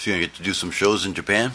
So 0.00 0.08
you're 0.08 0.18
going 0.18 0.30
to 0.30 0.32
get 0.32 0.36
to 0.38 0.42
do 0.42 0.54
some 0.54 0.70
shows 0.70 1.04
in 1.04 1.12
Japan? 1.12 1.52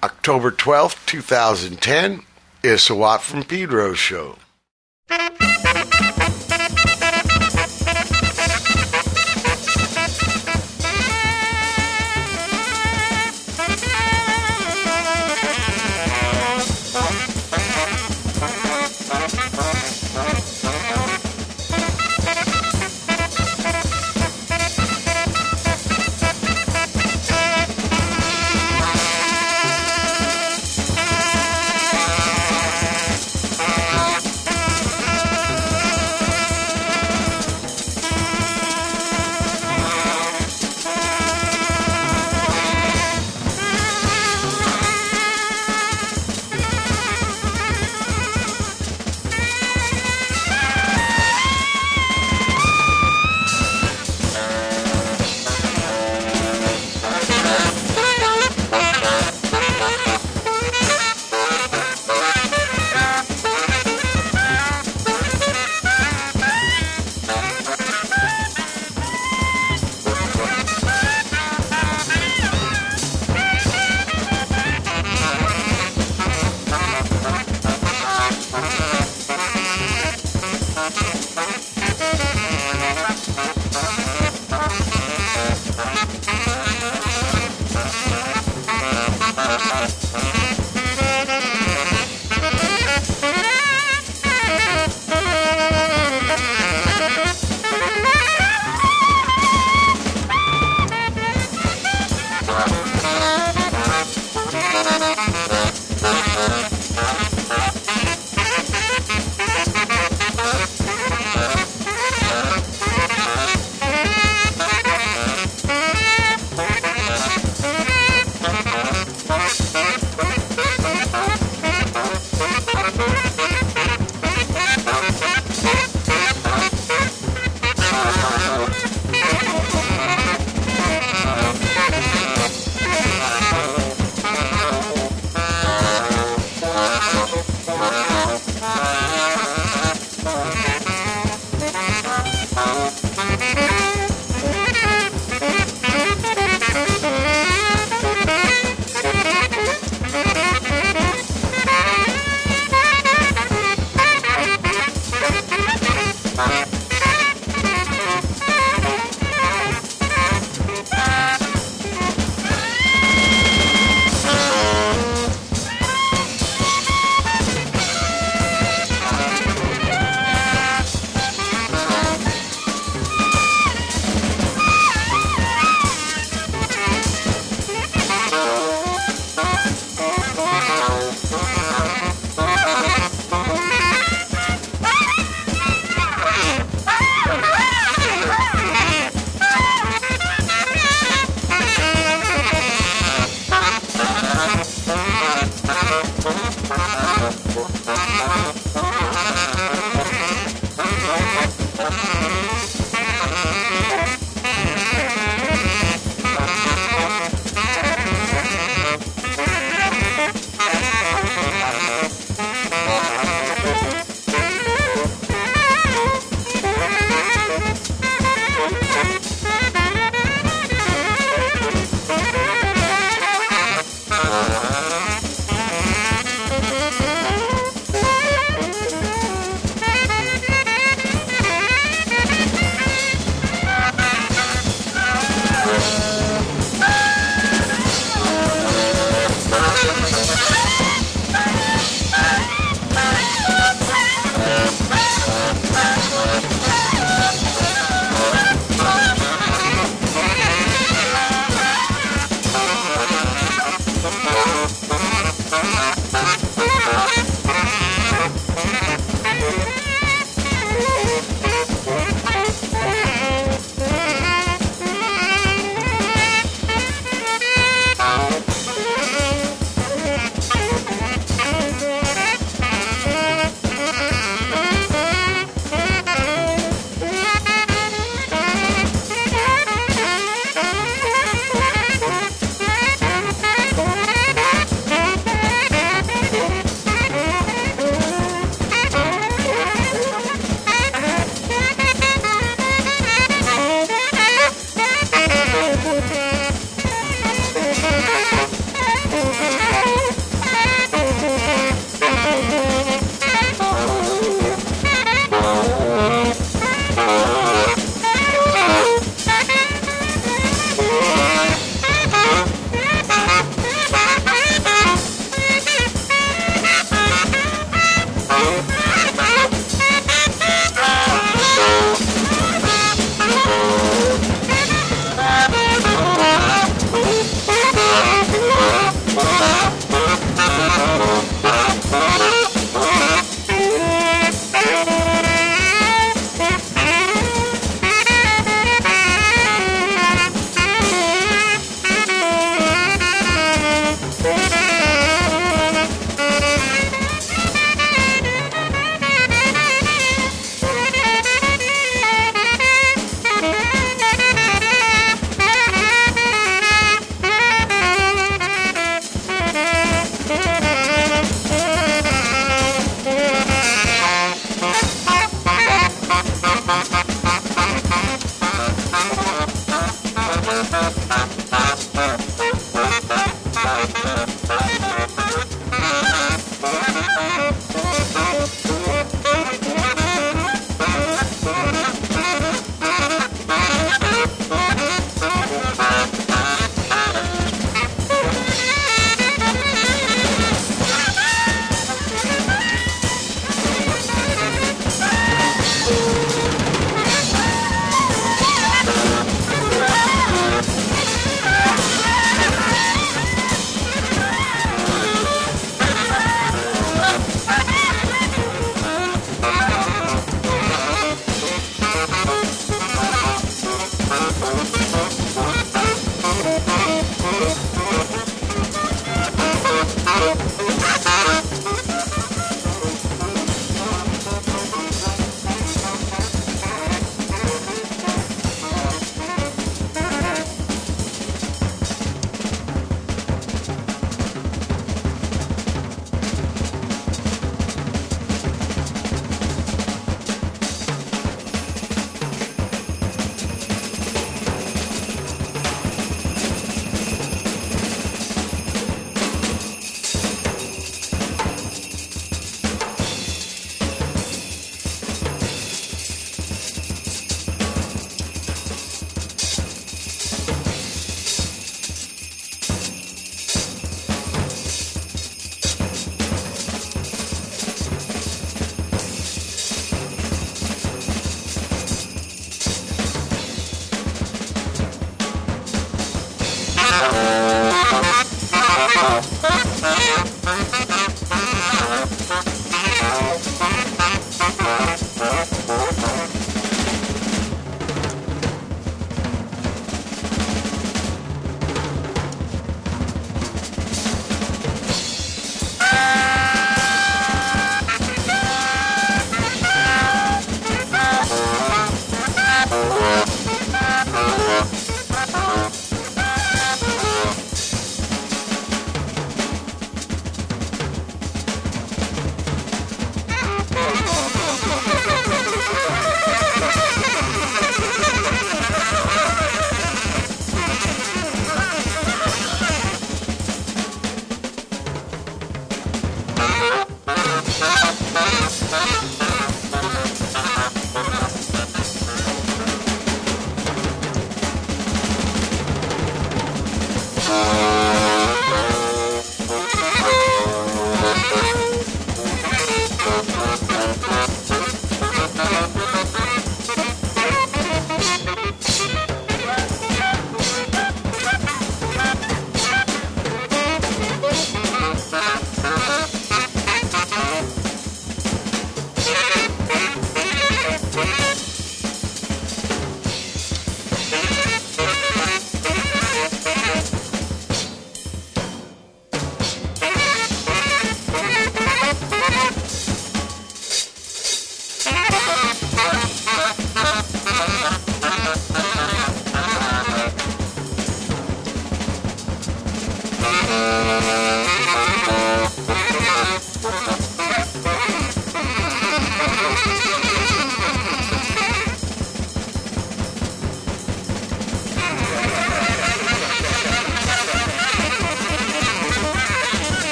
October 0.00 0.52
12th, 0.52 1.04
2010, 1.06 2.22
is 2.62 2.88
a 2.88 2.94
Watt 2.94 3.20
from 3.20 3.42
Pedro 3.42 3.94
show. 3.94 4.36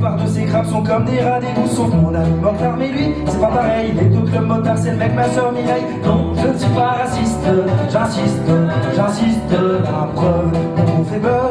Plupart 0.00 0.16
de 0.16 0.26
ces 0.26 0.44
crabes 0.44 0.64
sont 0.64 0.82
comme 0.82 1.04
des 1.04 1.20
rats 1.20 1.40
d'égout, 1.40 1.68
sauf 1.68 1.92
mon 1.92 2.14
ami 2.14 2.32
Mokhtar, 2.40 2.74
mais 2.78 2.88
lui, 2.88 3.14
c'est 3.26 3.40
pas 3.40 3.48
pareil. 3.48 3.92
Les 3.92 4.06
deux 4.06 4.30
clubs 4.30 4.46
motards, 4.46 4.78
c'est 4.78 4.92
le 4.92 4.96
mec, 4.96 5.14
ma 5.14 5.28
soeur 5.28 5.52
Mireille. 5.52 5.84
Non, 6.02 6.32
je 6.40 6.48
ne 6.48 6.56
suis 6.56 6.70
pas 6.70 6.96
raciste, 7.02 7.46
j'insiste, 7.90 8.50
j'insiste, 8.96 9.50
la 9.50 10.08
preuve, 10.14 10.52
on 10.98 11.04
fait 11.04 11.18
peur, 11.18 11.50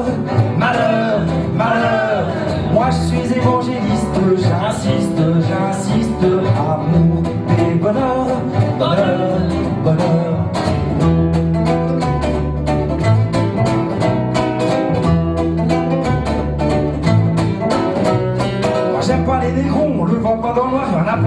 malheur, 0.58 1.20
malheur. 1.56 2.26
Moi 2.74 2.88
je 2.90 3.08
suis 3.08 3.38
évangéliste, 3.38 4.20
j'insiste, 4.38 5.22
j'insiste, 5.48 6.24
amour 6.58 7.24
et 7.60 7.76
bonheur, 7.76 8.26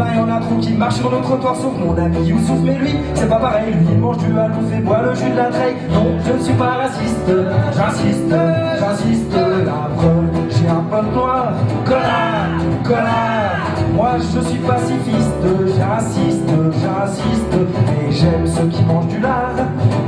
a 0.02 0.04
plein, 0.04 0.14
y'en 0.16 0.28
a 0.28 0.40
trop 0.40 0.56
qui 0.56 0.72
marchent 0.72 0.96
sur 0.96 1.10
le 1.10 1.20
trottoir, 1.20 1.56
sauf 1.56 1.72
mon 1.78 1.96
ami 1.96 2.26
Youssouf, 2.26 2.58
mais 2.62 2.74
lui, 2.78 2.96
c'est 3.14 3.28
pas 3.28 3.38
pareil, 3.38 3.72
lui 3.72 3.86
il 3.92 3.98
mange 3.98 4.18
du 4.18 4.38
halouf 4.38 4.72
et 4.76 4.80
boit 4.80 5.02
le 5.02 5.14
jus 5.14 5.30
de 5.30 5.36
la 5.36 5.46
treille. 5.46 5.76
Non, 5.92 6.06
je 6.24 6.32
ne 6.32 6.38
suis 6.38 6.54
pas 6.54 6.74
raciste, 6.82 7.32
j'insiste, 7.76 8.34
j'insiste, 8.78 9.32
la 9.32 9.94
preuve, 9.96 10.26
j'ai 10.50 10.68
un 10.68 10.82
pote 10.90 11.14
noir, 11.14 11.52
connard, 11.84 12.48
connard. 12.84 13.52
Moi 13.94 14.12
je 14.18 14.40
suis 14.40 14.58
pacifiste, 14.58 15.42
j'insiste, 15.76 16.48
j'insiste, 16.80 17.54
et 18.00 18.12
j'aime 18.12 18.46
ceux 18.46 18.66
qui 18.68 18.82
mangent 18.84 19.08
du 19.08 19.20
lard, 19.20 19.54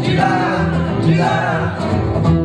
du 0.02 0.16
lard, 0.16 1.04
du 1.04 1.14
lard. 1.14 2.43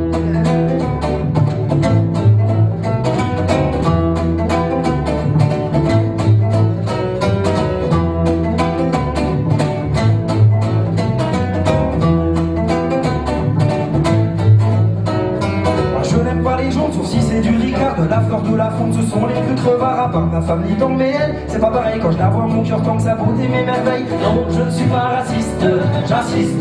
Donc 20.57 20.97
mais 20.97 21.13
c'est 21.47 21.59
pas 21.59 21.69
pareil. 21.69 21.99
Quand 22.01 22.11
je 22.11 22.17
la 22.17 22.29
vois 22.29 22.45
mon 22.45 22.63
cœur 22.63 22.81
tant 22.81 22.97
que 22.97 23.03
sa 23.03 23.15
beauté 23.15 23.47
mes 23.47 23.63
merveilles. 23.63 24.05
Non, 24.21 24.45
je 24.49 24.61
ne 24.61 24.71
suis 24.71 24.85
pas 24.85 25.17
raciste, 25.17 25.65
j'insiste, 26.07 26.57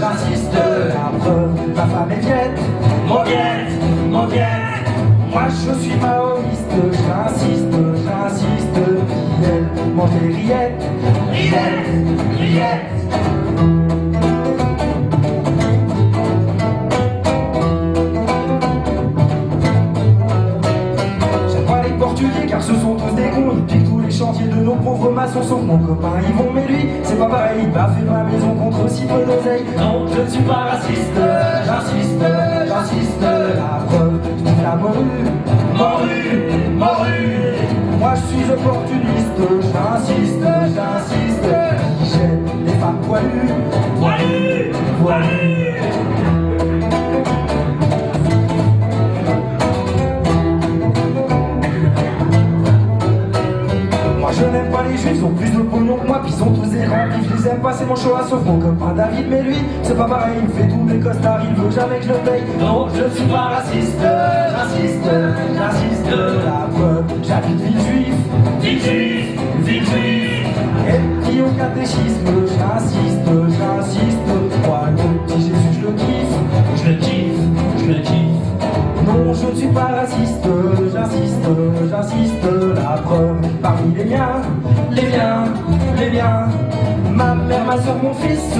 j'insiste, 0.00 0.52
la 0.54 1.18
preuve, 1.18 1.50
ma 1.74 1.86
femme 1.86 2.10
est 2.10 2.20
viette, 2.20 2.60
mauviette, 3.06 4.10
mauviette. 4.10 4.46
Moi 5.30 5.42
je 5.50 5.72
suis 5.80 5.94
maoïste, 5.96 6.74
j'insiste, 6.92 7.76
j'insiste, 8.04 8.78
elle 9.44 9.94
mange 9.94 10.10
des 10.20 10.34
rillettes, 10.34 10.82
rillettes, 11.30 12.87
jamais 61.70 61.98
que 61.98 62.04
je 62.04 62.08
le 62.08 62.18
paye. 62.18 62.42
Non, 62.60 62.86
je 62.94 63.14
suis 63.14 63.26
pas 63.26 63.48
raciste, 63.56 63.98
j'insiste, 64.00 65.10
j'insiste, 65.56 66.10
la 66.44 66.68
preuve, 66.74 67.04
j'habite 67.22 67.60
ville 67.60 67.80
juif, 67.80 68.14
ville 68.60 68.80
juif, 68.80 69.40
ville 69.60 69.84
juif. 69.84 70.46
Et 70.88 71.00
puis 71.24 71.40
au 71.42 71.50
catéchisme, 71.58 72.26
j'insiste, 72.46 73.28
j'insiste, 73.58 74.28
moi 74.66 74.88
le 74.90 75.26
petit 75.26 75.40
Jésus, 75.42 75.72
je 75.74 75.86
le 75.86 75.92
kiffe, 75.92 76.36
je 76.76 76.88
le 76.88 76.96
kiffe, 76.96 77.42
je 77.78 77.86
le 77.86 78.00
kiffe. 78.00 78.38
Non, 79.06 79.32
je 79.32 79.46
ne 79.46 79.54
suis 79.54 79.68
pas 79.68 79.90
raciste, 80.00 80.48
j'insiste, 80.92 81.46
j'insiste, 81.90 82.44
la 82.76 82.96
preuve 83.02 83.40
parmi 83.62 83.94
les 83.94 84.04
miens, 84.04 84.42
les 84.92 85.08
miens, 85.08 85.44
les 85.98 86.10
miens. 86.10 86.48
Ma 87.12 87.34
mère, 87.34 87.64
ma 87.64 87.76
soeur, 87.82 87.96
mon 88.02 88.14
fils, 88.14 88.54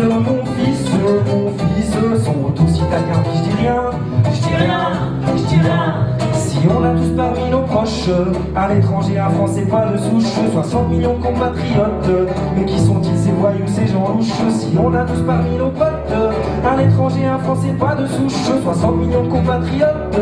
nos 8.08 8.24
proches 8.24 8.48
un 8.56 8.76
étranger, 8.76 9.18
un 9.18 9.30
français 9.30 9.62
pas 9.62 9.86
de 9.86 9.96
souche, 9.98 10.32
60 10.52 10.90
millions 10.90 11.14
de 11.14 11.22
compatriotes, 11.22 12.28
mais 12.56 12.64
qui 12.64 12.78
sont-ils 12.78 13.16
ces 13.16 13.30
voyous, 13.30 13.66
ces 13.66 13.86
gens 13.86 14.14
louches 14.14 14.26
Si 14.50 14.76
on 14.78 14.92
a 14.94 15.04
tous 15.04 15.22
parmi 15.22 15.56
nos 15.56 15.70
potes? 15.70 16.12
Un 16.64 16.78
étranger, 16.78 17.26
un 17.26 17.38
français 17.38 17.74
pas 17.78 17.94
de 17.94 18.06
souche, 18.06 18.32
60 18.62 18.96
millions 18.96 19.24
de 19.24 19.28
compatriotes, 19.28 20.18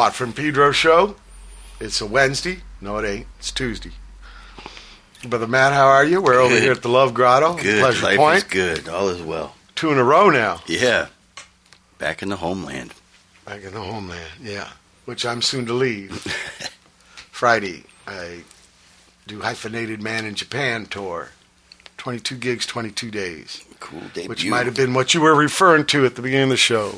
Watt 0.00 0.14
from 0.14 0.32
Pedro 0.32 0.72
show. 0.72 1.14
It's 1.78 2.00
a 2.00 2.06
Wednesday. 2.06 2.60
No, 2.80 2.96
it 2.96 3.06
ain't. 3.06 3.26
It's 3.38 3.52
Tuesday. 3.52 3.90
Brother 5.28 5.46
Matt, 5.46 5.74
how 5.74 5.88
are 5.88 6.06
you? 6.06 6.22
We're 6.22 6.40
over 6.40 6.58
here 6.58 6.72
at 6.72 6.80
the 6.80 6.88
Love 6.88 7.12
Grotto, 7.12 7.52
Good. 7.56 7.80
Pleasure 7.80 8.06
Life 8.06 8.16
Point. 8.16 8.36
is 8.38 8.44
good. 8.44 8.88
All 8.88 9.10
is 9.10 9.20
well. 9.20 9.56
Two 9.74 9.92
in 9.92 9.98
a 9.98 10.02
row 10.02 10.30
now. 10.30 10.62
Yeah. 10.66 11.08
Back 11.98 12.22
in 12.22 12.30
the 12.30 12.36
homeland. 12.36 12.94
Back 13.44 13.62
in 13.62 13.74
the 13.74 13.82
homeland, 13.82 14.30
yeah. 14.42 14.70
Which 15.04 15.26
I'm 15.26 15.42
soon 15.42 15.66
to 15.66 15.74
leave. 15.74 16.12
Friday, 17.30 17.84
I 18.06 18.44
do 19.26 19.42
Hyphenated 19.42 20.00
Man 20.00 20.24
in 20.24 20.34
Japan 20.34 20.86
tour. 20.86 21.28
22 21.98 22.36
gigs, 22.36 22.64
22 22.64 23.10
days. 23.10 23.66
Cool 23.80 24.00
debut. 24.14 24.30
Which 24.30 24.46
might 24.46 24.64
have 24.64 24.74
been 24.74 24.94
what 24.94 25.12
you 25.12 25.20
were 25.20 25.34
referring 25.34 25.84
to 25.88 26.06
at 26.06 26.16
the 26.16 26.22
beginning 26.22 26.44
of 26.44 26.48
the 26.52 26.56
show. 26.56 26.94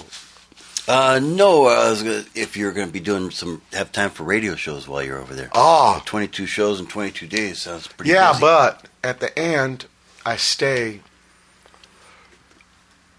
Uh, 0.88 1.20
no, 1.22 1.66
I 1.66 1.90
was 1.90 2.02
gonna, 2.02 2.24
if 2.34 2.56
you're 2.56 2.72
going 2.72 2.88
to 2.88 2.92
be 2.92 2.98
doing 3.00 3.30
some, 3.30 3.62
have 3.72 3.92
time 3.92 4.10
for 4.10 4.24
radio 4.24 4.56
shows 4.56 4.88
while 4.88 5.02
you're 5.02 5.18
over 5.20 5.32
there. 5.34 5.48
Oh, 5.54 6.02
22 6.04 6.46
shows 6.46 6.80
in 6.80 6.86
22 6.86 7.26
days 7.28 7.60
sounds 7.60 7.86
pretty 7.86 8.10
yeah, 8.10 8.32
busy. 8.32 8.40
but 8.40 8.88
at 9.04 9.20
the 9.20 9.36
end, 9.38 9.86
I 10.26 10.36
stay. 10.36 11.00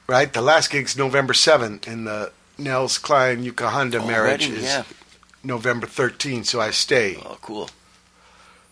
Right? 0.08 0.32
The 0.34 0.42
last 0.42 0.72
gig's 0.72 0.98
November 0.98 1.32
7th, 1.34 1.88
and 1.88 2.06
the 2.06 2.34
Nels 2.58 2.98
Cline 2.98 3.44
Yuka 3.46 3.70
Honda 3.72 4.00
Oh, 4.00 4.08
marriage 4.08 4.42
wedding, 4.48 4.58
is 4.58 4.64
yeah. 4.64 4.84
November 5.44 5.88
13th, 5.88 6.46
so 6.48 6.60
I 6.60 6.72
stay. 6.72 7.16
Oh, 7.26 7.38
cool. 7.42 7.70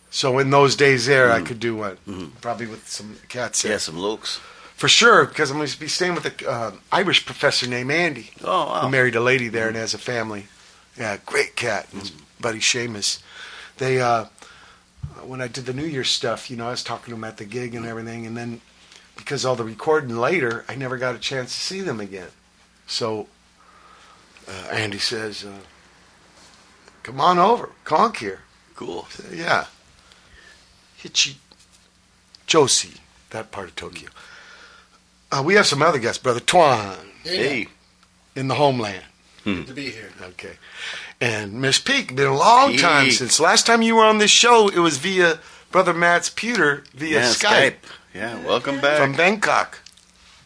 So 0.09 0.37
in 0.39 0.49
those 0.49 0.75
days 0.75 1.05
there, 1.05 1.31
I 1.31 1.39
Mhm. 1.39 1.45
could 1.45 1.59
do 1.61 1.77
one. 1.77 1.97
Mhm. 2.07 2.31
Probably 2.41 2.65
with 2.65 2.89
some 2.89 3.17
cats 3.29 3.61
there. 3.61 3.71
Yeah, 3.73 3.77
some 3.77 3.95
lokes. 3.95 4.39
For 4.81 4.87
sure, 4.87 5.25
because 5.25 5.51
I'm 5.51 5.57
going 5.57 5.67
to 5.67 5.79
be 5.79 5.87
staying 5.87 6.15
with 6.15 6.25
an 6.25 6.47
uh, 6.47 6.71
Irish 6.91 7.23
professor 7.23 7.67
named 7.67 7.91
Andy. 7.91 8.31
Oh, 8.43 8.65
wow. 8.65 8.81
who 8.81 8.89
married 8.89 9.15
a 9.15 9.19
lady 9.19 9.47
there 9.47 9.67
and 9.67 9.77
has 9.77 9.93
a 9.93 9.99
family. 9.99 10.47
Yeah, 10.97 11.17
great 11.23 11.55
cat. 11.55 11.85
And 11.91 12.01
His 12.01 12.09
buddy 12.09 12.57
Seamus. 12.57 13.21
They, 13.77 14.01
uh, 14.01 14.25
when 15.23 15.39
I 15.39 15.47
did 15.47 15.67
the 15.67 15.73
New 15.73 15.85
Year 15.85 16.03
stuff, 16.03 16.49
you 16.49 16.57
know, 16.57 16.65
I 16.65 16.71
was 16.71 16.83
talking 16.83 17.05
to 17.05 17.11
them 17.11 17.23
at 17.23 17.37
the 17.37 17.45
gig 17.45 17.75
and 17.75 17.85
everything, 17.85 18.25
and 18.25 18.35
then 18.35 18.59
because 19.15 19.45
all 19.45 19.55
the 19.55 19.63
recording 19.63 20.17
later, 20.17 20.65
I 20.67 20.73
never 20.73 20.97
got 20.97 21.13
a 21.13 21.19
chance 21.19 21.53
to 21.53 21.61
see 21.61 21.81
them 21.81 21.99
again. 21.99 22.29
So 22.87 23.27
uh, 24.47 24.69
Andy 24.71 24.97
says, 24.97 25.45
uh, 25.45 25.59
"Come 27.03 27.21
on 27.21 27.37
over, 27.37 27.69
conk 27.83 28.17
here." 28.17 28.39
Cool. 28.75 29.05
Said, 29.11 29.37
yeah. 29.37 29.65
Hitchy, 30.97 31.37
Josie, 32.47 32.99
that 33.29 33.51
part 33.51 33.69
of 33.69 33.75
Tokyo. 33.75 34.09
Uh, 35.31 35.41
we 35.45 35.53
have 35.53 35.65
some 35.65 35.81
other 35.81 35.99
guests, 35.99 36.21
Brother 36.21 36.41
Twan 36.41 36.97
Hey, 37.23 37.67
in 38.35 38.47
the 38.47 38.55
homeland. 38.55 39.03
Good 39.43 39.67
to 39.67 39.73
be 39.73 39.89
here. 39.89 40.09
Okay. 40.21 40.53
And 41.19 41.61
Miss 41.61 41.79
Peak, 41.79 42.15
been 42.15 42.27
a 42.27 42.35
long 42.35 42.77
time 42.77 43.11
since 43.11 43.39
last 43.39 43.65
time 43.65 43.81
you 43.81 43.95
were 43.95 44.03
on 44.03 44.17
this 44.17 44.31
show. 44.31 44.67
It 44.67 44.79
was 44.79 44.97
via 44.97 45.39
Brother 45.71 45.93
Matt's 45.93 46.29
pewter 46.29 46.83
via 46.93 47.19
yeah, 47.19 47.25
Skype, 47.25 47.49
Skype. 47.49 47.75
Yeah, 48.13 48.45
welcome 48.45 48.81
back. 48.81 48.97
from 48.97 49.13
Bangkok. 49.13 49.79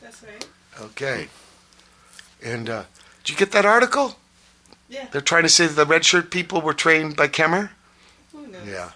That's 0.02 0.22
right. 0.24 0.48
Okay. 0.80 1.28
And 2.44 2.70
uh, 2.70 2.84
did 3.24 3.34
you 3.34 3.38
get 3.38 3.52
that 3.52 3.66
article? 3.66 4.18
Yeah. 4.88 5.08
They're 5.12 5.22
trying 5.22 5.44
to 5.44 5.50
say 5.50 5.66
that 5.68 5.74
the 5.74 5.86
red 5.86 6.06
shirt 6.06 6.30
people 6.30 6.62
were 6.62 6.74
trained 6.74 7.16
by 7.16 7.28
Khmer. 7.28 7.70
Who 8.34 8.48
knows? 8.48 8.68
Yeah. 8.68 8.92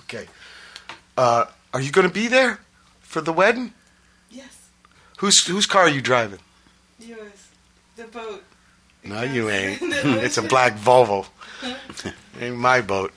Okay. 0.00 0.26
Uh, 1.16 1.46
are 1.74 1.80
you 1.80 1.90
going 1.90 2.06
to 2.06 2.14
be 2.14 2.28
there 2.28 2.60
for 3.00 3.20
the 3.20 3.32
wedding? 3.32 3.72
Whose 5.16 5.46
whose 5.46 5.66
car 5.66 5.82
are 5.82 5.88
you 5.88 6.00
driving? 6.02 6.40
Yours. 6.98 7.48
The 7.96 8.04
boat. 8.04 8.42
No, 9.04 9.22
you 9.22 9.50
ain't. 9.50 9.80
It's 9.82 10.36
a 10.38 10.42
black 10.42 10.76
Volvo. 10.76 11.26
ain't 12.40 12.56
my 12.56 12.80
boat. 12.80 13.12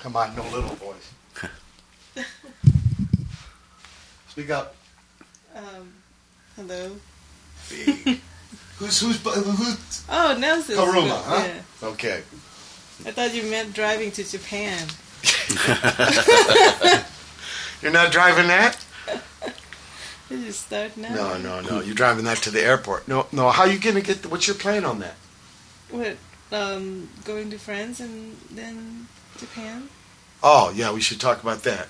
Come 0.00 0.16
on, 0.16 0.36
no 0.36 0.42
little 0.44 0.76
voice. 0.76 1.10
Speak 4.28 4.50
up. 4.50 4.74
Um, 5.54 5.92
hello. 6.56 6.96
Who's 8.78 9.00
who's 9.00 9.18
who's 9.22 10.04
Oh, 10.08 10.36
Nelson. 10.38 10.76
Karuma? 10.76 11.22
Huh? 11.22 11.44
Yeah. 11.46 11.88
Okay. 11.88 12.22
I 13.06 13.10
thought 13.10 13.34
you 13.34 13.44
meant 13.44 13.72
driving 13.72 14.10
to 14.12 14.24
Japan. 14.24 14.86
You're 17.82 17.92
not 17.92 18.12
driving 18.12 18.48
that? 18.48 18.83
Did 20.34 20.46
you 20.46 20.52
start 20.52 20.96
now? 20.96 21.14
No, 21.14 21.38
no, 21.38 21.60
no. 21.60 21.80
You're 21.80 21.94
driving 21.94 22.24
that 22.24 22.38
to 22.38 22.50
the 22.50 22.60
airport. 22.60 23.06
No, 23.06 23.26
no. 23.30 23.50
How 23.50 23.62
are 23.62 23.68
you 23.68 23.78
gonna 23.78 24.00
get? 24.00 24.26
What's 24.26 24.48
your 24.48 24.56
plan 24.56 24.84
on 24.84 24.98
that? 24.98 25.14
What? 25.90 26.16
Um, 26.50 27.08
going 27.24 27.50
to 27.50 27.58
France 27.58 28.00
and 28.00 28.36
then 28.50 29.06
Japan 29.38 29.88
Oh, 30.42 30.72
yeah. 30.74 30.92
We 30.92 31.00
should 31.00 31.20
talk 31.20 31.42
about 31.42 31.62
that. 31.62 31.88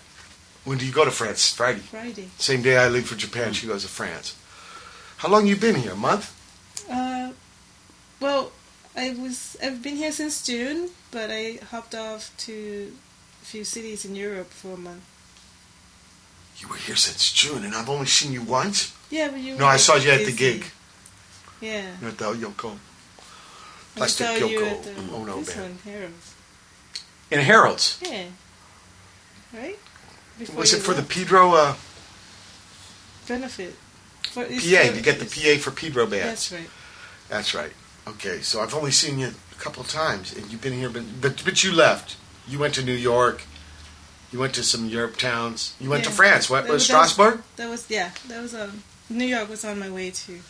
When 0.64 0.78
do 0.78 0.86
you 0.86 0.92
go 0.92 1.04
to 1.04 1.10
France? 1.10 1.52
Friday. 1.52 1.80
Friday. 1.80 2.28
Same 2.38 2.62
day 2.62 2.76
I 2.76 2.88
leave 2.88 3.06
for 3.06 3.16
Japan. 3.16 3.52
She 3.52 3.66
goes 3.66 3.82
to 3.82 3.88
France. 3.88 4.36
How 5.18 5.28
long 5.28 5.46
you 5.46 5.56
been 5.56 5.76
here? 5.76 5.92
A 5.92 5.96
month? 5.96 6.32
Uh, 6.88 7.32
well, 8.20 8.52
I 8.94 9.10
was 9.14 9.56
I've 9.62 9.82
been 9.82 9.96
here 9.96 10.12
since 10.12 10.44
June, 10.46 10.90
but 11.10 11.30
I 11.30 11.60
hopped 11.70 11.94
off 11.94 12.30
to 12.46 12.92
a 13.42 13.44
few 13.44 13.64
cities 13.64 14.04
in 14.04 14.14
Europe 14.14 14.50
for 14.50 14.74
a 14.74 14.76
month. 14.76 15.04
You 16.58 16.68
were 16.68 16.76
here 16.76 16.96
since 16.96 17.32
June, 17.32 17.64
and 17.64 17.74
I've 17.74 17.88
only 17.88 18.06
seen 18.06 18.32
you 18.32 18.42
once. 18.42 18.94
Yeah, 19.10 19.30
but 19.30 19.40
you. 19.40 19.56
No, 19.56 19.66
I 19.66 19.76
saw 19.76 19.96
you 19.96 20.10
at 20.10 20.20
the 20.20 20.26
busy. 20.26 20.36
gig. 20.36 20.64
Yeah. 21.60 21.86
You're 22.00 22.10
at 22.10 22.18
the 22.18 22.32
Yoko. 22.32 22.76
I 22.76 23.98
Plastic 23.98 24.26
saw 24.26 24.34
you 24.46 24.58
Yoko 24.60 24.70
at 24.70 24.82
the, 24.82 25.12
Ono 25.14 25.38
this 25.38 25.54
band. 25.54 25.78
one, 25.84 25.94
Harold's. 25.94 26.34
In 27.30 27.40
Harold's. 27.40 27.98
Yeah. 28.02 28.24
Right? 29.52 29.78
Before 30.38 30.56
Was 30.56 30.74
it 30.74 30.80
for 30.80 30.94
the. 30.94 31.02
Pedro 31.02 31.52
uh, 31.54 31.74
benefit? 33.28 33.74
For, 34.22 34.44
PA? 34.44 34.50
You 34.50 35.00
get 35.00 35.20
the 35.20 35.26
PA 35.26 35.60
for 35.60 35.70
Pedro 35.70 36.06
bands. 36.06 36.50
That's 36.50 36.52
right. 36.52 36.70
That's 37.28 37.54
right. 37.54 37.72
Okay, 38.06 38.40
so 38.40 38.60
I've 38.60 38.74
only 38.74 38.90
seen 38.90 39.18
you 39.18 39.28
a 39.28 39.60
couple 39.60 39.82
times, 39.84 40.34
and 40.36 40.50
you've 40.50 40.60
been 40.60 40.72
here, 40.74 40.90
but 40.90 41.04
but, 41.20 41.42
but 41.44 41.64
you 41.64 41.72
left. 41.72 42.16
You 42.46 42.58
went 42.58 42.74
to 42.74 42.82
New 42.84 42.92
York. 42.92 43.42
You 44.34 44.40
went 44.40 44.54
to 44.56 44.64
some 44.64 44.88
Europe 44.88 45.16
towns. 45.16 45.74
You 45.78 45.88
went 45.90 46.02
to 46.04 46.10
France. 46.10 46.50
What 46.50 46.64
That 46.64 46.72
was 46.72 46.82
was- 46.82 46.88
that 46.88 46.98
was- 46.98 47.12
Strasbourg? 47.12 47.42
That 47.54 47.68
was 47.70 47.86
yeah. 47.88 48.10
That 48.26 48.42
was 48.42 48.52
um. 48.52 48.82
New 49.08 49.26
York 49.26 49.48
was 49.48 49.64
on 49.64 49.78
my 49.78 49.88
way 49.88 50.10
to, 50.10 50.40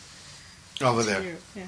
Over 0.81 1.01
to 1.03 1.07
there. 1.07 1.21
Europe. 1.21 1.43
Yeah. 1.55 1.67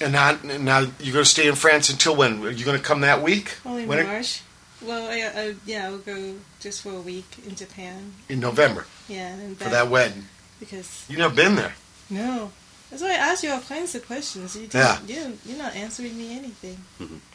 And 0.00 0.12
now, 0.14 0.38
now 0.58 0.78
you're 1.00 1.12
going 1.12 1.24
to 1.24 1.30
stay 1.30 1.48
in 1.48 1.54
France 1.54 1.90
until 1.90 2.16
when? 2.16 2.42
Are 2.42 2.50
you 2.50 2.64
going 2.64 2.78
to 2.78 2.82
come 2.82 3.02
that 3.02 3.20
week? 3.22 3.58
Only 3.66 3.84
When 3.84 3.98
it- 3.98 4.06
March. 4.06 4.40
Well, 4.80 5.06
I, 5.10 5.16
I 5.40 5.54
yeah, 5.66 5.86
I'll 5.88 5.98
go 5.98 6.34
just 6.60 6.80
for 6.82 6.92
a 6.94 7.00
week 7.00 7.26
in 7.46 7.54
Japan. 7.56 8.14
in 8.30 8.40
November 8.40 8.86
Yeah, 9.06 9.34
and 9.34 9.58
for 9.58 9.68
that 9.68 9.88
wedding. 9.90 10.24
because 10.60 11.04
You've 11.10 11.18
never 11.18 11.34
been 11.34 11.56
there. 11.56 11.74
no. 12.08 12.52
That's 12.90 13.02
why 13.02 13.10
I 13.10 13.14
asked 13.30 13.42
you 13.44 13.50
all 13.50 13.60
kinds 13.60 13.94
of 13.94 14.06
questions. 14.06 14.54
You 14.56 14.66
didn't, 14.66 15.08
yeah. 15.08 15.26
You 15.28 15.38
you're 15.46 15.58
not 15.58 15.74
answering 15.76 16.16
me 16.16 16.38
anything. 16.38 16.78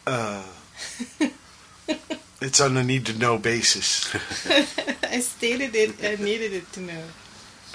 Uh, 0.08 0.44
it's 2.42 2.60
on 2.62 2.78
a 2.78 2.84
need 2.84 3.06
to 3.08 3.18
know 3.18 3.38
basis. 3.38 4.14
I 5.04 5.20
stated 5.20 5.76
it. 5.76 6.04
I 6.04 6.22
needed 6.22 6.54
it 6.54 6.72
to 6.74 6.82
know. 6.82 7.04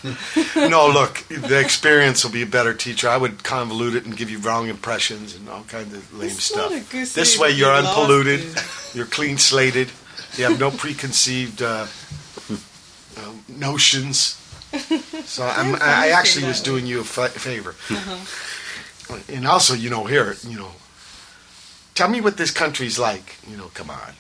no, 0.69 0.89
look, 0.89 1.25
the 1.29 1.61
experience 1.61 2.25
will 2.25 2.33
be 2.33 2.43
a 2.43 2.47
better 2.47 2.75
teacher. 2.75 3.09
I 3.09 3.17
would 3.17 3.39
convolute 3.39 3.95
it 3.95 4.05
and 4.05 4.17
give 4.17 4.31
you 4.31 4.39
wrong 4.41 4.67
impressions 4.69 5.37
and 5.37 5.49
all 5.49 5.63
kinds 5.63 5.95
of 5.95 6.13
lame 6.13 6.31
It's 6.31 6.45
stuff. 6.45 6.73
not 6.73 6.81
a 6.81 6.85
good 6.91 7.07
This 7.07 7.39
way, 7.39 7.51
you're 7.51 7.73
get 7.73 7.85
lost 7.85 7.99
unpolluted, 7.99 8.41
in. 8.41 8.55
you're 8.95 9.07
clean 9.07 9.39
slated, 9.39 9.93
you 10.37 10.43
have 10.45 10.59
no 10.59 10.73
preconceived 10.73 11.63
uh, 11.63 11.87
uh, 13.17 13.33
notions. 13.49 14.39
So 15.25 15.45
I'm, 15.45 15.77
I, 15.77 15.79
I 15.83 16.09
actually 16.19 16.47
was 16.49 16.59
way. 16.61 16.65
doing 16.65 16.87
you 16.87 17.01
a 17.03 17.05
fa- 17.05 17.29
favor. 17.29 17.77
Uh-huh. 17.89 19.19
And 19.29 19.47
also, 19.47 19.75
you 19.75 19.89
know, 19.89 20.05
here, 20.07 20.35
you 20.49 20.59
know, 20.59 20.73
tell 21.95 22.09
me 22.09 22.21
what 22.21 22.39
this 22.39 22.51
country's 22.51 22.99
like. 22.99 23.37
You 23.49 23.57
know, 23.57 23.71
come 23.75 23.91
on. 23.91 24.15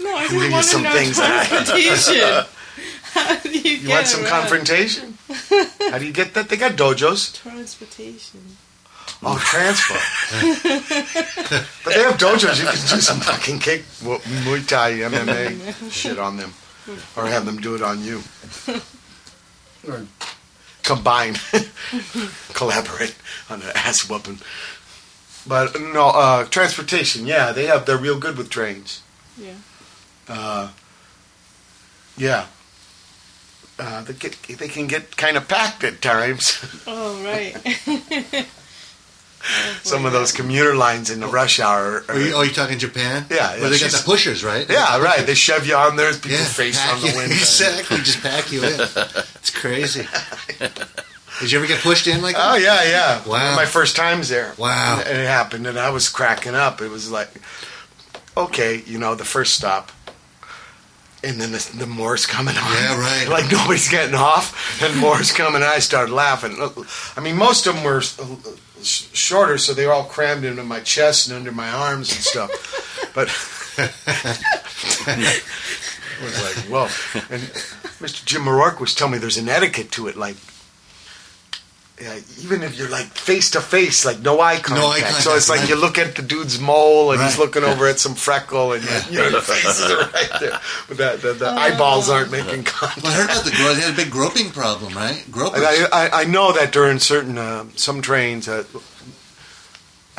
No, 0.00 0.14
I 0.16 0.28
just 0.28 0.34
want 0.50 0.64
to 0.64 0.70
some 0.70 0.82
know 0.82 0.92
things 0.92 1.16
that- 1.16 1.46
transportation. 1.48 2.44
How 3.16 3.36
do 3.40 3.48
you, 3.50 3.70
You 3.76 3.86
get 3.86 3.94
want 3.94 4.06
some 4.06 4.22
around? 4.24 4.30
confrontation? 4.40 5.16
How 5.90 5.98
do 5.98 6.04
you 6.06 6.12
get 6.12 6.34
that? 6.34 6.48
They 6.50 6.56
got 6.58 6.72
dojos. 6.72 7.34
Transportation. 7.40 8.40
Oh, 9.22 9.38
transport. 9.38 10.00
but 11.84 11.94
they 11.94 12.02
have 12.02 12.18
dojos. 12.18 12.58
You 12.60 12.66
can 12.66 12.74
do 12.74 13.00
some 13.00 13.20
fucking 13.20 13.58
kick, 13.60 13.84
Muay 14.02 14.66
Thai, 14.68 14.92
MMA 14.98 15.90
shit 15.90 16.18
on 16.18 16.36
them. 16.36 16.52
Or 17.16 17.26
have 17.26 17.46
them 17.46 17.56
do 17.58 17.74
it 17.74 17.82
on 17.82 18.04
you. 18.04 18.22
Or 19.88 20.04
combine. 20.82 21.36
Collaborate 22.52 23.14
on 23.48 23.62
an 23.62 23.70
ass 23.74 24.08
whooping. 24.10 24.40
But 25.46 25.80
no, 25.80 26.08
uh, 26.10 26.44
transportation, 26.44 27.26
yeah, 27.26 27.52
they 27.52 27.66
have, 27.66 27.86
they're 27.86 27.96
real 27.96 28.18
good 28.18 28.36
with 28.36 28.50
trains. 28.50 29.02
Yeah. 29.38 29.54
Uh, 30.28 30.70
yeah. 32.16 32.46
Uh, 33.78 34.02
they, 34.02 34.14
get, 34.14 34.36
they 34.58 34.68
can 34.68 34.86
get 34.86 35.16
kind 35.16 35.36
of 35.36 35.46
packed 35.48 35.84
at 35.84 36.00
times. 36.00 36.58
Oh 36.86 37.22
right. 37.24 38.46
Oh, 39.48 39.78
Some 39.84 40.04
of 40.06 40.12
those 40.12 40.32
commuter 40.32 40.74
lines 40.74 41.08
in 41.08 41.20
the 41.20 41.28
rush 41.28 41.60
hour. 41.60 42.02
Are, 42.08 42.14
Are 42.14 42.18
you, 42.18 42.32
oh, 42.34 42.42
you 42.42 42.50
talking 42.50 42.78
Japan? 42.80 43.26
Yeah, 43.30 43.60
Where 43.60 43.70
they 43.70 43.78
got 43.78 43.92
the 43.92 44.02
pushers, 44.04 44.42
right? 44.42 44.68
yeah, 44.68 44.98
right. 45.00 45.24
They 45.24 45.34
shove 45.34 45.64
you 45.68 45.76
on 45.76 45.94
there. 45.94 46.12
People 46.14 46.30
Yeah, 46.32 46.44
face 46.46 46.76
pack 46.76 46.94
on 46.94 47.00
the 47.02 47.06
window. 47.16 47.22
Exactly, 47.36 47.98
just 47.98 48.22
pack 48.22 48.50
you 48.50 48.64
in. 48.64 48.80
It's 48.80 49.50
crazy. 49.50 50.08
Did 51.40 51.52
you 51.52 51.58
ever 51.58 51.68
get 51.68 51.80
pushed 51.80 52.08
in 52.08 52.22
like 52.22 52.34
that? 52.34 52.54
Oh 52.54 52.56
yeah, 52.56 52.82
yeah. 52.84 53.18
Wow. 53.24 53.30
One 53.32 53.42
of 53.50 53.54
my 53.56 53.66
first 53.66 53.94
times 53.94 54.30
there. 54.30 54.52
Wow. 54.58 55.00
And 55.06 55.16
it 55.16 55.26
happened, 55.28 55.68
and 55.68 55.78
I 55.78 55.90
was 55.90 56.08
cracking 56.08 56.56
up. 56.56 56.80
It 56.80 56.90
was 56.90 57.08
like, 57.12 57.28
okay, 58.36 58.82
you 58.84 58.98
know, 58.98 59.14
the 59.14 59.24
first 59.24 59.54
stop, 59.54 59.92
and 61.26 61.40
then 61.40 61.52
the, 61.52 61.72
the 61.76 61.86
more's 61.86 62.24
coming 62.24 62.56
on. 62.56 62.72
Yeah, 62.72 62.98
right. 62.98 63.28
Like 63.28 63.50
nobody's 63.50 63.88
getting 63.88 64.14
off, 64.14 64.82
and 64.82 64.96
more's 64.96 65.32
coming. 65.32 65.62
I 65.62 65.80
started 65.80 66.12
laughing. 66.12 66.56
I 67.16 67.20
mean, 67.20 67.36
most 67.36 67.66
of 67.66 67.74
them 67.74 67.84
were 67.84 68.02
shorter, 68.82 69.58
so 69.58 69.74
they 69.74 69.86
were 69.86 69.92
all 69.92 70.04
crammed 70.04 70.44
into 70.44 70.62
my 70.62 70.80
chest 70.80 71.28
and 71.28 71.36
under 71.36 71.52
my 71.52 71.68
arms 71.68 72.12
and 72.12 72.20
stuff. 72.20 72.50
but 73.14 73.28
it 73.78 75.42
was 76.22 76.42
like, 76.42 76.56
whoa. 76.70 76.84
And 77.28 77.42
Mr. 78.00 78.24
Jim 78.24 78.48
O'Rourke 78.48 78.80
was 78.80 78.94
telling 78.94 79.12
me 79.12 79.18
there's 79.18 79.36
an 79.36 79.48
etiquette 79.48 79.90
to 79.92 80.06
it, 80.08 80.16
like. 80.16 80.36
Yeah, 82.00 82.18
even 82.42 82.62
if 82.62 82.76
you're 82.76 82.90
like 82.90 83.06
face 83.06 83.52
to 83.52 83.60
face, 83.62 84.04
like 84.04 84.20
no 84.20 84.38
eye 84.38 84.56
contact. 84.56 84.70
No 84.82 84.88
eye 84.90 85.00
contact 85.00 85.22
so 85.22 85.34
it's 85.34 85.48
like 85.48 85.60
right. 85.60 85.68
you 85.70 85.76
look 85.76 85.96
at 85.96 86.14
the 86.14 86.20
dude's 86.20 86.60
mole 86.60 87.12
and 87.12 87.22
he's 87.22 87.38
looking 87.38 87.64
over 87.64 87.86
at 87.86 87.98
some 87.98 88.14
freckle 88.14 88.72
and 88.74 88.84
Yeah. 88.84 89.08
you 89.08 89.18
know, 89.20 89.28
your 89.28 89.40
face 89.40 89.64
is 89.80 89.90
right 90.12 90.30
there. 90.40 90.60
But 90.88 90.96
that, 90.98 91.22
the, 91.22 91.32
the 91.32 91.50
Oh. 91.50 91.56
eyeballs 91.56 92.10
aren't 92.10 92.30
making 92.30 92.64
contact. 92.64 93.02
Well, 93.02 93.12
I 93.12 93.16
heard 93.16 93.30
about 93.30 93.44
the 93.46 93.50
gro- 93.52 93.72
they 93.72 93.80
had 93.80 93.94
a 93.94 93.96
big 93.96 94.10
groping 94.10 94.50
problem, 94.50 94.92
right? 94.94 95.24
Gropers. 95.30 95.62
I, 95.64 95.86
I, 95.90 96.20
I 96.20 96.24
know 96.24 96.52
that 96.52 96.70
during 96.70 96.98
certain 96.98 97.38
uh, 97.38 97.64
some 97.76 98.02
trains 98.02 98.46
at, 98.46 98.66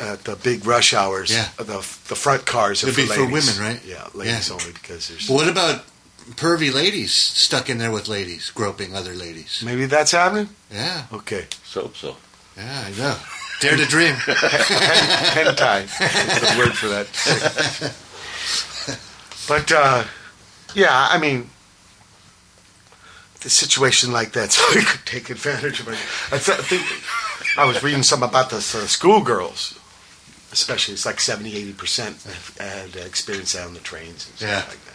at 0.00 0.24
the 0.24 0.34
big 0.36 0.66
rush 0.66 0.92
hours, 0.94 1.30
Yeah. 1.30 1.48
the 1.58 1.64
the 2.08 2.16
front 2.16 2.44
cars 2.44 2.82
are 2.82 2.88
It'd 2.88 2.96
for 2.96 3.02
be 3.02 3.06
for 3.06 3.24
women, 3.24 3.54
right? 3.60 3.80
Yeah, 3.86 4.06
ladies 4.14 4.48
Yeah. 4.48 4.54
only 4.54 4.72
because 4.72 5.08
there's 5.08 5.28
But 5.28 5.34
what 5.34 5.48
about 5.48 5.84
pervy 6.36 6.72
ladies 6.72 7.12
stuck 7.14 7.68
in 7.70 7.78
there 7.78 7.90
with 7.90 8.08
ladies, 8.08 8.50
groping 8.50 8.94
other 8.94 9.14
ladies? 9.14 9.62
maybe 9.64 9.86
that's 9.86 10.12
happening. 10.12 10.48
Yeah, 10.70 11.06
Okay, 11.12 11.46
So 11.64 11.90
so. 11.94 12.16
yeah, 12.56 12.84
I 12.86 12.90
know. 12.98 13.16
Dare 13.60 13.76
to 13.76 13.84
dream. 13.86 14.14
hentai 14.14 15.84
is 15.84 16.40
the 16.52 16.58
word 16.58 16.74
for 16.76 16.88
that. 16.88 17.06
but 19.48 19.72
uh, 19.72 20.04
Yeah, 20.74 21.08
I 21.10 21.18
mean, 21.18 21.50
the 23.42 23.50
situation 23.50 24.12
like 24.12 24.32
that, 24.32 24.52
so 24.56 24.62
we 24.74 24.84
could 24.84 25.04
take 25.06 25.30
advantage 25.30 25.80
of 25.80 25.88
it. 25.88 25.98
I, 26.32 26.38
th- 26.38 26.58
I 26.58 26.62
think 26.62 27.58
I 27.58 27.64
was 27.64 27.82
reading 27.82 28.02
something 28.02 28.28
about 28.28 28.50
the 28.50 28.56
uh, 28.58 28.60
schoolgirls, 28.86 29.78
especially. 30.52 30.94
It's 30.94 31.06
like 31.06 31.18
70, 31.20 31.56
80 31.56 31.72
percent 31.72 32.22
had 32.60 32.94
experience 32.96 33.56
on 33.56 33.74
the 33.74 33.80
trains 33.80 34.28
and 34.28 34.36
stuff 34.36 34.48
Yeah. 34.48 34.64
like 34.68 34.84
that. 34.84 34.87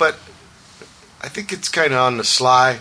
But 0.00 0.14
I 1.22 1.28
think 1.28 1.52
it's 1.52 1.68
kind 1.68 1.92
of 1.92 2.00
on 2.00 2.16
the 2.16 2.24
sly. 2.24 2.80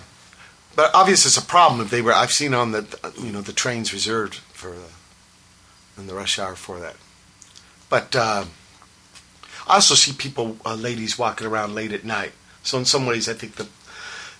But 0.75 0.89
obviously, 0.95 1.27
it's 1.27 1.38
a 1.38 1.45
problem 1.45 1.82
if 1.82 1.89
they 1.91 2.01
were. 2.01 2.13
I've 2.13 2.32
seen 2.32 2.53
on 2.53 2.71
the 2.71 3.12
you 3.21 3.32
know 3.32 3.41
the 3.41 3.51
trains 3.53 3.91
reserved 3.93 4.36
for 4.53 4.69
the, 4.71 6.01
in 6.01 6.08
the 6.08 6.15
rush 6.15 6.39
hour 6.39 6.55
for 6.55 6.79
that. 6.79 6.95
But 7.89 8.15
uh, 8.15 8.45
I 9.67 9.73
also 9.75 9.95
see 9.95 10.13
people, 10.13 10.58
uh, 10.65 10.75
ladies 10.75 11.19
walking 11.19 11.45
around 11.47 11.75
late 11.75 11.91
at 11.91 12.05
night. 12.05 12.32
So 12.63 12.77
in 12.77 12.86
some 12.86 13.05
ways, 13.05 13.27
I 13.27 13.34
think 13.34 13.55
the 13.55 13.63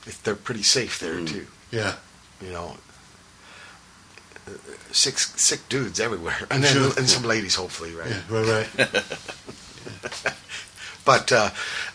if 0.08 0.22
they're 0.24 0.36
pretty 0.36 0.64
safe 0.64 1.00
there 1.00 1.20
too. 1.26 1.48
Yeah. 1.72 1.96
You 2.42 2.52
know, 2.54 2.78
Uh, 4.48 4.52
sick 4.94 5.18
sick 5.20 5.68
dudes 5.68 6.00
everywhere, 6.00 6.48
and 6.50 6.64
then 6.64 6.74
Sure. 6.74 6.94
and 6.98 7.10
some 7.10 7.24
ladies, 7.24 7.56
hopefully, 7.56 7.94
right? 7.94 8.10
Yeah. 8.10 8.24
Right. 8.30 8.68
Right. 8.78 9.04
But 11.10 11.32
uh, 11.32 11.50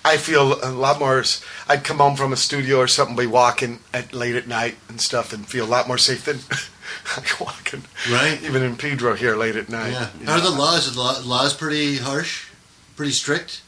I 0.05 0.17
feel 0.17 0.59
a 0.61 0.73
lot 0.73 0.99
more. 0.99 1.23
I'd 1.69 1.85
come 1.85 1.99
home 1.99 2.17
from 2.17 2.33
a 2.33 2.37
studio 2.37 2.79
or 2.79 2.89
something, 2.89 3.15
be 3.15 3.29
walking 3.29 3.79
at 3.93 4.13
late 4.13 4.35
at 4.35 4.49
night 4.49 4.75
and 4.89 5.01
stuff, 5.01 5.33
and 5.33 5.47
feel 5.47 5.65
a 5.65 5.71
lot 5.71 5.87
more 5.87 5.99
safe 5.99 6.25
than 6.25 6.39
like 7.17 7.39
walking. 7.41 7.85
Right. 8.11 8.43
Even 8.43 8.65
in 8.65 8.75
Pedro 8.75 9.15
here 9.15 9.37
late 9.37 9.55
at 9.55 9.69
night. 9.69 9.93
Yeah. 9.93 10.09
you 10.21 10.27
Are 10.29 10.41
the 10.41 10.51
laws? 10.51 10.89
Are 10.89 10.91
the 10.91 10.99
law- 10.99 11.21
laws 11.25 11.55
pretty 11.55 11.99
harsh? 11.99 12.49
Pretty 12.97 13.13
strict? 13.13 13.63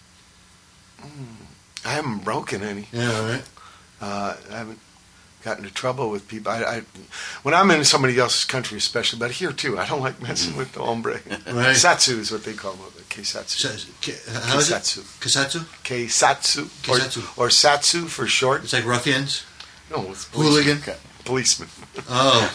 I 1.84 1.90
haven't 1.90 2.24
broken 2.24 2.64
any. 2.64 2.88
Yeah. 2.92 3.30
Right. 3.34 3.42
Uh, 4.00 4.36
I 4.50 4.56
haven't 4.58 4.80
gotten 5.46 5.64
into 5.64 5.74
trouble 5.74 6.10
with 6.10 6.26
people. 6.26 6.50
I, 6.50 6.62
I, 6.62 6.82
when 7.42 7.54
I'm 7.54 7.70
in 7.70 7.84
somebody 7.84 8.18
else's 8.18 8.44
country, 8.44 8.78
especially, 8.78 9.20
but 9.20 9.30
here 9.30 9.52
too, 9.52 9.78
I 9.78 9.86
don't 9.86 10.00
like 10.00 10.20
messing 10.20 10.56
with 10.56 10.72
the 10.72 10.82
hombre. 10.82 11.20
Right. 11.30 11.76
Satsu 11.76 12.18
is 12.18 12.32
what 12.32 12.42
they 12.44 12.52
call 12.52 12.72
them. 12.72 12.90
Keisatsu. 13.08 13.56
So- 13.56 13.92
K- 14.00 14.18
uh, 14.28 14.40
How 14.40 14.58
is 14.58 14.70
it? 14.70 14.74
Keisatsu. 14.74 15.00
Kasatsu? 15.20 15.60
Keisatsu. 15.84 16.62
Keisatsu. 16.82 17.38
Or, 17.38 17.46
or 17.46 17.48
Satsu 17.48 18.08
for 18.08 18.26
short. 18.26 18.64
It's 18.64 18.72
like 18.72 18.84
ruffians. 18.84 19.44
No, 19.90 20.10
it's 20.10 20.24
Hooligan. 20.34 20.78
Policeman. 21.24 21.68
Oh, 22.08 22.46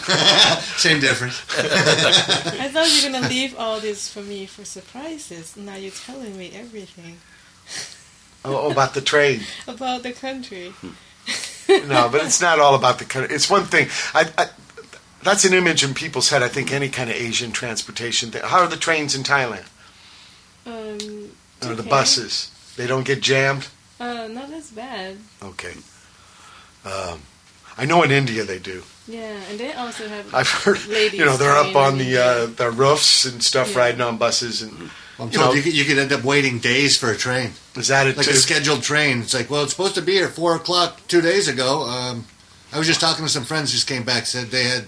same 0.76 1.00
difference. 1.00 1.42
I 1.58 2.68
thought 2.68 2.88
you 2.90 3.06
were 3.06 3.12
gonna 3.12 3.28
leave 3.36 3.54
all 3.58 3.80
this 3.80 4.08
for 4.12 4.20
me 4.20 4.46
for 4.46 4.64
surprises. 4.64 5.56
Now 5.56 5.76
you're 5.76 5.90
telling 5.92 6.38
me 6.38 6.52
everything 6.54 7.18
oh, 8.44 8.70
about 8.70 8.94
the 8.94 9.00
train. 9.02 9.40
about 9.68 10.02
the 10.02 10.12
country. 10.12 10.68
Hmm. 10.80 10.90
No, 11.86 12.08
but 12.10 12.24
it's 12.24 12.40
not 12.40 12.58
all 12.58 12.74
about 12.74 12.98
the 12.98 13.04
country. 13.04 13.34
It's 13.34 13.48
one 13.50 13.64
thing. 13.64 13.88
I, 14.14 14.28
I, 14.38 14.46
that's 15.22 15.44
an 15.44 15.52
image 15.54 15.84
in 15.84 15.94
people's 15.94 16.28
head. 16.30 16.42
I 16.42 16.48
think 16.48 16.72
any 16.72 16.88
kind 16.88 17.08
of 17.10 17.16
Asian 17.16 17.52
transportation 17.52 18.30
thing. 18.30 18.42
How 18.44 18.58
are 18.60 18.68
the 18.68 18.76
trains 18.76 19.14
in 19.14 19.22
Thailand? 19.22 19.66
Um, 20.66 21.30
Or 21.62 21.74
the 21.74 21.82
okay. 21.82 21.88
buses? 21.88 22.50
They 22.76 22.86
don't 22.86 23.04
get 23.04 23.20
jammed. 23.20 23.68
Uh, 24.00 24.26
not 24.28 24.50
as 24.52 24.70
bad. 24.70 25.16
Okay. 25.42 25.74
Um, 26.84 27.20
I 27.78 27.84
know 27.84 28.02
in 28.02 28.10
India 28.10 28.44
they 28.44 28.58
do. 28.58 28.82
Yeah, 29.08 29.36
and 29.50 29.58
they 29.58 29.72
also 29.72 30.06
have. 30.08 30.34
I've 30.34 30.48
heard. 30.48 30.84
Ladies 30.88 31.18
you 31.18 31.24
know, 31.24 31.36
they're 31.36 31.56
up 31.56 31.74
on 31.74 31.98
the 31.98 32.16
uh, 32.18 32.46
the 32.46 32.70
roofs 32.70 33.24
and 33.24 33.42
stuff, 33.42 33.72
Yeah. 33.72 33.78
riding 33.78 34.00
on 34.00 34.16
buses. 34.18 34.62
And 34.62 34.90
I'm 35.18 35.26
You 35.30 35.38
told 35.38 35.48
know- 35.50 35.52
you, 35.54 35.62
could, 35.62 35.74
you 35.76 35.84
could 35.84 35.98
end 35.98 36.12
up 36.12 36.24
waiting 36.24 36.58
days 36.58 36.96
for 36.96 37.10
a 37.10 37.16
train, 37.16 37.52
is 37.76 37.88
that 37.88 38.06
it? 38.06 38.16
like 38.16 38.26
too? 38.26 38.32
a 38.32 38.36
scheduled 38.36 38.82
train. 38.82 39.20
It's 39.20 39.34
like, 39.34 39.50
well, 39.50 39.62
it's 39.62 39.72
supposed 39.72 39.94
to 39.96 40.02
be 40.02 40.12
here 40.12 40.28
four 40.28 40.56
o'clock 40.56 41.00
two 41.08 41.20
days 41.20 41.48
ago. 41.48 41.82
Um, 41.82 42.24
I 42.72 42.78
was 42.78 42.86
just 42.86 43.00
talking 43.00 43.24
to 43.24 43.30
some 43.30 43.44
friends 43.44 43.70
who 43.70 43.76
just 43.76 43.86
came 43.86 44.02
back. 44.04 44.24
Said 44.26 44.46
they 44.48 44.64
had 44.64 44.84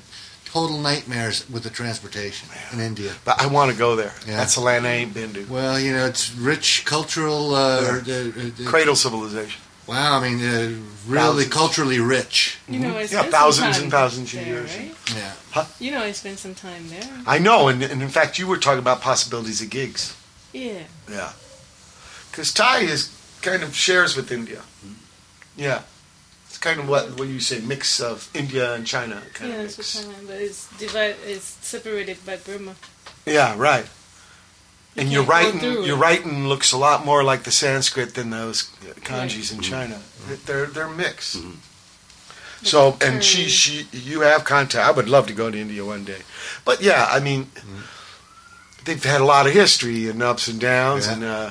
total 0.47 0.79
nightmares 0.79 1.49
with 1.51 1.63
the 1.65 1.71
transportation 1.71 2.49
in 2.73 2.81
India. 2.81 3.13
But 3.25 3.41
I 3.43 3.47
want 3.47 3.71
to 3.73 3.77
go 3.77 3.97
there. 3.97 4.13
Yeah. 4.27 4.37
That's 4.37 4.57
a 4.57 4.61
land 4.61 4.87
I 4.87 4.93
ain't 4.93 5.13
been 5.13 5.33
to. 5.35 5.45
Well, 5.47 5.79
you 5.79 5.93
know, 5.93 6.07
it's 6.07 6.33
rich 6.35 6.85
cultural. 6.87 7.55
Uh, 7.55 8.01
Yeah. 8.07 8.17
or, 8.17 8.29
uh, 8.29 8.69
Cradle 8.71 8.97
civilization. 8.97 9.61
Wow, 9.87 10.19
I 10.21 10.29
mean, 10.29 10.45
uh, 10.45 10.81
really 11.07 11.45
Thousands. 11.45 11.53
culturally 11.53 12.01
rich. 12.01 12.59
You 12.69 12.79
know, 12.81 12.97
I 12.97 13.01
Yeah, 13.03 13.07
spent 13.07 13.31
thousands 13.33 13.77
some 13.77 13.85
and 13.85 13.93
time 13.93 14.01
thousands 14.01 14.35
of 14.35 14.41
there, 14.41 14.49
years. 14.49 14.77
Right? 14.77 14.95
Yeah. 15.15 15.67
You 15.79 15.91
know, 15.93 16.01
I 16.03 16.13
spent 16.13 16.39
some 16.39 16.55
time 16.55 16.89
there. 16.89 17.09
I 17.27 17.39
know, 17.39 17.69
and, 17.69 17.83
and 17.83 18.03
in 18.03 18.09
fact, 18.09 18.39
you 18.39 18.47
were 18.47 18.59
talking 18.59 18.79
about 18.81 19.01
possibilities 19.01 19.61
of 19.63 19.71
gigs. 19.71 20.17
Yeah. 20.53 20.85
Yeah. 21.11 21.33
Because 22.31 22.53
Thai 22.53 22.81
is 22.81 23.11
kind 23.43 23.63
of 23.63 23.75
shares 23.77 24.17
with 24.17 24.33
India. 24.33 24.63
Yeah. 25.57 25.83
It's 26.49 26.59
kind 26.59 26.81
of 26.81 26.89
what 26.89 27.19
what 27.19 27.29
you 27.29 27.41
say 27.41 27.61
mix 27.61 28.01
of 28.01 28.29
India 28.35 28.75
and 28.75 28.87
China 28.87 29.23
kind 29.35 29.51
yeah, 29.53 29.59
of 29.59 29.65
it's 29.67 29.79
mix. 29.79 29.97
Thailand, 30.05 30.27
but 30.27 30.37
it's 30.37 30.69
divided. 30.79 31.17
It's 31.27 31.45
separated 31.63 32.25
by 32.25 32.37
Burma. 32.37 32.75
Yeah, 33.27 33.55
right. 33.59 33.87
You 34.97 35.03
And 35.03 35.13
your 35.13 35.25
writing 35.25 35.61
your 35.85 35.97
writing 35.97 36.47
looks 36.49 36.73
a 36.73 36.77
lot 36.79 37.05
more 37.05 37.25
like 37.25 37.43
the 37.43 37.51
Sanskrit 37.51 38.15
than 38.15 38.31
those 38.31 38.65
kanjis 39.03 39.53
in 39.53 39.61
China. 39.61 40.01
They're 40.47 40.67
they're 40.67 40.89
mixed. 40.89 41.39
So 42.63 42.97
and 43.01 43.23
she 43.23 43.49
she 43.49 43.87
you 43.93 44.21
have 44.23 44.45
contact. 44.45 44.87
I 44.89 44.91
would 44.93 45.09
love 45.09 45.27
to 45.27 45.33
go 45.35 45.51
to 45.51 45.59
India 45.59 45.85
one 45.85 46.05
day, 46.05 46.23
but 46.65 46.81
yeah, 46.81 47.07
I 47.11 47.21
mean, 47.21 47.49
they've 48.85 49.03
had 49.05 49.21
a 49.21 49.25
lot 49.25 49.47
of 49.47 49.53
history 49.53 50.09
and 50.09 50.23
ups 50.23 50.49
and 50.49 50.59
downs, 50.61 51.07
Yeah. 51.07 51.13
and 51.13 51.25
uh, 51.25 51.51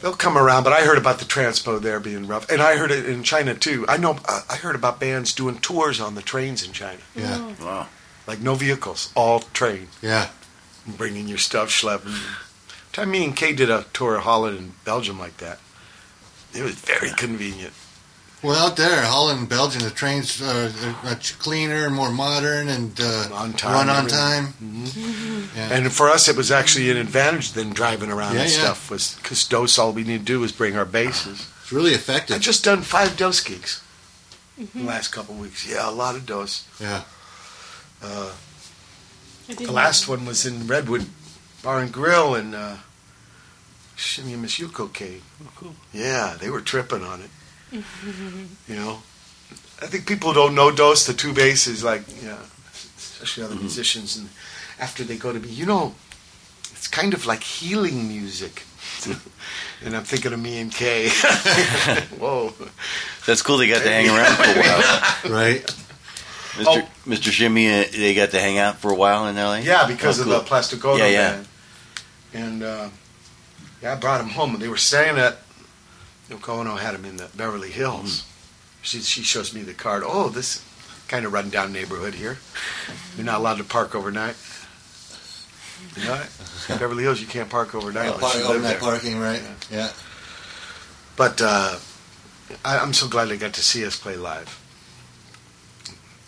they'll 0.00 0.14
come 0.16 0.38
around. 0.38 0.62
But 0.64 0.72
I 0.72 0.82
heard 0.86 0.96
about 0.98 1.18
the 1.18 1.26
transpo 1.26 1.78
there 1.80 2.00
being 2.00 2.26
rough, 2.26 2.48
and 2.50 2.62
I 2.62 2.76
heard 2.76 2.90
it 2.90 3.06
in 3.06 3.22
China 3.24 3.54
too. 3.54 3.84
I 3.88 3.96
know 3.98 4.18
I 4.26 4.42
I 4.48 4.56
heard 4.56 4.74
about 4.76 4.98
bands 5.00 5.34
doing 5.34 5.58
tours 5.58 6.00
on 6.00 6.14
the 6.14 6.22
trains 6.22 6.62
in 6.64 6.72
China, 6.72 7.00
Yeah. 7.14 7.52
Oh, 7.60 7.64
Wow. 7.66 7.86
like 8.26 8.40
no 8.40 8.54
vehicles, 8.54 9.10
all 9.14 9.40
train, 9.52 9.88
Yeah. 10.00 10.28
bringing 10.86 11.28
your 11.28 11.38
stuff, 11.38 11.68
schlepping. 11.70 12.16
Time 12.92 13.10
me 13.10 13.24
and 13.24 13.34
Kay 13.36 13.52
did 13.54 13.70
a 13.70 13.86
tour 13.92 14.16
of 14.16 14.24
Holland 14.24 14.58
and 14.58 14.84
Belgium 14.84 15.18
like 15.18 15.38
that. 15.38 15.58
It 16.54 16.62
was 16.62 16.74
very 16.74 17.10
convenient. 17.10 17.72
Well, 18.42 18.56
out 18.56 18.76
there, 18.76 19.02
Holland 19.02 19.38
and 19.38 19.48
Belgium, 19.48 19.82
the 19.82 19.90
trains 19.90 20.42
are 20.42 20.66
are 20.66 20.96
much 21.04 21.38
cleaner 21.38 21.86
and 21.86 21.94
more 21.94 22.10
modern 22.10 22.68
and 22.68 23.00
uh, 23.00 23.28
On 23.32 23.52
time, 23.52 23.72
run 23.72 23.88
on 23.88 23.96
everything. 24.10 24.18
time. 24.18 25.48
Yeah. 25.56 25.68
And 25.72 25.92
for 25.92 26.10
us, 26.10 26.28
it 26.28 26.36
was 26.36 26.50
actually 26.50 26.90
an 26.90 26.96
advantage 26.96 27.52
than 27.52 27.70
driving 27.70 28.10
around 28.10 28.34
Yeah, 28.34 28.42
and 28.42 28.50
yeah. 28.50 28.58
stuff. 28.58 28.90
Was 28.90 29.14
because 29.22 29.44
dose 29.46 29.78
all 29.78 29.92
we 29.92 30.02
need 30.02 30.18
to 30.18 30.24
do 30.24 30.40
was 30.40 30.50
bring 30.50 30.76
our 30.76 30.84
basses. 30.84 31.48
It's 31.62 31.72
really 31.72 31.92
effective. 31.92 32.34
I've 32.36 32.42
just 32.42 32.64
done 32.64 32.82
five 32.82 33.16
Dos 33.16 33.40
gigs 33.40 33.80
in 34.58 34.68
the 34.74 34.82
last 34.82 35.08
couple 35.12 35.34
of 35.36 35.40
weeks. 35.40 35.66
Yeah, 35.70 35.88
a 35.88 35.92
lot 35.92 36.16
of 36.16 36.26
Dos. 36.26 36.66
Yeah. 36.80 37.02
Uh, 38.02 38.32
the 39.46 39.70
last 39.70 40.08
know. 40.08 40.16
one 40.16 40.26
was 40.26 40.44
in 40.44 40.66
Redwood 40.66 41.06
Bar 41.62 41.80
and 41.80 41.92
Grill 41.92 42.34
and 42.34 42.54
uh, 42.54 42.76
Shimmy 43.96 44.36
Miss 44.36 44.58
Yuko 44.58 44.92
Cave. 44.92 45.22
Yeah, 45.92 46.36
they 46.40 46.50
were 46.50 46.60
tripping 46.60 47.02
on 47.04 47.22
it. 47.22 47.30
you 48.68 48.74
know, 48.76 49.02
I 49.80 49.86
think 49.86 50.06
people 50.06 50.32
don't 50.32 50.54
know 50.54 50.70
Dos 50.70 51.06
the 51.06 51.12
two 51.14 51.32
basses 51.32 51.82
like 51.84 52.02
yeah, 52.22 52.38
especially 52.98 53.44
other 53.44 53.54
musicians 53.54 54.16
and 54.16 54.28
after 54.78 55.04
they 55.04 55.16
go 55.16 55.32
to 55.32 55.38
be 55.40 55.48
you 55.48 55.64
know, 55.66 55.94
it's 56.72 56.88
kind 56.88 57.14
of 57.14 57.26
like 57.26 57.42
healing 57.42 58.08
music. 58.08 58.64
and 59.84 59.96
I'm 59.96 60.04
thinking 60.04 60.32
of 60.32 60.40
me 60.40 60.60
and 60.60 60.70
Kay. 60.72 61.08
Whoa. 62.18 62.52
That's 63.26 63.42
cool. 63.42 63.56
They 63.58 63.68
got 63.68 63.82
to 63.82 63.88
hang 63.88 64.08
around 64.08 64.36
for 64.36 64.42
a 64.42 64.62
while. 64.62 65.32
Right. 65.42 65.62
Mr. 66.52 66.64
Oh. 66.66 66.88
Mr. 67.06 67.30
Shimmy, 67.32 67.68
uh, 67.68 67.84
they 67.90 68.14
got 68.14 68.30
to 68.32 68.40
hang 68.40 68.58
out 68.58 68.76
for 68.76 68.90
a 68.92 68.94
while 68.94 69.26
in 69.26 69.36
LA. 69.36 69.56
Yeah, 69.56 69.86
because 69.86 70.18
Oh, 70.18 70.22
of 70.22 70.28
cool. 70.28 70.38
the 70.38 70.44
Plastic 70.44 70.84
Ono 70.84 70.96
Yeah, 70.96 71.06
yeah. 71.06 71.30
band. 71.36 71.48
And 72.34 72.62
uh, 72.62 72.88
yeah, 73.82 73.92
I 73.92 73.96
brought 73.96 74.20
him 74.20 74.28
home. 74.30 74.54
And 74.54 74.62
they 74.62 74.68
were 74.68 74.76
staying 74.76 75.18
at 75.18 75.38
Yoko 76.30 76.60
Ono 76.60 76.76
had 76.76 76.94
him 76.94 77.04
in 77.04 77.16
the 77.16 77.28
Beverly 77.36 77.70
Hills. 77.70 78.24
She 78.82 79.00
she 79.00 79.22
shows 79.22 79.52
me 79.54 79.62
the 79.62 79.74
card. 79.74 80.02
Oh, 80.04 80.28
this 80.28 80.64
kind 81.08 81.26
of 81.26 81.32
rundown 81.32 81.72
neighborhood 81.72 82.14
here. 82.14 82.38
You're 83.16 83.26
not 83.26 83.38
allowed 83.40 83.58
to 83.58 83.64
park 83.64 83.94
overnight. 83.94 84.34
You 85.96 86.04
know, 86.04 86.22
Beverly 86.68 87.02
Hills, 87.02 87.20
you 87.20 87.26
can't 87.26 87.50
park 87.50 87.74
overnight 87.74 88.18
park, 88.18 88.36
overnight 88.36 88.78
parking, 88.80 89.18
right? 89.18 89.42
Yeah. 89.70 89.90
But 91.16 91.40
uh, 91.42 91.76
I, 92.64 92.78
I'm 92.78 92.92
so 92.92 93.08
glad 93.08 93.26
they 93.28 93.36
got 93.36 93.52
to 93.54 93.62
see 93.62 93.84
us 93.84 93.98
play 93.98 94.16
live. 94.16 94.58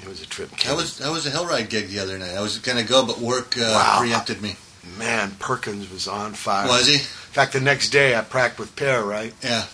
It 0.02 0.08
was 0.08 0.20
a 0.20 0.26
trip. 0.26 0.50
That 0.64 0.76
was 0.76 0.98
that 0.98 1.10
was 1.10 1.24
a 1.26 1.30
Hellride 1.30 1.70
gig 1.70 1.88
the 1.88 1.98
other 2.00 2.18
night. 2.18 2.34
I 2.34 2.42
was 2.42 2.58
gonna 2.58 2.82
go, 2.82 3.06
but 3.06 3.18
work 3.18 3.56
uh, 3.56 3.62
Wow. 3.72 3.96
preempted 4.00 4.42
me. 4.42 4.56
Man, 4.98 5.32
Perkins 5.38 5.90
was 5.90 6.06
on 6.08 6.34
fire. 6.34 6.66
Was 6.68 6.86
he? 6.86 6.94
In 6.94 7.00
fact, 7.00 7.52
the 7.52 7.60
next 7.60 7.90
day 7.90 8.14
I 8.14 8.20
practiced 8.22 8.60
with 8.60 8.76
Pear, 8.76 9.02
right? 9.04 9.34
Yeah. 9.42 9.64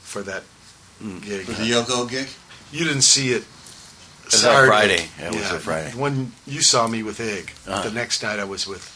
for 0.00 0.22
that 0.22 0.42
gig. 1.22 1.46
For 1.46 1.52
the 1.52 1.70
Yoko 1.70 2.08
gig. 2.08 2.28
you 2.70 2.84
didn't 2.84 3.02
see 3.02 3.30
it. 3.32 3.42
It 4.26 4.32
was 4.36 4.42
that 4.42 4.66
Friday. 4.66 5.06
That 5.18 5.32
was 5.34 5.42
yeah, 5.42 5.56
a 5.56 5.58
Friday. 5.58 5.90
When 5.96 6.32
you 6.46 6.62
saw 6.62 6.86
me 6.86 7.02
with 7.02 7.18
Ig, 7.20 7.50
Uh-huh. 7.66 7.82
the 7.82 7.90
next 7.90 8.22
night 8.22 8.38
I 8.38 8.44
was 8.44 8.66
with. 8.66 8.88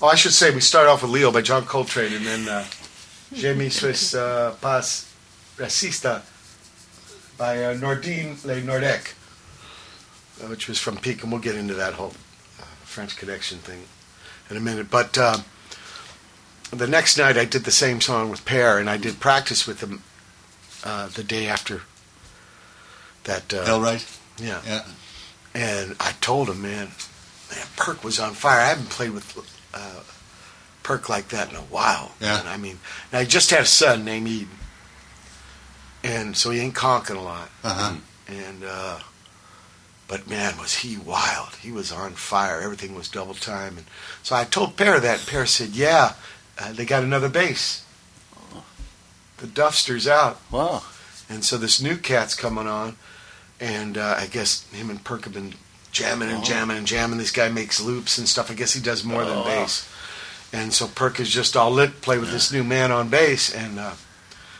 Oh, 0.00 0.08
I 0.08 0.14
should 0.16 0.32
say 0.32 0.52
we 0.54 0.60
started 0.60 0.90
off 0.90 1.02
with 1.02 1.10
Leo 1.10 1.30
by 1.32 1.40
John 1.42 1.64
Coltrane, 1.64 2.12
and 2.12 2.26
then 2.26 2.48
uh, 2.48 2.64
Je 3.34 3.54
me 3.54 3.68
suis 3.70 4.14
uh, 4.14 4.54
pas 4.60 5.08
racista 5.56 6.22
by 7.38 7.64
uh, 7.64 7.74
Nordine 7.74 8.36
Le 8.44 8.60
Nordec, 8.60 9.14
uh, 10.42 10.48
which 10.48 10.68
was 10.68 10.78
from 10.78 10.96
Peak, 10.98 11.22
and 11.22 11.32
we'll 11.32 11.40
get 11.40 11.54
into 11.56 11.74
that 11.74 11.94
whole 11.94 12.12
French 12.92 13.16
Connection 13.16 13.58
thing 13.58 13.84
in 14.50 14.56
a 14.56 14.60
minute. 14.60 14.90
But 14.90 15.16
uh, 15.16 15.38
the 16.70 16.86
next 16.86 17.16
night, 17.18 17.36
I 17.38 17.44
did 17.46 17.64
the 17.64 17.70
same 17.70 18.00
song 18.00 18.30
with 18.30 18.44
Pear, 18.44 18.78
and 18.78 18.88
I 18.90 18.98
did 18.98 19.18
practice 19.18 19.66
with 19.66 19.80
him 19.80 20.02
uh, 20.84 21.08
the 21.08 21.24
day 21.24 21.46
after 21.46 21.82
that. 23.24 23.52
Uh, 23.52 23.64
Hellride. 23.64 24.18
yeah. 24.38 24.60
Yeah. 24.66 24.84
And 25.54 25.96
I 26.00 26.12
told 26.20 26.48
him, 26.48 26.62
man, 26.62 26.88
man, 27.50 27.66
Perk 27.76 28.04
was 28.04 28.18
on 28.20 28.32
fire. 28.34 28.60
I 28.60 28.68
haven't 28.68 28.90
played 28.90 29.10
with 29.10 29.36
uh, 29.74 30.00
Perk 30.82 31.08
like 31.08 31.28
that 31.28 31.50
in 31.50 31.56
a 31.56 31.60
while. 31.60 32.12
Yeah. 32.20 32.38
man. 32.42 32.46
I 32.46 32.56
mean, 32.56 32.78
now 33.12 33.20
he 33.20 33.26
just 33.26 33.50
had 33.50 33.60
a 33.60 33.66
son 33.66 34.04
named 34.04 34.28
Eden, 34.28 34.48
and 36.04 36.36
so 36.36 36.50
he 36.50 36.60
ain't 36.60 36.74
conking 36.74 37.16
a 37.16 37.20
lot. 37.20 37.50
Uh 37.64 37.74
huh. 37.74 37.96
And 38.28 38.64
uh, 38.64 39.00
but 40.12 40.28
man, 40.28 40.58
was 40.58 40.74
he 40.74 40.98
wild? 40.98 41.54
He 41.62 41.72
was 41.72 41.90
on 41.90 42.12
fire. 42.12 42.60
Everything 42.60 42.94
was 42.94 43.08
double 43.08 43.32
time. 43.32 43.78
And 43.78 43.86
so 44.22 44.36
I 44.36 44.44
told 44.44 44.76
Pear 44.76 45.00
that. 45.00 45.20
And 45.20 45.26
Pear 45.26 45.46
said, 45.46 45.70
"Yeah, 45.70 46.12
uh, 46.58 46.72
they 46.74 46.84
got 46.84 47.02
another 47.02 47.30
bass. 47.30 47.82
The 49.38 49.46
Duffster's 49.46 50.06
out." 50.06 50.38
Wow. 50.50 50.82
And 51.30 51.42
so 51.42 51.56
this 51.56 51.80
new 51.80 51.96
cat's 51.96 52.34
coming 52.34 52.66
on, 52.66 52.96
and 53.58 53.96
uh, 53.96 54.16
I 54.18 54.26
guess 54.26 54.66
him 54.70 54.90
and 54.90 55.02
Perk 55.02 55.24
have 55.24 55.32
been 55.32 55.54
jamming 55.92 56.28
and 56.28 56.40
Oh. 56.42 56.44
jamming 56.44 56.76
and 56.76 56.86
jamming. 56.86 57.16
This 57.16 57.30
guy 57.30 57.48
makes 57.48 57.80
loops 57.80 58.18
and 58.18 58.28
stuff. 58.28 58.50
I 58.50 58.54
guess 58.54 58.74
he 58.74 58.82
does 58.82 59.02
more 59.04 59.24
than 59.24 59.38
Oh. 59.38 59.44
bass. 59.44 59.88
And 60.52 60.74
so 60.74 60.88
Perk 60.88 61.20
is 61.20 61.30
just 61.30 61.56
all 61.56 61.70
lit, 61.70 62.02
play 62.02 62.18
with 62.18 62.30
this 62.30 62.52
new 62.52 62.64
man 62.64 62.92
on 62.92 63.08
bass, 63.08 63.48
and 63.50 63.78
uh, 63.80 63.92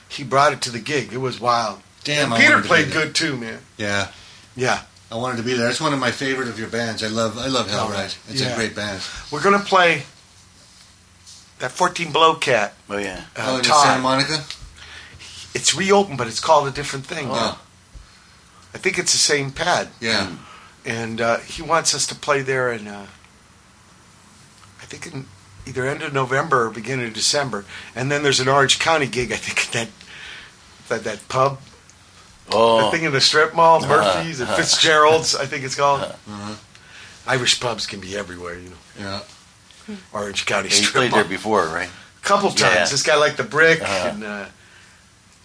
he 0.09 0.25
brought 0.25 0.55
it 0.55 0.63
to 0.63 0.71
the 0.71 0.79
gig. 0.81 1.13
It 1.13 1.19
was 1.19 1.39
wild. 1.39 1.83
Damn. 2.05 2.33
And 2.33 2.41
Peter 2.41 2.63
played 2.63 2.91
good 2.91 3.15
too, 3.15 3.37
man. 3.37 3.59
Yeah. 3.77 4.09
Yeah, 4.57 4.83
I 5.13 5.17
wanted 5.17 5.37
to 5.37 5.43
be 5.43 5.53
there. 5.53 5.69
It's 5.69 5.81
one 5.81 5.93
of 5.93 5.99
my 5.99 6.11
favorite 6.11 6.49
of 6.49 6.59
your 6.59 6.69
bands. 6.69 7.03
I 7.05 7.09
love. 7.09 7.37
I 7.37 7.47
love 7.49 7.69
Hellride. 7.69 8.17
It's 8.31 8.41
Yeah. 8.41 8.49
a 8.49 8.57
great 8.57 8.75
band. 8.75 9.03
we're 9.31 9.43
gonna 9.43 9.59
play 9.59 10.05
that 11.59 11.71
14 11.71 12.13
Below 12.13 12.37
cat. 12.37 12.73
Oh 12.89 12.97
yeah. 12.97 13.25
Uh, 13.37 13.49
oh, 13.49 13.57
in 13.59 13.63
Todd. 13.63 13.85
Santa 13.85 14.01
Monica. 14.03 14.45
It's 15.55 15.75
reopened, 15.75 16.17
but 16.17 16.29
it's 16.29 16.41
called 16.41 16.67
a 16.67 16.71
different 16.71 17.05
thing. 17.05 17.29
Oh. 17.31 17.35
now. 17.35 17.59
I 18.75 18.79
think 18.79 18.99
it's 18.99 19.13
the 19.13 19.19
same 19.19 19.51
pad. 19.51 19.89
Yeah. 20.01 20.31
and 20.85 21.21
uh, 21.21 21.37
he 21.41 21.61
wants 21.63 21.95
us 21.95 22.07
to 22.07 22.15
play 22.15 22.41
there 22.41 22.73
in 22.73 22.89
uh, 22.89 23.07
I 24.81 24.85
think 24.87 25.07
in 25.13 25.27
either 25.67 25.87
end 25.87 26.03
of 26.03 26.13
November 26.15 26.67
or 26.67 26.71
beginning 26.71 27.07
of 27.07 27.13
December. 27.15 27.65
And 27.95 28.11
then 28.11 28.23
there's 28.23 28.41
an 28.41 28.49
Orange 28.49 28.79
County 28.79 29.07
gig. 29.07 29.31
I 29.31 29.37
think 29.37 29.67
at 29.67 29.73
that 29.75 29.89
that 30.89 31.05
that 31.05 31.29
pub, 31.29 31.61
Oh. 32.51 32.85
the 32.87 32.91
thing 32.97 33.05
in 33.05 33.13
the 33.13 33.21
strip 33.21 33.55
mall, 33.55 33.83
Uh-huh. 33.83 33.97
Murphy's 34.17 34.41
and 34.41 34.49
Fitzgerald's. 34.51 35.35
I 35.35 35.47
think 35.47 35.65
it's 35.65 35.75
called. 35.75 36.01
Uh-huh. 36.03 36.55
Irish 37.27 37.61
pubs 37.61 37.87
can 37.87 38.01
be 38.01 38.17
everywhere, 38.17 38.59
you 38.59 38.71
know. 38.71 38.77
Yeah. 38.99 39.97
Orange 40.13 40.45
County 40.47 40.69
Yeah, 40.69 40.75
you 40.77 40.83
strip 40.83 40.95
played 40.95 41.11
mall. 41.13 41.21
there 41.21 41.29
before, 41.29 41.67
right? 41.67 41.89
A 41.89 42.25
couple 42.27 42.51
times. 42.51 42.75
Yeah. 42.75 42.85
This 42.87 43.03
guy 43.03 43.17
liked 43.17 43.37
the 43.37 43.45
brick, 43.45 43.81
Uh-huh. 43.83 44.09
and 44.09 44.25
uh, 44.25 44.47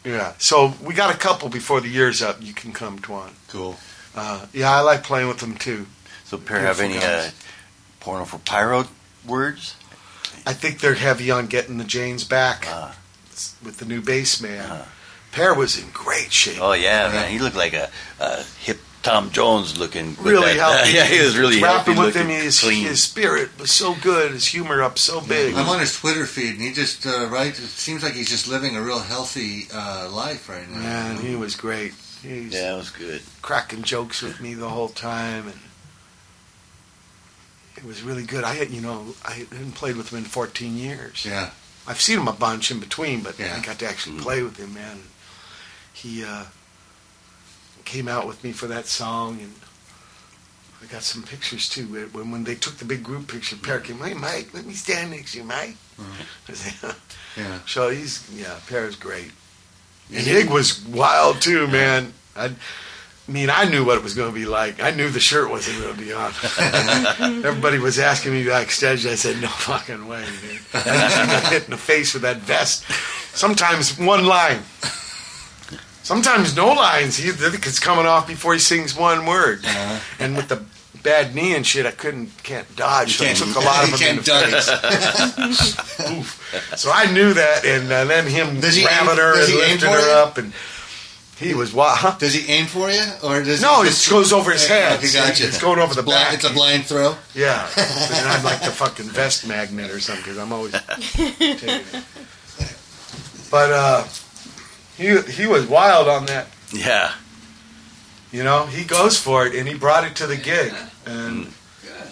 yeah. 0.04 0.34
So 0.40 0.74
we 0.82 0.94
got 0.94 1.14
a 1.14 1.18
couple 1.18 1.50
before 1.50 1.82
the 1.82 1.90
year's 1.90 2.22
up. 2.22 2.38
You 2.42 2.54
can 2.54 2.72
come, 2.74 3.00
Twan. 3.00 3.32
Cool. 3.48 3.78
Uh, 4.16 4.46
yeah, 4.54 4.72
I 4.72 4.80
like 4.82 5.04
playing 5.04 5.28
with 5.28 5.38
them 5.40 5.56
too. 5.56 5.86
So, 6.26 6.38
pair 6.38 6.60
have 6.60 6.80
any 6.80 6.98
uh, 6.98 7.30
porno 8.00 8.26
for 8.26 8.38
pyro 8.40 8.86
words? 9.26 9.76
I 10.46 10.54
think 10.54 10.80
they're 10.80 10.96
heavy 10.96 11.30
on 11.32 11.48
getting 11.48 11.78
the 11.78 11.84
Jane's 11.84 12.24
back 12.24 12.68
Uh, 12.68 12.92
with 13.64 13.78
the 13.78 13.86
new 13.86 14.02
bass 14.02 14.42
man. 14.42 14.84
Uh-huh. 15.40 15.60
Was 15.60 15.78
in 15.82 15.90
great 15.92 16.32
shape. 16.32 16.60
oh 16.62 16.74
yeah, 16.74 17.08
Yeah. 17.08 17.14
man, 17.14 17.32
he 17.32 17.40
looked 17.40 17.56
like 17.56 17.74
a, 17.74 17.90
a 18.20 18.44
hip 18.60 18.80
Tom 19.04 19.30
Jones 19.32 19.78
looking. 19.78 20.16
really 20.22 20.54
that- 20.54 20.58
healthy. 20.58 20.92
yeah, 20.96 21.06
he 21.06 21.20
was 21.24 21.38
really 21.38 21.62
rapping 21.62 21.96
healthy 21.96 22.08
with 22.08 22.16
him. 22.16 22.28
looking, 22.28 22.44
His, 22.44 22.60
clean. 22.60 22.86
his 22.86 23.02
spirit 23.04 23.58
was 23.60 23.72
so 23.72 23.96
good. 24.02 24.32
His 24.34 24.48
humor 24.48 24.82
up 24.82 24.98
so 25.00 25.22
big. 25.22 25.56
I'm 25.56 25.70
on 25.70 25.80
his 25.80 25.96
Twitter 25.96 26.26
feed, 26.26 26.54
and 26.56 26.62
he 26.62 26.74
just 26.74 27.06
uh, 27.08 27.28
right. 27.32 27.48
It 27.52 27.56
seems 27.56 28.04
like 28.04 28.14
he's 28.14 28.30
just 28.30 28.48
living 28.48 28.76
a 28.76 28.82
real 28.82 29.00
healthy 29.00 29.68
uh, 29.74 30.10
life 30.12 30.50
right 30.50 30.70
now. 30.70 30.80
Man, 30.80 31.18
he 31.18 31.36
was 31.36 31.56
great. 31.56 31.94
He's 32.22 32.54
yeah, 32.54 32.74
it 32.74 32.78
was 32.78 32.90
good. 32.90 33.22
cracking 33.42 33.84
jokes 33.84 34.22
with 34.22 34.42
me 34.42 34.56
the 34.56 34.68
whole 34.70 34.90
time, 34.90 35.48
and 35.48 35.60
it 37.78 37.86
was 37.86 38.02
really 38.02 38.24
good. 38.24 38.44
I 38.44 38.56
had, 38.56 38.72
you 38.72 38.82
know, 38.82 39.14
I 39.26 39.34
hadn't 39.34 39.74
played 39.76 39.96
with 39.98 40.12
him 40.12 40.18
in 40.20 40.24
14 40.26 40.76
years. 40.76 41.26
Yeah. 41.26 41.52
I've 41.88 42.02
seen 42.02 42.18
him 42.20 42.28
a 42.28 42.34
bunch 42.34 42.72
in 42.72 42.80
between, 42.80 43.22
but 43.22 43.38
Yeah. 43.40 43.56
I 43.56 43.64
got 43.64 43.80
to 43.80 43.88
actually 43.88 44.18
Mm. 44.18 44.22
play 44.24 44.42
with 44.42 44.58
him, 44.58 44.74
man. 44.74 45.00
He 46.02 46.24
uh, 46.24 46.44
came 47.86 48.08
out 48.08 48.28
with 48.28 48.44
me 48.44 48.52
for 48.52 48.68
that 48.68 48.86
song, 48.86 49.40
and 49.42 49.52
I 50.84 50.86
got 50.92 51.02
some 51.02 51.24
pictures 51.24 51.68
too. 51.68 51.86
When 52.12 52.32
when 52.32 52.44
they 52.44 52.54
took 52.56 52.76
the 52.78 52.86
big 52.86 53.04
group 53.04 53.28
picture, 53.32 53.56
Pear 53.56 53.80
came, 53.80 53.98
hey 53.98 54.14
Mike, 54.14 54.54
let 54.54 54.66
me 54.66 54.74
stand 54.74 55.10
next 55.12 55.32
to 55.32 55.40
you, 55.40 55.44
Mike. 55.44 55.76
Said, 56.54 56.96
Yeah. 57.38 57.60
so 57.66 57.90
he's 57.90 58.30
yeah, 58.32 58.60
Pear's 58.68 58.96
great, 58.96 59.32
and. 60.10 60.20
Hig 60.22 60.50
was 60.52 60.86
wild 60.86 61.42
too, 61.42 61.68
man. 61.68 62.14
I 62.36 62.52
mean, 63.28 63.50
I 63.50 63.66
knew 63.68 63.84
what 63.84 63.98
it 63.98 64.04
was 64.04 64.14
going 64.14 64.30
to 64.32 64.36
be 64.40 64.46
like. 64.46 64.82
I 64.82 64.92
knew 64.92 65.10
the 65.10 65.20
shirt 65.20 65.50
wasn't 65.50 65.82
going 65.82 65.96
to 65.96 66.00
be 66.00 66.14
on. 66.14 66.32
Everybody 67.44 67.80
was 67.80 67.98
asking 68.00 68.34
me 68.34 68.46
backstage. 68.46 69.06
I 69.08 69.16
said, 69.16 69.42
"No 69.42 69.48
fucking 69.48 70.08
way, 70.08 70.24
dude." 70.42 70.62
I 70.76 70.84
just 71.10 71.18
got 71.18 71.52
hit 71.54 71.64
in 71.66 71.72
the 71.72 71.78
face 71.78 72.14
with 72.14 72.22
that 72.22 72.38
vest. 72.38 72.86
Sometimes 73.36 73.98
one 73.98 74.26
line. 74.28 74.60
Sometimes 76.08 76.56
no 76.56 76.68
lines. 76.74 77.18
He 77.18 77.30
I 77.30 77.36
it's 77.54 77.80
coming 77.80 78.06
off 78.06 78.28
before 78.28 78.54
he 78.54 78.60
sings 78.60 78.96
one 78.96 79.26
word. 79.26 79.66
Uh-huh. 79.66 80.00
And 80.20 80.38
with 80.38 80.48
the 80.48 80.64
bad 81.04 81.36
knee 81.36 81.54
and 81.54 81.68
shit, 81.68 81.86
I 81.86 81.92
couldn't 81.92 82.32
can't 82.44 82.74
dodge. 82.78 83.18
So 83.18 83.26
I 83.26 83.28
can't- 83.28 83.40
took 83.40 83.56
a 83.56 83.60
lot 83.60 83.84
of 83.84 83.92
them 84.00 84.10
in 84.10 84.16
the 84.18 84.24
face. 84.24 84.70
So 86.78 86.92
I 86.94 87.12
knew 87.12 87.34
that, 87.34 87.66
and 87.66 87.92
uh, 87.92 88.06
then 88.06 88.26
him 88.26 88.62
Does 88.62 88.76
he 88.76 88.84
grabbing 88.84 89.10
aim- 89.12 89.18
her 89.18 89.34
and 89.44 89.54
lifting 89.54 89.90
her 89.90 90.00
you? 90.00 90.12
up, 90.24 90.38
and 90.38 90.54
he 91.38 91.54
was 91.54 91.74
wild. 91.74 91.98
Huh? 91.98 92.16
Does 92.18 92.34
he 92.34 92.50
aim 92.52 92.68
for 92.68 92.90
you, 92.90 93.04
or 93.22 93.44
does 93.44 93.62
No, 93.62 93.82
he 93.82 93.88
it 93.90 93.92
just 93.92 94.10
goes 94.10 94.32
over 94.32 94.52
his 94.52 94.66
head. 94.66 94.98
Okay, 95.00 95.12
gotcha. 95.12 95.44
It's 95.46 95.60
going 95.60 95.80
over 95.80 95.94
the 95.94 96.04
Blind- 96.04 96.26
back. 96.28 96.34
It's 96.36 96.46
a 96.50 96.54
blind 96.54 96.86
throw. 96.86 97.18
Yeah, 97.36 97.68
and 97.78 98.28
I'm 98.30 98.44
like 98.46 98.62
the 98.62 98.72
fucking 98.72 99.08
vest 99.08 99.46
magnet 99.46 99.92
or 99.92 100.00
something 100.00 100.24
because 100.24 100.38
I'm 100.38 100.54
always 100.54 100.72
taking 101.12 101.70
it. 101.70 101.84
But 103.52 103.72
uh, 103.72 104.04
he 104.98 105.22
he 105.32 105.48
was 105.48 105.66
wild 105.68 106.08
on 106.08 106.26
that. 106.26 106.48
Yeah, 106.74 107.12
You 108.32 108.44
know, 108.44 108.66
he 108.66 108.84
goes 108.84 109.18
for 109.18 109.46
it, 109.48 109.56
and 109.56 109.68
he 109.68 109.74
brought 109.76 110.04
it 110.04 110.16
to 110.18 110.28
the 110.28 110.36
gig, 110.36 110.74
and 111.06 111.48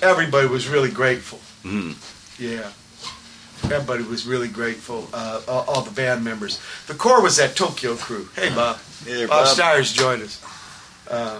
everybody 0.01 0.47
was 0.47 0.67
really 0.67 0.89
grateful. 0.91 1.39
Mhm. 1.63 1.95
Yeah, 2.39 2.69
everybody 3.73 4.03
was 4.03 4.25
really 4.25 4.47
grateful. 4.47 5.09
Uh, 5.13 5.41
all, 5.47 5.65
all 5.67 5.81
the 5.81 5.91
band 5.91 6.23
members. 6.23 6.59
The 6.87 6.93
core 6.93 7.21
was 7.21 7.35
that 7.37 7.55
Tokyo 7.55 7.95
crew. 7.95 8.29
Hey, 8.35 8.49
Bob. 8.53 8.77
Hey 9.05 9.25
Bob 9.25 9.45
Bob. 9.45 9.47
Stires 9.47 9.91
joined 9.91 10.21
us, 10.23 10.39
uh, 11.09 11.39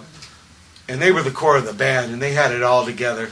and 0.89 1.01
they 1.01 1.11
were 1.11 1.23
the 1.23 1.31
core 1.31 1.55
of 1.57 1.65
the 1.65 1.73
band, 1.73 2.11
and 2.11 2.21
they 2.21 2.33
had 2.33 2.51
it 2.51 2.63
all 2.63 2.85
together. 2.85 3.31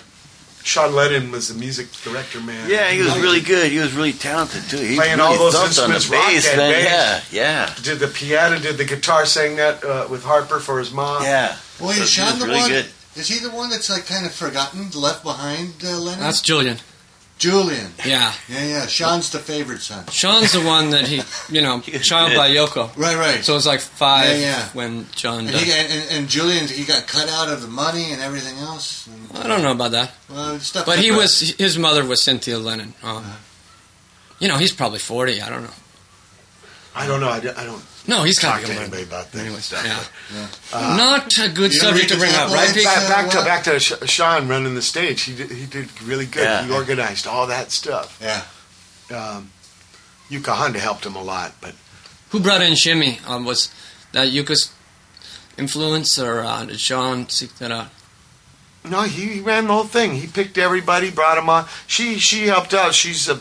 Sean 0.63 0.93
Lennon 0.93 1.29
was 1.31 1.49
the 1.49 1.55
music 1.59 1.87
director, 2.03 2.39
man. 2.39 2.69
yeah, 2.69 2.89
he 2.91 3.01
was 3.01 3.13
really 3.19 3.41
good. 3.41 3.71
He 3.71 3.79
was 3.79 3.93
really 3.93 4.13
talented 4.13 4.63
too. 4.69 4.77
He 4.77 4.95
Playing 4.95 5.17
really 5.17 5.33
all 5.33 5.37
those 5.37 5.53
thumped 5.53 5.79
on 5.79 5.89
the 5.89 5.95
instruments, 5.95 6.09
rock 6.09 6.27
bass, 6.31 6.55
man. 6.55 6.71
bass. 6.71 7.31
Yeah, 7.33 7.67
yeah, 7.67 7.75
Did 7.83 7.99
the 7.99 8.07
piano, 8.07 8.59
did 8.59 8.77
the 8.77 8.85
guitar, 8.85 9.25
sang 9.25 9.57
that 9.57 9.83
uh, 9.83 10.07
with 10.09 10.23
Harper 10.23 10.59
for 10.59 10.79
his 10.79 10.91
mom. 10.91 11.23
yeah. 11.23 11.57
Well, 11.79 11.91
So 11.91 12.03
is 12.03 12.09
Sean 12.09 12.39
the 12.39 12.45
really 12.45 12.59
one? 12.59 12.69
good. 12.69 12.85
Is 13.15 13.27
he 13.27 13.39
the 13.39 13.51
one 13.51 13.69
that's 13.69 13.89
like 13.89 14.05
kind 14.07 14.25
of 14.25 14.33
forgotten, 14.33 14.89
left 14.91 15.23
behind, 15.23 15.73
uh, 15.85 15.99
Lennon? 15.99 16.19
That's 16.21 16.41
Julian. 16.41 16.77
Julian. 17.39 17.91
Yeah. 18.05 18.31
Yeah, 18.47 18.63
yeah. 18.65 18.85
Sean's 18.87 19.29
the 19.31 19.39
favorite 19.39 19.81
son. 19.81 20.05
Sean's 20.07 20.53
the 20.53 20.61
one 20.61 20.91
that 20.91 21.07
he, 21.07 21.21
you 21.53 21.61
know, 21.61 21.79
child 22.01 22.33
by 22.37 22.49
Yoko. 22.49 22.95
Right, 22.95 23.17
right. 23.17 23.43
So 23.43 23.55
it's 23.57 23.65
like 23.65 23.81
five 23.81 24.29
Yeah, 24.29 24.37
yeah. 24.39 24.69
when 24.73 25.07
John 25.15 25.39
and, 25.39 25.51
died. 25.51 25.61
he, 25.61 25.71
and, 25.73 26.11
and 26.11 26.27
Julian, 26.29 26.67
he 26.67 26.85
got 26.85 27.05
cut 27.07 27.27
out 27.29 27.49
of 27.49 27.61
the 27.61 27.67
money 27.67 28.11
and 28.13 28.21
everything 28.21 28.57
else. 28.59 29.07
And, 29.07 29.37
I 29.43 29.47
don't 29.47 29.61
know 29.61 29.71
about 29.71 29.91
that. 29.91 30.11
Well, 30.29 30.57
stuff 30.59 30.85
But 30.85 30.99
he 30.99 31.09
that. 31.09 31.17
was, 31.17 31.39
his 31.57 31.77
mother 31.77 32.05
was 32.05 32.21
Cynthia 32.21 32.57
Lennon. 32.59 32.93
Um, 33.03 33.25
you 34.39 34.47
know, 34.47 34.57
he's 34.57 34.71
probably 34.73 34.99
40. 34.99 35.41
I 35.41 35.49
don't 35.49 35.63
know. 35.63 35.69
I 36.95 37.07
don't 37.07 37.19
know. 37.19 37.29
I, 37.29 37.39
don't- 37.39 37.57
I 37.57 37.65
don't 37.65 37.83
No, 38.05 38.23
he's 38.23 38.37
got 38.37 38.53
talk 38.59 38.61
to 38.61 38.67
to 38.67 38.79
anybody 38.81 39.03
about 39.03 39.31
that 39.31 39.39
Anyways, 39.45 39.63
stuff. 39.65 40.11
yeah. 40.33 40.47
Uh, 40.77 40.97
Not 40.97 41.37
a 41.37 41.49
good 41.49 41.71
You 41.73 41.79
subject 41.79 42.09
to 42.09 42.17
bring 42.17 42.33
up, 42.35 42.49
right, 42.51 42.67
tabloids? 42.67 42.73
Pete? 42.73 42.83
back, 42.83 43.07
back 43.09 43.29
to 43.31 43.37
back 43.45 43.63
to 43.63 43.79
Sh- 43.79 43.93
Sean 44.11 44.47
running 44.49 44.75
the 44.75 44.81
stage. 44.81 45.21
He 45.21 45.33
did, 45.35 45.49
he 45.51 45.65
did 45.65 45.87
really 46.01 46.25
good. 46.25 46.43
Yeah. 46.43 46.65
He 46.65 46.73
organized 46.73 47.25
all 47.27 47.47
that 47.47 47.71
stuff. 47.71 48.19
Yeah. 48.21 48.43
Um, 49.17 49.51
Yuka 50.29 50.53
Honda 50.53 50.79
helped 50.79 51.05
him 51.05 51.15
a 51.15 51.23
lot, 51.23 51.53
but 51.61 51.75
Who 52.31 52.39
brought 52.41 52.61
in 52.61 52.75
Shimmy? 52.75 53.19
Um, 53.25 53.45
was 53.45 53.73
that 54.11 54.27
Yuka's 54.29 54.73
influence, 55.57 56.17
or 56.19 56.41
uh, 56.41 56.65
did 56.65 56.79
Sean 56.79 57.29
seek 57.29 57.55
that 57.55 57.71
out? 57.71 57.87
no, 58.89 59.03
he, 59.03 59.35
he 59.35 59.39
ran 59.39 59.67
the 59.67 59.73
whole 59.73 59.83
thing. 59.85 60.15
He 60.15 60.27
picked 60.27 60.57
everybody, 60.57 61.09
brought 61.09 61.37
him 61.37 61.49
on. 61.49 61.67
She 61.87 62.17
she 62.19 62.47
helped 62.47 62.73
out. 62.73 62.93
She's 62.93 63.29
a 63.29 63.39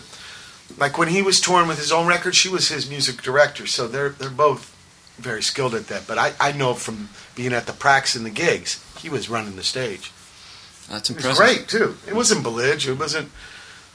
like 0.78 0.98
when 0.98 1.08
he 1.08 1.22
was 1.22 1.40
touring 1.40 1.68
with 1.68 1.78
his 1.78 1.92
own 1.92 2.06
record, 2.06 2.34
she 2.34 2.48
was 2.48 2.68
his 2.68 2.88
music 2.88 3.22
director. 3.22 3.66
So 3.66 3.86
they're 3.88 4.10
they're 4.10 4.30
both 4.30 4.68
very 5.18 5.42
skilled 5.42 5.74
at 5.74 5.86
that. 5.88 6.06
But 6.06 6.18
I, 6.18 6.32
I 6.40 6.52
know 6.52 6.74
from 6.74 7.08
being 7.34 7.52
at 7.52 7.66
the 7.66 7.72
pracs 7.72 8.16
and 8.16 8.24
the 8.26 8.30
gigs, 8.30 8.82
he 8.98 9.08
was 9.08 9.28
running 9.28 9.56
the 9.56 9.62
stage. 9.62 10.10
That's 10.88 11.10
It 11.10 11.16
was 11.16 11.24
impressive. 11.26 11.56
great 11.56 11.68
too. 11.68 11.96
It 12.06 12.14
wasn't 12.14 12.42
Belidge. 12.44 12.88
It 12.88 12.98
wasn't 12.98 13.30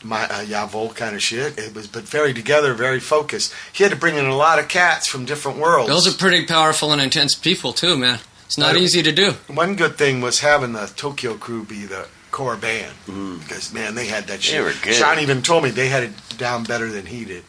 my 0.03 0.23
uh, 0.25 0.45
Yavol 0.45 0.95
kind 0.95 1.15
of 1.15 1.23
shit. 1.23 1.57
It 1.57 1.73
was, 1.75 1.87
but 1.87 2.03
very 2.03 2.33
together, 2.33 2.73
very 2.73 2.99
focused. 2.99 3.53
He 3.73 3.83
had 3.83 3.91
to 3.91 3.97
bring 3.97 4.15
in 4.15 4.25
a 4.25 4.35
lot 4.35 4.59
of 4.59 4.67
cats 4.67 5.07
from 5.07 5.25
different 5.25 5.57
worlds. 5.57 5.89
Those 5.89 6.07
are 6.07 6.17
pretty 6.17 6.45
powerful 6.45 6.91
and 6.91 7.01
intense 7.01 7.33
people 7.35 7.73
too, 7.73 7.97
man. 7.97 8.19
It's 8.45 8.57
not 8.57 8.73
Right. 8.73 8.81
easy 8.83 9.03
to 9.03 9.11
do. 9.11 9.31
One 9.47 9.75
good 9.75 9.97
thing 9.97 10.21
was 10.21 10.39
having 10.39 10.71
the 10.73 10.87
Tokyo 10.95 11.33
crew 11.35 11.63
be 11.65 11.85
the 11.85 12.07
core 12.37 12.55
band 12.55 12.93
because 13.39 13.73
man, 13.73 13.95
they 13.95 14.05
had 14.05 14.27
that 14.27 14.43
shit. 14.43 14.61
were 14.63 14.71
good. 14.83 14.93
Sean 14.93 15.17
even 15.19 15.41
told 15.41 15.63
me 15.63 15.71
they 15.71 15.89
had 15.89 16.03
it 16.03 16.11
down 16.37 16.63
better 16.63 16.87
than 16.89 17.05
he 17.07 17.25
did. 17.25 17.43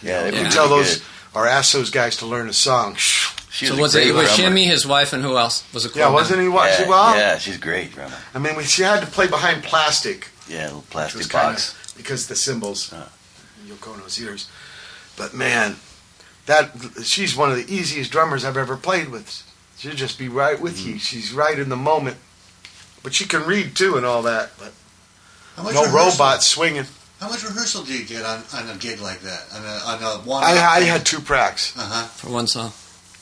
Yeah, 0.00 0.22
they 0.22 0.30
You 0.30 0.38
were 0.38 0.42
Yeah. 0.44 0.50
tell 0.50 0.68
those 0.68 0.96
good. 0.96 1.04
or 1.34 1.46
ask 1.46 1.72
those 1.74 1.90
guys 1.90 2.16
to 2.18 2.26
learn 2.26 2.48
a 2.48 2.52
song. 2.54 2.96
She 2.96 3.66
so 3.66 3.72
was 3.74 3.80
was 3.80 3.94
it 3.96 4.14
was 4.14 4.26
drummer. 4.28 4.42
Shimmy, 4.48 4.64
his 4.64 4.86
wife, 4.86 5.12
and 5.12 5.22
who 5.22 5.36
else 5.36 5.62
was 5.74 5.84
a 5.84 5.90
Yeah, 5.94 6.08
wasn't 6.08 6.40
he? 6.40 6.48
What? 6.48 6.70
Yeah, 6.80 6.88
well, 6.88 7.14
yeah, 7.16 7.38
she's 7.38 7.58
great 7.58 7.92
drummer. 7.94 8.16
I 8.34 8.38
mean, 8.38 8.60
she 8.64 8.82
had 8.82 9.00
to 9.00 9.06
play 9.06 9.26
behind 9.28 9.62
plastic. 9.62 10.28
Yeah, 10.48 10.64
little 10.66 10.84
plastic 10.90 11.18
was 11.18 11.26
kinda- 11.28 11.46
box. 11.52 11.74
because 11.96 12.26
the 12.26 12.34
cymbals, 12.36 12.92
Uh. 12.92 13.04
Yoko 13.68 13.94
Ono's 13.94 14.18
ears. 14.20 14.46
But 15.16 15.34
man, 15.34 15.76
that 16.46 16.72
she's 17.04 17.36
one 17.36 17.50
of 17.52 17.56
the 17.56 17.72
easiest 17.72 18.10
drummers 18.10 18.44
I've 18.44 18.56
ever 18.56 18.76
played 18.76 19.08
with. 19.10 19.42
She'll 19.78 19.94
just 19.94 20.18
be 20.18 20.28
right 20.28 20.58
with 20.60 20.78
Mm-hmm. 20.78 20.88
you. 20.92 20.98
She's 20.98 21.32
right 21.32 21.58
in 21.58 21.68
the 21.68 21.76
moment. 21.76 22.16
But 23.04 23.14
she 23.14 23.24
can 23.26 23.44
read 23.44 23.76
too 23.76 23.96
and 23.96 24.04
all 24.04 24.22
that. 24.22 24.50
But 24.58 24.72
How 25.56 25.62
much 25.62 25.74
no 25.74 25.84
rehearsal- 25.84 26.10
robot 26.10 26.42
swinging. 26.42 26.86
How 27.20 27.28
much 27.28 27.44
rehearsal 27.44 27.84
do 27.84 27.92
you 27.96 28.04
get 28.04 28.24
on, 28.24 28.42
on 28.52 28.68
a 28.68 28.74
gig 28.74 29.00
like 29.00 29.20
that? 29.20 29.44
On 29.54 29.62
a, 29.64 29.68
on 29.86 30.02
a 30.02 30.18
one. 30.28 30.42
I, 30.42 30.50
I 30.56 30.80
had 30.80 31.06
two 31.06 31.18
pracs. 31.20 31.76
Uh 31.78 31.82
huh. 31.82 32.04
for 32.08 32.30
one 32.30 32.46
song. 32.48 32.72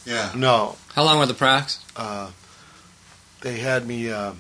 Yeah. 0.07 0.33
No, 0.35 0.77
How 0.95 1.05
long 1.05 1.19
were 1.19 1.27
the 1.27 1.35
pracs? 1.35 1.79
uh, 1.97 2.31
they 3.43 3.59
had 3.59 3.87
me. 3.87 4.11
Um, 4.11 4.39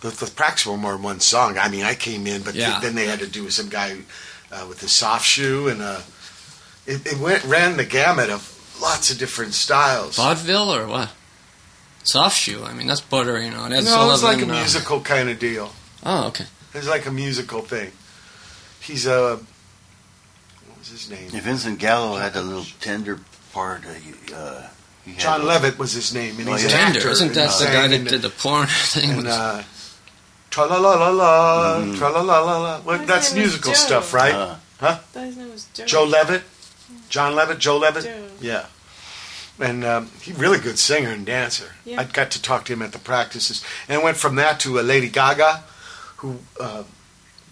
the, 0.00 0.08
the 0.08 0.26
pracs 0.26 0.66
were 0.66 0.76
more 0.76 0.92
than 0.92 1.02
one 1.02 1.20
song. 1.20 1.56
I 1.58 1.68
mean, 1.68 1.82
I 1.84 1.94
came 1.94 2.26
in, 2.26 2.42
but 2.42 2.52
th- 2.52 2.62
Yeah. 2.66 2.80
then 2.80 2.94
they 2.94 3.06
had 3.06 3.20
to 3.20 3.26
do 3.26 3.44
with 3.44 3.54
some 3.54 3.68
guy 3.68 3.96
uh, 4.52 4.66
with 4.68 4.80
the 4.80 4.88
soft 4.88 5.24
shoe, 5.26 5.68
and 5.68 5.80
uh, 5.82 6.00
it, 6.86 7.06
it 7.06 7.18
went 7.18 7.44
ran 7.44 7.76
the 7.76 7.84
gamut 7.84 8.28
of 8.30 8.52
lots 8.80 9.10
of 9.10 9.18
different 9.18 9.54
styles. 9.54 10.16
Vaudeville 10.16 10.74
or 10.74 10.86
what? 10.86 11.10
Soft 12.06 12.36
shoe. 12.38 12.62
I 12.64 12.72
mean, 12.72 12.86
that's 12.86 13.00
buttery, 13.00 13.44
you 13.46 13.50
know. 13.50 13.64
Ed 13.64 13.70
no, 13.70 13.76
it 13.78 14.06
was 14.06 14.22
like 14.22 14.36
a 14.36 14.40
Sullivan, 14.40 14.50
uh, 14.50 14.54
musical 14.60 15.00
kind 15.00 15.28
of 15.28 15.38
deal. 15.38 15.72
Oh, 16.04 16.28
okay. 16.28 16.44
It 16.72 16.78
was 16.78 16.88
like 16.88 17.06
a 17.06 17.10
musical 17.10 17.62
thing. 17.62 17.90
He's 18.80 19.06
a 19.06 19.36
what 20.68 20.78
was 20.78 20.88
his 20.88 21.10
name? 21.10 21.28
Yeah, 21.32 21.40
Vincent 21.40 21.78
Gallo 21.78 22.16
had 22.18 22.36
a 22.36 22.42
little 22.42 22.64
tender 22.80 23.18
part. 23.52 23.84
Uh, 23.84 23.92
he, 23.94 24.12
uh, 24.34 24.62
he 25.04 25.12
had 25.12 25.20
John 25.20 25.40
a- 25.40 25.44
Levitt 25.44 25.78
was 25.78 25.92
his 25.92 26.14
name, 26.14 26.38
and 26.38 26.48
Oh, 26.48 26.52
he's 26.52 26.64
yeah. 26.64 26.70
an 26.70 26.76
Tender, 26.84 26.98
actor. 27.00 27.10
isn't 27.10 27.26
and 27.28 27.36
that 27.36 27.58
the 27.58 27.64
guy 27.66 27.88
that 27.88 28.08
did 28.08 28.22
the 28.22 28.30
porn 28.30 28.66
thing? 28.70 29.08
And 29.10 29.16
with- 29.18 29.26
uh, 29.26 29.62
tra 30.50 30.66
la 30.66 30.76
la 30.78 30.94
la 30.94 31.08
la, 31.10 31.94
tra 31.96 32.10
la 32.10 32.20
la 32.20 32.40
la 32.40 32.58
la. 32.58 32.80
Well, 32.84 32.98
His 32.98 33.08
that's 33.08 33.34
musical 33.34 33.74
stuff, 33.74 34.14
right? 34.14 34.32
Uh, 34.34 34.56
Thought 34.78 35.24
his 35.24 35.36
name 35.36 35.50
was 35.50 35.66
Joe. 35.74 35.86
Joe 35.86 36.04
Levitt, 36.04 36.42
John 37.08 37.34
Levitt, 37.34 37.58
Joe 37.58 37.78
Levitt. 37.78 38.04
Joe. 38.04 38.28
Yeah. 38.40 38.66
And 39.58 39.84
um, 39.84 40.10
he 40.20 40.32
really 40.32 40.58
good 40.58 40.78
singer 40.78 41.10
and 41.10 41.24
dancer. 41.24 41.72
Yeah. 41.84 42.00
I 42.00 42.04
got 42.04 42.30
to 42.32 42.42
talk 42.42 42.64
to 42.66 42.72
him 42.74 42.82
at 42.82 42.92
the 42.92 42.98
practices, 42.98 43.64
and 43.88 44.02
went 44.02 44.16
from 44.18 44.36
that 44.36 44.60
to 44.60 44.78
a 44.78 44.82
Lady 44.82 45.08
Gaga, 45.08 45.64
who 46.18 46.38
uh, 46.60 46.82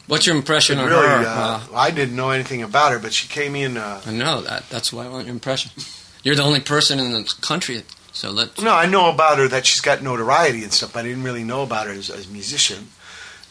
What's 0.06 0.26
your 0.26 0.36
impression 0.36 0.78
on 0.78 0.86
really 0.86 1.06
her? 1.08 1.24
uh, 1.26 1.66
Uh, 1.72 1.74
I 1.74 1.90
didn't 1.90 2.14
know 2.14 2.28
anything 2.30 2.62
about 2.62 2.92
her, 2.92 2.98
but 2.98 3.14
she 3.14 3.26
came 3.26 3.56
in. 3.56 3.78
Uh, 3.78 4.02
I 4.06 4.10
know 4.12 4.42
that. 4.42 4.68
That's 4.68 4.92
why 4.92 5.06
I 5.06 5.08
want 5.08 5.24
your 5.26 5.34
impression. 5.34 5.70
You're 6.22 6.36
the 6.36 6.42
only 6.42 6.60
person 6.60 6.98
in 7.00 7.12
the 7.12 7.24
country, 7.40 7.82
so 8.12 8.30
let. 8.30 8.60
no, 8.60 8.74
I 8.74 8.84
know 8.86 9.08
about 9.10 9.38
her 9.38 9.48
that 9.48 9.64
she's 9.64 9.80
got 9.80 10.02
notoriety 10.02 10.62
and 10.62 10.72
stuff. 10.74 10.92
But 10.92 11.06
I 11.06 11.08
didn't 11.08 11.22
really 11.24 11.44
know 11.44 11.62
about 11.62 11.86
her 11.86 11.92
as, 11.94 12.10
as 12.10 12.26
a 12.28 12.30
musician, 12.30 12.88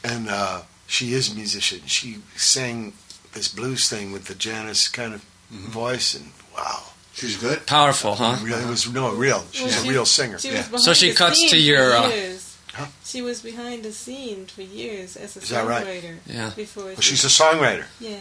and 0.03 0.29
uh, 0.29 0.61
she 0.85 1.13
is 1.13 1.31
a 1.31 1.35
musician. 1.35 1.81
She 1.87 2.17
sang 2.35 2.93
this 3.33 3.47
blues 3.47 3.89
thing 3.89 4.11
with 4.11 4.25
the 4.25 4.35
Janice 4.35 4.87
kind 4.89 5.15
of 5.15 5.25
Mm-hmm. 5.51 5.69
voice, 5.71 6.15
and 6.15 6.31
wow, 6.55 6.81
She's 7.13 7.37
good. 7.37 7.65
Powerful, 7.67 8.15
huh? 8.15 8.37
real, 8.41 8.57
it 8.57 8.67
was 8.67 8.91
no 8.91 9.13
real. 9.13 9.43
She's 9.51 9.61
Well, 9.71 9.79
a 9.79 9.83
she- 9.83 9.89
real 9.89 10.05
singer. 10.05 10.39
She 10.39 10.47
Yeah. 10.49 10.57
was 10.57 10.65
behind 10.67 10.83
So 10.83 10.93
she 10.93 11.09
the 11.09 11.15
cuts 11.15 11.37
scene 11.37 11.49
to 11.49 11.55
for 11.55 11.61
your, 11.61 11.93
uh. 11.95 12.11
Huh? 12.73 12.85
She 13.05 13.21
was 13.21 13.41
behind 13.41 13.83
the 13.83 13.93
scene 13.93 14.47
for 14.47 14.63
years 14.63 15.15
as 15.15 15.35
a 15.37 15.41
Is 15.41 15.49
that 15.49 15.67
right? 15.67 15.85
songwriter. 15.85 16.17
Yeah. 16.25 16.49
Before 16.55 16.85
Well, 16.85 16.95
she's 17.01 17.23
a 17.23 17.27
songwriter. 17.27 17.85
yeah. 17.99 18.17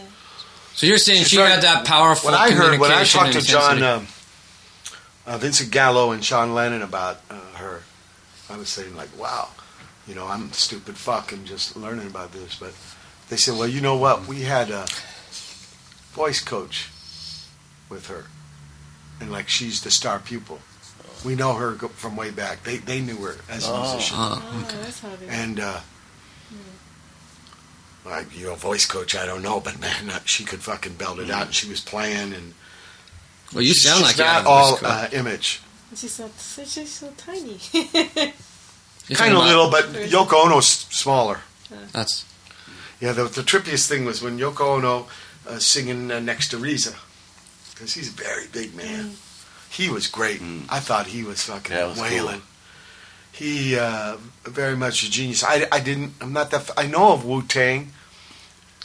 So 0.75 0.85
you're 0.85 0.99
saying 0.99 1.19
She's 1.21 1.29
she 1.29 1.37
very- 1.37 1.49
had 1.51 1.63
that 1.63 1.85
powerful 1.85 2.29
When 2.31 2.39
I 2.39 2.51
heard, 2.51 2.79
when 2.79 2.91
I 2.91 3.03
communication 3.05 3.19
talked 3.19 3.33
to 3.33 3.41
John, 3.41 3.81
um, 3.83 4.07
uh, 5.25 5.37
Vincent 5.39 5.71
Gallo 5.71 6.11
and 6.11 6.23
Sean 6.23 6.53
Lennon 6.53 6.83
about 6.83 7.21
uh, 7.31 7.35
her, 7.57 7.81
I 8.49 8.57
was 8.57 8.69
saying 8.69 8.95
like, 8.95 9.09
wow, 9.17 9.49
you 10.07 10.13
know, 10.13 10.27
I'm 10.27 10.49
a 10.51 10.53
stupid 10.53 10.97
fuck 10.97 11.31
and 11.31 11.45
just 11.47 11.75
learning 11.75 12.05
about 12.07 12.31
this. 12.33 12.55
But 12.59 12.73
they 13.29 13.37
said, 13.37 13.55
well, 13.57 13.67
you 13.67 13.81
know 13.81 13.95
what? 13.95 14.27
We 14.27 14.41
had 14.43 14.69
a 14.69 14.85
voice 16.13 16.39
coach 16.41 16.89
with 17.89 18.05
her, 18.07 18.25
and 19.19 19.31
like 19.31 19.49
she's 19.49 19.81
the 19.83 19.91
star 19.91 20.19
pupil. 20.19 20.59
We 21.25 21.35
know 21.35 21.53
her 21.53 21.73
from 21.75 22.15
way 22.17 22.31
back. 22.31 22.63
They 22.63 22.77
they 22.77 22.99
knew 23.01 23.15
her 23.17 23.35
as 23.49 23.67
a 23.67 23.71
Oh. 23.71 23.81
musician, 23.93 24.17
Oh, 24.19 24.41
Oh, 24.43 24.77
that's 24.81 24.99
how 24.99 25.15
they 25.15 25.27
and. 25.27 25.59
uh 25.59 25.79
like 28.05 28.37
you 28.37 28.47
know, 28.47 28.55
voice 28.55 28.85
coach, 28.85 29.15
I 29.15 29.25
don't 29.25 29.41
know, 29.41 29.59
but 29.61 29.79
man, 29.79 30.09
uh, 30.09 30.19
she 30.25 30.43
could 30.43 30.61
fucking 30.61 30.95
belt 30.95 31.19
it 31.19 31.29
out, 31.31 31.45
and 31.45 31.55
she 31.55 31.69
was 31.69 31.79
playing, 31.79 32.33
and 32.33 32.53
well, 33.53 33.61
you 33.61 33.69
she's, 33.73 33.83
sound 33.83 33.99
she's 33.99 34.07
like 34.07 34.17
you 34.17 34.23
not 34.25 34.45
all 34.45 34.77
uh, 34.83 35.07
image. 35.13 35.61
She's 35.95 36.11
so 36.11 36.29
she's 36.65 36.91
so 36.91 37.13
tiny. 37.17 37.59
Kind 39.13 39.33
of 39.35 39.43
little, 39.43 39.69
but 39.69 39.85
Yoko 40.09 40.45
Ono's 40.45 40.67
smaller. 40.67 41.41
That's 41.91 42.25
Yeah, 42.99 43.11
the, 43.13 43.23
the 43.25 43.41
trippiest 43.41 43.87
thing 43.87 44.03
was 44.05 44.21
when 44.21 44.37
Yoko 44.37 44.77
Ono 44.77 45.07
uh, 45.47 45.59
singing 45.59 46.11
uh, 46.11 46.19
next 46.19 46.49
to 46.49 46.57
RZA, 46.57 46.95
because 47.73 47.93
he's 47.93 48.09
a 48.09 48.11
very 48.13 48.47
big 48.51 48.75
man. 48.75 49.11
He 49.69 49.89
was 49.89 50.07
great. 50.07 50.39
Mm. 50.41 50.65
I 50.69 50.79
thought 50.79 51.07
he 51.07 51.23
was 51.23 51.43
fucking 51.43 51.75
That 51.75 51.87
was 51.87 51.97
cool. 51.97 52.05
wailing. 52.07 52.41
He 53.31 53.75
uh, 53.77 54.17
very 54.43 54.75
much 54.75 55.01
a 55.03 55.09
genius. 55.09 55.43
I, 55.43 55.65
I 55.71 55.79
didn't. 55.79 56.13
I'm 56.21 56.33
not 56.33 56.51
that. 56.51 56.61
f- 56.69 56.77
I 56.77 56.85
know 56.85 57.13
of 57.13 57.25
Wu 57.25 57.41
Tang 57.41 57.91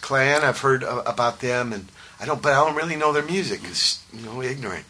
Clan. 0.01 0.43
I've 0.43 0.61
heard 0.61 0.83
uh, 0.83 1.03
about 1.05 1.41
them, 1.41 1.73
and 1.73 1.89
I 2.19 2.25
don't. 2.25 2.41
But 2.43 2.53
I 2.55 2.65
don't 2.65 2.75
really 2.77 2.97
know 2.97 3.13
their 3.13 3.23
music. 3.25 3.61
It's 3.65 4.03
you 4.13 4.23
know 4.25 4.41
ignorant. 4.43 4.87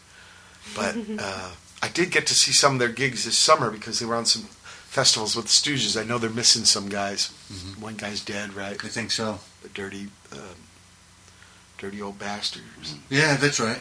But 0.77 0.97
uh, 1.19 1.51
I 1.83 1.89
did 1.89 2.13
get 2.13 2.27
to 2.29 2.35
see 2.35 2.53
some 2.53 2.75
of 2.75 2.79
their 2.79 2.89
gigs 2.91 3.25
this 3.25 3.37
summer 3.37 3.71
because 3.73 3.99
they 3.99 4.07
were 4.07 4.15
on 4.15 4.27
some 4.27 4.43
festivals 4.43 5.35
with 5.35 5.47
the 5.47 5.51
Stooges. 5.51 6.01
I 6.01 6.05
know 6.05 6.19
they're 6.19 6.31
missing 6.31 6.65
some 6.65 6.89
guys. 6.89 7.33
Mm-hmm. 7.53 7.81
One 7.83 7.97
guy's 7.97 8.21
dead, 8.25 8.55
right? 8.55 8.77
I 8.85 8.89
think 8.89 9.11
so. 9.11 9.41
the 9.63 9.69
dirty, 9.71 10.07
um, 10.33 10.39
dirty 11.79 12.03
old 12.03 12.18
bastards. 12.18 12.97
Yeah, 13.09 13.37
that's 13.37 13.59
right. 13.61 13.81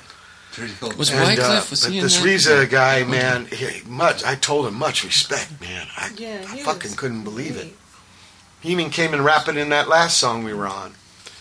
Pretty 0.51 0.73
cool. 0.79 0.91
Was 0.97 1.11
And, 1.11 1.19
Wycliffe 1.19 1.67
uh, 1.67 1.69
was 1.69 1.83
but 1.83 1.91
he 1.91 1.97
in 1.99 2.03
this 2.03 2.17
that? 2.19 2.65
RZA 2.65 2.69
guy, 2.69 3.03
man, 3.03 3.45
he, 3.47 3.81
much. 3.87 4.23
I 4.23 4.35
told 4.35 4.65
him 4.67 4.75
much 4.75 5.03
respect, 5.03 5.59
man. 5.61 5.87
I, 5.95 6.11
Yeah, 6.17 6.45
I 6.47 6.57
fucking 6.59 6.93
couldn't 6.95 7.23
believe 7.23 7.57
it. 7.57 7.75
He 8.61 8.71
even 8.71 8.89
came 8.89 9.13
and 9.13 9.23
rapping 9.23 9.57
in 9.57 9.69
that 9.69 9.87
last 9.87 10.17
song 10.17 10.43
we 10.43 10.53
were 10.53 10.67
on. 10.67 10.93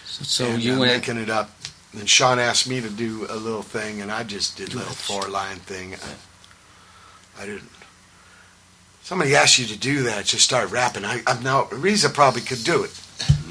So, 0.04 0.24
so 0.24 0.44
and, 0.46 0.62
you 0.62 0.74
uh, 0.74 0.80
went. 0.80 0.92
making 0.92 1.22
it 1.22 1.30
up. 1.30 1.50
And 1.92 2.08
Sean 2.08 2.38
asked 2.38 2.68
me 2.68 2.80
to 2.82 2.90
do 2.90 3.26
a 3.30 3.36
little 3.36 3.62
thing, 3.62 4.02
and 4.02 4.12
I 4.12 4.22
just 4.22 4.56
did 4.58 4.74
a 4.74 4.76
little 4.76 4.92
four 4.92 5.28
line 5.30 5.56
thing. 5.56 5.94
I, 5.94 7.42
I 7.42 7.46
didn't. 7.46 7.70
Somebody 9.02 9.34
asked 9.34 9.58
you 9.58 9.66
to 9.66 9.78
do 9.78 10.02
that, 10.02 10.26
just 10.26 10.44
start 10.44 10.70
rapping. 10.70 11.04
I, 11.04 11.22
I'm 11.26 11.42
now 11.42 11.64
RZA 11.64 12.12
probably 12.12 12.42
could 12.42 12.64
do 12.64 12.82
it, 12.84 12.90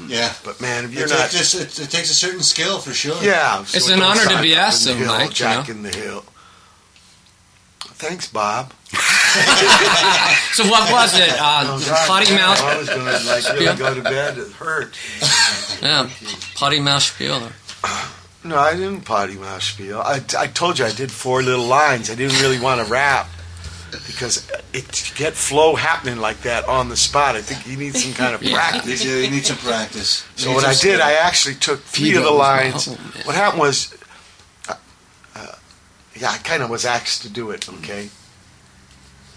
yeah. 0.08 0.32
but 0.44 0.60
man, 0.60 0.84
if 0.84 0.92
you're 0.94 1.04
It, 1.04 1.10
not, 1.10 1.26
it, 1.28 1.36
just, 1.36 1.54
it, 1.54 1.78
it 1.84 1.90
takes 1.90 2.10
a 2.10 2.14
certain 2.14 2.42
skill 2.42 2.78
for 2.78 2.92
sure. 2.92 3.22
Yeah, 3.22 3.60
It's 3.62 3.88
an 3.90 4.02
honor 4.02 4.24
to 4.24 4.40
be 4.42 4.54
asked, 4.54 4.86
in 4.86 4.98
the 4.98 5.04
though, 5.04 5.10
hill, 5.10 5.18
Mike, 5.18 5.28
you 5.30 5.34
Jack 5.34 5.68
know? 5.68 5.74
in 5.74 5.82
the 5.82 5.90
hill. 5.96 6.24
Thanks, 7.98 8.28
Bob. 8.28 8.72
So 10.54 10.64
what 10.70 10.90
was 10.90 11.18
it? 11.18 11.28
Uh, 11.38 11.64
Oh, 11.66 11.84
God, 11.86 12.06
potty 12.08 12.32
I 12.32 12.36
mouth? 12.36 12.78
was 12.78 12.88
gonna 12.88 13.18
like 13.26 13.60
really 13.60 13.76
go 13.76 13.94
to 13.94 14.02
bed. 14.02 14.38
It 14.38 14.50
hurt. 14.52 14.96
Yeah, 15.82 16.08
potty 16.54 16.80
mouth 16.80 17.02
spiel. 17.02 17.50
No, 18.42 18.56
I 18.56 18.72
didn't 18.74 19.02
potty 19.02 19.34
mouth 19.36 19.62
spiel. 19.62 20.00
I, 20.00 20.22
I 20.38 20.46
told 20.46 20.78
you 20.78 20.86
I 20.86 20.92
did 20.92 21.10
four 21.12 21.42
little 21.42 21.66
lines. 21.66 22.08
I 22.10 22.14
didn't 22.14 22.40
really 22.40 22.58
want 22.58 22.80
to 22.84 22.90
rap 22.90 23.28
because 23.90 24.50
it 24.72 24.88
to 24.92 25.14
get 25.14 25.34
flow 25.34 25.74
happening 25.74 26.18
like 26.18 26.42
that 26.42 26.66
on 26.68 26.88
the 26.88 26.96
spot. 26.96 27.36
I 27.36 27.42
think 27.42 27.66
you 27.66 27.76
need 27.76 27.96
some 27.96 28.12
kind 28.12 28.34
of 28.34 28.42
Yeah. 28.42 28.54
Practice. 28.54 29.04
need, 29.04 29.24
you 29.24 29.30
need 29.30 29.46
some 29.46 29.56
practice. 29.58 30.24
You 30.36 30.42
So 30.42 30.48
need 30.50 30.54
what 30.56 30.64
I 30.64 30.74
did. 30.74 31.00
I 31.00 31.12
actually 31.14 31.54
took 31.56 31.80
three 31.80 32.16
of 32.16 32.24
the 32.24 32.30
lines. 32.30 32.88
Oh. 32.88 32.92
What 33.24 33.36
happened 33.36 33.60
was, 33.60 33.96
uh, 34.68 34.74
uh, 35.34 35.54
yeah, 36.14 36.30
I 36.30 36.38
kind 36.38 36.62
of 36.62 36.70
was 36.70 36.84
asked 36.84 37.22
to 37.22 37.28
do 37.28 37.50
it. 37.50 37.68
Okay. 37.68 38.10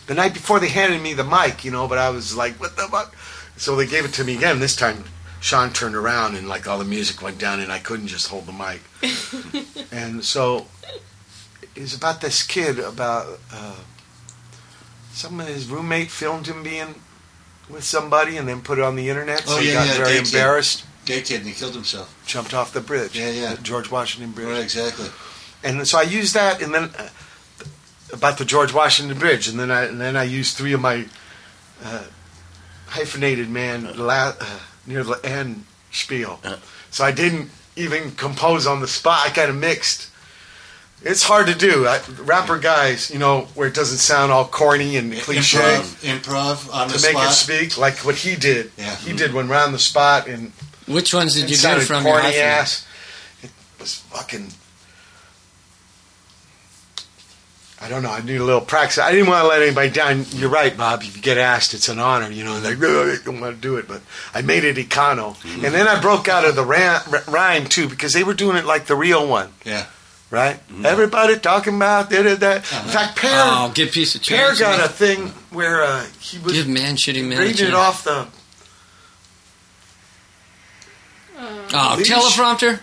The 0.08 0.16
night 0.16 0.34
before 0.34 0.60
they 0.60 0.70
handed 0.70 1.02
me 1.02 1.14
the 1.14 1.24
mic, 1.24 1.64
you 1.64 1.72
know, 1.72 1.88
but 1.88 1.98
I 1.98 2.10
was 2.10 2.36
like, 2.36 2.60
what 2.60 2.76
the 2.76 2.84
fuck? 2.84 3.16
So 3.58 3.76
they 3.76 3.86
gave 3.86 4.06
it 4.06 4.14
to 4.14 4.24
me 4.24 4.36
again. 4.36 4.60
This 4.60 4.76
time, 4.76 5.04
Sean 5.40 5.72
turned 5.72 5.96
around 5.96 6.36
and 6.36 6.48
like 6.48 6.68
all 6.68 6.80
the 6.80 6.86
music 6.86 7.22
went 7.22 7.38
down 7.38 7.60
and 7.60 7.72
I 7.72 7.80
couldn't 7.80 8.08
just 8.08 8.28
hold 8.28 8.46
the 8.46 8.52
mic. 8.52 8.82
and 9.92 10.24
so 10.24 10.68
it's 11.76 11.96
about 11.96 12.22
this 12.22 12.44
kid 12.44 12.80
about 12.80 13.40
uh, 13.54 13.76
some 15.20 15.40
of 15.40 15.48
his 15.48 15.68
roommate 15.68 16.10
filmed 16.12 16.48
him 16.48 16.64
being 16.64 16.96
with 17.70 17.84
somebody 17.84 18.38
and 18.38 18.48
then 18.48 18.62
put 18.62 18.78
it 18.80 18.84
on 18.84 18.96
the 18.96 19.10
internet. 19.10 19.40
So 19.42 19.58
Oh, 19.58 19.60
he 19.60 19.74
got 19.74 19.86
yeah, 19.88 19.94
very 19.98 20.10
gay 20.14 20.18
kid. 20.20 20.26
embarrassed, 20.34 20.86
Gay 21.06 21.22
kid, 21.22 21.38
and 21.42 21.48
he 21.50 21.54
killed 21.54 21.74
himself. 21.76 22.08
jumped 22.26 22.54
off 22.54 22.72
the 22.74 22.82
bridge. 22.82 23.18
Yeah, 23.18 23.30
yeah. 23.32 23.56
George 23.62 23.92
Washington 23.92 24.32
Bridge. 24.32 24.48
Right, 24.48 24.64
exactly. 24.64 25.08
And 25.64 25.86
so 25.88 25.98
I 26.00 26.04
used 26.04 26.34
that, 26.36 26.62
and 26.62 26.74
then 26.74 26.92
uh, 26.98 27.10
about 28.14 28.38
the 28.38 28.46
George 28.46 28.74
Washington 28.74 29.18
Bridge, 29.18 29.48
and 29.50 29.60
then 29.60 29.72
I 29.72 29.86
and 29.86 30.00
then 30.00 30.16
I 30.16 30.24
used 30.24 30.56
three 30.56 30.74
of 30.74 30.82
my 30.82 31.06
uh, 31.84 32.04
hyphenated 32.88 33.50
man 33.50 33.98
la- 33.98 34.34
uh, 34.40 34.60
near 34.86 35.04
the 35.04 35.20
end 35.24 35.66
spiel. 35.92 36.40
Uh. 36.44 36.58
So 36.92 37.04
I 37.04 37.12
didn't 37.12 37.50
even 37.76 38.12
compose 38.12 38.66
on 38.66 38.80
the 38.82 38.88
spot. 38.88 39.26
I 39.26 39.30
kind 39.32 39.50
of 39.50 39.56
mixed. 39.58 40.08
It's 41.02 41.24
hard 41.24 41.48
to 41.48 41.56
do. 41.56 41.88
I, 41.88 42.02
rapper 42.24 42.58
guys, 42.60 43.10
you 43.10 43.20
know, 43.20 43.48
where 43.56 43.68
it 43.70 43.74
doesn't 43.74 44.00
sound 44.00 44.32
all 44.34 44.46
corny 44.46 44.98
and 44.98 45.14
cliche 45.14 45.58
Improv, 45.58 46.20
improv 46.20 46.74
on 46.74 46.90
to 46.90 46.98
the 46.98 47.02
make 47.08 47.12
spot. 47.18 47.30
it 47.30 47.34
speak 47.34 47.78
like 47.78 47.98
what 48.06 48.16
he 48.16 48.36
did. 48.36 48.72
Yeah. 48.78 48.96
He 48.98 49.14
did 49.14 49.34
one 49.34 49.48
round 49.48 49.74
the 49.74 49.80
spot 49.80 50.28
and 50.28 50.52
Which 50.88 51.14
ones 51.14 51.36
did 51.36 51.44
you 51.44 51.48
get 51.50 51.60
sounded 51.60 51.86
from 51.88 52.04
your 52.04 52.20
corny 52.20 52.34
iPhone? 52.36 52.42
ass. 52.42 52.88
It 53.42 53.50
was 53.80 53.96
fucking. 53.96 54.50
I 57.82 57.88
don't 57.88 58.04
know. 58.04 58.12
I 58.12 58.22
need 58.22 58.36
a 58.42 58.44
little 58.44 58.60
practice. 58.60 58.98
I 58.98 59.12
didn't 59.12 59.28
want 59.30 59.42
to 59.44 59.48
let 59.48 59.62
anybody 59.62 59.90
down. 59.90 60.26
You're 60.32 60.50
right, 60.50 60.76
Bob. 60.76 61.02
If 61.02 61.16
you 61.16 61.22
get 61.22 61.38
asked, 61.38 61.74
it's 61.74 61.88
an 61.88 61.98
honor. 61.98 62.30
You 62.30 62.44
know, 62.44 62.58
and 62.58 62.66
they 62.66 62.76
really 62.76 63.16
don't 63.24 63.40
want 63.40 63.56
to 63.56 63.62
do 63.62 63.78
it, 63.78 63.88
but 63.88 64.02
I 64.34 64.42
made 64.42 64.66
it 64.66 64.76
econo, 64.76 65.38
Mm-hmm. 65.38 65.64
and 65.64 65.74
then 65.74 65.88
I 65.88 66.02
broke 66.02 66.28
out 66.28 66.44
of 66.44 66.58
the 66.58 66.66
ram, 66.66 67.02
r- 67.10 67.24
rhyme 67.30 67.68
too 67.68 67.88
because 67.88 68.12
they 68.12 68.26
were 68.26 68.34
doing 68.34 68.58
it 68.58 68.66
like 68.66 68.88
the 68.88 68.98
real 68.98 69.26
one, 69.26 69.54
Yeah. 69.64 69.86
Right? 70.32 70.60
Everybody 70.84 71.38
talking 71.40 71.76
about 71.76 72.10
da 72.10 72.22
da 72.24 72.36
da. 72.36 72.54
In 72.56 72.62
fact, 72.62 73.18
Pear, 73.18 73.32
Oh, 73.34 73.72
give 73.74 73.92
piece 73.92 74.16
of 74.16 74.24
Pear 74.24 74.48
chance. 74.48 74.60
got 74.60 74.80
a 74.84 74.88
thing 74.90 75.30
where 75.52 75.84
uh, 75.84 76.06
he 76.20 76.38
was 76.40 76.54
Give 76.54 76.68
man 76.68 76.96
shitty 76.96 77.24
man. 77.24 77.38
a 77.38 77.42
reading 77.42 77.68
it 77.68 77.72
chance. 77.72 77.74
off 77.76 78.04
the 78.04 78.28
Oh, 81.74 81.96
leash. 81.98 82.10
teleprompter. 82.10 82.80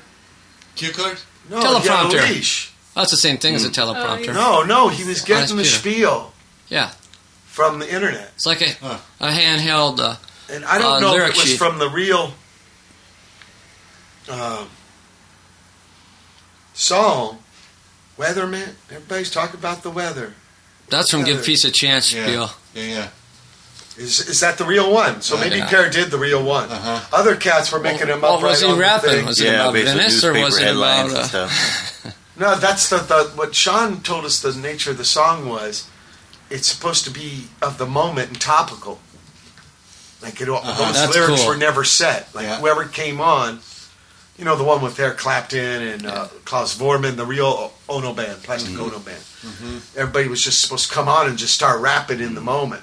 Cue 0.77 0.91
card? 0.93 1.19
no 1.51 1.59
he 1.61 1.65
had 1.67 2.07
a 2.07 2.09
Teleprompter. 2.09 2.29
leash. 2.31 2.73
That's 2.95 3.11
the 3.11 3.17
same 3.17 3.37
thing 3.39 3.53
Mm. 3.55 3.57
as 3.57 3.65
a 3.65 3.71
teleprompter. 3.71 4.27
yeah. 4.27 4.33
No, 4.33 4.63
no, 4.63 4.89
he 4.89 5.05
was 5.05 5.21
getting 5.21 5.57
the 5.57 5.63
Peter. 5.63 5.77
spiel. 5.77 6.33
Yeah. 6.69 6.91
from 7.47 7.79
the 7.79 7.91
internet. 7.93 8.33
It's 8.35 8.45
like 8.45 8.61
a, 8.61 8.71
Huh. 8.83 8.99
a 9.21 9.29
handheld. 9.31 9.99
Uh, 10.01 10.17
And 10.51 10.63
I 10.67 10.77
don't 10.79 10.95
Uh, 10.97 11.01
know 11.01 11.07
if 11.09 11.15
lyric 11.15 11.31
it 11.31 11.37
was 11.37 11.49
sheet. 11.51 11.59
from 11.59 11.79
the 11.79 11.89
real 11.89 12.35
um, 14.29 14.69
song. 16.77 17.39
Weatherman. 18.19 18.75
Everybody's 18.91 19.31
talking 19.31 19.59
about 19.59 19.83
the 19.83 19.91
weather. 19.91 20.35
that's 20.89 21.11
from 21.11 21.25
Give 21.25 21.45
Peace 21.45 21.65
a 21.65 21.71
Chance 21.71 22.13
Yeah. 22.13 22.27
spiel. 22.27 22.51
Yeah, 22.75 22.83
yeah. 22.85 23.09
Is 23.99 24.21
is 24.29 24.41
that 24.41 24.57
the 24.59 24.65
real 24.65 24.93
one? 24.93 25.21
So 25.23 25.37
Uh, 25.37 25.41
maybe 25.41 25.57
yeah. 25.57 25.69
Pear 25.69 25.91
did 25.91 26.11
the 26.11 26.19
real 26.19 26.43
one. 26.43 26.71
Uh-huh. 26.71 27.01
Other 27.13 27.35
cats 27.35 27.73
were 27.73 27.81
making 27.81 28.07
him 28.09 28.23
up. 28.25 28.41
What 28.41 28.43
was 28.43 28.63
right 28.63 28.67
he 28.67 28.73
on 28.73 28.79
the 28.79 28.83
rapping? 28.83 29.11
thing. 29.11 29.27
Was 29.27 29.41
it 29.41 29.47
yeah, 29.47 29.69
about 29.69 29.73
Venice 29.75 30.23
or 30.25 30.33
was 30.35 30.59
it 30.59 30.65
headlines 30.65 31.13
about? 31.13 31.35
Uh. 31.35 31.49
No, 32.39 32.55
that's 32.55 32.91
the, 32.91 32.99
the 32.99 33.31
what 33.35 33.55
Sean 33.55 34.03
told 34.03 34.27
us. 34.27 34.41
The 34.41 34.53
nature 34.55 34.91
of 34.91 34.99
the 34.99 35.07
song 35.07 35.49
was, 35.49 35.89
it's 36.51 36.69
supposed 36.69 37.05
to 37.05 37.11
be 37.11 37.49
of 37.63 37.79
the 37.79 37.87
moment 37.87 38.29
and 38.29 38.39
topical. 38.41 39.01
Like 40.23 40.39
it, 40.43 40.49
Uh-huh. 40.51 40.75
those 40.85 40.95
That's 40.95 41.15
lyrics 41.15 41.41
cool. 41.41 41.49
were 41.49 41.57
never 41.57 41.83
set. 41.83 42.29
Like 42.35 42.45
Yeah. 42.45 42.59
whoever 42.61 42.85
came 42.85 43.23
on, 43.23 43.61
you 44.39 44.45
know, 44.45 44.55
the 44.57 44.65
one 44.65 44.83
with 44.83 44.99
Eric 45.01 45.17
Clapton 45.19 45.83
and 45.83 46.07
uh, 46.07 46.29
Klaus 46.45 46.77
Voormann, 46.77 47.17
the 47.17 47.25
real 47.25 47.73
Ono 47.89 48.13
band, 48.13 48.43
Plastic 48.43 48.73
Mm-hmm. 48.75 48.83
Ono 48.83 48.99
band. 48.99 49.23
Everybody 49.97 50.29
was 50.29 50.43
just 50.43 50.61
supposed 50.61 50.89
to 50.89 50.95
come 50.95 51.09
on 51.09 51.27
and 51.29 51.39
just 51.39 51.55
start 51.55 51.81
rapping 51.81 52.21
in 52.21 52.35
the 52.35 52.41
moment. 52.41 52.83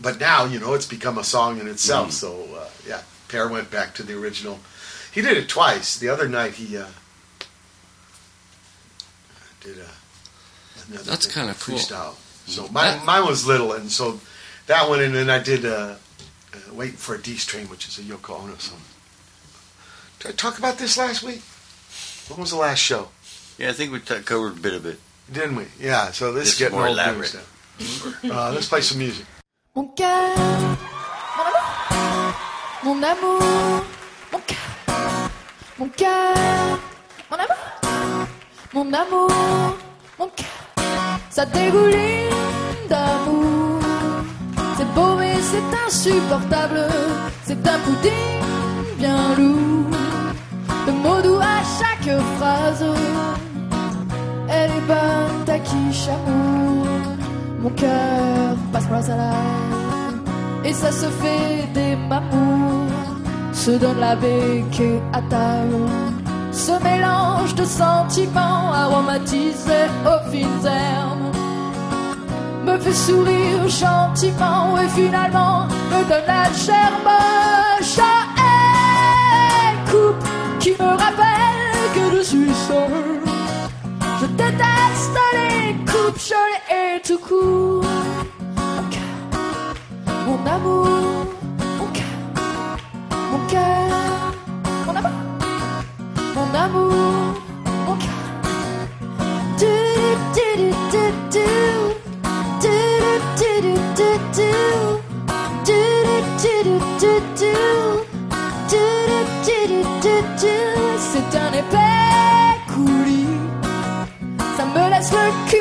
But 0.00 0.18
now, 0.20 0.44
you 0.44 0.58
know, 0.60 0.74
it's 0.74 0.86
become 0.86 1.18
a 1.18 1.24
song 1.24 1.60
in 1.60 1.68
itself. 1.68 2.08
Mm-hmm. 2.08 2.12
So 2.12 2.56
uh, 2.58 2.68
yeah, 2.86 3.02
Pear 3.28 3.48
went 3.48 3.70
back 3.70 3.94
to 3.94 4.02
the 4.02 4.14
original. 4.18 4.58
He 5.12 5.22
did 5.22 5.36
it 5.36 5.48
twice. 5.48 5.98
The 5.98 6.08
other 6.08 6.28
night 6.28 6.54
he 6.54 6.76
uh, 6.76 6.86
did 9.60 9.78
a. 9.78 9.88
another 10.88 11.04
That's 11.04 11.26
kinda 11.26 11.54
cool. 11.60 11.76
Freestyle. 11.76 12.14
So 12.46 12.62
mine, 12.68 12.98
That- 12.98 13.04
mine 13.04 13.26
was 13.26 13.46
little, 13.46 13.72
and 13.72 13.90
so 13.90 14.20
that 14.66 14.88
one, 14.88 15.00
and 15.00 15.14
then 15.14 15.30
I 15.30 15.38
did 15.38 15.64
uh, 15.64 15.94
uh, 16.54 16.74
"Waiting 16.74 16.96
for 16.96 17.14
a 17.14 17.18
D 17.22 17.36
Train," 17.36 17.68
which 17.68 17.86
is 17.88 17.98
a 17.98 18.02
Yoko 18.02 18.40
Ono 18.42 18.56
song. 18.58 18.80
Did 20.20 20.28
I 20.28 20.32
talk 20.34 20.58
about 20.58 20.76
this 20.78 20.96
last 20.98 21.22
week? 21.22 21.42
When 22.28 22.40
was 22.40 22.50
the 22.50 22.56
last 22.56 22.78
show? 22.78 23.08
Yeah, 23.58 23.70
I 23.70 23.72
think 23.72 23.92
we 23.92 24.00
t- 24.00 24.14
covered 24.22 24.58
a 24.58 24.60
bit 24.60 24.74
of 24.74 24.86
it. 24.86 24.98
Didn't 25.32 25.56
we? 25.56 25.64
Yeah. 25.80 26.10
So 26.12 26.32
this 26.32 26.44
This 26.44 26.52
is 26.54 26.58
getting 26.58 26.78
more 26.78 26.88
old 26.88 26.98
elaborate. 26.98 27.36
Uh, 28.24 28.52
let's 28.54 28.68
play 28.68 28.82
some 28.82 28.98
music. 28.98 29.24
Mon 29.74 29.88
cœur, 29.96 30.36
mon 31.38 31.46
amour, 31.48 32.34
mon 32.84 33.02
amour, 33.02 33.84
mon 34.32 34.40
cœur, 34.46 35.30
mon 35.78 35.88
cœur, 35.88 36.78
mon 37.30 37.38
amour, 37.38 38.28
mon 38.74 38.92
amour, 38.92 39.76
mon 40.18 40.28
cœur, 40.28 40.60
ça 41.30 41.46
dégouline 41.46 42.28
d'amour. 42.88 43.80
C'est 44.76 44.92
beau 44.94 45.14
mais 45.16 45.36
c'est 45.40 45.76
insupportable, 45.86 46.86
c'est 47.46 47.66
un 47.66 47.78
pudding 47.78 48.42
bien 48.98 49.34
lourd, 49.36 49.69
amour. 56.08 56.86
Mon 57.62 57.70
cœur 57.70 58.56
passe-moi 58.72 59.02
ça 59.02 59.16
là. 59.16 59.32
Et 60.64 60.72
ça 60.72 60.90
se 60.90 61.06
fait 61.06 61.66
des 61.72 61.96
mamours. 61.96 62.88
Se 63.52 63.72
donne 63.72 64.00
la 64.00 64.16
bec 64.16 64.82
à 65.12 65.22
table. 65.22 65.88
Ce 66.52 66.72
mélange 66.82 67.54
de 67.54 67.64
sentiments 67.64 68.72
aromatisés 68.72 69.88
aux 70.04 70.30
fines 70.30 70.66
herbes 70.66 71.36
me 72.64 72.78
fait 72.78 72.92
sourire 72.92 73.68
gentiment 73.68 74.78
et 74.78 74.88
finalement 74.88 75.66
me 75.90 76.08
donne 76.08 76.26
la 76.26 76.42
à 78.02 78.20
elle. 79.68 79.90
Coupe 79.90 80.24
qui 80.58 80.70
me 80.72 80.88
rappelle 80.88 81.84
que 81.94 82.16
je 82.16 82.22
suis 82.22 82.54
seul. 82.68 83.20
Je 84.20 84.26
déteste 84.26 84.69
gelées 86.18 86.96
et 86.96 87.00
tout 87.02 87.18
court. 87.18 87.84
Mon 88.56 88.84
cœur, 88.90 89.12
mon 90.26 90.46
amour, 90.46 91.26
mon 91.78 91.86
cœur, 91.86 92.14
mon 93.30 93.46
cœur, 93.46 94.32
mon 94.86 94.96
amour, 94.96 95.10
mon 96.34 96.54
amour, 96.58 97.39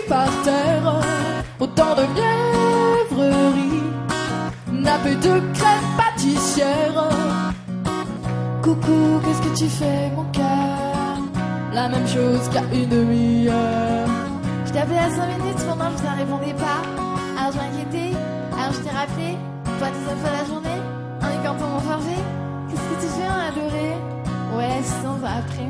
par 0.09 0.27
terre. 0.43 1.01
Autant 1.59 1.93
de 1.95 2.03
mièvreries, 2.17 3.83
nappé 4.71 5.15
de 5.15 5.33
crème 5.57 5.89
pâtissière. 5.97 7.09
Coucou, 8.63 9.19
qu'est-ce 9.23 9.41
que 9.41 9.57
tu 9.57 9.69
fais, 9.69 10.09
mon 10.15 10.25
cœur? 10.31 11.17
La 11.73 11.87
même 11.89 12.07
chose 12.07 12.49
qu'à 12.51 12.63
une 12.73 12.89
demi-heure. 12.89 14.07
Je 14.65 14.79
appelé 14.79 14.97
à 14.97 15.09
5 15.09 15.27
minutes 15.37 15.65
pendant 15.67 15.91
que 15.91 15.97
tu 15.97 16.03
ne 16.03 16.17
répondais 16.17 16.53
pas. 16.53 16.81
Alors 17.37 17.51
je 17.53 17.57
m'inquiétais, 17.57 18.15
alors 18.57 18.73
je 18.73 18.79
t'ai 18.79 18.89
rappelé, 18.89 19.37
toi 19.79 19.87
deuxième 19.89 20.19
fois 20.19 20.31
la 20.39 20.45
journée, 20.45 20.81
en 21.21 21.39
écartant 21.39 21.69
mon 21.69 21.79
forfait. 21.79 22.23
Qu'est-ce 22.69 22.81
que 22.81 23.01
tu 23.01 23.07
fais, 23.15 23.27
on 23.27 23.39
adoré 23.49 23.89
Ouais, 24.57 24.81
sinon 24.83 25.17
ça 25.21 25.31
après. 25.39 25.69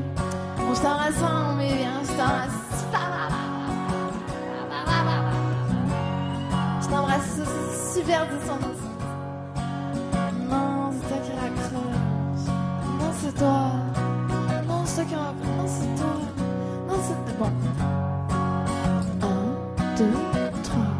On 0.61 0.73
je 0.75 0.81
t'embrasse, 0.81 1.23
hein, 1.23 1.45
mon 1.49 1.57
bébé, 1.57 1.85
hein, 1.85 2.58
je 6.89 6.95
t'embrasse. 6.95 7.39
Super 7.93 8.25
de 8.25 8.37
son 8.45 8.57
Non, 10.49 10.91
c'est 10.91 11.07
toi 11.07 11.17
qui 11.23 11.31
raccroche. 11.31 12.45
Non, 12.99 13.11
c'est 13.21 13.35
toi. 13.35 13.59
Non, 14.67 14.81
c'est 14.85 14.95
toi 14.95 15.05
qui 15.05 15.15
raccroche. 15.15 15.57
Non, 15.57 15.67
c'est 15.67 15.95
toi. 16.01 16.13
Non, 16.87 16.97
c'est 17.05 17.37
bon. 17.37 17.51
Un, 19.21 19.97
deux, 19.97 20.13
trois. 20.63 20.91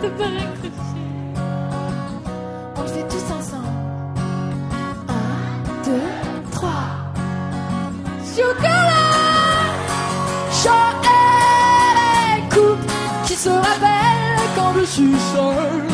T'as 0.00 0.10
pas 0.10 0.49
je 14.80 14.86
suis 14.86 15.14
seul. 15.34 15.90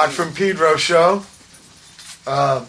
Live 0.00 0.14
from 0.14 0.32
Pedro 0.32 0.76
show. 0.76 1.24
Uh, 2.26 2.64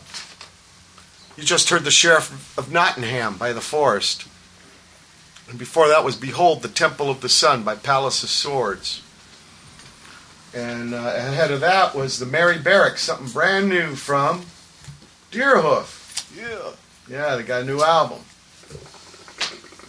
you 1.37 1.43
just 1.45 1.69
heard 1.69 1.85
the 1.85 1.89
Sheriff 1.89 2.57
of 2.57 2.73
Nottingham 2.73 3.37
by 3.37 3.53
The 3.53 3.61
Forest. 3.61 4.27
And 5.47 5.57
before 5.57 5.87
that 5.87 6.03
was 6.03 6.17
Behold 6.17 6.61
the 6.61 6.67
Temple 6.67 7.09
of 7.09 7.21
the 7.21 7.29
Sun 7.29 7.63
by 7.63 7.75
Palace 7.75 8.21
of 8.21 8.29
Swords. 8.29 9.01
And 10.53 10.93
uh, 10.93 11.13
ahead 11.15 11.51
of 11.51 11.61
that 11.61 11.95
was 11.95 12.19
the 12.19 12.25
Merry 12.25 12.59
Barracks, 12.59 13.03
something 13.03 13.29
brand 13.29 13.69
new 13.69 13.95
from 13.95 14.41
Deerhoof. 15.31 16.35
Yeah. 16.37 16.71
Yeah, 17.09 17.37
they 17.37 17.43
got 17.43 17.61
a 17.61 17.65
new 17.65 17.81
album. 17.81 18.19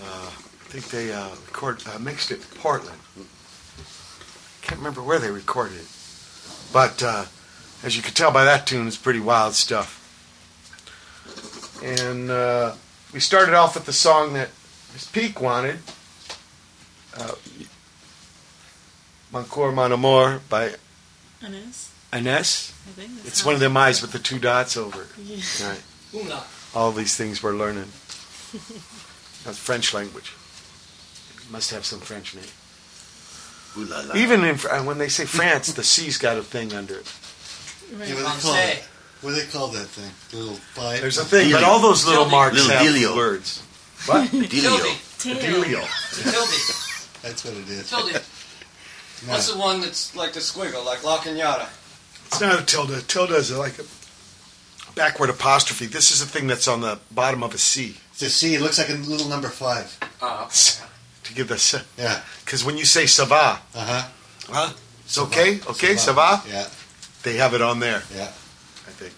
Uh, 0.01 0.31
I 0.31 0.69
think 0.69 0.85
they 0.91 1.13
uh, 1.13 1.31
record, 1.47 1.83
uh, 1.93 1.99
mixed 1.99 2.31
it 2.31 2.37
in 2.37 2.61
Portland. 2.61 3.01
I 3.19 4.65
can't 4.65 4.79
remember 4.79 5.03
where 5.03 5.19
they 5.19 5.33
recorded 5.33 5.79
it. 5.79 5.92
But 6.73 7.03
uh, 7.03 7.25
as 7.83 7.97
you 7.97 8.03
can 8.03 8.15
tell 8.15 8.31
by 8.33 8.45
that 8.45 8.67
tune, 8.67 8.87
it's 8.87 8.97
pretty 8.97 9.21
wild 9.21 9.55
stuff. 9.55 9.99
And 11.83 12.31
uh, 12.31 12.75
we 13.13 13.21
started 13.21 13.55
off 13.55 13.75
with 13.75 13.87
the 13.87 13.93
song 13.93 14.33
that 14.35 14.51
Miss 14.93 15.07
Peak 15.07 15.41
wanted, 15.41 15.79
uh, 17.19 17.35
Mon 19.33 19.45
Coeur, 19.45 19.73
Mon 19.73 19.91
Amour 19.93 20.41
by 20.49 20.75
Ines, 21.43 21.91
Inez. 22.13 22.73
I 22.87 22.91
think 22.93 23.17
that's 23.17 23.29
It's 23.29 23.45
one 23.45 23.55
of 23.55 23.61
them 23.61 23.77
eyes 23.77 24.01
with 24.01 24.13
the 24.13 24.19
two 24.19 24.39
dots 24.39 24.77
over 24.77 25.03
it. 25.03 25.09
Yeah. 25.19 25.69
Right. 25.69 25.83
Umlaut. 26.15 26.47
All 26.75 26.93
these 26.93 27.17
things 27.17 27.43
we're 27.43 27.55
learning. 27.55 27.89
That's 29.45 29.59
French 29.59 29.93
language. 29.95 30.33
Must 31.51 31.71
have 31.71 31.85
some 31.85 32.01
French 32.01 32.35
name. 32.35 32.45
Ooh 33.77 33.85
la 33.85 34.01
la. 34.01 34.15
Even 34.15 34.45
in, 34.45 34.59
uh, 34.71 34.83
when 34.83 34.99
they 34.99 35.09
say 35.09 35.25
France, 35.25 35.73
the 35.73 35.83
C's 35.85 36.19
got 36.19 36.37
a 36.37 36.43
thing 36.43 36.73
under 36.73 36.99
it. 36.99 37.13
Yeah, 37.91 37.99
what, 37.99 38.07
do 38.09 38.15
they 38.15 38.23
call 38.23 38.55
it? 38.55 38.85
what 39.21 39.31
do 39.31 39.37
they 39.37 39.47
call 39.47 39.69
that 39.69 39.87
thing? 39.87 40.11
The 40.31 40.37
little 40.37 40.55
five? 40.57 41.01
There's 41.01 41.19
a 41.19 41.25
thing, 41.25 41.53
but 41.53 41.63
all 41.65 41.81
those 41.81 42.07
little 42.07 42.25
Delio. 42.27 42.31
marks 42.31 42.57
Little 42.57 42.71
have 42.71 42.87
Delio. 42.87 43.17
words. 43.17 43.63
What? 44.07 44.29
Delio. 44.31 45.19
Tail. 45.19 45.37
Delio. 45.37 45.83
Tilde. 46.23 47.23
That's 47.23 47.45
what 47.45 47.55
it 47.55 47.69
is. 47.69 47.89
Tilde. 47.91 48.23
No. 49.25 49.35
What's 49.35 49.53
the 49.53 49.57
one 49.57 49.81
that's 49.81 50.17
like 50.17 50.33
the 50.33 50.41
squiggle, 50.41 50.85
like 50.85 51.05
La 51.05 51.19
Cañada? 51.19 51.69
It's 52.27 52.41
not 52.41 52.61
a 52.61 52.65
tilde. 52.65 53.07
Tilde 53.07 53.31
is 53.31 53.57
like 53.57 53.79
a 53.79 53.85
backward 54.97 55.31
apostrophe. 55.31 55.87
This 55.87 56.11
is 56.11 56.21
a 56.23 56.27
thing 56.27 56.49
that's 56.49 56.67
on 56.67 56.81
the 56.81 56.99
bottom 57.13 57.45
of 57.45 57.55
a 57.55 57.59
C 57.59 57.99
It's 58.15 58.23
a 58.23 58.31
C. 58.31 58.57
It 58.57 58.61
looks 58.61 58.79
like 58.79 58.89
a 58.89 58.95
little 58.95 59.29
number 59.29 59.49
five. 59.49 59.97
Uh, 60.21 60.49
to 61.25 61.35
give 61.35 61.49
the 61.49 61.55
S. 61.55 61.75
Yeah. 61.99 62.21
Because 62.45 62.65
when 62.65 62.77
you 62.79 62.85
say 62.85 63.05
ça 63.05 63.27
va, 63.27 63.61
Uh 63.75 63.85
huh. 63.85 64.03
huh? 64.49 64.73
It's 65.05 65.19
okay, 65.19 65.61
okay, 65.69 65.95
ça 65.97 66.13
va? 66.15 66.43
Yeah. 66.49 66.67
They 67.23 67.37
have 67.37 67.55
it 67.55 67.63
on 67.63 67.81
there, 67.81 68.03
Yeah. 68.15 68.29
I 68.89 68.91
think. 68.91 69.15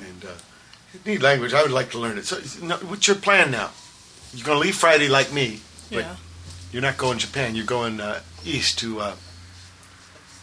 And 0.00 0.24
uh, 0.24 0.28
neat 1.06 1.22
language. 1.22 1.54
I 1.54 1.62
would 1.62 1.70
like 1.72 1.90
to 1.92 1.98
learn 1.98 2.18
it. 2.18 2.26
So, 2.26 2.36
what's 2.86 3.06
your 3.06 3.16
plan 3.16 3.50
now? 3.50 3.70
You're 4.34 4.44
going 4.44 4.58
to 4.60 4.66
leave 4.66 4.76
Friday 4.76 5.08
like 5.08 5.32
me. 5.32 5.60
But 5.90 5.98
Yeah. 6.00 6.16
You're 6.72 6.82
not 6.82 6.96
going 6.98 7.18
Japan. 7.18 7.54
You're 7.54 7.64
going 7.64 8.00
uh, 8.00 8.20
east 8.44 8.78
to 8.80 9.00
uh, 9.00 9.14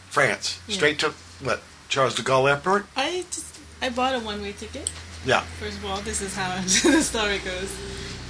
France. 0.09 0.59
Yeah. 0.67 0.75
Straight 0.75 0.99
to 0.99 1.13
what? 1.43 1.61
Charles 1.89 2.15
de 2.15 2.23
Gaulle 2.23 2.49
Airport. 2.49 2.85
I 2.95 3.23
just 3.29 3.59
I 3.81 3.89
bought 3.89 4.15
a 4.15 4.19
one 4.19 4.41
way 4.41 4.53
ticket. 4.53 4.89
Yeah. 5.25 5.41
First 5.59 5.77
of 5.77 5.85
all, 5.85 5.97
this 6.01 6.21
is 6.21 6.35
how 6.35 6.55
the 6.61 7.01
story 7.03 7.39
goes, 7.39 7.69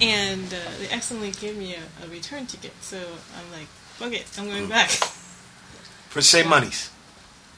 and 0.10 0.54
uh, 0.54 0.58
they 0.80 0.90
accidentally 0.90 1.32
gave 1.32 1.58
me 1.58 1.76
a, 1.76 2.06
a 2.06 2.10
return 2.10 2.46
ticket. 2.46 2.74
So 2.82 2.98
I'm 2.98 3.52
like, 3.52 3.68
fuck 3.98 4.14
it, 4.14 4.26
I'm 4.38 4.46
going 4.48 4.68
back. 4.68 4.90
For 4.90 6.20
the 6.20 6.24
same 6.24 6.50
monies. 6.50 6.90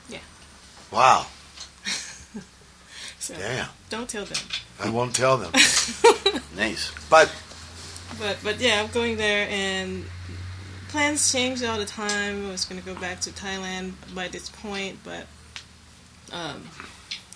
Yeah. 0.10 0.20
Wow. 0.92 1.26
So 3.18 3.34
Damn. 3.34 3.70
don't 3.90 4.08
tell 4.08 4.26
them. 4.26 4.38
I 4.80 4.90
won't 4.92 5.16
tell 5.16 5.38
them. 5.38 5.52
Nice. 6.56 6.92
But 7.10 7.32
But 8.20 8.38
but 8.44 8.60
yeah, 8.62 8.82
I'm 8.82 8.92
going 8.92 9.18
there, 9.18 9.48
and 9.50 10.06
plans 10.90 11.32
change 11.32 11.64
all 11.64 11.78
the 11.78 11.86
time. 11.86 12.46
I 12.48 12.50
was 12.52 12.66
going 12.66 12.80
to 12.82 12.86
go 12.86 12.96
back 13.00 13.20
to 13.22 13.32
Thailand 13.32 13.94
by 14.14 14.28
this 14.30 14.50
point, 14.50 15.00
but 15.04 15.26
um, 16.32 16.70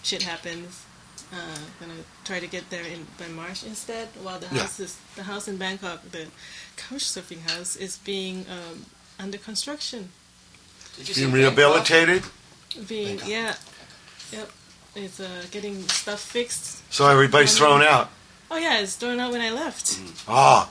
shit 0.03 0.23
happens. 0.23 0.85
Uh, 1.31 1.35
gonna 1.79 1.93
try 2.25 2.39
to 2.39 2.47
get 2.47 2.67
there 2.71 2.83
in 2.83 3.05
by 3.19 3.27
March 3.27 3.63
instead. 3.63 4.07
While 4.23 4.39
the 4.39 4.47
Yeah. 4.51 4.61
house 4.61 4.79
is 4.79 4.97
the 5.15 5.23
house 5.23 5.47
in 5.47 5.57
Bangkok, 5.57 5.99
the 6.11 6.25
couch 6.75 7.03
surfing 7.03 7.41
house 7.49 7.75
is 7.75 7.97
being 7.97 8.45
um, 8.49 8.85
under 9.19 9.37
construction. 9.37 10.09
being 10.97 11.13
see 11.13 11.25
rehabilitated. 11.25 12.23
Being 12.87 13.17
Bangkok. 13.17 13.27
yeah, 13.29 13.55
yep. 14.31 14.49
It's 14.95 15.19
uh, 15.19 15.45
getting 15.51 15.87
stuff 15.89 16.19
fixed. 16.19 16.91
So 16.91 17.07
everybody's 17.07 17.55
thrown 17.57 17.83
out. 17.83 18.09
Oh 18.49 18.57
yeah, 18.57 18.79
it's 18.79 18.95
thrown 18.95 19.19
out 19.19 19.31
when 19.31 19.41
I 19.41 19.51
left. 19.51 19.99
Ah, 20.27 20.67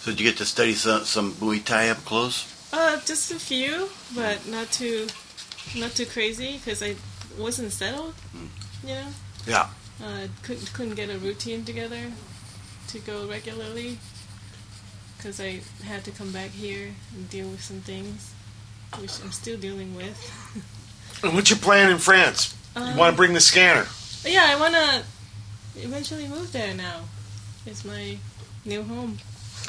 So 0.00 0.10
did 0.12 0.20
you 0.20 0.26
get 0.30 0.38
to 0.38 0.46
study 0.46 0.74
some, 0.74 1.04
some 1.04 1.34
Muay 1.34 1.62
Thai 1.62 1.90
up 1.90 2.02
close? 2.06 2.46
Uh, 2.72 2.96
just 3.04 3.30
a 3.30 3.38
few, 3.38 3.90
but 4.14 4.46
not 4.48 4.72
too, 4.72 5.08
not 5.76 5.92
too 5.94 6.06
crazy 6.06 6.56
because 6.56 6.82
I 6.82 6.96
wasn't 7.38 7.70
settled. 7.72 8.14
You 8.82 8.94
know. 8.94 9.06
Yeah. 9.46 9.68
Uh, 10.02 10.26
couldn't 10.42 10.72
couldn't 10.72 10.94
get 10.96 11.08
a 11.10 11.18
routine 11.18 11.64
together 11.64 12.12
to 12.88 12.98
go 13.00 13.26
regularly 13.28 13.98
because 15.16 15.40
I 15.40 15.60
had 15.84 16.04
to 16.04 16.10
come 16.10 16.32
back 16.32 16.50
here 16.50 16.90
and 17.14 17.30
deal 17.30 17.48
with 17.48 17.62
some 17.62 17.80
things, 17.80 18.32
which 18.98 19.12
I'm 19.22 19.32
still 19.32 19.56
dealing 19.56 19.94
with. 19.94 20.16
And 21.22 21.34
what's 21.34 21.48
your 21.50 21.58
plan 21.58 21.90
in 21.90 21.98
France? 21.98 22.54
You 22.76 22.82
Um, 22.82 22.96
want 22.96 23.12
to 23.12 23.16
bring 23.16 23.32
the 23.34 23.40
scanner? 23.40 23.86
Yeah, 24.24 24.44
I 24.48 24.56
wanna 24.56 25.04
eventually 25.76 26.26
move 26.28 26.52
there 26.52 26.74
now. 26.74 27.02
It's 27.66 27.84
my 27.84 28.18
new 28.64 28.82
home. 28.82 29.18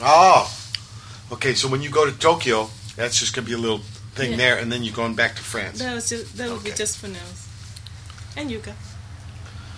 Oh. 0.02 0.52
Okay, 1.32 1.54
so 1.54 1.68
when 1.68 1.82
you 1.82 1.90
go 1.90 2.06
to 2.06 2.12
Tokyo, 2.18 2.70
that's 2.96 3.20
just 3.20 3.34
going 3.34 3.46
to 3.46 3.50
be 3.50 3.56
a 3.56 3.58
little 3.58 3.82
thing 4.16 4.32
Yeah. 4.32 4.38
there, 4.38 4.58
and 4.60 4.72
then 4.72 4.84
you're 4.84 4.94
going 4.94 5.16
back 5.16 5.36
to 5.38 5.42
France. 5.42 5.80
That 5.80 5.96
was 5.96 6.10
just 6.10 6.38
that 6.38 6.50
would 6.52 6.64
be 6.64 6.72
just 6.72 6.98
for 6.98 7.08
now. 7.08 7.20
And 8.36 8.50
Yuka. 8.52 8.74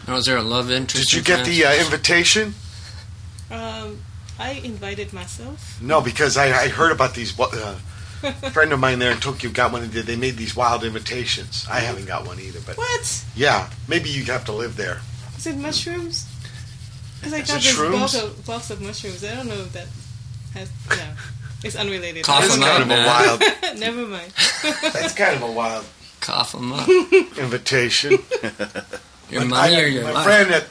Now, 0.07 0.15
is 0.15 0.25
there 0.25 0.37
a 0.37 0.41
love 0.41 0.71
interest? 0.71 1.09
Did 1.11 1.13
you 1.13 1.19
in 1.35 1.39
get 1.39 1.45
the 1.45 1.65
uh, 1.65 1.83
invitation? 1.83 2.53
Um, 3.51 3.99
I 4.39 4.51
invited 4.63 5.11
myself. 5.13 5.81
No, 5.81 6.01
because 6.01 6.37
I, 6.37 6.45
I 6.63 6.67
heard 6.69 6.91
about 6.91 7.13
these. 7.13 7.37
Uh, 7.37 7.77
a 8.23 8.31
friend 8.51 8.71
of 8.71 8.79
mine 8.79 8.99
there 8.99 9.11
in 9.11 9.17
Tokyo 9.19 9.51
got 9.51 9.71
one 9.71 9.83
and. 9.83 9.91
They 9.91 10.15
made 10.15 10.37
these 10.37 10.55
wild 10.55 10.83
invitations. 10.83 11.65
I 11.69 11.79
haven't 11.81 12.05
got 12.05 12.25
one 12.25 12.39
either, 12.39 12.59
but 12.65 12.77
What? 12.77 13.25
yeah, 13.35 13.69
maybe 13.87 14.09
you 14.09 14.23
have 14.25 14.45
to 14.45 14.53
live 14.53 14.77
there. 14.77 15.01
Is 15.37 15.45
it 15.45 15.57
mushrooms? 15.57 16.25
Because 17.19 17.33
I 17.33 17.37
Is 17.39 17.47
got 17.47 17.57
it 17.57 17.63
this 17.63 17.77
box 17.77 18.13
of, 18.15 18.45
box 18.45 18.69
of 18.69 18.81
mushrooms. 18.81 19.23
I 19.25 19.35
don't 19.35 19.47
know 19.47 19.55
if 19.55 19.73
that 19.73 19.87
has. 20.53 20.69
No, 20.89 21.09
it's 21.63 21.75
unrelated. 21.75 22.23
Cough 22.23 22.41
That's 22.41 22.57
kind 22.57 22.91
up, 22.91 22.97
of 22.97 23.03
a 23.03 23.05
wild. 23.05 23.79
Never 23.79 24.05
mind. 24.07 24.31
That's 24.93 25.13
kind 25.13 25.35
of 25.35 25.41
a 25.43 25.51
wild 25.51 25.85
Cough 26.21 26.53
them 26.53 26.73
up. 26.73 26.87
invitation. 27.37 28.13
Your 29.29 29.41
But 29.41 29.47
money 29.49 29.75
I- 29.75 29.81
or 29.81 29.87
your 29.87 30.03
my 30.03 30.11
life? 30.11 30.23
friend 30.25 30.51
at 30.51 30.67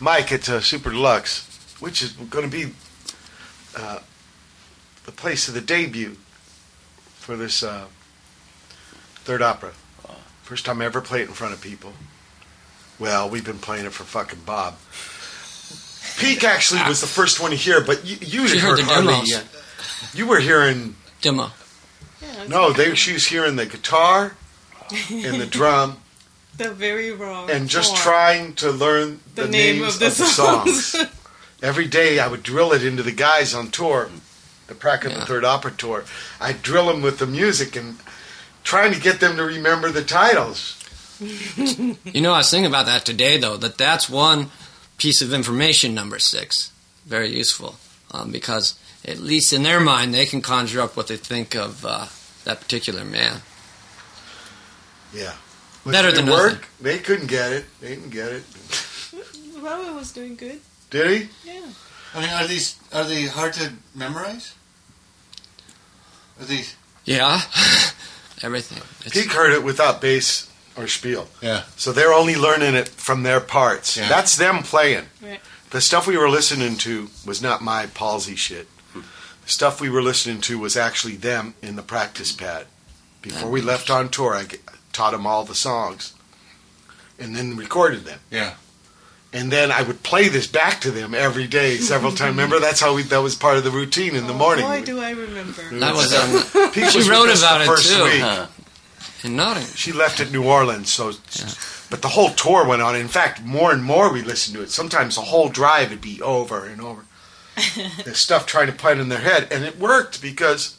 Mike 0.00 0.32
at 0.32 0.48
uh, 0.48 0.60
Super 0.60 0.90
Deluxe, 0.90 1.46
which 1.80 2.02
is 2.02 2.12
going 2.12 2.48
to 2.48 2.50
be 2.50 2.72
uh, 3.76 3.98
the 5.04 5.12
place 5.12 5.48
of 5.48 5.54
the 5.54 5.60
debut 5.60 6.16
for 7.18 7.36
this 7.36 7.62
uh, 7.62 7.86
third 9.24 9.42
opera. 9.42 9.72
First 10.42 10.64
time 10.64 10.80
I 10.80 10.84
ever 10.84 11.00
played 11.00 11.22
it 11.22 11.28
in 11.28 11.34
front 11.34 11.54
of 11.54 11.60
people. 11.60 11.92
Well, 13.00 13.28
we've 13.28 13.44
been 13.44 13.58
playing 13.58 13.84
it 13.84 13.92
for 13.92 14.04
fucking 14.04 14.40
Bob. 14.46 14.76
Peak 16.18 16.44
actually 16.44 16.82
was 16.88 17.00
the 17.00 17.06
first 17.08 17.40
one 17.40 17.50
to 17.50 17.56
hear, 17.56 17.80
but 17.80 18.06
you, 18.06 18.16
you 18.20 18.48
She 18.48 18.58
heard 18.58 18.78
heard 18.78 18.78
the 18.78 18.84
hardly 18.84 19.12
demos. 19.14 19.28
yet. 19.30 19.44
You 20.14 20.26
were 20.28 20.38
hearing 20.40 20.94
Demo. 21.20 21.50
Yeah, 22.22 22.42
it's 22.42 22.48
no, 22.48 22.72
they 22.72 22.94
she 22.94 23.12
was 23.12 23.26
hearing 23.26 23.56
the 23.56 23.66
guitar 23.66 24.34
and 25.10 25.40
the 25.40 25.46
drum 25.46 25.96
the 26.56 26.70
very 26.70 27.10
wrong. 27.12 27.50
and 27.50 27.68
just 27.68 27.90
form. 27.90 28.00
trying 28.02 28.54
to 28.56 28.70
learn 28.70 29.20
the, 29.34 29.42
The 29.42 29.48
name 29.48 29.80
names 29.80 29.94
of 29.94 30.00
the 30.00 30.10
songs. 30.10 30.86
songs. 30.86 31.10
Every 31.62 31.86
day 31.86 32.18
I 32.18 32.28
would 32.28 32.42
drill 32.42 32.72
it 32.72 32.84
into 32.84 33.02
the 33.02 33.12
guys 33.12 33.54
on 33.54 33.70
tour, 33.70 34.10
the 34.66 34.74
Prague 34.74 35.06
of 35.06 35.12
Yeah. 35.12 35.20
the 35.20 35.26
Third 35.26 35.44
Opera 35.44 35.72
tour. 35.72 36.04
I'd 36.40 36.62
drill 36.62 36.86
them 36.86 37.02
with 37.02 37.18
the 37.18 37.26
music 37.26 37.76
and 37.76 37.96
trying 38.62 38.92
to 38.92 39.00
get 39.00 39.20
them 39.20 39.36
to 39.36 39.44
remember 39.44 39.90
the 39.90 40.02
titles. 40.04 40.74
You 42.06 42.20
know, 42.20 42.34
I 42.34 42.38
was 42.38 42.50
thinking 42.50 42.66
about 42.66 42.84
that 42.86 43.06
today, 43.06 43.38
though, 43.38 43.56
that 43.56 43.78
that's 43.78 44.08
one 44.10 44.50
piece 44.98 45.22
of 45.22 45.32
information, 45.32 45.94
number 45.94 46.18
six. 46.18 46.72
Very 47.06 47.34
useful. 47.34 47.76
Um, 48.10 48.30
because, 48.30 48.78
at 49.04 49.18
least 49.18 49.52
in 49.54 49.62
their 49.62 49.80
mind, 49.80 50.12
they 50.12 50.26
can 50.26 50.42
conjure 50.42 50.82
up 50.82 50.94
what 50.94 51.08
they 51.08 51.16
think 51.16 51.54
of 51.56 51.86
uh, 51.86 52.06
that 52.44 52.60
particular 52.60 53.02
man. 53.04 53.40
Yeah. 55.14 55.32
Better 55.92 56.12
than 56.12 56.26
work? 56.26 56.52
nothing. 56.52 56.66
They 56.80 56.98
couldn't 56.98 57.26
get 57.28 57.52
it. 57.52 57.64
They 57.80 57.88
didn't 57.88 58.10
get 58.10 58.32
it. 58.32 58.44
Robert 59.60 59.94
was 59.94 60.12
doing 60.12 60.36
good. 60.36 60.60
Did 60.90 61.10
he? 61.10 61.28
Yeah. 61.44 61.66
I 62.14 62.20
mean, 62.20 62.30
are 62.30 62.46
these 62.46 62.76
are 62.92 63.04
they 63.04 63.26
hard 63.26 63.52
to 63.54 63.72
memorize? 63.94 64.54
Are 66.40 66.44
these? 66.44 66.76
Yeah. 67.04 67.40
Everything. 68.42 68.82
It's, 69.04 69.14
Peak 69.14 69.32
heard 69.32 69.52
it 69.52 69.64
without 69.64 70.00
bass 70.00 70.50
or 70.76 70.86
spiel. 70.86 71.28
Yeah. 71.40 71.62
So 71.76 71.92
they're 71.92 72.12
only 72.12 72.36
learning 72.36 72.74
it 72.74 72.88
from 72.88 73.22
their 73.22 73.40
parts. 73.40 73.96
Yeah. 73.96 74.08
That's 74.08 74.36
them 74.36 74.62
playing. 74.62 75.04
Right. 75.22 75.40
The 75.70 75.80
stuff 75.80 76.06
we 76.06 76.16
were 76.16 76.28
listening 76.28 76.76
to 76.78 77.08
was 77.26 77.40
not 77.42 77.62
my 77.62 77.86
palsy 77.86 78.36
shit. 78.36 78.68
The 78.94 79.02
stuff 79.52 79.80
we 79.80 79.88
were 79.90 80.02
listening 80.02 80.40
to 80.42 80.58
was 80.58 80.76
actually 80.76 81.16
them 81.16 81.54
in 81.62 81.76
the 81.76 81.82
practice 81.82 82.32
pad. 82.32 82.66
Before 83.22 83.50
we 83.50 83.60
left 83.60 83.90
on 83.90 84.08
tour, 84.08 84.34
I 84.34 84.44
g- 84.44 84.58
taught 84.96 85.12
them 85.12 85.26
all 85.26 85.44
the 85.44 85.54
songs 85.54 86.14
and 87.18 87.36
then 87.36 87.56
recorded 87.56 88.04
them. 88.04 88.18
Yeah. 88.30 88.54
And 89.32 89.52
then 89.52 89.70
I 89.70 89.82
would 89.82 90.02
play 90.02 90.28
this 90.28 90.46
back 90.46 90.80
to 90.82 90.90
them 90.90 91.14
every 91.14 91.46
day, 91.46 91.76
several 91.76 92.12
times. 92.12 92.30
Remember, 92.36 92.58
that's 92.58 92.80
how 92.80 92.94
we, 92.94 93.02
that 93.04 93.18
was 93.18 93.34
part 93.34 93.58
of 93.58 93.64
the 93.64 93.70
routine 93.70 94.14
in 94.16 94.26
the 94.26 94.32
Oh, 94.32 94.38
morning. 94.38 94.64
Why 94.64 94.80
do 94.80 94.98
I 95.00 95.10
remember. 95.10 95.62
that 95.78 95.94
was 95.94 96.14
um, 96.14 96.70
Pete 96.72 96.90
She 96.90 96.98
was 96.98 97.08
with 97.08 97.08
wrote 97.08 97.28
about 97.36 97.58
the 97.58 97.64
it, 97.64 97.66
first 97.66 97.92
too. 97.94 98.04
week. 98.04 98.20
Huh. 98.22 98.46
in 99.24 99.36
Nottingham. 99.36 99.70
She 99.74 99.92
left 99.92 100.20
at 100.20 100.32
New 100.32 100.44
Orleans, 100.48 100.90
so. 100.90 101.12
But 101.90 102.00
the 102.02 102.08
whole 102.08 102.30
tour 102.30 102.66
went 102.66 102.80
on. 102.82 102.96
In 102.96 103.08
fact, 103.08 103.42
more 103.42 103.72
and 103.72 103.84
more 103.84 104.10
we 104.12 104.22
listened 104.22 104.56
to 104.56 104.62
it. 104.62 104.70
Sometimes 104.70 105.16
the 105.16 105.20
whole 105.22 105.48
drive 105.50 105.90
would 105.90 106.00
be 106.00 106.20
over 106.22 106.64
and 106.64 106.80
over. 106.80 107.04
the 108.04 108.14
stuff 108.14 108.46
trying 108.46 108.66
to 108.68 108.72
put 108.72 108.98
in 108.98 109.08
their 109.08 109.20
head, 109.20 109.48
and 109.50 109.64
it 109.64 109.78
worked 109.78 110.20
because 110.22 110.78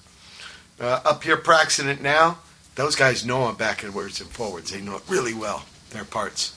uh, 0.80 1.00
up 1.06 1.24
here 1.24 1.38
practicing 1.38 1.88
it 1.88 2.02
now, 2.02 2.40
those 2.78 2.96
guys 2.96 3.26
know 3.26 3.50
it 3.50 3.58
backwards 3.58 4.22
and 4.22 4.30
forwards. 4.30 4.72
They 4.72 4.80
know 4.80 4.96
it 4.96 5.04
really 5.10 5.34
well. 5.34 5.66
Their 5.92 6.06
parts. 6.06 6.54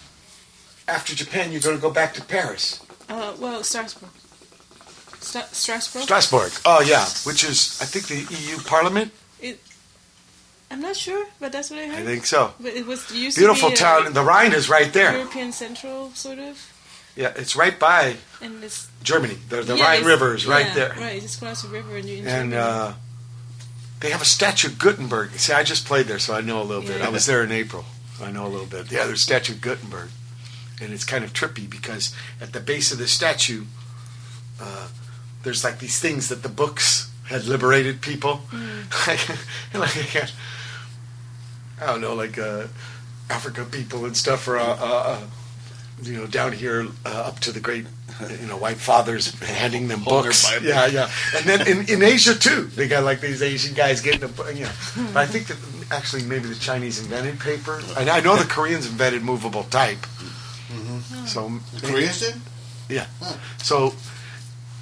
After 0.86 1.14
Japan, 1.14 1.50
you're 1.50 1.60
going 1.60 1.74
to 1.76 1.82
go 1.82 1.90
back 1.90 2.14
to 2.14 2.22
Paris, 2.22 2.80
Uh, 3.08 3.34
well, 3.38 3.62
Strasbourg. 3.64 4.10
Stra- 5.20 5.48
Strasbourg. 5.52 6.02
Strasbourg. 6.04 6.52
Oh 6.64 6.80
yeah, 6.80 7.04
which 7.24 7.42
is 7.44 7.78
I 7.82 7.86
think 7.86 8.06
the 8.06 8.20
EU 8.36 8.58
Parliament. 8.62 9.12
It, 9.40 9.60
I'm 10.70 10.80
not 10.80 10.96
sure, 10.96 11.26
but 11.40 11.50
that's 11.52 11.70
what 11.70 11.78
I 11.80 11.86
heard. 11.86 11.98
I 11.98 12.04
think 12.04 12.24
so. 12.26 12.54
But 12.60 12.72
it 12.74 12.86
was 12.86 13.10
used 13.12 13.36
Beautiful 13.36 13.70
to 13.70 13.74
be, 13.74 13.78
town. 13.78 14.06
Uh, 14.06 14.10
The 14.10 14.22
Rhine 14.22 14.52
is 14.52 14.68
right 14.70 14.92
there. 14.92 15.12
European 15.16 15.52
Central, 15.52 16.10
sort 16.14 16.38
of, 16.38 16.56
Yeah, 17.16 17.32
it's 17.36 17.54
right 17.56 17.78
by 17.78 18.16
and 18.40 18.62
it's 18.64 18.88
Germany. 19.02 19.36
The, 19.48 19.62
the 19.62 19.76
yeah, 19.76 19.84
Rhine 19.84 20.04
River 20.04 20.34
is 20.34 20.46
right 20.46 20.72
there. 20.74 20.94
Right, 20.96 21.16
you 21.16 21.20
just 21.22 21.40
cross 21.40 21.62
the 21.62 21.68
river 21.68 21.96
and 21.96 22.08
and 22.26 22.54
uh, 22.54 22.92
they 24.00 24.10
have 24.10 24.22
a 24.22 24.26
statue 24.26 24.68
of 24.68 24.78
Gutenberg. 24.78 25.30
See, 25.32 25.52
I 25.52 25.62
just 25.62 25.86
played 25.86 26.06
there, 26.06 26.18
so 26.18 26.34
I 26.34 26.40
know 26.40 26.60
a 26.60 26.64
little 26.64 26.82
bit. 26.82 27.02
I 27.02 27.10
was 27.10 27.26
there 27.26 27.42
in 27.44 27.52
April, 27.52 27.84
so 28.16 28.24
I 28.24 28.32
know 28.32 28.46
a 28.46 28.48
little 28.48 28.66
bit. 28.66 28.90
Yeah, 28.90 29.04
there's 29.04 29.20
a 29.20 29.22
statue 29.22 29.52
of 29.54 29.60
Gutenberg, 29.60 30.10
and 30.80 30.92
it's 30.92 31.04
kind 31.04 31.24
of 31.24 31.32
trippy 31.32 31.68
because 31.68 32.14
at 32.40 32.52
the 32.52 32.60
base 32.60 32.92
of 32.92 32.98
the 32.98 33.06
statue, 33.06 33.64
uh, 34.60 34.88
there's 35.42 35.64
like 35.64 35.78
these 35.78 35.98
things 35.98 36.28
that 36.28 36.42
the 36.42 36.48
books 36.48 37.10
had 37.24 37.44
liberated 37.44 38.00
people. 38.00 38.42
like, 39.74 40.16
I 41.80 41.86
don't 41.86 42.00
know, 42.00 42.14
like 42.14 42.38
uh, 42.38 42.66
Africa 43.30 43.64
people 43.64 44.04
and 44.04 44.16
stuff 44.16 44.48
are, 44.48 44.58
uh, 44.58 44.64
uh, 44.64 45.02
uh, 45.06 45.20
you 46.02 46.14
know, 46.14 46.26
down 46.26 46.52
here 46.52 46.88
uh, 47.06 47.08
up 47.08 47.38
to 47.40 47.52
the 47.52 47.60
great, 47.60 47.86
you 48.40 48.46
know, 48.46 48.56
white 48.56 48.76
fathers 48.76 49.38
handing 49.40 49.88
them 49.88 50.00
Hold 50.00 50.24
books. 50.24 50.50
Yeah, 50.62 50.86
yeah. 50.86 51.10
And 51.36 51.44
then 51.44 51.66
in, 51.66 51.88
in 51.88 52.02
Asia 52.02 52.34
too, 52.34 52.64
they 52.64 52.88
got 52.88 53.04
like 53.04 53.20
these 53.20 53.42
Asian 53.42 53.74
guys 53.74 54.00
getting 54.00 54.20
them, 54.20 54.34
you 54.54 54.64
know. 54.64 54.72
But 55.12 55.16
I 55.16 55.26
think 55.26 55.46
that 55.48 55.58
actually 55.90 56.22
maybe 56.24 56.48
the 56.48 56.54
Chinese 56.54 57.00
invented 57.00 57.40
paper. 57.40 57.80
I, 57.96 58.08
I 58.08 58.20
know 58.20 58.36
the 58.36 58.44
Koreans 58.44 58.86
invented 58.86 59.22
movable 59.22 59.64
type. 59.64 59.98
Mm-hmm. 59.98 61.26
So 61.26 61.50
The 61.80 61.86
Koreans 61.86 62.20
did? 62.20 62.34
yeah. 62.88 63.06
So 63.58 63.94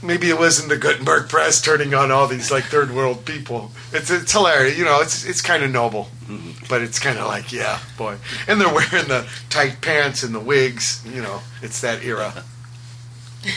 maybe 0.03 0.31
it 0.31 0.39
wasn't 0.39 0.69
the 0.69 0.77
Gutenberg 0.77 1.29
press 1.29 1.61
turning 1.61 1.95
on 1.95 2.11
all 2.11 2.27
these 2.27 2.51
like 2.51 2.65
third 2.65 2.91
world 2.91 3.25
people. 3.25 3.71
It's 3.93 4.11
it's 4.11 4.33
hilarious, 4.33 4.79
you 4.79 4.85
know. 4.85 5.01
It's 5.01 5.25
it's 5.25 5.41
kind 5.41 5.63
of 5.63 5.71
noble, 5.71 6.09
mm-hmm. 6.27 6.65
but 6.69 6.83
it's 6.83 6.99
kind 6.99 7.19
of 7.19 7.27
like 7.27 7.53
yeah, 7.53 7.79
boy. 7.97 8.17
And 8.47 8.61
they're 8.61 8.73
wearing 8.73 9.09
the 9.09 9.29
tight 9.51 9.81
pants 9.81 10.23
and 10.23 10.35
the 10.35 10.41
wigs. 10.41 11.05
You 11.07 11.23
know, 11.23 11.41
it's 11.63 11.81
that 11.81 12.05
era, 12.05 12.45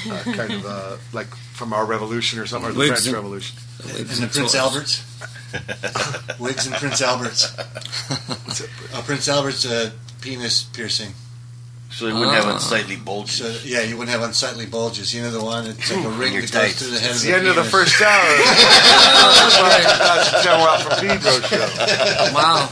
uh, 0.10 0.24
kind 0.36 0.54
of 0.54 0.66
uh, 0.66 0.98
like 1.14 1.28
from 1.54 1.74
our 1.74 1.86
revolution 1.86 2.39
or 2.39 2.46
something, 2.46 2.70
or 2.70 2.74
the 2.74 2.80
Wigs 2.80 2.89
French 2.92 3.06
and- 3.08 3.16
Revolution. 3.16 3.58
And 3.98 4.06
the 4.08 4.28
Prince 4.28 4.56
Alberts? 4.56 5.04
Wigs 6.39 6.66
and 6.68 6.76
Prince 6.76 7.02
Alberts. 7.02 7.52
Uh, 8.94 9.02
Prince 9.04 9.30
Albert's 9.30 9.66
uh, 9.66 9.89
penis 10.22 10.64
piercing. 10.64 11.14
So 11.92 12.06
they 12.06 12.14
wouldn't 12.14 12.34
have 12.34 12.46
Ah. 12.46 12.54
unsightly 12.56 12.98
bulges. 12.98 13.36
So, 13.38 13.68
yeah, 13.68 13.82
you 13.82 13.98
wouldn't 13.98 14.12
have 14.18 14.22
unsightly 14.28 14.66
bulges. 14.66 15.14
You 15.16 15.22
know 15.24 15.32
the 15.32 15.42
one? 15.44 15.66
It's 15.68 15.89
like 15.94 16.04
a 16.06 16.10
ring 16.10 16.34
Your 16.34 16.42
that 16.42 16.52
goes 16.52 16.62
tights. 16.62 16.80
through 16.82 16.92
the 16.92 17.00
head 17.00 17.12
It's 17.12 17.22
the 17.22 17.32
the 17.32 17.38
end 17.38 17.48
of 17.48 17.56
the 17.56 17.62
penis. 17.62 17.72
first 17.72 18.02
hour. 18.02 18.38
That's 19.98 20.44
John 20.44 20.60
Ralph 20.66 20.84
from 20.84 21.08
Pedro 21.08 21.32
show. 21.48 22.32
Wow. 22.34 22.70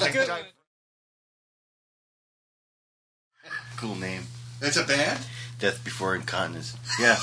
cool 3.78 3.96
name. 3.96 4.24
It's 4.62 4.78
a 4.78 4.84
band? 4.84 5.20
Death 5.60 5.84
Before 5.84 6.16
Incontinence. 6.16 6.76
Yeah. 7.00 7.18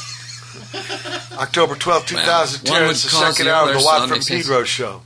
October 1.39 1.75
twelfth, 1.75 2.07
two 2.07 2.17
2010. 2.17 2.73
one 2.73 2.83
would 2.83 2.91
It's 2.93 3.03
the 3.03 3.09
second 3.09 3.47
the 3.47 3.55
hour 3.55 3.69
of 3.69 3.75
the 3.75 3.81
so 3.81 3.87
Watt 3.87 4.09
from. 4.09 4.21
Pedro 4.21 4.65
show. 4.65 5.03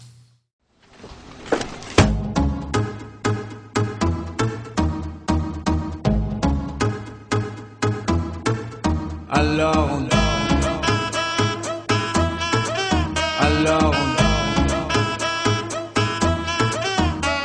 Alors 9.33 9.91
on 9.93 10.09
Alors 13.41 13.95
on 13.95 14.11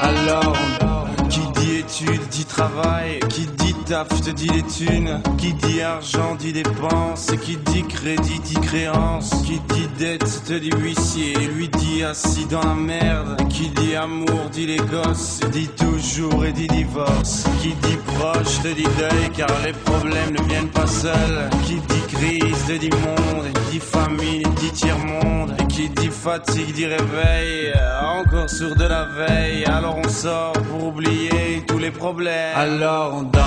Alors 0.02 0.56
on 0.82 1.28
Qui 1.30 1.42
dit 1.62 1.76
études 1.78 2.28
dit 2.30 2.46
travail 2.46 3.20
Qui 3.30 3.46
dit 3.46 3.65
taf 3.86 4.08
te 4.22 4.32
dit 4.32 4.50
les 4.50 4.64
thunes. 4.64 5.22
Qui 5.38 5.54
dit 5.54 5.82
argent 5.82 6.36
dit 6.36 6.54
dépense 6.54 7.32
Qui 7.44 7.58
dit 7.58 7.84
crédit 7.84 8.40
dit 8.40 8.60
créance. 8.62 9.30
Qui 9.46 9.60
dit 9.74 9.88
dette 9.98 10.44
te 10.46 10.54
dit 10.54 10.72
huissier 10.72 11.36
Lui 11.56 11.70
dit 11.70 12.04
assis 12.04 12.46
dans 12.46 12.64
la 12.64 12.74
merde. 12.74 13.48
Qui 13.50 13.70
dit 13.70 13.96
amour 13.96 14.50
dit 14.52 14.66
les 14.66 14.78
gosses. 14.78 15.40
Dit 15.52 15.70
toujours 15.70 16.46
et 16.46 16.52
dit 16.52 16.68
divorce. 16.68 17.46
Qui 17.62 17.70
dit 17.70 17.98
proche 18.18 18.62
te 18.62 18.70
dit 18.70 18.88
deuil 18.98 19.30
Car 19.36 19.52
les 19.64 19.74
problèmes 19.74 20.32
ne 20.32 20.44
viennent 20.48 20.70
pas 20.70 20.88
seuls. 20.88 21.50
Qui 21.66 21.76
dit 21.76 22.16
crise 22.16 22.66
te 22.68 22.74
dit 22.74 22.90
monde. 22.90 23.46
Dit 23.72 23.80
famine 23.80 24.44
dit 24.60 24.72
tiers-monde. 24.72 25.56
Et 25.60 25.65
qui 25.76 25.90
dit 25.90 26.08
fatigue 26.08 26.74
dit 26.74 26.86
réveil 26.86 27.74
Encore 28.02 28.50
sur 28.50 28.76
de 28.76 28.86
la 28.86 29.04
veille. 29.04 29.66
Alors 29.66 29.98
on 29.98 30.08
sort 30.08 30.54
pour 30.54 30.88
oublier 30.88 31.64
tous 31.68 31.78
les 31.78 31.92
problèmes. 31.92 32.56
Alors 32.56 33.16
on 33.16 33.24
danse. 33.24 33.44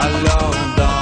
Alors 0.00 0.50
on 0.50 0.78
danse. 0.78 1.01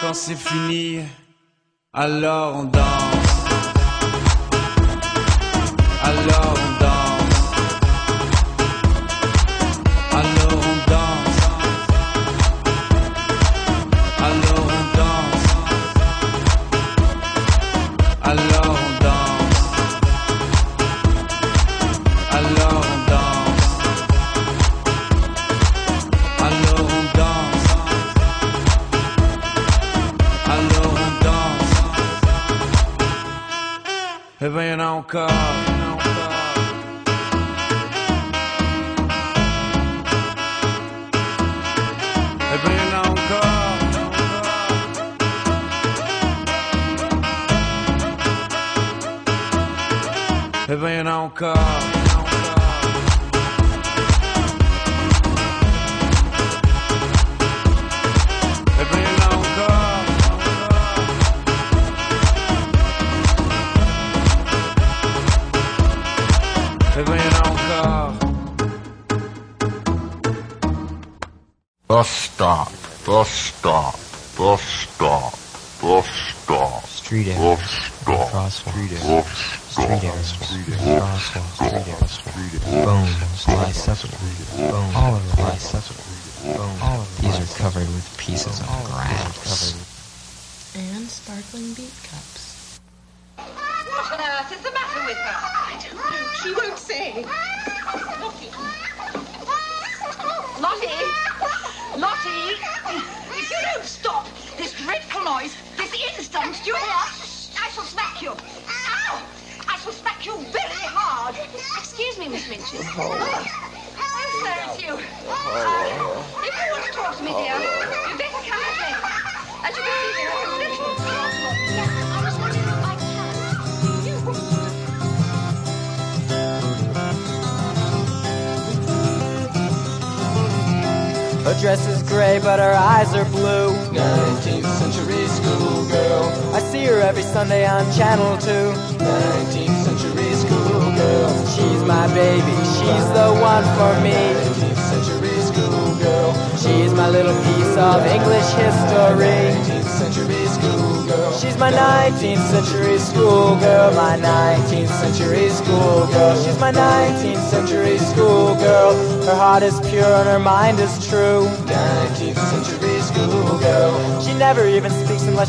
Quand 0.00 0.14
c'est 0.14 0.36
fini, 0.36 1.00
alors 1.92 2.56
on 2.56 2.64
danse. 2.64 3.35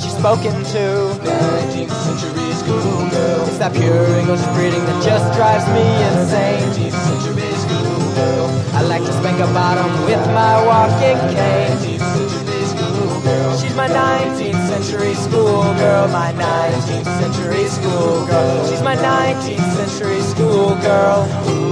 She's 0.01 0.15
spoken 0.15 0.53
to. 0.75 0.83
19th 1.21 1.95
century 2.05 2.51
schoolgirl. 2.61 3.47
It's 3.47 3.57
that 3.57 3.73
pure 3.73 4.05
English 4.19 4.43
breeding 4.53 4.83
that 4.85 4.99
just 5.03 5.25
drives 5.37 5.65
me 5.73 5.85
insane. 6.09 6.61
19th 6.73 6.99
century 7.07 7.51
schoolgirl. 7.63 8.47
I 8.77 8.81
like 8.83 9.03
to 9.05 9.13
spank 9.13 9.39
a 9.39 9.49
bottom 9.53 9.89
with 10.05 10.23
my 10.33 10.55
walking 10.65 11.19
cane. 11.33 11.77
19th 11.77 12.05
century 12.15 12.63
schoolgirl. 12.73 13.57
She's 13.57 13.75
my 13.75 13.87
19th 13.87 14.63
century 14.69 15.13
schoolgirl, 15.15 16.07
my 16.09 16.31
19th 16.33 17.11
century 17.21 17.65
schoolgirl. 17.67 18.67
She's 18.69 18.81
my 18.81 18.95
19th 18.95 19.69
century 19.77 20.21
schoolgirl. 20.21 21.66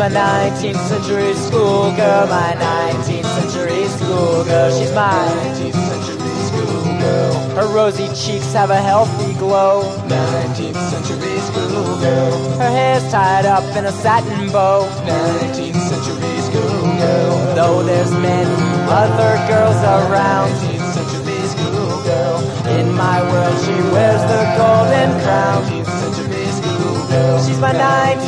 My 0.00 0.08
19th 0.08 0.80
century 0.88 1.34
schoolgirl, 1.34 2.26
my 2.28 2.56
19th 2.56 3.30
century 3.36 3.84
schoolgirl. 3.84 4.70
She's 4.72 4.94
my 4.94 5.12
19th 5.52 5.76
century 5.76 6.36
schoolgirl. 6.48 7.34
Her 7.52 7.68
rosy 7.68 8.08
cheeks 8.16 8.50
have 8.54 8.70
a 8.70 8.80
healthy 8.80 9.34
glow. 9.34 9.82
19th 10.08 10.80
century 10.88 11.36
schoolgirl. 11.48 12.32
Her 12.56 12.70
hair's 12.70 13.12
tied 13.12 13.44
up 13.44 13.76
in 13.76 13.84
a 13.84 13.92
satin 13.92 14.50
bow. 14.50 14.88
19th 15.04 15.82
century 15.92 16.34
schoolgirl. 16.48 17.54
Though 17.54 17.82
there's 17.82 18.12
many 18.12 18.56
other 18.88 19.32
girls 19.52 19.76
around. 19.84 20.48
19th 20.64 20.94
century 20.96 21.40
schoolgirl. 21.52 22.40
In 22.80 22.90
my 22.94 23.20
world, 23.20 23.58
she 23.66 23.76
wears 23.92 24.22
the 24.32 24.42
golden 24.56 25.10
crown. 25.20 25.62
19th 25.64 25.92
century 26.00 26.46
schoolgirl. 26.56 27.44
She's 27.44 27.58
my 27.58 27.74
19th 27.74 28.19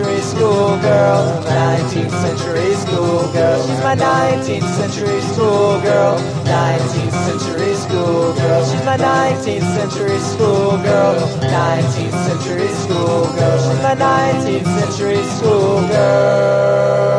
century 0.00 0.20
schoolgirl. 0.22 1.42
19th 1.44 2.10
century 2.10 2.74
schoolgirl. 2.74 3.66
She's 3.66 3.80
my 3.80 3.94
19th 3.96 4.68
century 4.78 5.20
schoolgirl. 5.20 6.16
19th 6.44 7.16
century 7.26 7.74
schoolgirl. 7.74 8.64
She's 8.64 8.84
my 8.84 8.96
19th 8.96 9.68
century 9.76 10.18
schoolgirl. 10.18 11.14
19th 11.40 12.18
century 12.26 12.68
schoolgirl. 12.68 13.58
She's 13.58 13.82
my 13.82 13.94
19th 13.94 14.68
century 14.80 15.22
schoolgirl. 15.36 17.09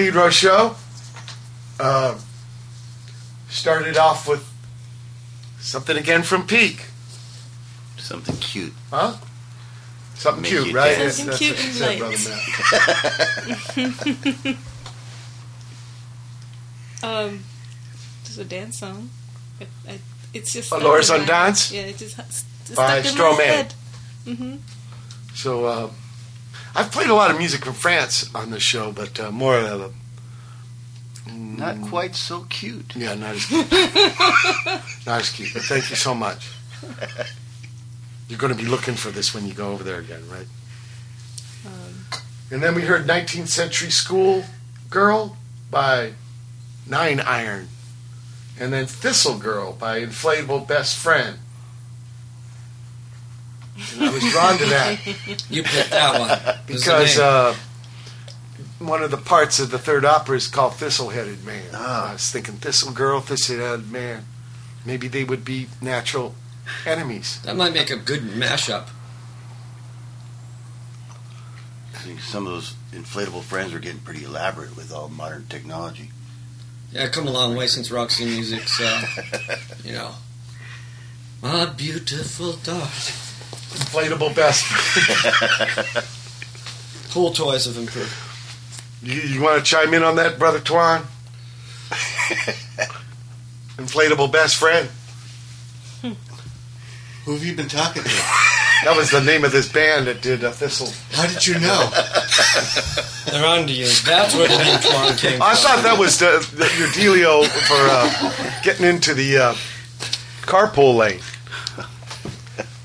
Pedro 0.00 0.30
show. 0.30 0.76
Uh, 1.78 2.16
started 3.50 3.98
off 3.98 4.26
with 4.26 4.50
something 5.58 5.94
again 5.94 6.22
from 6.22 6.46
Peak. 6.46 6.86
Something 7.98 8.36
cute. 8.36 8.72
Huh? 8.90 9.16
Something 10.14 10.40
Make 10.42 10.50
cute, 10.52 10.66
you 10.68 10.74
right? 10.74 10.96
dance. 10.96 11.16
Something 11.16 11.26
That's 11.26 11.38
cute 11.38 11.56
what 11.80 12.00
and 12.00 12.10
you 12.10 12.16
said, 12.16 12.36
light. 14.46 14.56
Um, 17.02 17.44
just 18.24 18.38
a 18.38 18.44
dance 18.44 18.78
song. 18.78 19.08
It, 19.58 19.68
I, 19.88 19.98
it's 20.34 20.52
just. 20.52 20.70
Oh, 20.70 20.76
stuck 20.76 20.86
Laura's 20.86 21.10
on 21.10 21.20
my- 21.20 21.26
Dance? 21.26 21.72
Yeah, 21.72 21.82
it 21.82 21.96
just 21.96 22.18
it's 22.18 22.44
By 22.74 23.00
stuck 23.00 23.32
in 23.32 23.36
my 23.38 23.42
head. 23.42 23.74
Mm-hmm. 24.26 24.56
So 25.34 25.64
uh, 25.64 25.90
I've 26.80 26.92
played 26.92 27.08
a 27.10 27.14
lot 27.14 27.30
of 27.30 27.38
music 27.38 27.64
from 27.64 27.74
France 27.74 28.32
on 28.34 28.50
this 28.50 28.62
show, 28.62 28.92
but 28.92 29.18
uh, 29.20 29.30
more 29.30 29.56
of 29.58 29.80
a 29.80 31.30
Not 31.32 31.80
quite 31.82 32.14
so 32.14 32.46
cute. 32.48 32.94
yeah, 32.96 33.14
not 33.14 33.34
as 33.36 33.46
cute. 33.46 33.70
not 35.06 35.20
as 35.20 35.30
cute. 35.30 35.50
But 35.52 35.62
thank 35.62 35.90
you 35.90 35.96
so 35.96 36.14
much. 36.14 36.48
You're 38.28 38.38
going 38.38 38.52
to 38.56 38.58
be 38.62 38.68
looking 38.68 38.94
for 38.94 39.10
this 39.10 39.34
when 39.34 39.46
you 39.46 39.52
go 39.54 39.72
over 39.72 39.82
there 39.84 39.98
again, 39.98 40.22
right? 40.30 40.46
Um, 41.66 42.04
And 42.50 42.62
then 42.62 42.74
we 42.74 42.82
heard 42.82 43.06
19th 43.06 43.48
Century 43.48 43.90
School 43.90 44.44
Girl 44.88 45.36
by 45.70 46.12
Nine 46.86 47.20
Iron. 47.20 47.68
And 48.58 48.72
then 48.72 48.86
Thistle 48.86 49.38
Girl 49.38 49.72
by 49.72 50.00
Inflatable 50.00 50.66
Best 50.66 50.96
Friend. 50.96 51.38
And 53.94 54.04
I 54.04 54.10
was 54.12 54.22
drawn 54.30 54.58
to 54.58 54.66
that 54.66 54.98
You 55.48 55.62
picked 55.62 55.90
that 55.90 56.18
one. 56.18 56.58
What's 56.70 56.84
the 56.84 56.90
because 56.90 57.18
uh, 57.18 57.56
one 58.78 59.02
of 59.02 59.10
the 59.10 59.16
parts 59.16 59.58
of 59.58 59.70
the 59.70 59.78
third 59.78 60.04
opera 60.04 60.36
is 60.36 60.48
called 60.48 60.74
Thistle 60.74 61.10
Headed 61.10 61.44
Man. 61.44 61.70
Ah. 61.74 62.10
I 62.10 62.12
was 62.14 62.30
thinking 62.30 62.56
Thistle 62.56 62.92
Girl, 62.92 63.20
Thistle 63.20 63.58
Headed 63.58 63.90
Man. 63.90 64.24
Maybe 64.84 65.08
they 65.08 65.24
would 65.24 65.44
be 65.44 65.68
natural 65.80 66.34
enemies. 66.86 67.40
that 67.44 67.56
might 67.56 67.72
make 67.74 67.90
a 67.90 67.96
good 67.96 68.22
mashup. 68.22 68.88
I 71.94 71.98
think 71.98 72.20
some 72.20 72.46
of 72.46 72.52
those 72.54 72.74
inflatable 72.92 73.42
friends 73.42 73.74
are 73.74 73.78
getting 73.78 74.00
pretty 74.00 74.24
elaborate 74.24 74.74
with 74.74 74.90
all 74.90 75.08
modern 75.10 75.46
technology. 75.48 76.10
Yeah, 76.92 77.08
come 77.08 77.28
a 77.28 77.30
long 77.30 77.54
way 77.54 77.66
since 77.66 77.90
Roxy 77.90 78.24
Music, 78.24 78.62
uh, 78.80 79.04
you 79.84 79.92
know, 79.92 80.12
my 81.42 81.66
beautiful 81.66 82.54
daughter. 82.54 83.12
Inflatable 83.70 84.34
Best 84.34 84.64
Cool 87.10 87.32
toys 87.32 87.64
have 87.66 87.76
improved. 87.76 88.12
You, 89.02 89.20
you 89.20 89.42
want 89.42 89.58
to 89.58 89.64
chime 89.64 89.94
in 89.94 90.02
on 90.02 90.16
that, 90.16 90.38
Brother 90.38 90.60
Twan? 90.60 91.02
Inflatable 93.76 94.30
best 94.30 94.56
friend. 94.56 94.88
Who 97.24 97.32
have 97.34 97.44
you 97.44 97.54
been 97.54 97.68
talking 97.68 98.02
to? 98.02 98.10
That 98.82 98.96
was 98.96 99.10
the 99.10 99.20
name 99.20 99.44
of 99.44 99.52
this 99.52 99.70
band 99.70 100.06
that 100.06 100.22
did 100.22 100.42
uh, 100.42 100.52
Thistle. 100.52 100.88
How 101.12 101.26
did 101.26 101.46
you 101.46 101.52
know? 101.60 101.90
They're 103.30 103.44
on 103.44 103.66
to 103.66 103.72
you. 103.74 103.84
That's 104.06 104.34
where 104.34 104.48
the 104.48 104.56
name 104.56 104.78
Twan 104.78 105.18
came 105.20 105.42
I 105.42 105.54
from. 105.54 105.56
thought 105.62 105.82
that 105.82 105.98
was 105.98 106.18
the, 106.18 106.40
the, 106.54 106.64
your 106.78 106.88
dealio 106.88 107.44
for 107.46 107.76
uh, 107.76 108.62
getting 108.62 108.86
into 108.86 109.12
the 109.12 109.36
uh, 109.36 109.52
carpool 110.48 110.96
lane. 110.96 111.20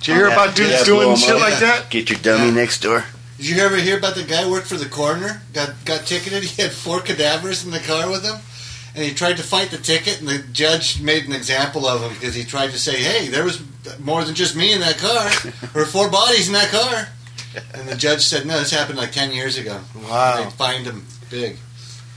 Did 0.02 0.07
you 0.10 0.14
hear 0.15 0.27
about 0.27 0.53
dudes 0.53 0.72
Yeah, 0.72 0.84
blow 0.84 0.95
doing 0.99 1.10
'em 1.11 1.15
shit 1.15 1.30
up. 1.35 1.39
like 1.39 1.60
that? 1.60 1.89
Get 1.89 2.10
your 2.10 2.19
dummy 2.19 2.52
next 2.52 2.81
door. 2.81 3.06
Did 3.38 3.49
you 3.49 3.57
ever 3.62 3.76
hear 3.76 3.98
about 3.98 4.16
the 4.16 4.24
guy 4.24 4.44
who 4.44 4.52
worked 4.52 4.68
for 4.68 4.78
the 4.78 4.88
coroner? 4.88 5.41
Got 5.53 5.74
got 5.86 6.06
ticketed. 6.06 6.44
He 6.56 6.62
had 6.62 6.72
four 6.72 7.02
cadavers 7.02 7.66
in 7.66 7.72
the 7.72 7.80
car 7.80 8.10
with 8.10 8.24
him, 8.24 8.38
and 8.95 9.03
he 9.03 9.14
tried 9.14 9.38
to 9.38 9.44
fight 9.44 9.72
the 9.72 9.78
ticket. 9.78 10.20
And 10.20 10.28
the 10.28 10.40
judge 10.53 11.02
made 11.02 11.26
an 11.26 11.34
example 11.34 11.86
of 11.86 12.02
him 12.02 12.14
because 12.14 12.36
he 12.36 12.44
tried 12.44 12.72
to 12.72 12.80
say, 12.80 12.98
"Hey, 12.98 13.28
there 13.28 13.44
was 13.44 13.62
more 13.99 14.24
than 14.24 14.36
just 14.36 14.56
me 14.56 14.74
in 14.74 14.80
that 14.80 14.98
car. 14.98 15.30
There 15.74 15.84
were 15.84 15.86
four 15.86 16.10
bodies 16.10 16.48
in 16.48 16.53
that 16.53 16.70
car." 16.70 17.10
And 17.74 17.88
the 17.88 17.95
judge 17.95 18.26
said, 18.26 18.45
"No, 18.45 18.60
this 18.60 18.72
happened 18.72 18.98
like 18.98 19.12
ten 19.12 19.32
years 19.32 19.57
ago." 19.57 19.82
Wow. 20.10 20.44
They 20.44 20.49
fined 20.52 20.86
him 20.86 21.06
big. 21.30 21.57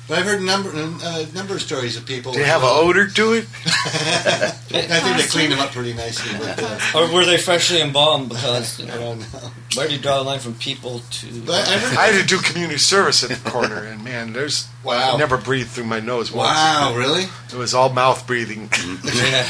But 0.08 0.18
I've 0.20 0.24
heard 0.24 0.40
a 0.40 0.44
number 0.44 0.70
a 0.70 1.26
number 1.34 1.54
of 1.54 1.60
stories 1.60 1.96
of 1.98 2.06
people. 2.06 2.32
Do 2.32 2.38
you 2.38 2.46
have 2.46 2.62
an 2.62 2.70
odor 2.72 3.06
to 3.08 3.32
it? 3.34 3.44
I 3.66 4.50
think 4.50 5.16
they 5.18 5.26
cleaned 5.28 5.52
him 5.52 5.58
up 5.60 5.70
pretty 5.72 5.92
nicely. 5.92 6.32
But, 6.38 6.62
uh, 6.62 6.80
Or 6.94 7.12
were 7.12 7.26
they 7.26 7.36
freshly 7.36 7.82
embalmed? 7.82 8.30
Because, 8.30 8.78
you 8.80 8.86
I 8.86 8.88
know, 8.88 8.98
don't 9.00 9.20
know. 9.34 9.50
where 9.74 9.86
do 9.86 9.92
you 9.94 10.00
draw 10.00 10.16
the 10.16 10.24
line 10.24 10.38
from 10.38 10.54
people 10.54 11.00
to. 11.10 11.26
But 11.42 11.68
I've 11.68 11.80
heard- 11.82 11.98
I 11.98 12.06
had 12.06 12.20
to 12.22 12.26
do 12.26 12.38
community 12.40 12.78
service 12.78 13.22
at 13.22 13.28
the 13.30 13.50
corner, 13.50 13.84
and 13.84 14.02
man, 14.02 14.32
there's 14.32 14.66
Wow. 14.82 15.14
I 15.14 15.16
never 15.18 15.36
breathed 15.36 15.70
through 15.70 15.84
my 15.84 16.00
nose 16.00 16.32
once. 16.32 16.48
Wow, 16.56 16.94
really? 16.96 17.24
It 17.52 17.54
was 17.54 17.74
all 17.74 17.90
mouth 17.90 18.26
breathing. 18.26 18.70
Yeah. 19.04 19.46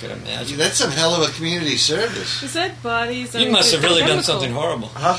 Could 0.00 0.10
imagine. 0.12 0.56
That's 0.56 0.76
some 0.78 0.90
hell 0.90 1.14
of 1.14 1.28
a 1.28 1.32
community 1.34 1.76
service. 1.76 2.42
Is 2.42 2.54
that 2.54 2.82
bodies? 2.82 3.34
You 3.34 3.50
must 3.50 3.70
have 3.72 3.82
really 3.84 4.00
done 4.02 4.22
something 4.22 4.50
horrible. 4.52 4.88
Huh? 4.94 5.18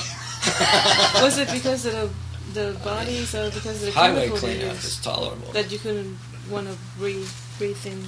was 1.24 1.38
it 1.38 1.52
because 1.52 1.86
of 1.86 1.94
the, 1.94 2.10
the 2.54 2.78
bodies 2.84 3.34
or 3.36 3.50
because 3.52 3.82
of 3.82 3.88
the 3.88 3.92
Highway 3.92 4.28
chemical 4.28 4.38
cleanup 4.38 4.76
is 4.76 4.98
tolerable. 4.98 5.52
that 5.54 5.72
you 5.72 5.80
couldn't 5.80 6.18
want 6.50 6.68
to 6.68 6.76
breathe 6.98 7.30
breathe 7.58 7.86
in? 7.86 8.06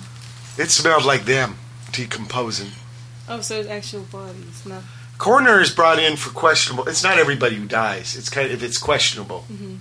It 0.57 0.69
smelled 0.71 1.05
like 1.05 1.25
them 1.25 1.57
decomposing. 1.91 2.71
Oh, 3.29 3.41
so 3.41 3.59
it's 3.59 3.69
actual 3.69 4.01
bodies, 4.03 4.65
not. 4.65 4.83
Coroner 5.17 5.61
is 5.61 5.71
brought 5.71 5.99
in 5.99 6.17
for 6.17 6.31
questionable. 6.31 6.87
It's 6.89 7.03
not 7.03 7.17
everybody 7.17 7.55
who 7.55 7.65
dies. 7.65 8.15
It's 8.15 8.29
kind 8.29 8.47
of 8.47 8.53
if 8.53 8.63
it's 8.63 8.77
questionable, 8.77 9.45
Mhm. 9.51 9.77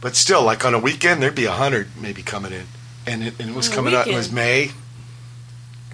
but 0.00 0.14
still, 0.16 0.42
like 0.42 0.64
on 0.64 0.74
a 0.74 0.78
weekend, 0.78 1.22
there'd 1.22 1.34
be 1.34 1.46
a 1.46 1.52
hundred 1.52 1.88
maybe 2.00 2.22
coming 2.22 2.52
in, 2.52 2.66
and 3.06 3.24
it, 3.24 3.34
and 3.40 3.50
it 3.50 3.56
was 3.56 3.68
On 3.68 3.74
coming 3.74 3.94
out. 3.94 4.06
It 4.06 4.14
was? 4.14 4.30
May, 4.30 4.72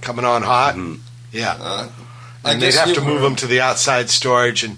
coming 0.01 0.25
on 0.25 0.43
hot. 0.43 0.75
Mhm. 0.75 0.99
Yeah, 1.31 1.57
Uh, 1.59 1.89
I 2.45 2.53
and 2.53 2.61
they'd 2.63 2.75
have 2.75 2.93
to 2.95 3.01
move 3.01 3.23
were- 3.23 3.29
them 3.29 3.37
to 3.37 3.47
the 3.47 3.61
outside 3.61 4.11
storage, 4.11 4.63
and 4.65 4.77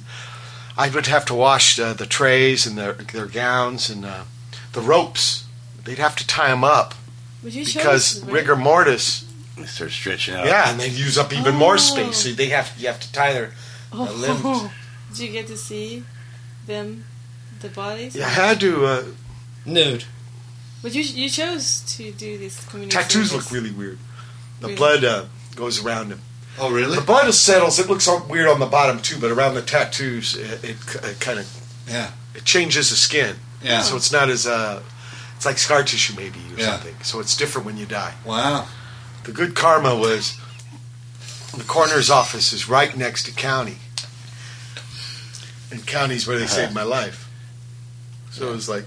I 0.76 0.88
would 0.90 1.06
have 1.06 1.24
to 1.26 1.34
wash 1.34 1.78
uh, 1.78 1.92
the 1.92 2.06
trays 2.06 2.66
and 2.66 2.76
their 2.76 2.94
their 2.94 3.26
gowns 3.26 3.88
and 3.90 4.04
uh, 4.04 4.24
the 4.72 4.80
ropes. 4.80 5.44
They'd 5.84 5.98
have 5.98 6.16
to 6.16 6.26
tie 6.26 6.48
them 6.48 6.64
up 6.64 6.94
Would 7.42 7.54
you 7.54 7.64
because 7.64 8.14
chose, 8.20 8.24
rigor 8.24 8.56
mortis. 8.56 9.24
They 9.56 9.66
start 9.66 9.92
stretching 9.92 10.34
out. 10.34 10.46
Yeah, 10.46 10.70
and 10.70 10.80
they 10.80 10.88
use 10.88 11.16
up 11.18 11.32
even 11.32 11.54
more 11.54 11.74
Oh. 11.74 11.76
space. 11.76 12.16
So 12.24 12.30
they 12.32 12.46
have 12.46 12.72
you 12.78 12.88
have 12.88 13.00
to 13.00 13.12
tie 13.12 13.32
their 13.32 13.52
Oh, 13.92 14.08
uh, 14.08 14.12
limbs. 14.12 14.70
did 15.10 15.18
you 15.20 15.28
get 15.32 15.46
to 15.46 15.56
see 15.56 16.02
them, 16.66 17.04
the 17.60 17.68
bodies? 17.68 18.16
You 18.16 18.22
had 18.22 18.58
to. 18.60 18.86
Uh, 18.86 19.04
Nude. 19.66 20.04
But 20.82 20.94
you 20.94 21.02
you 21.02 21.30
chose 21.30 21.80
to 21.96 22.10
do 22.12 22.36
this 22.36 22.66
community. 22.66 22.96
tattoos 22.96 23.30
service. 23.30 23.50
look 23.50 23.52
really 23.52 23.70
weird. 23.70 23.98
The 24.60 24.66
Really? 24.68 24.76
blood 24.76 25.04
uh, 25.04 25.24
goes 25.54 25.84
around 25.84 26.08
them. 26.10 26.20
Oh, 26.58 26.70
really? 26.70 26.94
The 26.96 27.02
blood 27.02 27.32
settles. 27.34 27.78
It 27.78 27.88
looks 27.88 28.06
all 28.06 28.24
weird 28.28 28.46
on 28.48 28.60
the 28.60 28.66
bottom 28.66 29.00
too, 29.00 29.18
but 29.20 29.30
around 29.30 29.54
the 29.54 29.62
tattoos, 29.62 30.36
it, 30.36 30.62
it, 30.64 30.76
it 31.04 31.20
kind 31.20 31.38
of 31.40 31.46
Yeah. 31.88 32.10
it 32.34 32.44
changes 32.44 32.90
the 32.90 32.96
skin. 32.96 33.36
Yeah. 33.62 33.82
So 33.82 33.96
it's 33.96 34.12
not 34.12 34.28
as 34.28 34.46
uh, 34.46 34.82
it's 35.36 35.44
like 35.46 35.58
scar 35.58 35.82
tissue 35.82 36.14
maybe 36.16 36.38
or 36.54 36.58
Yeah. 36.60 36.70
something. 36.76 36.94
So 37.02 37.18
it's 37.20 37.36
different 37.36 37.66
when 37.66 37.76
you 37.76 37.86
die. 37.86 38.14
Wow. 38.24 38.66
The 39.24 39.32
good 39.32 39.54
karma 39.56 39.96
was 39.96 40.38
the 41.56 41.64
coroner's 41.64 42.10
office 42.10 42.52
is 42.52 42.68
right 42.68 42.96
next 42.96 43.24
to 43.24 43.32
county, 43.32 43.78
and 45.70 45.84
county's 45.86 46.26
where 46.26 46.36
they 46.38 46.44
Uh-huh. 46.44 46.54
saved 46.54 46.74
my 46.74 46.82
life. 46.82 47.28
So 48.30 48.48
it 48.48 48.52
was 48.52 48.68
like, 48.68 48.84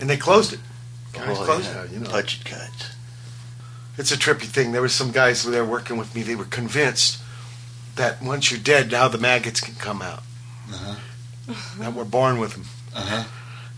and 0.00 0.08
they 0.10 0.16
closed 0.16 0.52
it. 0.52 0.60
County's 1.12 1.38
Oh, 1.38 1.44
closed 1.44 1.66
yeah. 1.66 1.74
now, 1.74 1.82
you 1.84 1.98
know. 2.00 2.10
Budget 2.10 2.44
cuts. 2.44 2.86
It's 3.96 4.10
a 4.12 4.16
trippy 4.16 4.42
thing. 4.46 4.72
There 4.72 4.82
were 4.82 4.88
some 4.88 5.12
guys 5.12 5.44
there 5.44 5.64
working 5.64 5.96
with 5.96 6.14
me. 6.14 6.22
They 6.22 6.34
were 6.34 6.44
convinced 6.44 7.20
that 7.96 8.20
once 8.22 8.50
you're 8.50 8.60
dead, 8.60 8.90
now 8.90 9.06
the 9.08 9.18
maggots 9.18 9.60
can 9.60 9.74
come 9.76 10.02
out. 10.02 10.22
Uh-huh. 10.72 11.54
That 11.78 11.92
we're 11.92 12.04
born 12.04 12.38
with 12.40 12.54
them. 12.54 12.64
Uh-huh. 12.96 13.24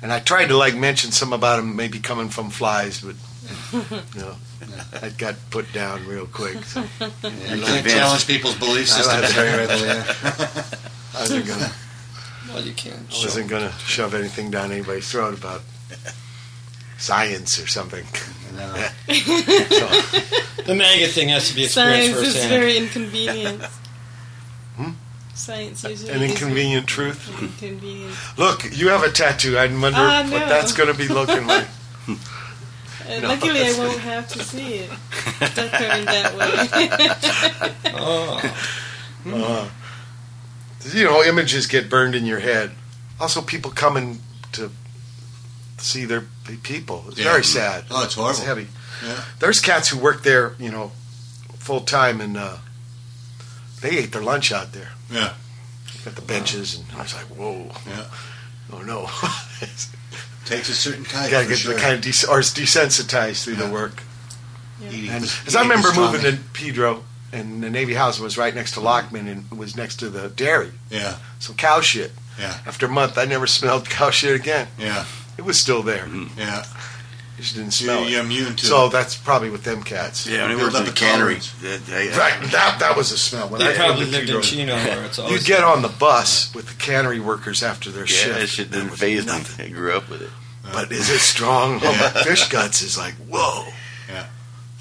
And 0.03 0.13
I 0.13 0.21
tried 0.21 0.47
to 0.47 0.57
like 0.57 0.75
mention 0.77 1.11
some 1.11 1.33
about 1.33 1.57
them 1.57 1.77
maybe 1.77 1.99
coming 1.99 2.29
from 2.29 2.51
flies, 2.51 3.01
but 3.03 3.17
you 3.73 4.21
know, 4.21 4.37
I 5.03 5.11
got 5.11 5.35
put 5.51 5.73
down 5.73 6.07
real 6.07 6.27
quick. 6.27 6.57
So 6.65 6.81
You 6.81 7.63
can't 7.63 7.87
challenge 7.87 8.27
people's 8.27 8.57
belief 8.59 8.89
I 8.93 9.01
systems 9.01 9.33
very 9.33 9.57
readily. 9.67 9.87
yeah. 9.87 10.05
I 11.15 11.21
wasn't 11.21 11.47
gonna, 11.47 11.73
Well, 12.49 12.63
you 12.63 12.73
can't. 12.73 12.97
I 13.11 13.25
wasn't 13.25 13.49
gonna 13.51 13.73
shove 13.85 14.15
anything 14.15 14.51
down 14.51 14.71
anybody's 14.73 15.11
throat 15.11 15.37
about 15.39 15.63
science 16.99 17.59
or 17.59 17.67
something. 17.67 18.05
No. 18.55 18.73
The 20.67 20.75
maggot 20.75 21.11
thing 21.11 21.29
has 21.31 21.49
to 21.51 21.55
be 21.55 21.65
experienced 21.65 21.75
Science 22.15 22.27
is 22.29 22.35
firsthand. 22.35 22.51
very 22.51 22.77
inconvenient. 22.77 23.63
Hmm? 24.77 24.91
Science 25.35 25.85
usually 25.85 26.13
An 26.13 26.23
inconvenient 26.23 26.87
truth. 26.87 27.29
inconvenient. 27.41 28.15
Look, 28.37 28.65
you 28.77 28.89
have 28.89 29.03
a 29.03 29.11
tattoo. 29.11 29.57
I 29.59 29.67
wonder 29.67 29.91
Ah, 29.95 30.27
what 30.31 30.49
that's 30.49 30.73
gonna 30.73 30.95
be 30.95 31.09
looking 31.09 31.47
like. 31.47 31.67
Uh, 33.09 33.21
No, 33.21 33.29
luckily, 33.29 33.63
I 33.65 33.73
won't 33.79 34.01
have 34.01 34.27
to 34.31 34.43
see 34.43 34.79
it. 34.83 34.91
Darker 35.55 35.85
in 35.85 36.05
that 36.07 36.35
way. 36.35 37.93
Oh. 37.95 38.41
Uh, 39.25 39.69
you 40.93 41.05
know, 41.05 41.23
images 41.23 41.69
get 41.69 41.89
burned 41.89 42.17
in 42.17 42.27
your 42.27 42.41
head. 42.41 42.73
Also, 43.21 43.41
people 43.43 43.71
coming 43.71 44.19
to 44.53 44.73
to 45.79 45.85
see 45.85 46.05
their 46.05 46.25
people. 46.55 47.05
It's 47.09 47.19
Yeah. 47.19 47.25
very 47.33 47.43
sad. 47.45 47.85
Oh, 47.91 48.05
it's 48.05 48.15
horrible. 48.15 48.43
heavy. 48.45 48.69
Yeah. 49.05 49.21
There's 49.41 49.59
cats 49.59 49.89
who 49.89 49.99
work 49.99 50.23
there, 50.23 50.55
you 50.61 50.71
know, 50.71 50.93
full 51.59 51.81
time, 51.81 52.21
and 52.21 52.37
uh, 52.37 52.59
they 53.81 53.99
ate 53.99 54.13
their 54.13 54.23
lunch 54.23 54.53
out 54.53 54.73
there. 54.73 54.91
Yeah. 55.11 55.33
At 56.07 56.15
the 56.15 56.23
benches, 56.23 56.77
and 56.79 56.87
I 56.97 57.03
was 57.03 57.15
like, 57.15 57.25
whoa. 57.25 57.73
Yeah. 57.89 58.05
Oh 58.73 58.83
no. 58.83 59.11
Takes 60.45 60.69
a 60.69 60.75
certain 60.75 61.03
type. 61.05 61.31
gotta 61.33 61.49
get 61.49 61.59
sure. 61.59 61.75
the 61.75 61.81
kind 61.81 61.95
of 61.95 62.01
des- 62.03 62.27
or 62.31 62.39
it's 62.39 62.53
desensitized 62.55 63.43
through 63.43 63.57
the 63.57 63.67
work. 63.69 64.03
Eating 64.89 65.11
And 65.11 65.25
the- 65.25 65.35
as 65.49 65.57
I 65.57 65.63
remember 65.63 65.89
moving 65.93 66.21
stomach. 66.21 66.41
to 66.41 66.49
Pedro, 66.53 67.03
and 67.33 67.63
the 67.63 67.69
Navy 67.71 67.95
House 67.95 68.21
was 68.21 68.39
right 68.39 68.55
next 68.55 68.73
to 68.73 68.81
Lockman, 68.81 69.27
and 69.27 69.47
it 69.51 69.59
was 69.59 69.77
next 69.77 69.97
to 69.97 70.09
the 70.09 70.29
dairy. 70.29 70.71
Yeah. 70.91 71.17
Some 71.41 71.57
cow 71.57 71.81
shit. 71.81 72.13
Yeah. 72.39 72.59
After 72.67 72.87
a 72.87 72.89
month, 72.89 73.19
I 73.19 73.25
never 73.25 73.47
smelled 73.49 73.91
cow 73.91 74.11
shit 74.11 74.39
again. 74.39 74.69
Yeah. 74.79 75.05
It 75.39 75.45
was 75.45 75.61
still 75.61 75.83
there. 75.83 76.05
Mm-hmm. 76.05 76.39
Yeah. 76.39 76.65
You 77.37 77.43
just 77.43 77.55
didn't 77.57 77.73
smell 77.73 78.05
You're- 78.09 78.15
it. 78.23 78.25
immune 78.25 78.57
to 78.57 78.65
So 78.67 78.87
it. 78.87 78.93
that's 78.93 79.15
probably 79.15 79.51
with 79.51 79.63
them 79.63 79.83
cats. 79.83 80.27
Yeah, 80.27 80.43
when 80.43 80.53
I 80.53 80.55
Build 80.55 80.63
worked 80.63 80.77
in 80.77 80.81
up 80.83 80.87
the 80.89 80.93
cannery. 80.95 81.39
tolerance. 81.41 81.83
that- 81.87 82.15
I- 82.15 82.19
Right, 82.19 82.51
that 82.53 82.79
that 82.81 82.97
was 82.97 83.13
a 83.13 83.19
smell. 83.19 83.49
When 83.51 83.61
They 83.61 83.75
I 83.75 83.77
probably 83.77 84.07
lived 84.07 84.09
in 84.09 84.13
lived 84.13 84.29
in 84.31 84.35
Pedro, 84.37 84.41
Chino 84.41 84.75
where 84.77 85.05
it's 85.05 85.19
always 85.19 85.33
You'd 85.33 85.47
get 85.47 85.63
on 85.63 85.83
the 85.83 85.89
bus 85.89 86.55
with 86.55 86.69
the 86.69 86.75
cannery 86.75 87.21
workers 87.21 87.63
after 87.63 87.91
their 87.91 88.07
Yeah, 88.07 88.17
shift. 88.17 88.39
that 88.41 88.47
shit 88.49 88.71
didn't 88.71 88.91
was 88.93 89.01
phase 89.01 89.27
me. 89.27 89.33
nothing. 89.33 89.67
I 89.67 89.69
grew 89.69 89.95
up 89.95 90.09
with 90.09 90.23
it. 90.23 90.31
But 90.73 90.91
is 90.91 91.11
it 91.11 91.21
strong? 91.21 91.81
Yeah. 91.81 92.09
Fish 92.25 92.49
guts 92.49 92.81
is 92.81 92.97
like 92.97 93.15
whoa. 93.29 93.67
Yeah. 94.09 94.27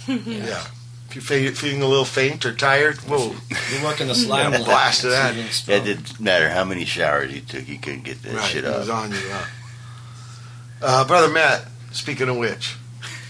Yeah. 0.25 0.63
If 1.09 1.15
you're 1.15 1.21
fe- 1.23 1.51
feeling 1.51 1.81
a 1.81 1.87
little 1.87 2.03
faint 2.05 2.45
or 2.45 2.53
tired, 2.53 2.97
whoa. 3.01 3.35
You 3.73 3.83
work 3.83 3.99
in 4.01 4.07
the 4.07 4.15
slime 4.25 4.51
Yeah, 4.53 4.57
lab, 4.59 4.65
blast 4.65 4.99
of 5.03 5.03
so 5.03 5.09
that. 5.11 5.35
you 5.35 5.41
didn't 5.43 5.53
smell 5.53 5.77
it 5.77 5.83
didn't 5.83 6.19
matter 6.19 6.49
how 6.49 6.63
many 6.63 6.83
showers 6.85 7.33
you 7.33 7.41
took, 7.41 7.67
you 7.67 7.77
couldn't 7.79 8.03
get 8.05 8.21
that 8.23 8.33
Right, 8.33 8.49
shit 8.49 8.63
it 8.63 8.67
was 8.77 8.89
up. 8.89 8.97
on 8.97 9.11
you. 9.11 9.17
Yeah. 9.27 9.45
Uh, 10.81 11.05
Brother 11.05 11.31
Matt, 11.33 11.65
speaking 11.91 12.29
of 12.29 12.37
which, 12.37 12.75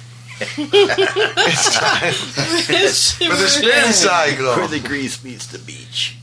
it's 0.39 1.75
time 1.75 2.13
for 2.13 3.35
the 3.35 3.47
spin 3.47 3.93
cycle. 3.93 4.55
Where 4.55 4.67
the 4.67 4.79
grease 4.79 5.23
meets 5.23 5.47
the 5.47 5.59
beach. 5.59 6.17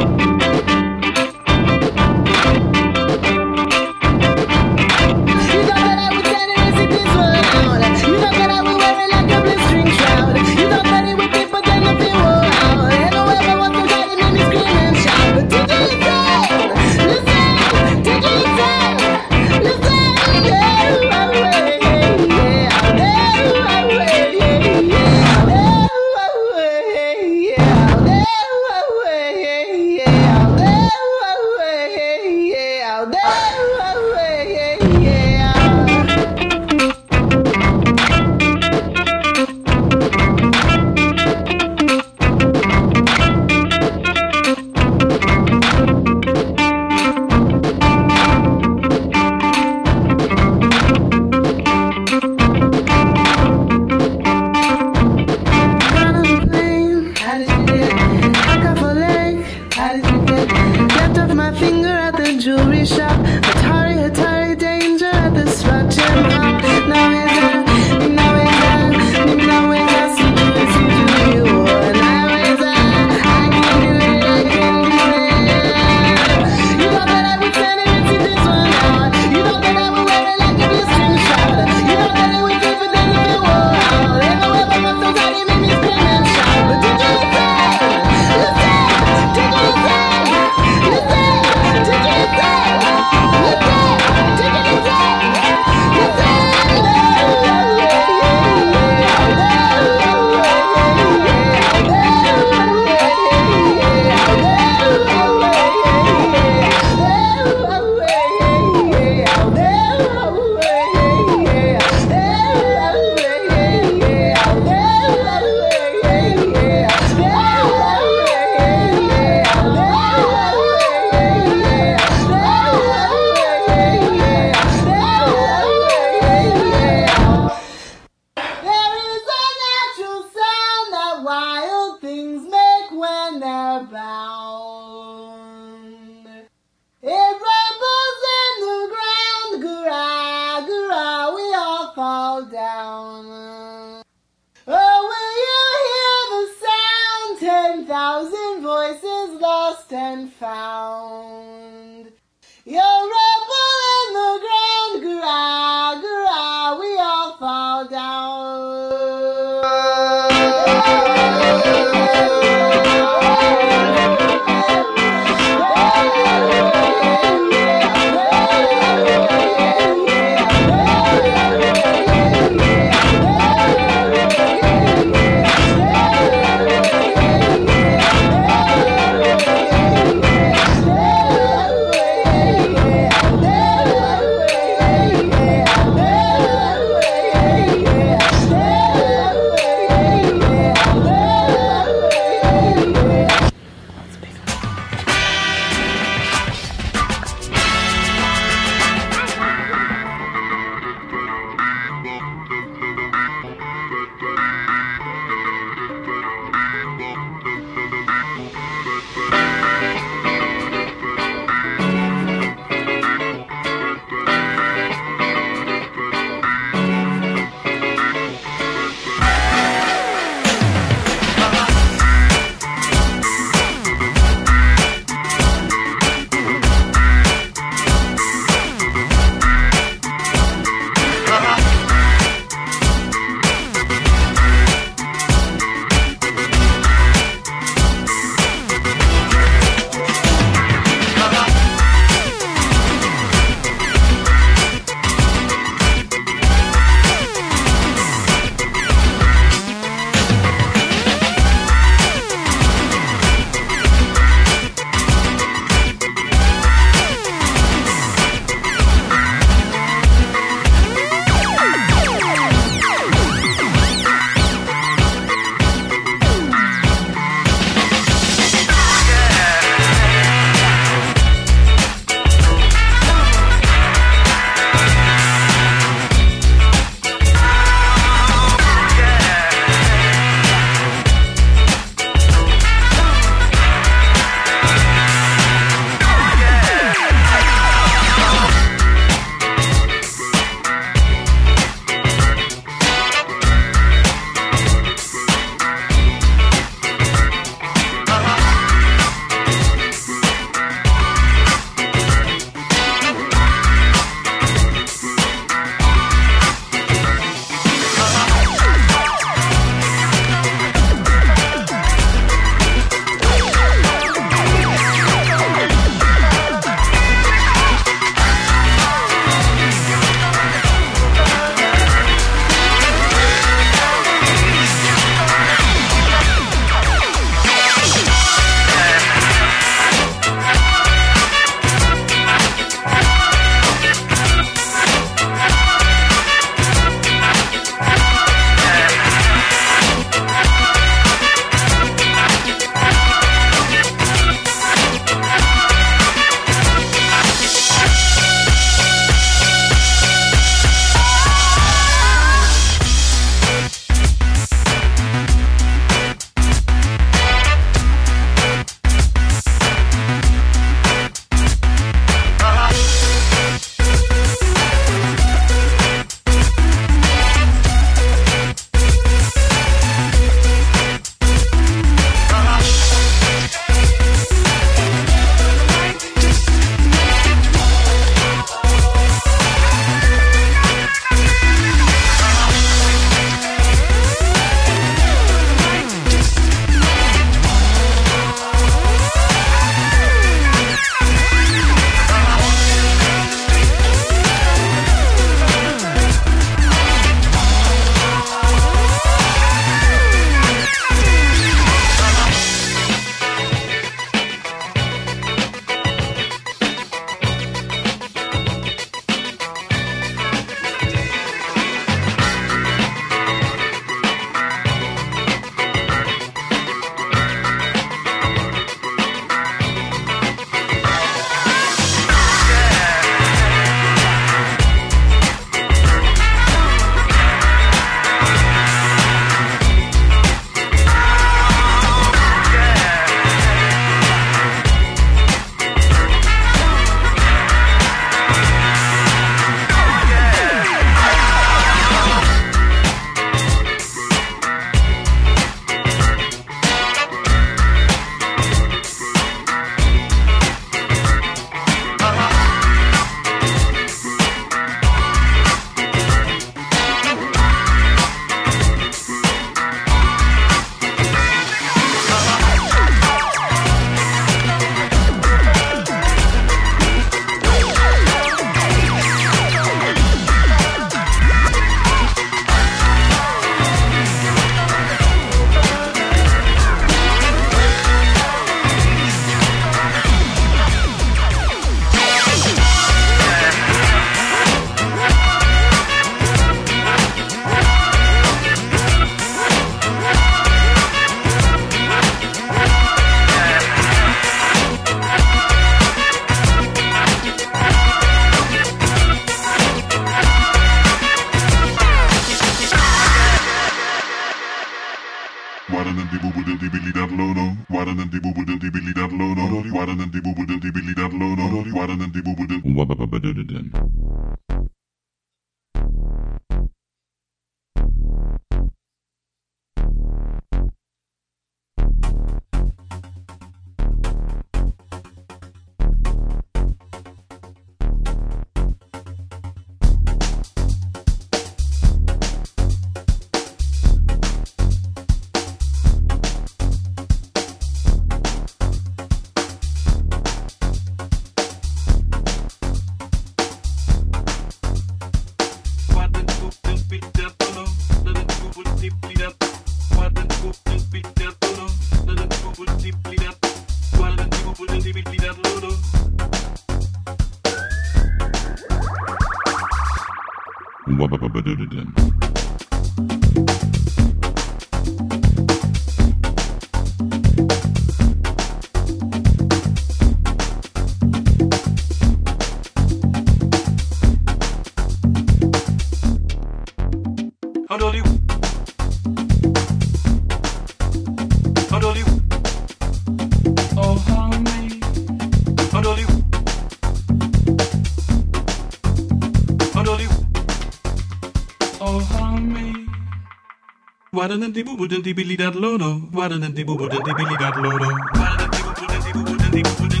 Guadalanti 594.21 594.61
bubu 594.63 594.85
dinti 594.87 595.15
billy 595.15 595.35
dat 595.35 595.55
lodo. 595.55 595.89
Guadalanti 596.13 596.63
bubu 596.63 596.85
dinti 596.87 597.11
billy 597.17 597.35
dat 597.41 597.55
lodo. 597.55 597.89
Guadalanti 598.13 599.09
bubu 599.13 599.33
dinti 599.33 599.61
bubu 599.65 599.87
dinti. 599.89 600.00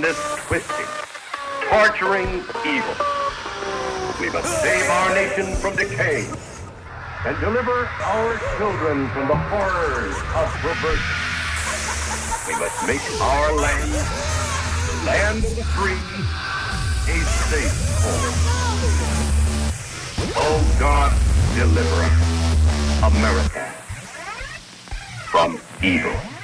this 0.00 0.18
twisting, 0.46 0.86
torturing 1.68 2.42
evil. 2.64 2.94
We 4.20 4.30
must 4.30 4.62
save 4.62 4.88
our 4.88 5.14
nation 5.14 5.56
from 5.56 5.76
decay 5.76 6.26
and 7.26 7.38
deliver 7.40 7.86
our 8.04 8.38
children 8.56 9.08
from 9.10 9.28
the 9.28 9.36
horrors 9.36 10.16
of 10.34 10.48
perversion. 10.62 11.16
We 12.48 12.54
must 12.58 12.86
make 12.86 13.20
our 13.20 13.52
land, 13.54 13.92
the 13.92 15.06
land 15.06 15.44
of 15.44 15.56
the 15.56 15.64
free, 15.76 16.00
a 17.12 17.18
safe 17.50 17.76
home. 18.00 18.34
Oh 20.36 20.76
God, 20.78 21.12
deliver 21.56 22.02
us, 22.04 23.14
America, 23.14 23.74
from 25.30 25.60
evil. 25.82 26.39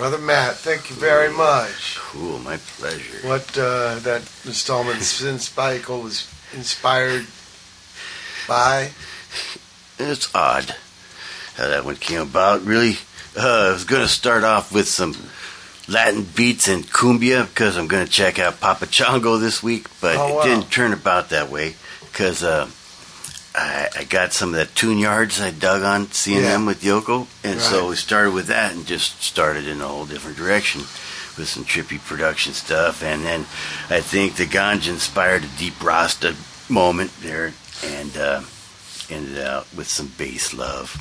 Brother 0.00 0.16
Matt, 0.16 0.56
thank 0.56 0.88
you 0.88 0.96
very 0.96 1.30
much. 1.30 1.96
Cool, 1.98 2.38
my 2.38 2.56
pleasure. 2.56 3.28
What 3.28 3.42
uh, 3.58 3.96
that 3.98 4.22
installment, 4.46 5.02
Spin 5.02 5.38
Cycle, 5.38 6.00
was 6.00 6.26
inspired 6.54 7.26
by? 8.48 8.92
It's 9.98 10.34
odd 10.34 10.74
how 11.56 11.68
that 11.68 11.84
one 11.84 11.96
came 11.96 12.22
about. 12.22 12.62
Really, 12.64 12.94
uh, 13.36 13.66
I 13.68 13.72
was 13.72 13.84
going 13.84 14.00
to 14.00 14.08
start 14.08 14.42
off 14.42 14.72
with 14.72 14.88
some 14.88 15.14
Latin 15.86 16.22
beats 16.34 16.66
and 16.66 16.82
cumbia 16.86 17.46
because 17.46 17.76
I'm 17.76 17.86
going 17.86 18.06
to 18.06 18.10
check 18.10 18.38
out 18.38 18.58
Papa 18.58 18.86
Chongo 18.86 19.38
this 19.38 19.62
week, 19.62 19.86
but 20.00 20.16
Oh, 20.16 20.36
wow. 20.36 20.40
it 20.40 20.44
didn't 20.44 20.70
turn 20.70 20.94
about 20.94 21.28
that 21.28 21.50
way 21.50 21.74
because 22.10 22.42
uh, 22.42 22.70
I, 23.54 23.88
I 23.98 24.04
got 24.04 24.32
some 24.32 24.50
of 24.50 24.54
that 24.56 24.74
tune 24.74 24.98
yards 24.98 25.40
I 25.40 25.50
dug 25.50 25.82
on 25.82 26.10
seeing 26.12 26.42
Yeah. 26.44 26.64
with 26.64 26.82
Yoko, 26.82 27.26
and 27.44 27.60
so 27.60 27.88
we 27.88 27.96
started 27.96 28.32
with 28.32 28.46
that 28.46 28.72
and 28.72 28.86
just 28.86 29.22
started 29.22 29.66
in 29.66 29.80
a 29.80 29.86
whole 29.88 30.06
different 30.06 30.36
direction 30.36 30.82
with 31.36 31.48
some 31.48 31.64
trippy 31.64 31.98
production 31.98 32.52
stuff, 32.52 33.02
and 33.02 33.24
then 33.24 33.40
I 33.88 34.00
think 34.00 34.36
the 34.36 34.46
ganja 34.46 34.88
inspired 34.90 35.44
a 35.44 35.48
deep 35.58 35.82
Rasta 35.82 36.34
moment 36.68 37.10
there, 37.20 37.54
and 37.84 38.16
uh, 38.16 38.42
ended 39.08 39.38
out 39.38 39.66
with 39.76 39.88
some 39.88 40.12
bass 40.16 40.54
love. 40.54 40.96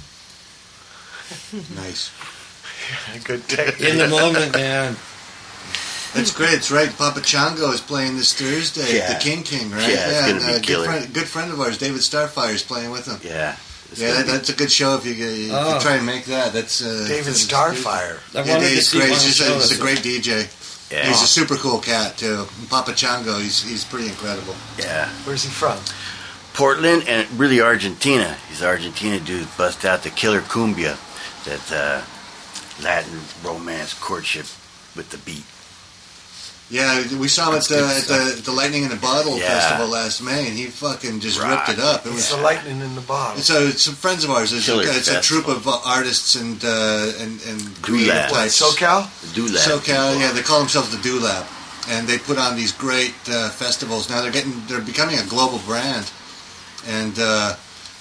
Nice. 1.76 2.09
Good 3.23 3.47
take. 3.47 3.80
In 3.81 3.97
the 3.97 4.07
moment, 4.07 4.53
man. 4.53 4.95
That's 6.14 6.31
great. 6.31 6.53
It's 6.53 6.72
right. 6.72 6.90
Papa 6.98 7.19
Chongo 7.19 7.72
is 7.73 7.81
playing 7.81 8.18
this 8.18 8.34
Thursday 8.34 8.98
Yeah. 8.98 9.14
the 9.14 9.19
King 9.19 9.44
King, 9.44 9.69
right? 9.72 9.88
Yeah, 9.90 10.27
it's 10.27 10.30
and, 10.30 10.40
be 10.40 10.45
uh, 10.45 10.60
good 10.77 10.86
friend, 10.86 11.14
good 11.14 11.27
friend 11.27 11.52
of 11.52 11.60
ours, 11.61 11.77
David 11.77 12.02
Starfire, 12.02 12.53
is 12.53 12.64
playing 12.64 12.90
with 12.91 13.06
him. 13.06 13.19
Yeah. 13.23 13.56
It's 13.91 14.02
Yeah, 14.02 14.14
that, 14.14 14.26
be- 14.26 14.31
that's 14.31 14.49
a 14.49 14.53
good 14.56 14.72
show 14.72 14.95
if 14.95 15.06
you, 15.06 15.14
you, 15.14 15.52
Oh. 15.53 15.76
you 15.76 15.81
try 15.81 15.95
and 15.95 16.06
make 16.06 16.26
that. 16.26 16.53
That's 16.53 16.81
uh, 16.84 17.06
David 17.07 17.34
Starfire. 17.34 18.18
I 18.36 18.44
Yeah, 18.44 18.53
wanted 18.53 18.69
to 18.69 18.76
Dave's 18.76 18.88
see 18.90 18.98
great. 18.99 19.10
He's, 19.10 19.23
just 19.23 19.41
a, 19.41 19.53
he's 19.53 19.77
a 19.77 19.81
great 19.81 19.99
DJ. 19.99 20.48
Yeah. 20.91 21.06
He's 21.07 21.22
a 21.22 21.27
super 21.27 21.56
cool 21.56 21.77
cat 21.80 22.18
too. 22.18 22.48
Papa 22.69 22.91
Chongo, 22.91 23.40
he's 23.40 23.61
he's 23.61 23.84
pretty 23.84 24.07
incredible. 24.10 24.56
Yeah. 24.80 25.10
Where's 25.26 25.44
he 25.44 25.49
from? 25.49 25.77
Portland 26.53 27.03
and 27.07 27.30
really 27.40 27.61
Argentina. 27.61 28.36
He's 28.49 28.64
Argentina 28.64 29.19
dude. 29.19 29.48
Bust 29.57 29.86
out 29.86 30.02
the 30.02 30.10
killer 30.10 30.41
cumbia, 30.41 30.98
that 31.45 31.72
uh, 31.72 32.02
Latin 32.84 33.19
romance 33.44 33.94
courtship 33.94 34.48
with 34.95 35.10
the 35.11 35.18
beat. 35.19 35.44
Yeah, 36.71 37.01
we 37.17 37.27
saw 37.27 37.49
him 37.49 37.57
at 37.57 37.63
the, 37.67 37.79
at 37.79 38.03
the 38.03 38.41
the 38.45 38.51
Lightning 38.51 38.83
in 38.83 38.91
a 38.91 38.95
Bottle 38.95 39.37
Yeah. 39.39 39.47
festival 39.47 39.87
last 39.87 40.21
May, 40.21 40.47
and 40.47 40.55
he 40.55 40.65
fucking 40.67 41.19
just 41.19 41.39
Rock. 41.41 41.67
ripped 41.67 41.79
it 41.79 41.83
up. 41.83 42.05
It 42.05 42.09
It's 42.09 42.15
was 42.29 42.37
the 42.37 42.43
lightning 42.43 42.79
in 42.81 42.93
the 42.93 43.01
bottle. 43.01 43.41
So 43.41 43.67
it's 43.67 43.83
some 43.85 43.95
friends 43.95 44.23
of 44.23 44.29
ours. 44.29 44.53
It's, 44.53 44.67
a, 44.69 44.73
Killer 44.73 44.83
it's 44.85 45.07
a 45.09 45.19
troupe 45.19 45.47
of 45.47 45.67
uh, 45.67 45.79
artists 45.83 46.35
and 46.35 46.63
uh, 46.63 47.11
and 47.19 47.41
and 47.49 47.81
creative 47.81 48.13
What, 48.29 48.45
types. 48.45 48.61
SoCal? 48.61 49.09
Do 49.33 49.47
that. 49.49 49.67
SoCal, 49.67 50.19
yeah, 50.19 50.31
they 50.31 50.41
call 50.43 50.59
themselves 50.59 50.89
the 50.95 51.01
Do 51.01 51.19
Lab, 51.19 51.45
and 51.89 52.07
they 52.07 52.19
put 52.19 52.37
on 52.37 52.55
these 52.55 52.71
great 52.71 53.15
uh, 53.27 53.49
festivals. 53.49 54.07
Now 54.09 54.21
they're 54.21 54.31
getting 54.31 54.61
they're 54.67 54.79
becoming 54.93 55.17
a 55.17 55.25
global 55.25 55.57
brand, 55.65 56.11
and 56.85 57.17
uh, 57.17 57.55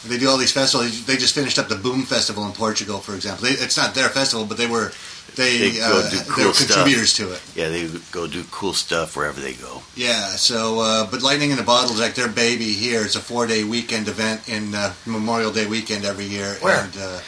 they 0.09 0.19
do 0.19 0.29
all 0.29 0.37
these 0.39 0.53
festivals. 0.53 1.05
They 1.07 1.17
just 1.17 1.35
finished 1.35 1.59
up 1.59 1.69
the 1.69 1.77
Boom 1.77 2.03
Festival 2.03 2.45
in 2.47 2.53
Portugal, 2.53 2.99
for 2.99 3.15
example. 3.15 3.45
They, 3.45 3.53
it's 3.53 3.77
not 3.77 3.95
their 3.95 4.09
festival, 4.09 4.45
but 4.47 4.57
they 4.57 4.67
were 4.67 4.93
they, 5.37 5.59
They 5.59 5.77
go 5.79 6.03
uh, 6.05 6.11
do 6.11 6.17
they 6.19 6.25
cool 6.31 6.47
were 6.49 6.53
stuff. 6.55 6.69
contributors 6.69 7.13
to 7.15 7.33
it. 7.33 7.41
Yeah, 7.55 7.69
they 7.69 7.87
go 8.11 8.27
do 8.27 8.43
cool 8.51 8.73
stuff 8.73 9.17
wherever 9.17 9.41
they 9.41 9.53
go. 9.55 9.83
Yeah, 9.95 10.31
so 10.31 10.81
uh, 10.81 11.07
but 11.11 11.23
Lightning 11.23 11.51
in 11.53 11.59
a 11.59 11.63
Bottle 11.63 11.93
is 11.95 12.01
like 12.01 12.15
their 12.15 12.29
baby 12.29 12.73
here. 12.73 13.03
It's 13.03 13.15
a 13.17 13.21
four 13.21 13.47
day 13.47 13.63
weekend 13.65 14.09
event 14.09 14.49
in 14.49 14.75
uh, 14.75 14.95
Memorial 15.07 15.53
Day 15.53 15.67
weekend 15.67 16.05
every 16.05 16.25
year. 16.27 16.57
Where? 16.61 16.83
And, 16.85 16.97
uh, 16.97 17.21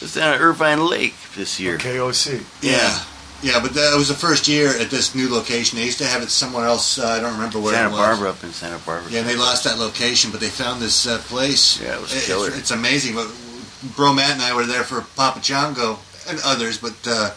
It's 0.00 0.14
down 0.14 0.32
at 0.34 0.40
Irvine 0.40 0.86
Lake 0.86 1.14
this 1.36 1.58
year. 1.60 1.76
KOC. 1.78 2.42
yeah, 2.62 2.70
yeah, 2.72 3.04
but 3.42 3.72
that 3.74 3.94
was 3.96 4.08
the 4.08 4.14
first 4.14 4.48
year 4.48 4.68
at 4.78 4.90
this 4.90 5.14
new 5.14 5.28
location. 5.32 5.78
They 5.78 5.84
used 5.84 5.98
to 5.98 6.06
have 6.06 6.22
it 6.22 6.30
somewhere 6.30 6.66
else. 6.66 6.98
Uh, 6.98 7.06
I 7.06 7.20
don't 7.20 7.32
remember 7.32 7.58
where 7.60 7.72
Santa 7.74 7.88
it 7.88 7.92
was. 7.92 7.98
Santa 8.00 8.10
Barbara 8.16 8.30
up 8.30 8.44
in 8.44 8.52
Santa 8.52 8.78
Barbara. 8.84 9.10
Yeah, 9.10 9.20
and 9.20 9.28
they 9.28 9.36
lost 9.36 9.64
that 9.64 9.78
location, 9.78 10.30
but 10.30 10.40
they 10.40 10.48
found 10.48 10.80
this 10.82 11.06
uh, 11.06 11.18
place. 11.24 11.80
Yeah, 11.80 11.96
it 11.96 12.00
was 12.00 12.10
It's- 12.12 12.26
killer. 12.26 12.50
It's, 12.52 12.70
amazing. 12.70 13.14
But 13.14 13.28
Bro 13.96 14.14
Matt 14.14 14.32
and 14.32 14.42
I 14.42 14.54
were 14.54 14.66
there 14.66 14.84
for 14.84 15.00
Papa 15.16 15.40
Chongo, 15.40 15.98
and 16.28 16.38
others, 16.44 16.78
but 16.78 16.94
uh, 17.06 17.30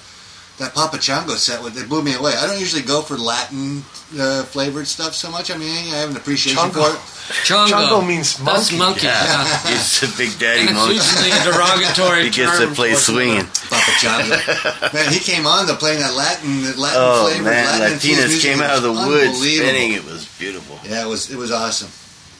that 0.60 0.74
Papa 0.76 0.98
Chango 0.98 1.36
set, 1.36 1.64
with- 1.64 1.78
it 1.78 1.90
blew 1.90 2.04
me 2.04 2.14
away. 2.14 2.34
I 2.38 2.46
don't 2.46 2.60
usually 2.60 2.84
go 2.84 3.02
for 3.02 3.18
Latin 3.18 3.84
uh, 4.20 4.44
flavored 4.44 4.88
stuff 4.88 5.16
so 5.16 5.32
much. 5.32 5.50
I 5.50 5.58
mean, 5.58 5.70
I 5.94 5.98
have 5.98 6.12
an 6.12 6.18
appreciation 6.18 6.62
Chango. 6.62 6.74
for 6.74 6.94
it. 6.96 7.00
Chongo. 7.48 7.68
Chongo 7.72 8.06
means 8.08 8.38
That's 8.38 8.72
monkey. 8.78 9.08
Yeah, 9.08 9.24
Yeah. 9.24 9.68
he's 9.72 10.04
a 10.04 10.18
big 10.18 10.38
daddy 10.38 10.60
And 10.62 10.70
it's 10.70 10.78
monkey. 10.78 10.96
usually 10.96 11.32
a 11.32 11.44
derogatory 11.44 12.24
He 12.26 12.30
gets 12.30 12.60
to 12.60 12.68
play 12.68 12.94
swinging. 12.94 13.46
Papa 13.70 13.92
Chango. 13.98 14.94
Man, 14.94 15.12
he 15.12 15.20
came 15.20 15.48
on 15.48 15.66
to 15.68 15.74
playing 15.74 16.00
that 16.02 16.14
Latin, 16.14 16.64
that 16.64 16.78
Latin 16.78 17.00
Oh 17.02 17.26
flavored 17.26 17.46
man, 17.46 17.66
Latin 17.80 17.94
infused 17.94 18.20
Latinas 18.20 18.28
music. 18.28 18.52
came 18.52 18.62
out 18.62 18.76
of 18.78 18.84
the 18.84 18.92
was 18.92 19.08
woods 19.08 19.26
unbelievable. 19.34 19.70
spinning. 19.70 19.92
It 19.94 20.06
was 20.06 20.26
beautiful. 20.38 20.80
Yeah, 20.88 21.06
it 21.06 21.10
was 21.10 21.32
it 21.32 21.38
was 21.38 21.52
awesome. 21.52 21.90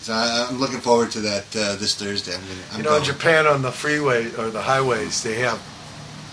So 0.02 0.12
I, 0.14 0.48
I'm 0.50 0.60
looking 0.60 0.82
forward 0.82 1.12
to 1.12 1.22
that 1.22 1.46
uh, 1.56 1.76
this 1.78 1.96
Thursday. 1.96 2.36
I'm 2.36 2.42
gonna, 2.42 2.54
I'm 2.74 2.78
You 2.78 2.84
know, 2.84 2.98
in. 2.98 3.04
Japan 3.06 3.48
on 3.48 3.62
the 3.62 3.72
freeway 3.72 4.28
or 4.36 4.50
the 4.52 4.62
highways, 4.62 5.24
they 5.24 5.36
have 5.36 5.58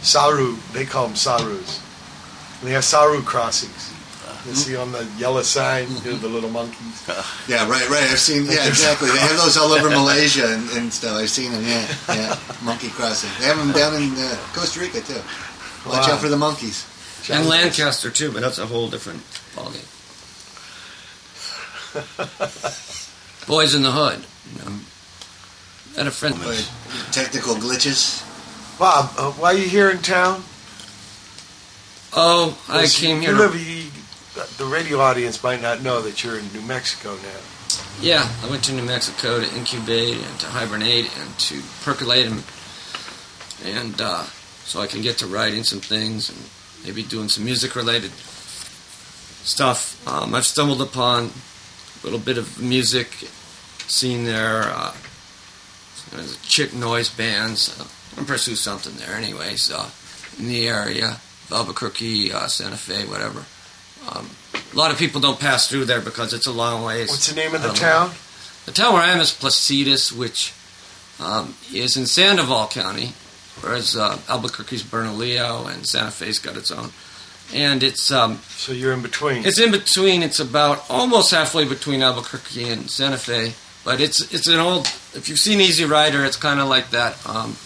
saru. 0.03 0.57
They 0.73 0.85
call 0.85 1.07
them 1.09 1.17
sarus. 1.17 1.81
And 2.61 2.69
they 2.69 2.73
have 2.75 2.85
saru 2.85 3.23
crossings. 3.23 3.93
You 4.47 4.55
see 4.55 4.75
on 4.75 4.91
the 4.91 5.07
yellow 5.19 5.43
sign, 5.43 5.87
you 6.03 6.13
know, 6.13 6.17
the 6.17 6.29
little 6.29 6.49
monkeys. 6.51 7.07
Yeah, 7.49 7.69
right, 7.69 7.87
right. 7.91 8.05
I've 8.05 8.19
seen. 8.19 8.47
Yeah, 8.47 8.67
exactly. 8.67 9.11
They 9.11 9.19
have 9.19 9.37
those 9.37 9.57
all 9.59 9.73
over 9.73 9.91
Malaysia 10.01 10.47
and, 10.47 10.71
and 10.71 10.93
stuff. 10.93 11.17
I've 11.17 11.29
seen 11.29 11.53
them. 11.53 11.63
Yeah, 11.65 11.87
yeah. 12.09 12.39
Monkey 12.63 12.89
crossing. 12.89 13.29
They 13.39 13.47
have 13.47 13.59
them 13.59 13.73
down 13.73 13.95
in 14.01 14.13
uh, 14.17 14.37
Costa 14.55 14.81
Rica 14.81 15.01
too. 15.03 15.21
Watch 15.87 16.07
Wow. 16.09 16.15
out 16.15 16.21
for 16.21 16.29
the 16.29 16.37
monkeys. 16.39 16.87
And 17.31 17.49
Lancaster 17.49 18.11
too, 18.11 18.33
but 18.33 18.41
that's 18.41 18.59
a 18.59 18.67
whole 18.67 18.89
different 18.89 19.21
ballgame. 19.55 19.85
Boys 23.47 23.75
in 23.75 23.83
the 23.83 23.91
Hood. 23.91 24.25
You 24.57 24.65
know. 24.71 24.79
Had 25.97 26.07
a 26.07 26.11
friend. 26.11 26.35
Technical 27.13 27.55
glitches. 27.57 28.23
Bob, 28.81 29.11
uh, 29.19 29.31
why 29.33 29.53
are 29.53 29.59
you 29.59 29.69
here 29.69 29.91
in 29.91 29.99
town? 29.99 30.43
Oh, 32.15 32.59
I 32.67 32.87
came 32.87 33.17
you 33.21 33.29
here. 33.29 33.37
live- 33.37 33.55
you- 33.55 33.91
the 34.57 34.65
radio 34.65 35.01
audience 35.01 35.43
might 35.43 35.61
not 35.61 35.83
know 35.83 36.01
that 36.01 36.25
you're 36.25 36.39
in 36.39 36.51
New 36.55 36.63
Mexico 36.63 37.15
now. 37.17 37.41
yeah, 38.01 38.27
I 38.43 38.47
went 38.47 38.65
to 38.65 38.73
New 38.73 38.83
Mexico 38.85 39.39
to 39.39 39.55
incubate 39.55 40.17
and 40.17 40.41
to 40.41 40.47
hibernate 40.47 41.11
and 41.19 41.39
to 41.41 41.63
percolate 41.85 42.27
them, 42.27 42.43
and 43.63 44.01
uh, 44.01 44.25
so 44.65 44.81
I 44.81 44.87
can 44.87 45.03
get 45.03 45.19
to 45.19 45.27
writing 45.27 45.63
some 45.63 45.81
things 45.81 46.31
and 46.31 46.39
maybe 46.87 47.03
doing 47.03 47.29
some 47.29 47.45
music 47.45 47.77
related 47.77 48.13
stuff. 49.45 50.01
Um, 50.09 50.35
I've 50.35 50.47
stumbled 50.47 50.81
upon 50.81 51.33
a 52.03 52.07
little 52.07 52.19
bit 52.19 52.39
of 52.39 52.59
music 52.59 53.29
scene 53.89 54.25
there. 54.25 54.63
Uh, 54.75 54.95
there's 56.13 56.39
chick 56.39 56.73
noise 56.73 57.11
bands. 57.11 57.79
Uh, 57.79 57.85
I'm 58.17 58.27
pursue 58.27 58.57
something 58.57 58.95
there, 58.97 59.15
anyways. 59.17 59.71
Uh, 59.71 59.89
in 60.39 60.49
the 60.49 60.69
area, 60.69 61.19
of 61.51 61.53
Albuquerque, 61.53 62.33
uh, 62.33 62.47
Santa 62.47 62.77
Fe, 62.77 63.05
whatever. 63.07 63.45
Um, 64.09 64.31
a 64.73 64.77
lot 64.77 64.91
of 64.91 64.99
people 64.99 65.21
don't 65.21 65.39
pass 65.41 65.69
through 65.69 65.85
there 65.87 66.01
because 66.01 66.33
it's 66.33 66.47
a 66.47 66.53
long 66.53 66.85
ways. 66.85 67.09
What's 67.11 67.29
the 67.29 67.35
name 67.35 67.55
of 67.55 67.63
the 67.63 67.71
Um, 67.71 67.75
town? 67.75 68.11
The 68.67 68.73
town 68.73 68.93
where 68.95 69.03
I 69.03 69.11
am 69.11 69.21
is 69.21 69.31
Placitas, 69.33 70.13
which 70.13 70.53
um, 71.19 71.55
is 71.73 71.97
in 71.97 72.07
Sandoval 72.07 72.69
County, 72.69 73.13
whereas 73.61 73.97
uh, 73.97 74.19
Albuquerque's 74.29 74.83
Bernalillo 74.83 75.67
and 75.67 75.87
Santa 75.87 76.11
Fe's 76.11 76.39
got 76.39 76.57
its 76.57 76.71
own. 76.71 76.91
And 77.53 77.83
it's 77.83 78.11
um, 78.13 78.39
So 78.49 78.73
you're 78.73 78.93
in 78.93 79.03
between. 79.03 79.45
it's 79.45 79.59
in 79.59 79.73
between. 79.73 80.23
It's 80.23 80.39
about 80.41 80.85
almost 80.89 81.33
halfway 81.33 81.65
between 81.65 82.01
Albuquerque 82.03 82.69
and 82.71 82.89
Santa 82.91 83.19
Fe. 83.19 83.55
But 83.85 84.01
it's 84.01 84.33
it's 84.33 84.47
an 84.47 84.61
old. 84.61 84.87
If 85.15 85.29
you've 85.29 85.39
seen 85.41 85.61
Easy 85.61 85.85
Rider, 85.85 86.25
it's 86.25 86.37
kind 86.37 86.61
of 86.61 86.69
like 86.69 86.91
that. 86.91 87.17
Um, 87.27 87.57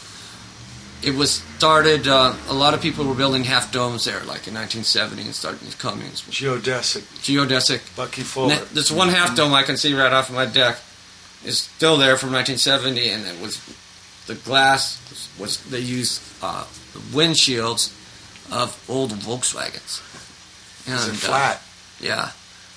it 1.05 1.15
was 1.15 1.43
started. 1.57 2.09
Uh, 2.09 2.35
a 2.49 2.55
lot 2.55 2.75
of 2.75 2.81
people 2.81 3.05
were 3.05 3.15
building 3.15 3.45
half 3.45 3.71
domes 3.71 4.05
there, 4.05 4.21
like 4.21 4.49
in 4.49 4.55
1970, 4.55 5.23
and 5.23 5.35
starting 5.35 5.61
these 5.65 5.75
Cummings. 5.75 6.23
Geodesic. 6.23 7.03
Geodesic. 7.23 7.95
Bucky 7.97 8.23
Fuller. 8.23 8.57
This 8.73 8.91
one 8.91 9.09
half 9.09 9.37
dome 9.37 9.53
I 9.53 9.63
can 9.63 9.77
see 9.77 9.95
right 9.95 10.13
off 10.13 10.29
of 10.31 10.35
my 10.35 10.47
deck 10.47 10.79
is 11.45 11.59
still 11.59 11.97
there 11.97 12.17
from 12.17 12.33
1970, 12.33 13.09
and 13.11 13.27
it 13.27 13.41
was 13.41 13.61
the 14.27 14.35
glass 14.35 14.99
was 15.39 15.63
they 15.65 15.81
used 15.81 16.23
uh, 16.43 16.65
the 16.93 17.01
windshields 17.01 17.93
of 18.51 18.83
old 18.89 19.11
Volkswagens. 19.13 20.01
Is 20.87 21.09
it 21.09 21.13
uh, 21.13 21.15
flat? 21.15 21.63
yeah, 22.01 22.31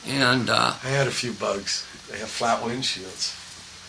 and 0.05 0.49
uh, 0.49 0.73
I 0.83 0.87
had 0.87 1.07
a 1.07 1.11
few 1.11 1.33
bugs. 1.33 1.85
They 2.11 2.19
have 2.19 2.29
flat 2.29 2.61
windshields. 2.61 3.36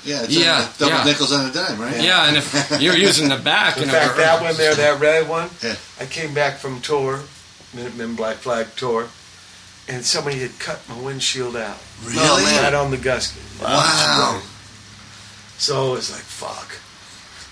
Yeah, 0.08 0.22
it's 0.24 0.32
Yeah, 0.34 0.54
on 0.54 0.60
the 0.62 0.78
double 0.78 0.96
yeah. 0.96 1.04
nickels 1.04 1.32
on 1.32 1.50
a 1.50 1.52
dime, 1.52 1.78
right? 1.80 2.00
yeah, 2.02 2.28
and 2.28 2.36
if 2.38 2.80
you're 2.80 2.96
using 2.96 3.28
the 3.28 3.36
back, 3.36 3.76
In 3.76 3.82
you 3.82 3.86
know, 3.88 3.92
fact, 3.92 4.16
that 4.16 4.40
one 4.40 4.56
there, 4.56 4.74
that 4.74 5.00
red 5.00 5.28
one, 5.28 5.50
Yeah. 5.62 5.76
I 6.00 6.06
came 6.06 6.32
back 6.32 6.56
from 6.58 6.80
tour, 6.80 7.20
Minutemen 7.74 8.14
Black 8.16 8.36
Flag 8.38 8.68
tour, 8.76 9.08
and 9.86 10.04
somebody 10.04 10.38
had 10.38 10.58
cut 10.58 10.80
my 10.88 10.98
windshield 10.98 11.56
out. 11.56 11.78
Really? 12.04 12.16
Oh, 12.20 12.60
right 12.62 12.72
on 12.74 12.90
the 12.90 12.96
gasket. 12.96 13.42
Wow. 13.62 14.40
So 15.58 15.94
it's 15.96 16.10
like, 16.10 16.22
fuck. 16.22 16.78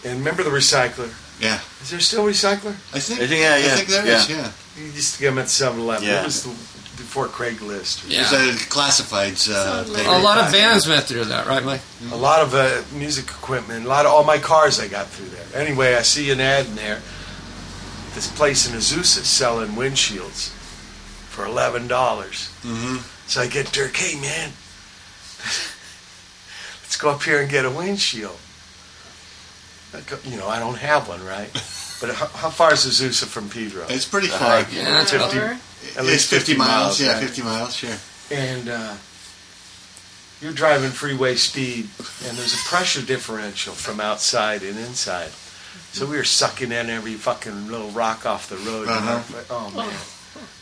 And 0.09 0.19
remember 0.20 0.43
the 0.43 0.51
recycler? 0.51 1.12
Yeah. 1.41 1.61
Is 1.83 1.91
there 1.91 2.01
still 2.01 2.27
a 2.27 2.31
recycler? 2.31 2.73
I 2.95 3.01
think. 3.01 3.20
I 3.20 3.27
think, 3.27 3.41
yeah, 3.43 3.57
yeah, 3.57 3.66
I 3.66 3.77
think 3.77 3.89
there 3.89 4.07
yeah. 4.07 4.16
is. 4.16 4.31
Yeah. 4.31 4.53
You 4.78 4.85
used 4.93 5.15
to 5.15 5.20
get 5.20 5.28
them 5.31 5.39
at 5.39 5.49
7 5.49 5.81
Eleven. 5.81 6.07
Yeah. 6.07 6.20
It 6.23 6.24
was 6.24 6.45
the, 6.45 6.51
before 6.97 7.27
Craigslist. 7.28 8.10
Yeah. 8.10 8.28
There's 8.31 8.56
a 8.56 8.64
classifieds. 8.66 9.51
Uh, 9.52 9.85
thing. 9.85 10.06
a 10.06 10.18
lot 10.18 10.39
of 10.44 10.51
bands 10.52 10.89
went 10.89 11.05
through 11.05 11.27
that, 11.27 11.47
right, 11.47 11.62
Mike? 11.64 11.82
A 12.10 12.16
lot 12.16 12.40
of 12.40 12.55
uh, 12.55 12.82
music 12.97 13.27
equipment, 13.27 13.85
a 13.85 13.89
lot 13.89 14.06
of 14.06 14.12
all 14.12 14.24
my 14.24 14.39
cars 14.39 14.81
I 14.81 14.89
got 14.89 15.06
through 15.09 15.28
there. 15.28 15.62
Anyway, 15.62 15.94
I 15.94 16.02
see 16.02 16.31
an 16.31 16.40
ad 16.40 16.66
in 16.66 16.74
there. 16.74 17.01
This 18.14 18.31
place 18.32 18.66
in 18.68 18.74
Azusa 18.74 19.23
selling 19.24 19.70
windshields 19.73 20.48
for 21.28 21.44
eleven 21.44 21.86
dollars. 21.86 22.48
Mhm. 22.62 23.02
So 23.28 23.43
I 23.43 23.47
get 23.47 23.73
Dirk, 23.73 23.94
hey 23.97 24.18
man, 24.20 24.51
let's 26.82 26.97
go 26.97 27.10
up 27.10 27.23
here 27.23 27.40
and 27.40 27.51
get 27.51 27.64
a 27.66 27.70
windshield. 27.70 28.39
Go- 30.06 30.18
You 30.24 30.36
know, 30.39 30.48
I 30.48 30.59
don't 30.59 30.78
have 30.78 31.09
one, 31.09 31.24
right? 31.27 31.51
But 32.01 32.14
how, 32.14 32.27
how 32.27 32.51
far 32.51 32.73
is 32.74 32.85
Azusa 32.85 33.24
from 33.27 33.48
Pedro? 33.48 33.86
It's 33.89 34.05
pretty 34.06 34.28
far. 34.28 34.60
Yeah, 34.70 35.01
it's 35.02 35.10
50, 35.12 35.24
Over. 35.39 35.47
at 35.47 35.59
It's 35.82 36.01
least 36.02 36.28
50, 36.31 36.56
miles. 36.56 37.01
Yeah, 37.01 37.12
right? 37.14 37.23
50 37.23 37.43
miles. 37.43 37.74
Sure. 37.77 37.97
and 38.31 38.68
uh, 38.68 38.94
you're 40.40 40.52
driving 40.52 40.90
freeway 40.90 41.35
speed, 41.36 41.89
and 42.27 42.36
there's 42.36 42.52
a 42.55 42.64
pressure 42.68 43.01
differential 43.02 43.73
from 43.73 44.01
outside 44.01 44.62
and 44.62 44.78
inside. 44.78 45.31
So 45.93 46.05
we 46.05 46.16
were 46.16 46.24
sucking 46.24 46.73
in 46.73 46.90
every 46.90 47.14
fucking 47.14 47.68
little 47.68 47.89
rock 47.90 48.27
off 48.27 48.48
the 48.51 48.56
road. 48.56 48.89
and 48.89 48.90
Uh-huh. 49.09 49.36
our- 49.39 49.44
oh 49.51 49.70
man, 49.70 49.94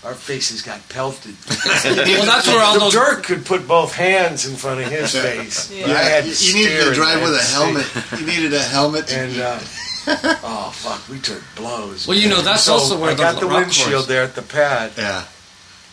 our 0.04 0.14
faces 0.14 0.62
got 0.62 0.88
pelted. 0.88 1.34
Well, 1.84 2.24
that's 2.26 2.46
where 2.46 2.62
all 2.62 2.74
the 2.74 2.80
those 2.80 2.92
Dirk 2.92 3.24
could 3.24 3.44
put 3.44 3.66
both 3.66 3.92
hands 3.94 4.46
in 4.46 4.54
front 4.54 4.80
of 4.80 4.86
his 4.90 5.12
face. 5.12 5.70
Yeah. 5.72 5.86
I 5.86 6.02
had 6.04 6.24
to 6.24 6.30
you, 6.30 6.36
you 6.36 6.54
needed 6.54 6.70
steer 6.70 6.80
to 6.82 6.86
and 6.88 6.94
drive 6.94 7.18
I 7.18 7.22
with 7.24 7.34
a 7.34 7.38
had 7.42 7.52
helmet. 7.52 7.84
see. 7.86 8.20
You 8.20 8.26
needed 8.26 8.54
a 8.54 8.62
helmet. 8.62 9.12
And 9.12 9.40
uh, 9.40 9.58
oh 10.42 10.70
fuck, 10.74 11.08
we 11.08 11.18
took 11.18 11.42
blows. 11.56 12.06
Well, 12.06 12.16
you 12.18 12.28
know, 12.28 12.40
that's 12.42 12.64
So 12.64 12.74
also 12.74 12.98
where 13.00 13.10
I 13.10 13.14
the 13.14 13.22
got 13.22 13.40
the 13.40 13.46
rock 13.46 13.60
windshield 13.62 13.90
chorus- 13.90 14.06
there 14.06 14.22
at 14.22 14.34
the 14.34 14.42
pad. 14.42 14.92
yeah. 14.96 15.24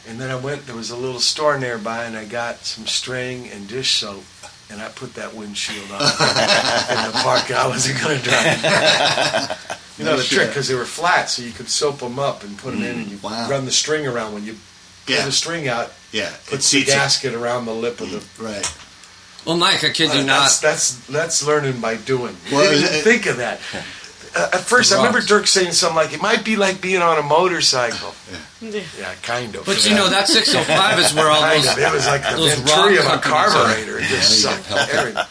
And 0.07 0.19
then 0.19 0.31
I 0.31 0.35
went, 0.35 0.65
there 0.65 0.75
was 0.75 0.89
a 0.89 0.95
little 0.97 1.19
store 1.19 1.59
nearby, 1.59 2.05
and 2.05 2.17
I 2.17 2.25
got 2.25 2.65
some 2.65 2.87
string 2.87 3.47
and 3.49 3.67
dish 3.67 3.97
soap, 3.97 4.23
and 4.71 4.81
I 4.81 4.87
put 4.89 5.13
that 5.13 5.35
windshield 5.35 5.91
on 5.91 6.01
in 6.01 7.11
the 7.11 7.19
park. 7.21 7.51
I 7.51 7.67
wasn't 7.67 8.01
going 8.01 8.17
to 8.19 8.23
drive. 8.23 9.77
You 9.97 10.05
know 10.05 10.11
No 10.11 10.17
the 10.17 10.23
shit. 10.23 10.37
trick, 10.37 10.47
because 10.49 10.67
they 10.67 10.73
were 10.73 10.85
flat, 10.85 11.29
so 11.29 11.43
you 11.43 11.51
could 11.51 11.69
soap 11.69 11.99
them 11.99 12.17
up 12.17 12.43
and 12.43 12.57
put 12.57 12.71
them 12.73 12.81
in, 12.81 12.99
and 13.01 13.07
you 13.11 13.19
Wow. 13.21 13.47
run 13.49 13.65
the 13.65 13.71
string 13.71 14.07
around. 14.07 14.33
When 14.33 14.43
you 14.45 14.55
pull 15.05 15.23
the 15.23 15.31
string 15.31 15.67
out, 15.67 15.91
Yeah. 16.11 16.31
put 16.45 16.53
It 16.53 16.57
the 16.57 16.63
seats 16.63 16.89
it. 16.89 16.93
gasket 16.93 17.33
around 17.35 17.65
the 17.65 17.73
lip 17.73 18.01
of 18.01 18.09
the. 18.09 18.23
Right. 18.43 18.65
Well, 19.45 19.57
Mike, 19.57 19.83
I 19.83 19.89
kid 19.89 20.13
you 20.13 20.21
Uh, 20.21 20.23
not. 20.23 20.39
that's, 20.43 20.59
that's 20.59 20.91
that's 21.07 21.43
learning 21.43 21.81
by 21.81 21.97
doing. 21.97 22.35
Well, 22.51 22.73
you 22.73 22.81
didn't 22.81 22.95
it- 22.99 23.03
think 23.03 23.25
of 23.27 23.37
that. 23.37 23.59
Uh, 24.35 24.49
at 24.53 24.61
first, 24.61 24.93
I 24.93 24.97
remember 24.97 25.19
Dirk 25.21 25.47
saying 25.47 25.73
something 25.73 25.95
like, 25.95 26.13
"It 26.13 26.21
might 26.21 26.45
be 26.45 26.55
like 26.55 26.79
being 26.81 27.01
on 27.01 27.17
a 27.19 27.21
motorcycle." 27.23 28.13
Yeah. 28.61 28.81
Yeah, 28.97 29.13
kind 29.23 29.55
of. 29.55 29.65
But 29.65 29.83
you 29.89 29.95
know, 29.95 30.07
that 30.09 30.27
605 30.27 30.99
is 30.99 31.13
where 31.13 31.29
all 31.29 31.41
those. 31.41 31.65
It 31.77 31.91
was 31.91 32.05
like 32.07 32.23
the 32.29 32.37
those 32.37 32.53
venturi 32.59 32.97
of 32.97 33.05
a 33.05 33.07
rock 33.09 33.25
are. 33.27 33.47
carburetor. 33.49 33.97
It 33.99 34.03
just 34.03 34.43
Yeah, 34.45 34.51
you 34.51 34.55
sucked 34.55 34.67
helped 34.67 34.93
everything. 34.93 35.25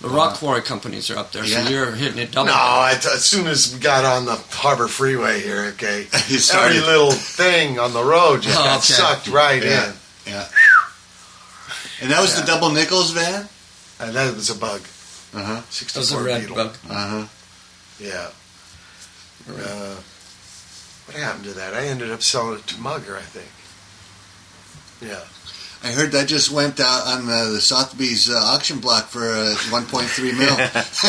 The 0.00 0.08
rock 0.08 0.36
quarry 0.36 0.62
companies 0.62 1.10
are 1.10 1.18
up 1.18 1.32
there, 1.32 1.44
Yeah. 1.44 1.64
so 1.64 1.70
you're 1.70 1.90
hitting 1.92 2.18
it 2.18 2.30
double. 2.30 2.46
No, 2.46 2.52
I, 2.54 2.92
as 2.92 3.24
soon 3.28 3.46
as 3.46 3.74
we 3.74 3.80
got 3.80 4.04
on 4.06 4.24
the 4.24 4.36
Harbor 4.36 4.88
Freeway 4.88 5.40
here, 5.40 5.64
okay, 5.74 6.06
You 6.28 6.38
every 6.54 6.80
little 6.80 7.10
thing 7.10 7.78
on 7.78 7.92
the 7.92 8.02
road 8.02 8.40
just 8.42 8.58
Oh, 8.58 8.62
got 8.64 8.78
okay. 8.78 8.92
sucked 8.94 9.28
right 9.28 9.62
Yeah. 9.62 9.88
in. 9.88 9.92
Yeah. 10.32 10.48
And 12.00 12.10
that 12.10 12.20
was 12.22 12.40
the 12.40 12.46
double 12.46 12.70
nickels 12.70 13.10
van. 13.10 13.48
And 13.98 14.14
that 14.16 14.34
was 14.34 14.48
a 14.48 14.54
bug. 14.54 14.80
Uh 15.34 15.42
huh. 15.44 15.54
That 15.56 15.66
was 15.66 15.74
64 15.76 16.20
a 16.20 16.24
red 16.24 16.40
Beetle. 16.42 16.56
bug. 16.56 16.76
Uh 16.88 16.94
huh. 16.94 17.26
Yeah. 18.00 18.30
Uh, 19.48 19.96
what 21.06 21.16
happened 21.16 21.44
to 21.44 21.52
that? 21.52 21.74
I 21.74 21.86
ended 21.86 22.10
up 22.10 22.22
selling 22.22 22.58
it 22.58 22.66
to 22.68 22.80
Mugger, 22.80 23.16
I 23.16 23.22
think. 23.22 23.48
Yeah. 25.10 25.20
I 25.82 25.92
heard 25.92 26.12
that 26.12 26.28
just 26.28 26.50
went 26.50 26.78
out 26.78 27.06
on 27.06 27.24
the, 27.26 27.50
the 27.52 27.60
Sotheby's 27.60 28.28
uh, 28.30 28.34
auction 28.36 28.80
block 28.80 29.06
for 29.06 29.22
uh, 29.24 29.54
1.3 29.70 30.38
mil. 30.38 30.56
That's 30.56 31.00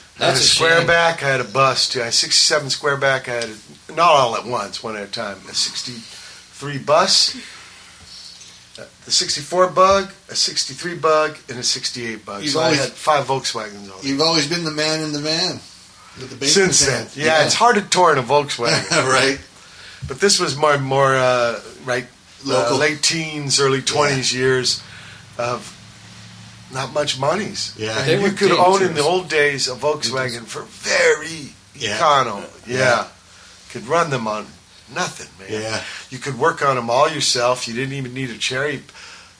I 0.20 0.26
had 0.26 0.34
a 0.34 0.36
a 0.36 0.40
square 0.40 0.78
shame. 0.78 0.86
back. 0.86 1.22
I 1.22 1.28
had 1.28 1.40
a 1.40 1.44
bus 1.44 1.88
too. 1.88 2.00
I 2.00 2.04
had 2.06 2.14
67 2.14 2.70
square 2.70 2.96
back. 2.96 3.28
I 3.28 3.34
had 3.34 3.50
a, 3.88 3.92
not 3.92 4.10
all 4.10 4.36
at 4.36 4.44
once, 4.46 4.82
one 4.82 4.96
at 4.96 5.08
a 5.08 5.10
time. 5.10 5.38
A 5.50 5.54
63 5.54 6.78
bus, 6.78 7.36
uh, 7.36 7.40
the 8.76 9.10
64 9.10 9.68
bug, 9.68 10.10
a 10.28 10.34
63 10.34 10.94
bug, 10.96 11.36
and 11.48 11.58
a 11.58 11.62
68 11.62 12.24
bug. 12.24 12.42
You've 12.42 12.52
so 12.54 12.60
always- 12.60 12.80
I 12.80 12.82
had 12.84 12.92
five 12.92 13.26
Volkswagens 13.26 13.90
on. 13.94 13.98
You've 14.02 14.20
always 14.20 14.46
been 14.48 14.64
the 14.64 14.70
man 14.72 15.00
in 15.00 15.12
the 15.12 15.20
van. 15.20 15.60
With 16.18 16.30
the 16.30 16.36
basement 16.36 16.74
Since 16.74 16.86
then, 16.86 17.06
van. 17.06 17.24
yeah, 17.26 17.44
it's 17.44 17.54
hard 17.54 17.74
to 17.76 17.82
tour 17.82 18.12
in 18.12 18.18
a 18.18 18.22
Volkswagen, 18.22 18.90
right? 19.08 19.38
But 20.06 20.20
this 20.20 20.38
was 20.38 20.56
more 20.56 20.78
more 20.78 21.14
uh, 21.16 21.60
right 21.84 22.06
Local. 22.44 22.74
uh, 22.76 22.78
late 22.78 23.02
teens, 23.02 23.58
early 23.58 23.80
20s 23.80 24.32
years 24.32 24.80
of 25.38 25.70
not 26.72 26.92
much 26.92 27.18
monies. 27.18 27.74
Yeah. 27.76 27.98
And 27.98 28.08
They 28.08 28.16
you 28.16 28.22
were 28.22 28.30
could 28.30 28.52
own 28.52 28.74
in 28.82 28.88
dangerous. 28.88 28.96
the 28.98 29.02
old 29.02 29.28
days 29.28 29.68
a 29.68 29.74
Volkswagen 29.74 30.44
for 30.46 30.62
very 30.62 31.54
Yeah. 31.74 31.98
econo. 31.98 32.44
Yeah. 32.66 32.78
Yeah. 32.78 33.06
Could 33.70 33.86
run 33.88 34.10
them 34.10 34.28
on 34.28 34.46
nothing, 34.92 35.28
man. 35.38 35.62
Yeah. 35.62 35.82
You 36.10 36.18
could 36.18 36.38
work 36.38 36.62
on 36.62 36.76
them 36.76 36.90
all 36.90 37.08
yourself. 37.08 37.68
You 37.68 37.74
didn't 37.74 37.94
even 37.94 38.14
need 38.14 38.30
a 38.30 38.38
cherry 38.38 38.82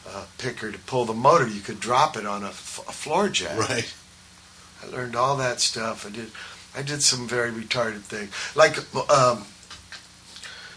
uh, 0.09 0.25
picker 0.39 0.71
to 0.71 0.79
pull 0.79 1.05
the 1.05 1.15
motor. 1.15 1.47
You 1.47 1.61
could 1.61 1.81
drop 1.81 2.17
it 2.17 2.27
on 2.27 2.43
a, 2.43 2.49
f- 2.49 2.85
a 2.89 2.93
floor 2.93 3.29
jack. 3.29 3.59
Right. 3.59 3.95
I 4.83 4.87
learned 4.95 5.17
all 5.17 5.37
that 5.39 5.61
stuff. 5.61 6.07
I 6.07 6.11
did. 6.11 6.31
I 6.77 6.83
did 6.83 7.03
some 7.03 7.29
very 7.29 7.53
retarded 7.53 8.01
thing, 8.01 8.31
like 8.57 8.77
um, 9.09 9.45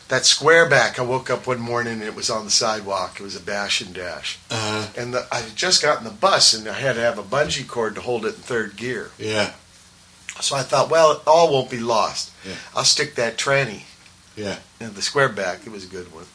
that 0.10 0.26
square 0.26 0.70
back. 0.70 1.00
I 1.00 1.02
woke 1.02 1.32
up 1.32 1.48
one 1.48 1.60
morning 1.60 1.94
and 1.94 2.04
it 2.04 2.16
was 2.16 2.30
on 2.30 2.46
the 2.46 2.52
sidewalk. 2.52 3.20
It 3.20 3.24
was 3.24 3.36
a 3.36 3.42
bash 3.42 3.82
and 3.82 3.96
dash, 3.96 4.38
uh-huh. 4.52 4.92
and 4.96 5.14
the, 5.14 5.28
I 5.32 5.40
had 5.40 5.56
just 5.56 5.82
gotten 5.82 6.04
the 6.04 6.12
bus 6.12 6.54
and 6.54 6.68
I 6.68 6.74
had 6.74 6.94
to 6.94 7.02
have 7.02 7.18
a 7.18 7.24
bungee 7.24 7.68
cord 7.68 7.96
to 7.96 8.02
hold 8.02 8.26
it 8.26 8.36
in 8.36 8.42
third 8.42 8.76
gear. 8.76 9.10
yeah. 9.18 9.54
So 10.40 10.56
I 10.56 10.62
thought, 10.62 10.92
well, 10.92 11.14
it 11.14 11.22
all 11.26 11.52
won't 11.52 11.72
be 11.72 11.80
lost. 11.80 12.32
Yeah. 12.46 12.54
I'll 12.76 12.84
stick 12.84 13.16
that 13.16 13.38
tranny 13.40 13.82
Yeah. 14.38 14.60
and 14.80 14.94
the 14.96 15.02
square 15.02 15.30
back. 15.30 15.66
It 15.66 15.72
was 15.72 15.84
a 15.84 15.88
good 15.90 16.14
one 16.14 16.26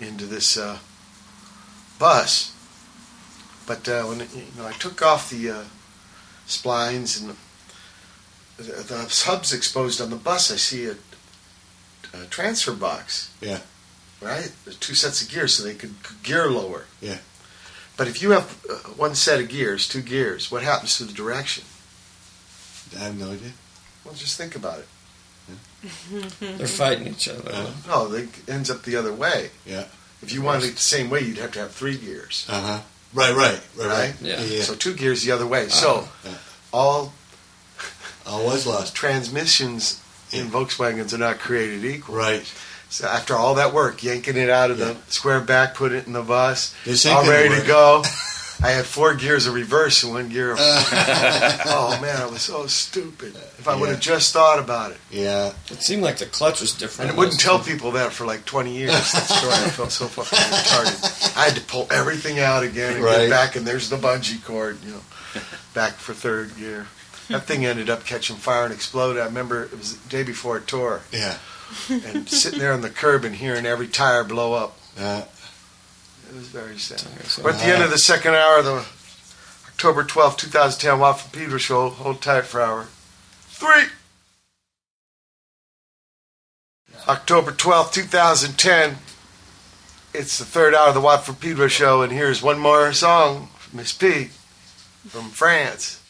into 0.00 0.26
this 0.26 0.56
uh, 0.56 0.78
bus. 1.98 2.52
But 3.66 3.88
uh, 3.88 4.02
when 4.04 4.20
it, 4.22 4.34
you 4.34 4.42
know, 4.56 4.66
I 4.66 4.72
took 4.72 5.00
off 5.02 5.30
the 5.30 5.50
uh, 5.50 5.64
splines 6.46 7.20
and 7.20 7.36
the, 8.56 8.82
the 8.82 9.22
hubs 9.26 9.52
exposed 9.52 10.00
on 10.00 10.10
the 10.10 10.16
bus, 10.16 10.50
I 10.50 10.56
see 10.56 10.86
a, 10.86 10.96
a 12.12 12.24
transfer 12.26 12.72
box. 12.72 13.32
Yeah. 13.40 13.60
Right, 14.20 14.52
There's 14.64 14.78
two 14.78 14.94
sets 14.94 15.20
of 15.22 15.28
gears, 15.28 15.54
so 15.54 15.62
they 15.64 15.74
could 15.74 15.94
gear 16.22 16.50
lower. 16.50 16.84
Yeah. 17.02 17.18
But 17.96 18.08
if 18.08 18.22
you 18.22 18.30
have 18.30 18.64
uh, 18.70 18.74
one 18.96 19.14
set 19.14 19.38
of 19.40 19.48
gears, 19.50 19.86
two 19.86 20.00
gears, 20.00 20.50
what 20.50 20.62
happens 20.62 20.96
to 20.96 21.04
the 21.04 21.12
direction? 21.12 21.64
I 22.96 23.04
have 23.04 23.18
no 23.18 23.32
idea. 23.32 23.52
Well, 24.04 24.14
just 24.14 24.38
think 24.38 24.56
about 24.56 24.78
it. 24.78 24.86
They're 26.40 26.66
fighting 26.66 27.08
each 27.08 27.28
other. 27.28 27.66
No, 27.86 28.12
it 28.12 28.28
ends 28.48 28.70
up 28.70 28.82
the 28.82 28.96
other 28.96 29.12
way. 29.12 29.50
Yeah. 29.66 29.84
If 30.22 30.32
you 30.32 30.40
wanted 30.42 30.64
it 30.64 30.74
the 30.76 30.80
same 30.80 31.10
way, 31.10 31.20
you'd 31.20 31.38
have 31.38 31.52
to 31.52 31.58
have 31.60 31.72
three 31.72 31.96
gears. 31.98 32.46
Uh 32.48 32.60
huh. 32.60 32.80
Right, 33.12 33.34
right, 33.34 33.60
right, 33.76 33.86
Right? 33.86 33.88
right. 33.88 34.14
Yeah. 34.22 34.40
yeah. 34.42 34.62
So 34.62 34.74
two 34.74 34.94
gears 34.94 35.22
the 35.22 35.32
other 35.32 35.46
way. 35.46 35.68
So 35.68 36.08
Yeah. 36.24 36.32
all 36.72 37.12
All 38.26 38.44
was 38.46 38.66
lost. 38.66 38.94
transmissions 38.94 40.00
in 40.32 40.48
Volkswagens 40.50 41.12
are 41.12 41.18
not 41.18 41.38
created 41.38 41.84
equal. 41.84 42.14
Right. 42.16 42.50
So 42.88 43.06
after 43.06 43.34
all 43.36 43.54
that 43.56 43.74
work, 43.74 44.02
yanking 44.02 44.36
it 44.36 44.48
out 44.48 44.70
of 44.70 44.78
the 44.78 44.96
square 45.08 45.40
back, 45.40 45.74
put 45.74 45.92
it 45.92 46.06
in 46.06 46.12
the 46.12 46.22
bus, 46.22 46.74
This 46.84 47.04
ain't 47.06 47.16
all 47.16 47.28
ready 47.28 47.48
work. 47.50 47.60
to 47.62 47.66
go. 47.66 48.02
I 48.62 48.70
had 48.70 48.84
four 48.86 49.14
gears 49.14 49.46
of 49.46 49.54
reverse 49.54 50.02
and 50.04 50.12
one 50.12 50.28
gear 50.28 50.52
of. 50.52 50.58
oh 50.60 51.98
man, 52.00 52.16
I 52.22 52.26
was 52.26 52.42
so 52.42 52.66
stupid. 52.66 53.34
If 53.58 53.68
I 53.68 53.74
would 53.74 53.88
have 53.90 54.00
just 54.00 54.32
thought 54.32 54.58
about 54.58 54.92
it, 54.92 54.98
Yeah. 55.10 55.52
It 55.70 55.82
seemed 55.82 56.02
like 56.02 56.18
the 56.18 56.26
clutch 56.26 56.60
was 56.60 56.72
different. 56.72 57.10
and 57.10 57.16
it 57.16 57.20
wouldn't 57.20 57.40
tell 57.40 57.58
people 57.58 57.90
that 57.92 58.12
for 58.12 58.24
like 58.26 58.44
20 58.44 58.74
years. 58.74 58.90
That 59.12 59.24
story, 59.26 59.52
I 59.52 59.68
felt 59.70 59.92
so 59.92 60.06
fucking 60.06 60.38
retarded. 60.38 61.36
I 61.36 61.44
had 61.46 61.54
to 61.56 61.62
pull 61.62 61.86
everything 61.90 62.38
out 62.38 62.62
again 62.62 62.94
and 62.96 63.04
Right. 63.04 63.22
get 63.28 63.30
back, 63.30 63.56
and 63.56 63.66
there's 63.66 63.88
the 63.90 63.96
bungee 63.96 64.42
cord, 64.44 64.78
you 64.84 64.92
know, 64.92 65.40
back 65.74 65.94
for 65.94 66.14
third 66.14 66.56
gear. 66.56 66.86
That 67.28 67.44
thing 67.46 67.64
ended 67.64 67.88
up 67.90 68.04
catching 68.04 68.36
fire 68.36 68.64
and 68.64 68.72
exploded. 68.72 69.20
I 69.22 69.26
remember 69.26 69.64
it 69.64 69.76
was 69.78 69.96
the 69.98 70.08
day 70.08 70.22
before 70.22 70.58
a 70.58 70.60
tour. 70.60 71.00
Yeah. 71.12 71.36
and 71.90 72.28
sitting 72.28 72.58
there 72.60 72.72
on 72.72 72.82
the 72.82 72.90
curb 72.90 73.24
and 73.24 73.34
hearing 73.34 73.66
every 73.66 73.88
tire 73.88 74.22
blow 74.24 74.52
up. 74.52 74.78
Uh, 74.98 75.22
It 76.28 76.34
was 76.34 76.48
very 76.48 76.78
sad. 76.78 77.00
so- 77.28 77.42
We're 77.42 77.50
at 77.50 77.58
the 77.58 77.66
end 77.66 77.82
of 77.82 77.90
the 77.90 77.98
second 77.98 78.34
hour 78.34 78.58
of 78.58 78.64
the 78.64 78.84
October 79.68 80.04
twelfth, 80.04 80.38
2010 80.38 80.98
Watt 80.98 81.20
from 81.20 81.30
Pedro 81.30 81.58
show. 81.58 81.90
Hold 81.90 82.22
tight 82.22 82.46
for 82.46 82.60
hour 82.60 82.88
three. 83.48 83.84
October 87.08 87.52
twelfth, 87.52 87.92
2010. 87.92 88.98
It's 90.14 90.38
the 90.38 90.44
third 90.44 90.74
hour 90.74 90.88
of 90.88 90.94
the 90.94 91.00
Watt 91.00 91.24
from 91.26 91.34
Pedro 91.36 91.66
show, 91.68 92.02
and 92.02 92.12
here's 92.12 92.40
one 92.42 92.58
more 92.58 92.92
song 92.92 93.48
from 93.58 93.78
Miss 93.78 93.92
P 93.92 94.30
from 95.08 95.30
France. 95.30 96.00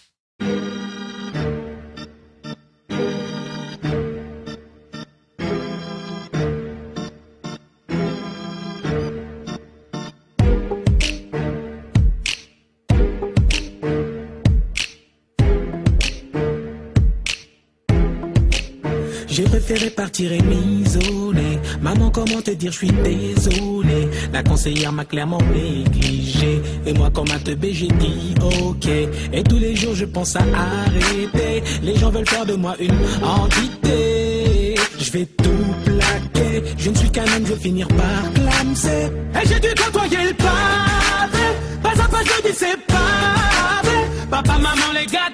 Et 20.21 20.43
m'isoler. 20.43 21.59
Maman, 21.81 22.11
comment 22.11 22.41
te 22.41 22.53
dire, 22.53 22.71
je 22.73 22.79
suis 22.79 22.93
désolé. 22.93 24.09
La 24.33 24.43
conseillère 24.43 24.93
m'a 24.93 25.05
clairement 25.05 25.41
négligé. 25.53 26.61
Et 26.87 26.93
moi, 26.93 27.11
comme 27.11 27.31
un 27.31 27.39
teubé, 27.39 27.73
j'ai 27.73 27.89
dit 27.89 28.35
ok. 28.41 28.87
Et 29.33 29.43
tous 29.43 29.59
les 29.59 29.75
jours, 29.75 29.95
je 29.95 30.05
pense 30.05 30.37
à 30.37 30.41
arrêter. 30.41 31.63
Les 31.83 31.97
gens 31.97 32.11
veulent 32.11 32.29
faire 32.29 32.47
de 32.47 32.55
moi 32.55 32.77
une 32.79 32.93
entité. 33.23 34.75
Je 34.99 35.11
vais 35.11 35.27
tout 35.27 35.75
plaquer. 35.85 36.63
Je 36.79 36.91
ne 36.91 36.95
suis 36.95 37.11
qu'un 37.11 37.25
homme, 37.25 37.47
je 37.47 37.53
vais 37.53 37.61
finir 37.61 37.89
par 37.89 38.33
clamser. 38.35 39.11
Et 39.43 39.49
j'ai 39.49 39.61
dû 39.61 39.69
côtoyer 39.75 40.29
le 40.29 40.35
pavé. 40.35 41.47
Pas 41.83 41.91
à 41.91 42.09
pas, 42.09 42.23
je 42.23 42.49
dis 42.49 42.55
c'est 42.57 42.79
pavé. 42.87 43.99
Papa, 44.31 44.59
maman, 44.59 44.93
les 44.95 45.07
gars. 45.07 45.25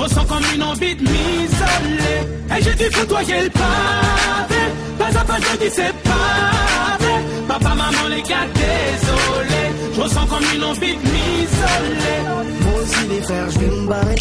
Je 0.00 0.04
ressens 0.04 0.24
comme 0.24 0.42
une 0.54 0.62
envie 0.62 0.96
de 0.96 1.02
m'isoler. 1.02 2.56
Et 2.56 2.62
j'ai 2.62 2.74
dû 2.74 2.90
côtoyer 2.90 3.42
le 3.44 3.50
pavé. 3.50 4.62
Pas 4.98 5.20
à 5.20 5.24
pas, 5.24 5.36
je 5.36 5.58
dis 5.58 5.70
c'est 5.70 5.92
pavé. 6.02 7.12
Papa, 7.46 7.68
maman, 7.68 8.08
les 8.08 8.22
gars, 8.22 8.46
désolé. 8.54 9.62
Je 9.94 10.00
ressens 10.00 10.26
comme 10.26 10.44
une 10.56 10.64
envie 10.64 10.94
de 10.94 11.02
m'isoler. 11.02 12.18
Moi 12.62 12.80
aussi 12.82 13.08
les 13.10 13.20
frères, 13.20 13.50
je 13.50 13.58
vais 13.58 13.66
me 13.66 13.86
barrer. 13.88 14.14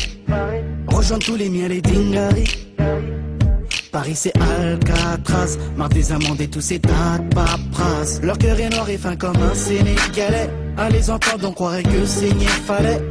Rejoindre 0.89 1.25
tous 1.25 1.35
les 1.37 1.47
miens, 1.47 1.69
les 1.69 1.81
dingaris. 1.81 2.67
Paris 3.93 4.15
c'est 4.15 4.33
Alcatraz, 4.37 5.57
marre 5.77 5.89
des 5.89 6.11
amendes 6.11 6.41
et 6.41 6.49
tous 6.49 6.61
ces 6.61 6.79
tas 6.79 7.19
de 7.19 7.33
paperasse. 7.33 8.19
Leur 8.21 8.37
cœur 8.37 8.59
est 8.59 8.69
noir 8.69 8.89
et 8.89 8.97
fin 8.97 9.15
comme 9.15 9.37
un 9.37 9.55
Sénégalais. 9.55 10.49
À 10.75 10.89
les 10.89 11.09
entendre, 11.09 11.47
on 11.47 11.53
croirait 11.53 11.83
que 11.83 12.05
saigner 12.05 12.47
fallait. 12.67 13.01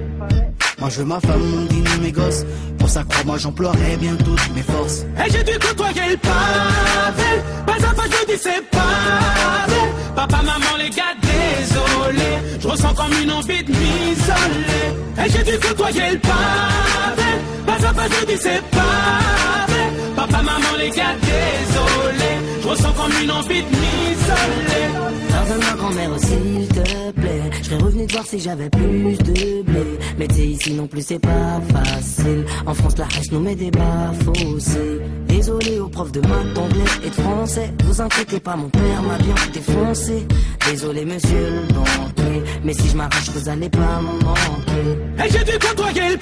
Moi 0.79 0.89
je 0.91 0.99
veux 0.99 1.05
ma 1.05 1.21
femme, 1.21 1.43
mon 1.43 1.65
dîner, 1.65 1.97
mes 2.01 2.13
gosses. 2.13 2.45
Pour 2.79 2.89
ça, 2.89 3.03
crois-moi, 3.09 3.37
j'emploierai 3.39 3.97
bien 3.97 4.15
toutes 4.17 4.55
mes 4.55 4.63
forces. 4.63 5.05
Et 5.25 5.31
j'ai 5.31 5.43
dû 5.43 5.59
côtoyer 5.59 6.11
le 6.11 6.17
pavé. 6.17 7.31
Pas 7.67 7.73
à 7.73 7.95
pas, 7.95 8.03
je 8.05 8.33
dis 8.33 8.39
c'est 8.41 8.63
pavé. 8.71 9.81
Papa, 10.15 10.37
maman, 10.37 10.77
les 10.79 10.91
gars, 10.91 11.15
désolé. 11.21 12.31
Je 12.61 12.69
ressens 12.69 12.95
comme 12.95 13.13
une 13.23 13.33
envie 13.33 13.65
de 13.65 13.71
m'isoler. 13.71 15.27
Et 15.27 15.31
j'ai 15.31 15.43
dû 15.43 15.59
côtoyer 15.59 16.13
le 16.13 16.19
pavé. 16.19 17.29
Pas 17.81 17.89
à 17.89 17.95
pas, 17.95 18.07
je 18.09 18.27
dis 18.27 18.39
c'est 18.41 18.63
pavé. 18.71 19.83
Papa, 20.17 20.43
maman, 20.43 20.77
les 20.79 20.91
gars, 20.91 21.15
désolé. 21.21 22.31
Je 22.63 22.69
ressens 22.69 22.93
comme 22.93 23.13
une 23.23 23.31
envie 23.31 23.63
de 23.63 23.69
m'isoler. 23.69 24.87
Pardonne-moi 25.31 25.75
grand-mère 25.79 26.11
s'il 26.19 26.69
te 26.69 27.11
plaît. 27.13 27.43
Je 27.63 27.65
serais 27.65 27.83
revenu 27.83 28.07
te 28.07 28.13
voir 28.13 28.27
si 28.27 28.41
j'avais 28.41 28.69
plus 28.71 29.17
de 29.19 29.63
blé. 29.63 29.99
Mais 30.19 30.27
t'es 30.27 30.47
ici 30.47 30.75
non 30.75 30.87
plus 30.87 31.07
c'est 31.07 31.19
pas 31.21 31.61
facile. 31.73 32.45
En 32.67 32.75
France 32.75 32.99
la 32.99 33.05
hache 33.05 33.31
nous 33.31 33.41
met 33.41 33.55
des 33.55 33.71
bas 33.71 34.13
fossés. 34.25 35.01
Désolé 35.29 35.79
aux 35.79 35.89
profs 35.89 36.13
de 36.13 36.21
maths, 36.21 36.53
d'anglais 36.55 36.85
et 37.05 37.11
de 37.11 37.15
français. 37.15 37.73
Vous 37.85 38.01
inquiétez 38.01 38.41
pas 38.41 38.57
mon 38.57 38.69
père 38.69 39.03
m'a 39.03 39.19
bien 39.19 39.35
défoncé. 39.53 40.27
Désolé 40.69 41.05
monsieur 41.05 41.63
le 41.69 41.73
banquier. 41.73 42.43
Mais 42.65 42.75
si 42.75 42.89
je 42.89 42.97
m'arrache 42.97 43.31
vous 43.35 43.49
allez 43.49 43.69
pas 43.69 44.01
me 44.03 44.25
manquer. 44.25 45.25
Et 45.25 45.31
j'ai 45.31 45.45
dû 45.45 45.59
côtoyer 45.59 46.11
le 46.11 46.19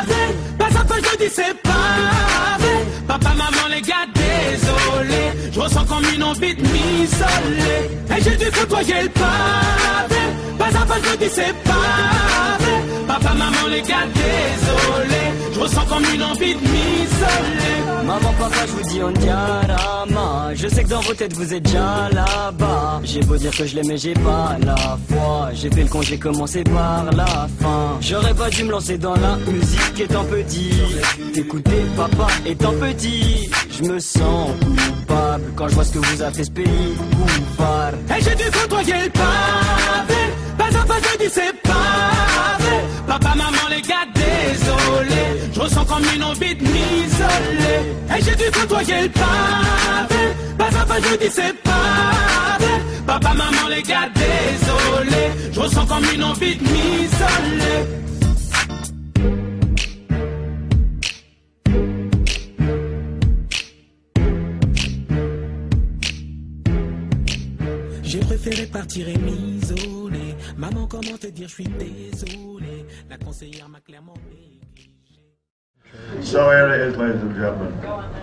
prazer, 0.00 0.34
mas 0.58 0.76
a 0.76 0.84
não 0.84 1.16
de 1.16 1.30
ser 1.30 1.54
paz. 1.56 2.69
Papa, 3.06 3.30
maman, 3.30 3.68
les 3.70 3.80
gars, 3.82 4.06
désolé. 4.14 5.50
Je 5.52 5.60
ressens 5.60 5.84
comme 5.84 6.04
une 6.14 6.22
envie 6.22 6.54
de 6.54 6.62
m'isoler. 6.62 8.16
Et 8.16 8.22
j'ai 8.22 8.36
dû 8.36 8.50
côtoyer 8.50 9.02
le 9.02 9.08
pavé. 9.08 10.20
Pas 10.58 10.66
à 10.66 10.86
pas, 10.86 10.96
je 11.02 11.16
dis 11.18 11.30
c'est 11.32 11.54
pavé. 11.64 12.74
Papa, 13.06 13.34
maman, 13.34 13.66
les 13.70 13.82
gars, 13.82 14.06
désolé. 14.14 15.22
Je 15.52 15.58
ressens 15.60 15.84
comme 15.86 16.04
une 16.14 16.22
envie 16.22 16.54
de 16.54 16.60
m'isoler. 16.60 17.76
Maman, 18.06 18.32
papa, 18.38 18.66
je 18.66 18.72
vous 18.72 18.88
dis 18.88 19.02
on 19.02 19.10
diarama. 19.10 20.50
Je 20.54 20.68
sais 20.68 20.82
que 20.84 20.88
dans 20.88 21.00
vos 21.00 21.14
têtes 21.14 21.32
vous 21.34 21.54
êtes 21.54 21.62
déjà 21.62 22.08
là-bas. 22.12 23.00
J'ai 23.04 23.20
beau 23.20 23.36
dire 23.36 23.50
que 23.56 23.64
je 23.66 23.76
l'aimais, 23.76 23.96
j'ai 23.96 24.14
pas 24.14 24.56
la 24.64 24.98
foi. 25.08 25.50
J'ai 25.54 25.70
fait 25.70 25.82
le 25.82 25.88
con, 25.88 26.02
j'ai 26.02 26.18
commencé 26.18 26.64
par 26.64 27.04
la 27.12 27.48
fin. 27.60 27.98
J'aurais 28.00 28.34
pas 28.34 28.50
dû 28.50 28.64
me 28.64 28.70
lancer 28.72 28.98
dans 28.98 29.14
la 29.14 29.36
musique 29.36 30.00
étant 30.00 30.24
petit. 30.24 30.72
T'écouter 31.34 31.84
papa 31.96 32.26
étant 32.46 32.72
petit. 32.72 32.89
Je 32.98 33.84
me 33.84 33.98
sens 34.00 34.50
coupable 34.60 35.44
quand 35.54 35.68
je 35.68 35.74
vois 35.74 35.84
ce 35.84 35.92
que 35.92 35.98
vous 35.98 36.22
a 36.22 36.30
fait 36.32 36.44
ce 36.44 36.50
pays. 36.50 36.96
Coupable. 36.96 37.98
Et 38.08 38.22
j'ai 38.22 38.34
dû 38.34 38.50
côtoyer 38.50 38.94
le 39.04 39.10
pavé. 39.10 40.20
Pas 40.58 40.64
à 40.66 40.84
pas, 40.84 40.96
je 40.96 41.18
dis 41.24 41.30
c'est 41.32 41.52
pavé. 41.62 42.76
Papa, 43.06 43.34
maman, 43.36 43.68
les 43.70 43.82
gars, 43.82 44.06
désolé. 44.14 45.22
Je 45.52 45.60
ressens 45.60 45.84
comme 45.84 46.02
une 46.14 46.24
envie 46.24 46.54
de 46.54 46.62
m'isoler. 46.62 47.80
Et 48.16 48.22
j'ai 48.22 48.34
dû 48.36 48.50
côtoyer 48.50 49.02
le 49.02 49.08
pavé. 49.08 50.22
Pas 50.58 50.80
à 50.80 50.84
pas, 50.86 50.96
je 51.00 51.16
dis 51.16 51.30
c'est 51.32 51.54
pavé. 51.62 52.72
Papa, 53.06 53.34
maman, 53.34 53.68
les 53.70 53.82
gars, 53.82 54.08
désolé. 54.14 55.30
Je 55.52 55.60
ressens 55.60 55.86
comme 55.86 56.04
une 56.12 56.24
envie 56.24 56.56
de 56.56 56.62
m'isoler. 56.62 57.86
J'ai 68.10 68.18
préféré 68.18 68.66
partir 68.66 69.08
et 69.08 69.16
m'isoler. 69.16 70.34
Maman, 70.56 70.88
comment 70.88 71.16
te 71.16 71.28
dire, 71.28 71.46
je 71.46 71.54
suis 71.54 71.68
désolé. 71.78 72.84
La 73.08 73.16
conseillère 73.16 73.68
m'a 73.68 73.78
clairement 73.78 74.14
So 76.22 76.50
here 76.50 76.68
it 76.68 76.80
is, 76.82 76.96
ladies 76.96 77.20
and 77.22 77.34
gentlemen. 77.34 78.20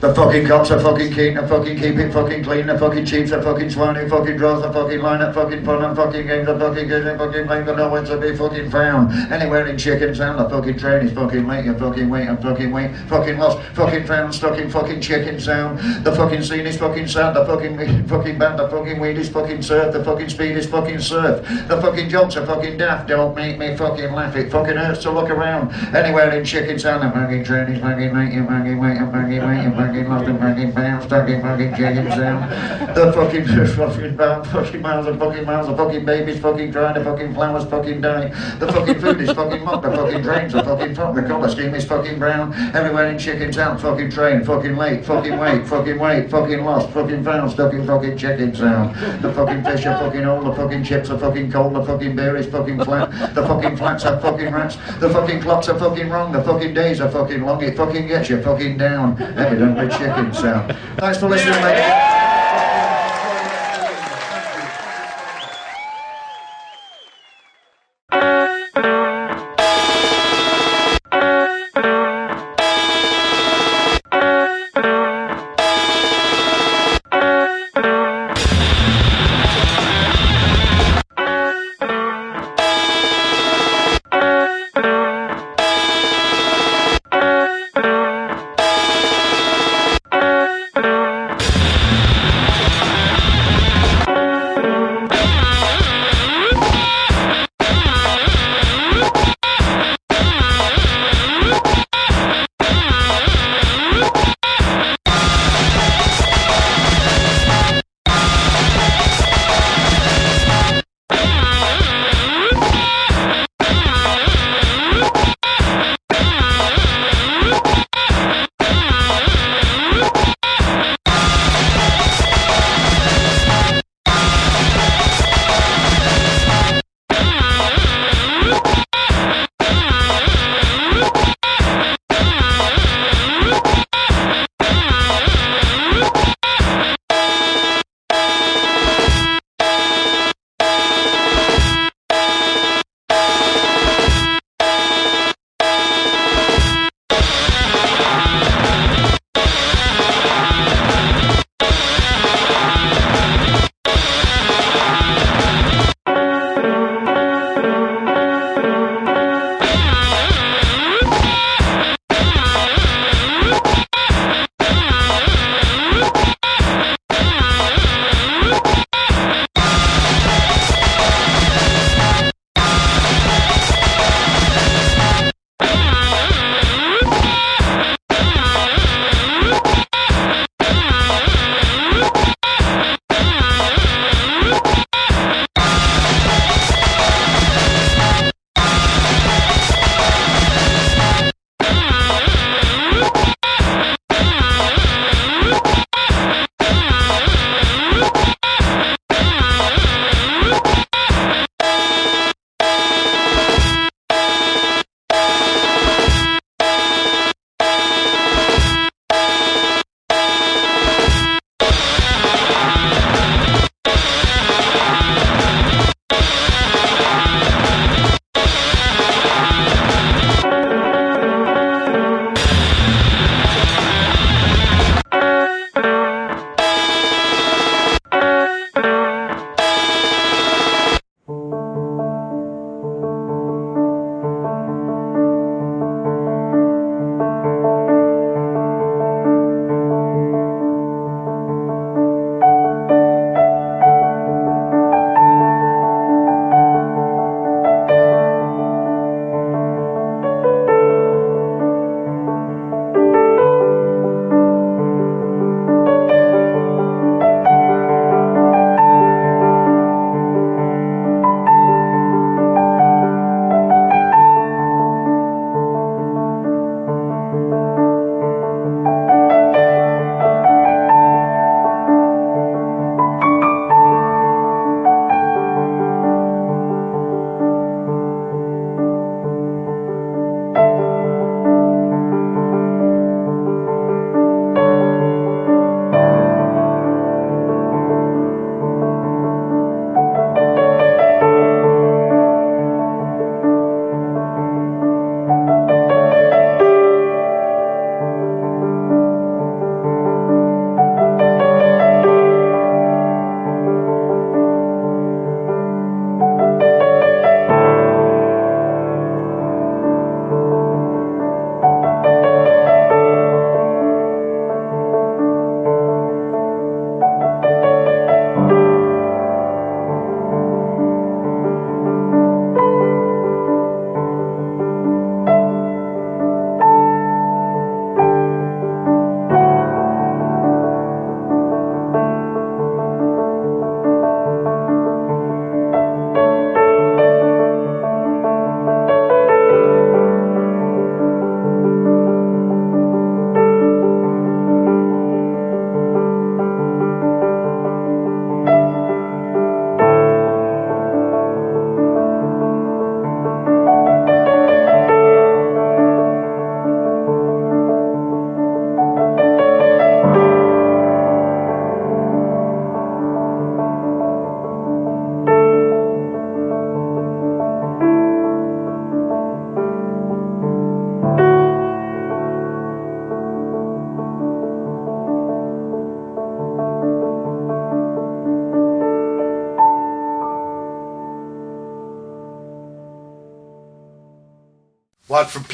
The 0.00 0.14
fucking 0.14 0.46
cops 0.46 0.70
are 0.70 0.78
fucking 0.78 1.12
keen 1.12 1.34
to 1.34 1.48
fucking 1.48 1.76
keep 1.76 1.96
it 1.96 2.12
fucking 2.12 2.44
clean. 2.44 2.68
The 2.68 2.78
fucking 2.78 3.04
chiefs 3.04 3.32
are 3.32 3.42
fucking 3.42 3.68
swine 3.68 4.08
fucking 4.08 4.36
draws 4.36 4.62
the 4.62 4.72
fucking 4.72 5.00
line 5.00 5.20
up 5.22 5.34
fucking 5.34 5.64
fun 5.64 5.82
and 5.82 5.96
fucking 5.96 6.24
games 6.24 6.46
the 6.46 6.56
fucking 6.56 6.86
games 6.86 7.04
and 7.04 7.18
fucking 7.18 7.46
playing 7.48 7.66
the 7.66 7.74
no 7.74 7.88
one's 7.88 8.08
to 8.08 8.16
be 8.16 8.36
fucking 8.36 8.70
found. 8.70 9.10
Anywhere 9.32 9.66
in 9.66 9.76
chicken 9.76 10.14
town, 10.14 10.36
the 10.36 10.48
fucking 10.48 10.78
train 10.78 11.04
is 11.04 11.12
fucking 11.12 11.48
late, 11.48 11.64
you 11.64 11.76
fucking 11.76 12.08
wait 12.08 12.28
and 12.28 12.40
fucking 12.40 12.70
wait. 12.70 12.94
Fucking 13.08 13.38
lost, 13.38 13.58
fucking 13.74 14.06
found, 14.06 14.32
stuck 14.32 14.56
in 14.56 14.70
fucking 14.70 15.00
chicken 15.00 15.36
town. 15.36 15.74
The 16.04 16.14
fucking 16.14 16.44
scene 16.44 16.68
is 16.68 16.76
fucking 16.76 17.08
sad, 17.08 17.34
the 17.34 17.44
fucking 17.44 18.06
fucking 18.06 18.38
band, 18.38 18.60
the 18.60 18.68
fucking 18.68 19.00
weed 19.00 19.18
is 19.18 19.28
fucking 19.28 19.62
surf, 19.62 19.92
the 19.92 20.04
fucking 20.04 20.28
speed 20.28 20.56
is 20.56 20.66
fucking 20.66 21.00
surf. 21.00 21.42
The 21.66 21.82
fucking 21.82 22.08
jokes 22.08 22.36
are 22.36 22.46
fucking 22.46 22.78
daft, 22.78 23.08
don't 23.08 23.34
make 23.34 23.58
me 23.58 23.76
fucking 23.76 24.12
laugh. 24.12 24.36
It 24.36 24.52
fucking 24.52 24.76
hurts 24.76 25.02
to 25.02 25.10
look 25.10 25.28
around. 25.28 25.72
Anywhere 25.92 26.30
in 26.38 26.44
chicken 26.44 26.78
sound, 26.78 26.97
the 27.00 27.10
fucking 27.10 27.40
is 27.40 27.80
fucking 27.80 28.14
late, 28.14 28.32
you 28.32 28.46
fucking 28.46 28.78
wait 28.78 28.96
and 28.96 29.12
fucking 29.12 29.46
wait 29.46 29.60
and 29.64 29.74
fucking 29.74 30.08
lost 30.08 30.28
and 30.28 30.38
fucking 30.38 30.72
found, 30.72 31.02
stuck 31.04 31.28
in 31.28 31.40
fucking 31.42 31.74
chicken 31.74 32.06
town. 32.06 32.94
The 32.94 33.12
fucking 33.12 33.46
fucking 33.46 34.16
bound, 34.16 34.46
fucking 34.48 34.82
miles 34.82 35.06
and 35.06 35.18
fucking 35.18 35.44
miles 35.44 35.68
of 35.68 35.76
fucking 35.76 36.04
babies 36.04 36.40
fucking 36.40 36.70
dry, 36.70 36.92
the 36.92 37.04
fucking 37.04 37.34
flowers 37.34 37.64
fucking 37.64 38.00
die. 38.00 38.28
The 38.58 38.72
fucking 38.72 39.00
food 39.00 39.20
is 39.20 39.30
fucking 39.30 39.64
mocked, 39.64 39.84
the 39.84 39.90
fucking 39.90 40.22
drains 40.22 40.54
are 40.54 40.64
fucking 40.64 40.94
fucked, 40.94 41.16
the 41.16 41.22
colour 41.22 41.48
scheme 41.48 41.74
is 41.74 41.84
fucking 41.84 42.18
brown. 42.18 42.52
Everywhere 42.74 43.08
in 43.08 43.18
chicken 43.18 43.52
town, 43.52 43.78
fucking 43.78 44.10
train, 44.10 44.44
fucking 44.44 44.76
late, 44.76 45.04
fucking 45.04 45.38
wait, 45.38 45.66
fucking 45.66 45.98
wait, 45.98 46.30
fucking 46.30 46.64
lost, 46.64 46.90
fucking 46.90 47.22
found, 47.22 47.50
stuck 47.50 47.72
in 47.72 47.86
fucking 47.86 48.16
chicken 48.16 48.52
town. 48.52 48.92
The 49.22 49.32
fucking 49.32 49.62
fish 49.64 49.86
are 49.86 49.98
fucking 49.98 50.24
old, 50.24 50.46
the 50.46 50.54
fucking 50.54 50.84
chips 50.84 51.10
are 51.10 51.18
fucking 51.18 51.52
cold, 51.52 51.74
the 51.74 51.84
fucking 51.84 52.16
beer 52.16 52.36
is 52.36 52.46
fucking 52.46 52.82
flat, 52.84 53.10
the 53.34 53.46
fucking 53.46 53.76
flats 53.76 54.04
are 54.04 54.18
fucking 54.20 54.52
rats, 54.52 54.76
the 54.98 55.10
fucking 55.10 55.40
clocks 55.40 55.68
are 55.68 55.78
fucking 55.78 56.08
wrong, 56.08 56.32
the 56.32 56.42
fucking 56.42 56.74
days 56.88 57.00
are 57.00 57.10
fucking 57.10 57.42
long, 57.42 57.62
it 57.62 57.76
fucking 57.76 58.06
gets 58.06 58.30
you 58.30 58.42
fucking 58.42 58.78
down. 58.78 59.20
Evidently 59.20 59.88
chicken 59.90 60.30
town. 60.32 60.74
Thanks 60.96 61.18
for 61.18 61.28
listening, 61.28 61.62
ladies. 61.62 62.17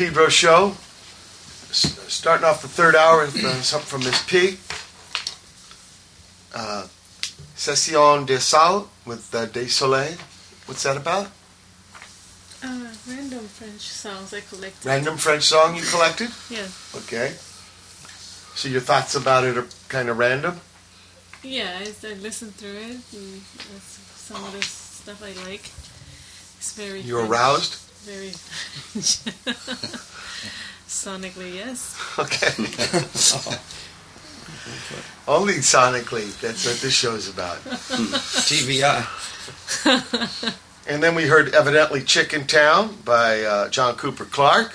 Pedro 0.04 0.28
show. 0.28 0.72
Starting 1.72 2.44
off 2.44 2.60
the 2.60 2.68
third 2.68 2.94
hour 2.94 3.24
with 3.24 3.42
uh, 3.42 3.52
something 3.62 3.88
from 3.88 4.04
Miss 4.04 4.22
P. 4.26 4.58
Uh, 6.54 6.86
Sexion 7.56 8.26
d'Assaut 8.26 8.86
with 9.06 9.34
uh, 9.34 9.46
Désolé. 9.46 10.18
What's 10.68 10.82
that 10.82 10.98
about? 10.98 11.28
Uh, 12.62 12.92
random 13.08 13.46
French 13.46 13.80
songs 13.80 14.34
I 14.34 14.40
collected. 14.40 14.86
Random 14.86 15.16
French 15.16 15.44
song 15.44 15.74
you 15.74 15.82
collected? 15.84 16.28
Yeah. 16.50 16.68
Okay. 16.94 17.32
So 18.56 18.68
your 18.68 18.82
thoughts 18.82 19.14
about 19.14 19.44
it 19.44 19.56
are 19.56 19.66
kind 19.88 20.10
of 20.10 20.18
random? 20.18 20.60
Yeah, 21.42 21.78
I, 21.80 22.06
I 22.06 22.12
listened 22.12 22.54
through 22.56 22.76
it. 22.76 23.00
And 23.14 23.40
some 24.16 24.44
of 24.44 24.52
the 24.52 24.60
stuff 24.62 25.22
I 25.22 25.32
like. 25.48 25.70
It's 26.58 26.74
very. 26.74 27.00
You 27.00 27.16
French, 27.16 27.30
aroused? 27.30 27.74
Very. 28.04 28.32
Sonically, 30.86 31.54
yes. 31.54 31.98
Okay. 32.18 32.46
Only 35.26 35.54
sonically. 35.54 36.38
That's 36.40 36.66
what 36.66 36.76
this 36.76 36.94
show's 36.94 37.28
about. 37.28 37.56
TBI. 37.64 39.04
And 40.86 41.02
then 41.02 41.14
we 41.14 41.24
heard 41.24 41.54
evidently 41.54 42.02
Chicken 42.02 42.46
Town 42.46 42.98
by 43.06 43.42
uh, 43.42 43.70
John 43.70 43.94
Cooper 43.94 44.26
Clarke. 44.26 44.74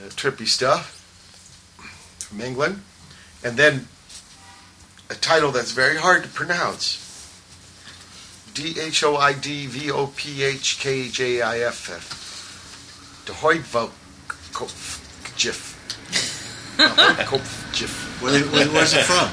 Uh, 0.00 0.08
trippy 0.08 0.46
stuff 0.46 0.94
from 2.20 2.40
England. 2.40 2.80
And 3.44 3.58
then 3.58 3.86
a 5.10 5.14
title 5.14 5.52
that's 5.52 5.72
very 5.72 5.98
hard 5.98 6.22
to 6.22 6.28
pronounce. 6.30 7.04
D 8.54 8.80
H 8.80 9.04
O 9.04 9.16
I 9.16 9.34
D 9.34 9.66
V 9.66 9.90
O 9.90 10.06
P 10.06 10.42
H 10.42 10.78
K 10.80 11.08
J 11.08 11.42
I 11.42 11.58
F 11.60 11.90
F. 11.90 12.27
De 13.28 13.34
Hoidvokjif. 13.34 13.92
Where- 18.22 18.42
where- 18.44 18.68
where's 18.70 18.94
it 18.94 19.04
from? 19.04 19.28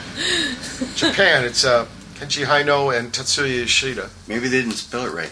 Japan. 0.95 1.45
It's 1.45 1.63
uh, 1.63 1.85
Keiji 2.19 2.45
Haino 2.45 2.91
and 2.93 3.13
Tatsuya 3.13 3.59
Yoshida. 3.61 4.09
Maybe 4.27 4.49
they 4.49 4.59
didn't 4.61 4.73
spell 4.75 5.05
it 5.05 5.13
right. 5.13 5.31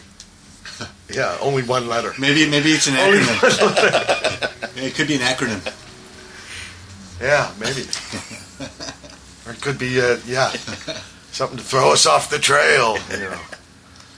Yeah, 1.09 1.37
only 1.41 1.61
one 1.63 1.87
letter. 1.89 2.13
Maybe 2.17 2.49
maybe 2.49 2.71
it's 2.71 2.87
an 2.87 2.93
acronym. 2.93 3.37
it 4.77 4.95
could 4.95 5.07
be 5.09 5.15
an 5.15 5.21
acronym. 5.21 5.61
Yeah, 7.21 7.51
maybe. 7.59 7.81
or 9.45 9.51
it 9.51 9.61
could 9.61 9.77
be, 9.77 9.99
uh, 10.01 10.17
yeah, 10.25 10.49
something 11.33 11.57
to 11.57 11.63
throw 11.63 11.91
us 11.91 12.05
off 12.07 12.29
the 12.29 12.39
trail, 12.39 12.97
you 13.11 13.17
know. 13.29 13.39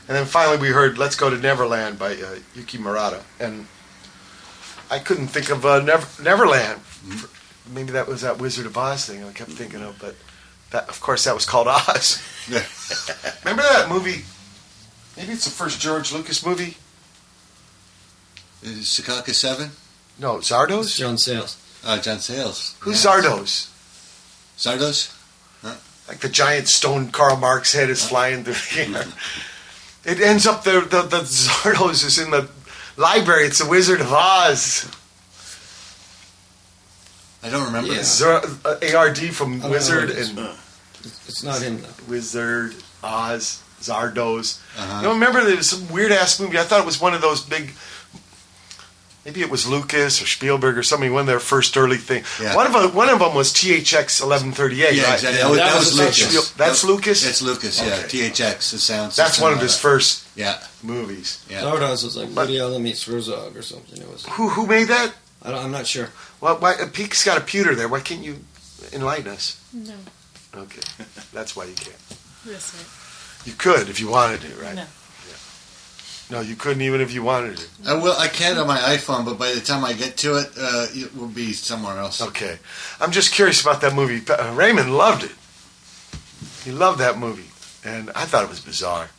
And 0.08 0.16
then 0.16 0.26
finally 0.26 0.58
we 0.58 0.70
heard 0.70 0.98
"Let's 1.00 1.16
Go 1.16 1.30
to 1.32 1.38
Neverland" 1.38 1.98
by 1.98 2.14
uh, 2.14 2.36
Yuki 2.54 2.78
Murata, 2.78 3.24
and 3.40 3.66
I 4.90 4.99
couldn't 4.99 5.28
think 5.28 5.49
of 5.49 5.66
uh, 5.66 5.80
Never- 5.82 6.24
Neverland. 6.24 6.82
Maybe 7.74 7.91
that 7.94 8.07
was 8.07 8.22
that 8.22 8.38
Wizard 8.40 8.66
of 8.68 8.78
Oz 8.78 9.06
thing 9.06 9.24
I 9.24 9.32
kept 9.32 9.52
thinking 9.52 9.82
of, 9.82 9.98
but 9.99 10.16
that, 10.72 10.88
of 10.90 11.02
course, 11.02 11.24
that 11.24 11.34
was 11.34 11.45
called 11.45 11.68
Oz. 11.68 12.22
Remember 13.44 13.64
that 13.64 13.90
movie? 13.90 14.24
Maybe 15.18 15.32
it's 15.34 15.45
the 15.45 15.52
first 15.52 15.80
George 15.82 16.12
Lucas 16.14 16.45
movie. 16.45 16.78
Is 18.62 18.86
Secaucus 18.88 19.36
Seven? 19.36 19.72
No, 20.20 20.38
Zardoz. 20.38 20.95
John 20.98 21.18
Sayles. 21.18 21.57
Uh, 21.84 21.99
John 21.99 22.20
Sayles. 22.20 22.76
Who's 22.80 23.03
Yeah. 23.03 23.12
Zardoz? 23.22 23.72
Zardoz? 24.57 25.12
Like 26.07 26.20
the 26.20 26.30
giant 26.30 26.68
stone 26.68 27.10
Karl 27.10 27.36
Marx 27.36 27.74
head 27.74 27.90
is 27.90 28.07
flying 28.07 28.44
through 28.44 28.53
the 28.53 28.98
air. 28.99 29.06
It 30.07 30.22
ends 30.22 30.45
up 30.45 30.64
the 30.64 30.82
the, 30.82 31.02
the 31.02 31.22
Zardoz 31.22 32.06
is 32.06 32.20
in 32.20 32.30
the 32.30 32.48
library. 32.98 33.46
It's 33.46 33.60
the 33.60 33.70
Wizard 33.70 34.02
of 34.02 34.12
Oz. 34.12 34.90
I 37.44 37.50
don't 37.50 37.66
remember. 37.66 37.94
Yeah. 37.94 38.04
Zar, 38.04 38.42
uh, 38.66 38.76
ARD 38.98 39.18
from 39.34 39.62
Oh, 39.62 39.66
no, 39.68 39.70
Wizard 39.70 40.10
it's- 40.10 40.30
and 40.30 40.40
It's 41.28 41.44
not 41.44 41.62
him 41.62 41.82
though. 41.82 41.90
Wizard 42.08 42.76
Oz 43.04 43.60
Zardoz. 43.82 44.58
Uh-huh. 44.78 44.98
You 44.98 45.04
know, 45.08 45.14
remember 45.14 45.44
there 45.46 45.56
was 45.56 45.70
some 45.70 45.88
weird 45.90 46.12
ass 46.12 46.40
movie. 46.40 46.58
I 46.58 46.64
thought 46.64 46.80
it 46.80 46.86
was 46.86 47.00
one 47.00 47.14
of 47.14 47.22
those 47.22 47.42
big. 47.42 47.74
Maybe 49.26 49.42
it 49.42 49.50
was 49.50 49.68
Lucas 49.68 50.22
or 50.22 50.28
Spielberg 50.28 50.78
or 50.78 50.84
somebody. 50.84 51.10
One 51.10 51.22
of 51.22 51.26
their 51.28 51.40
first 51.40 51.76
early 51.78 51.98
thing. 51.98 52.24
Yeah. 52.40 52.56
One 52.56 52.68
of 52.68 52.74
them, 52.74 52.94
one 52.94 53.10
of 53.10 53.18
them 53.20 53.34
was 53.34 53.52
THX 53.52 54.22
eleven 54.22 54.52
thirty 54.52 54.84
eight. 54.84 54.96
Yeah, 54.96 55.06
right? 55.06 55.14
exactly. 55.16 55.42
That 55.42 55.50
was, 55.50 55.58
that 55.58 55.76
was 55.76 55.98
Lucas. 55.98 56.28
Spiel- 56.30 56.58
That's 56.58 56.82
That- 56.82 56.88
Lucas. 56.88 57.24
That's 57.26 57.42
Lucas. 57.42 57.82
Yeah, 57.82 57.94
Okay. 58.06 58.30
THX. 58.30 58.72
The 58.72 58.78
sound. 58.78 59.12
That's 59.14 59.40
one 59.42 59.52
of 59.52 59.60
his 59.60 59.76
first 59.78 60.28
Yeah. 60.36 60.60
movies. 60.84 61.44
Yeah. 61.50 61.62
Zardoz 61.62 62.04
was 62.04 62.16
like 62.16 62.30
Woody 62.36 62.60
Allen 62.60 62.84
meets 62.84 63.04
Herzog 63.04 63.58
or 63.58 63.64
something. 63.64 64.00
It 64.00 64.08
was. 64.08 64.26
Who 64.28 64.50
who 64.50 64.68
made 64.68 64.90
that? 64.90 65.12
I 65.42 65.50
don't, 65.52 65.64
I'm 65.66 65.72
not 65.72 65.88
sure. 65.88 66.10
Well, 66.42 66.58
why, 66.58 66.74
uh, 66.74 66.88
Peke's 66.94 67.24
got 67.24 67.38
a 67.38 67.42
pewter 67.42 67.74
there. 67.76 67.88
Why 67.88 68.02
can't 68.02 68.22
you 68.24 68.38
enlighten 68.94 69.28
us? 69.32 69.60
No, 69.74 69.94
Okay, 70.56 70.82
that's 71.34 71.56
why 71.56 71.66
you 71.66 71.74
can't. 71.74 71.96
that's 72.46 72.74
right. 72.76 73.48
You 73.48 73.54
could 73.54 73.90
if 73.90 74.00
you 74.00 74.08
wanted 74.10 74.42
to, 74.42 74.56
right? 74.64 74.76
No. 74.76 74.86
No, 76.32 76.42
you 76.42 76.56
couldn't 76.56 76.82
even 76.82 77.02
if 77.02 77.14
you 77.14 77.22
wanted 77.22 77.58
to. 77.58 77.68
I 77.88 77.94
will. 77.94 78.16
I 78.18 78.28
can 78.28 78.58
on 78.58 78.66
my 78.68 78.80
iPhone, 78.80 79.26
but 79.26 79.38
by 79.38 79.52
the 79.54 79.62
time 79.62 79.86
I 79.86 79.94
get 79.94 80.18
to 80.18 80.38
it, 80.38 80.48
uh, 80.60 80.88
it 80.92 81.16
will 81.16 81.28
be 81.28 81.54
somewhere 81.54 82.00
else. 82.00 82.20
Okay, 82.22 82.58
I'm 83.00 83.12
just 83.12 83.32
curious 83.32 83.62
about 83.62 83.82
that 83.82 83.94
movie. 83.94 84.22
Uh, 84.28 84.52
Raymond 84.56 84.96
loved 84.98 85.24
it. 85.24 85.32
He 86.64 86.72
loved 86.72 87.00
that 87.00 87.20
movie, 87.20 87.46
and 87.88 88.10
I 88.16 88.26
thought 88.26 88.44
it 88.44 88.50
was 88.50 88.60
bizarre. 88.60 89.10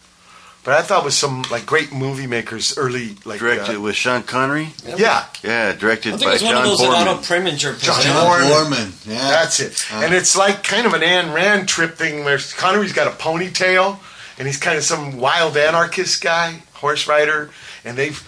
But 0.65 0.75
I 0.75 0.83
thought 0.83 1.03
it 1.03 1.05
was 1.05 1.17
some 1.17 1.45
like 1.49 1.65
great 1.65 1.93
movie 1.93 2.27
makers 2.27 2.77
early, 2.77 3.15
like 3.25 3.39
Directed 3.39 3.77
uh, 3.77 3.81
with 3.81 3.95
Sean 3.95 4.25
Connery. 4.25 4.71
yeah, 4.97 5.27
Yeah, 5.45 5.73
directed 5.75 6.15
I 6.15 6.17
think 6.17 6.23
by 6.29 6.31
it 6.31 6.33
was 6.33 6.43
one 6.43 6.53
John 6.55 6.63
of 6.63 6.69
those 6.71 6.81
Boorman. 6.81 7.07
Otto 7.07 7.21
Preminger 7.23 7.81
John. 7.81 8.03
John 8.03 8.27
Boorman. 8.27 8.51
Boorman. 8.51 9.07
Yeah. 9.09 9.31
That's 9.31 9.61
it. 9.61 9.87
Uh. 9.93 10.01
and 10.05 10.13
it's 10.13 10.37
like 10.37 10.65
kind 10.65 10.85
of 10.85 10.93
an 10.95 11.03
Ayn 11.03 11.33
Rand 11.33 11.69
trip 11.69 11.95
thing 11.95 12.25
where 12.25 12.39
Connery's 12.57 12.93
got 12.93 13.07
a 13.07 13.11
ponytail 13.13 14.01
and 14.41 14.49
he's 14.49 14.57
kind 14.57 14.77
of 14.77 14.83
some 14.83 15.19
wild 15.19 15.57
anarchist 15.57 16.21
guy, 16.21 16.61
horse 16.77 17.09
rider, 17.09 17.51
and 17.85 17.97
they've 17.97 18.23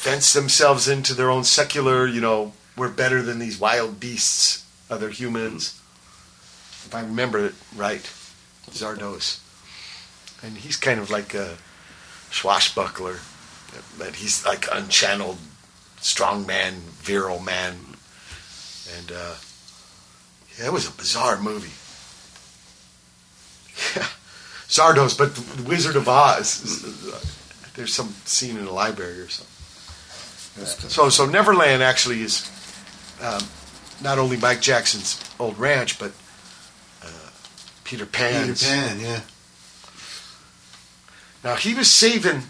fenced 0.00 0.32
themselves 0.32 0.88
into 0.88 1.14
their 1.14 1.30
own 1.30 1.44
secular, 1.44 2.06
you 2.06 2.20
know, 2.20 2.52
we're 2.76 2.88
better 2.88 3.20
than 3.20 3.38
these 3.38 3.60
wild 3.60 4.00
beasts, 4.00 4.64
other 4.88 5.10
humans. 5.10 5.78
If 6.86 6.94
I 6.94 7.02
remember 7.02 7.44
it 7.44 7.54
right, 7.76 8.02
Zardoz. 8.70 9.40
And 10.42 10.56
he's 10.56 10.76
kind 10.76 10.98
of 10.98 11.10
like 11.10 11.34
a 11.34 11.58
swashbuckler, 12.30 13.18
but 13.98 14.14
he's 14.14 14.46
like 14.46 14.62
unchanneled, 14.62 15.36
strong 16.00 16.46
man, 16.46 16.76
virile 17.02 17.40
man. 17.40 17.74
And 18.96 19.12
uh, 19.12 19.34
yeah, 20.58 20.66
it 20.66 20.72
was 20.72 20.88
a 20.88 20.92
bizarre 20.92 21.40
movie. 21.40 21.72
Yeah, 23.96 24.06
Zardoz, 24.70 25.18
but 25.18 25.34
the 25.34 25.62
Wizard 25.64 25.96
of 25.96 26.08
Oz. 26.08 26.82
There's 27.74 27.94
some 27.94 28.14
scene 28.24 28.56
in 28.56 28.66
a 28.66 28.72
library 28.72 29.20
or 29.20 29.28
something. 29.28 29.50
So, 30.88 31.08
so 31.08 31.26
Neverland 31.26 31.82
actually 31.82 32.22
is 32.22 32.50
um, 33.22 33.42
not 34.02 34.18
only 34.18 34.36
Mike 34.36 34.60
Jackson's 34.60 35.22
old 35.38 35.58
ranch, 35.58 35.98
but 35.98 36.12
uh, 37.02 37.30
Peter 37.84 38.06
Peter 38.06 38.54
Pan. 38.54 39.00
Yeah. 39.00 39.20
Now 41.42 41.54
he 41.56 41.74
was 41.74 41.90
saving 41.90 42.42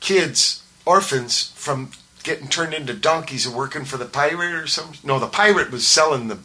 kids, 0.00 0.62
orphans, 0.84 1.52
from 1.54 1.90
getting 2.22 2.48
turned 2.48 2.74
into 2.74 2.94
donkeys 2.94 3.46
and 3.46 3.54
working 3.54 3.84
for 3.84 3.98
the 3.98 4.06
pirate 4.06 4.54
or 4.54 4.66
something. 4.66 4.98
No, 5.04 5.18
the 5.18 5.26
pirate 5.26 5.70
was 5.70 5.86
selling 5.86 6.28
the. 6.28 6.38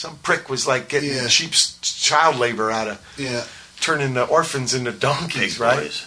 Some 0.00 0.16
prick 0.22 0.48
was 0.48 0.66
like 0.66 0.88
getting 0.88 1.10
Yeah. 1.12 1.28
cheap 1.28 1.52
child 1.82 2.36
labor 2.36 2.70
out 2.70 2.88
of 2.88 2.98
Yeah. 3.18 3.44
turning 3.82 4.14
the 4.14 4.24
orphans 4.24 4.72
into 4.72 4.92
donkeys, 4.92 5.52
Pig 5.54 5.60
right? 5.60 5.80
boys. 5.80 6.06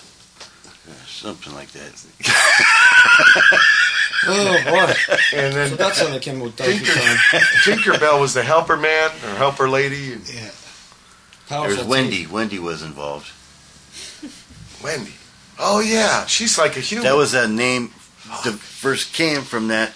Something 1.08 1.54
like 1.54 1.70
that. 1.74 1.92
Oh 4.26 4.62
boy! 4.64 4.94
And 5.38 5.54
then 5.54 5.70
So 5.72 5.76
that's 5.76 6.02
when 6.02 6.12
they 6.14 6.20
came 6.20 6.40
with 6.40 6.56
Donkey 6.56 6.78
Tinker, 6.86 6.94
Kong. 6.94 7.18
Tinkerbell 7.66 8.22
was 8.22 8.34
the 8.34 8.42
helper 8.42 8.78
man 8.78 9.12
or 9.26 9.36
helper 9.36 9.68
lady. 9.70 10.14
And 10.14 10.26
Yeah. 10.30 10.50
Powerful 11.50 11.76
There's 11.76 11.88
Wendy. 11.88 12.26
Wendy 12.26 12.58
was 12.58 12.82
involved. 12.82 13.28
Wendy. 14.82 15.14
Oh 15.60 15.82
yeah, 15.82 16.26
she's 16.26 16.58
like 16.58 16.78
a 16.78 16.80
human. 16.80 17.04
That 17.06 17.18
was 17.18 17.34
that 17.34 17.50
name 17.50 17.92
that 18.46 18.54
first 18.54 19.14
came 19.14 19.42
from 19.42 19.68
that 19.68 19.92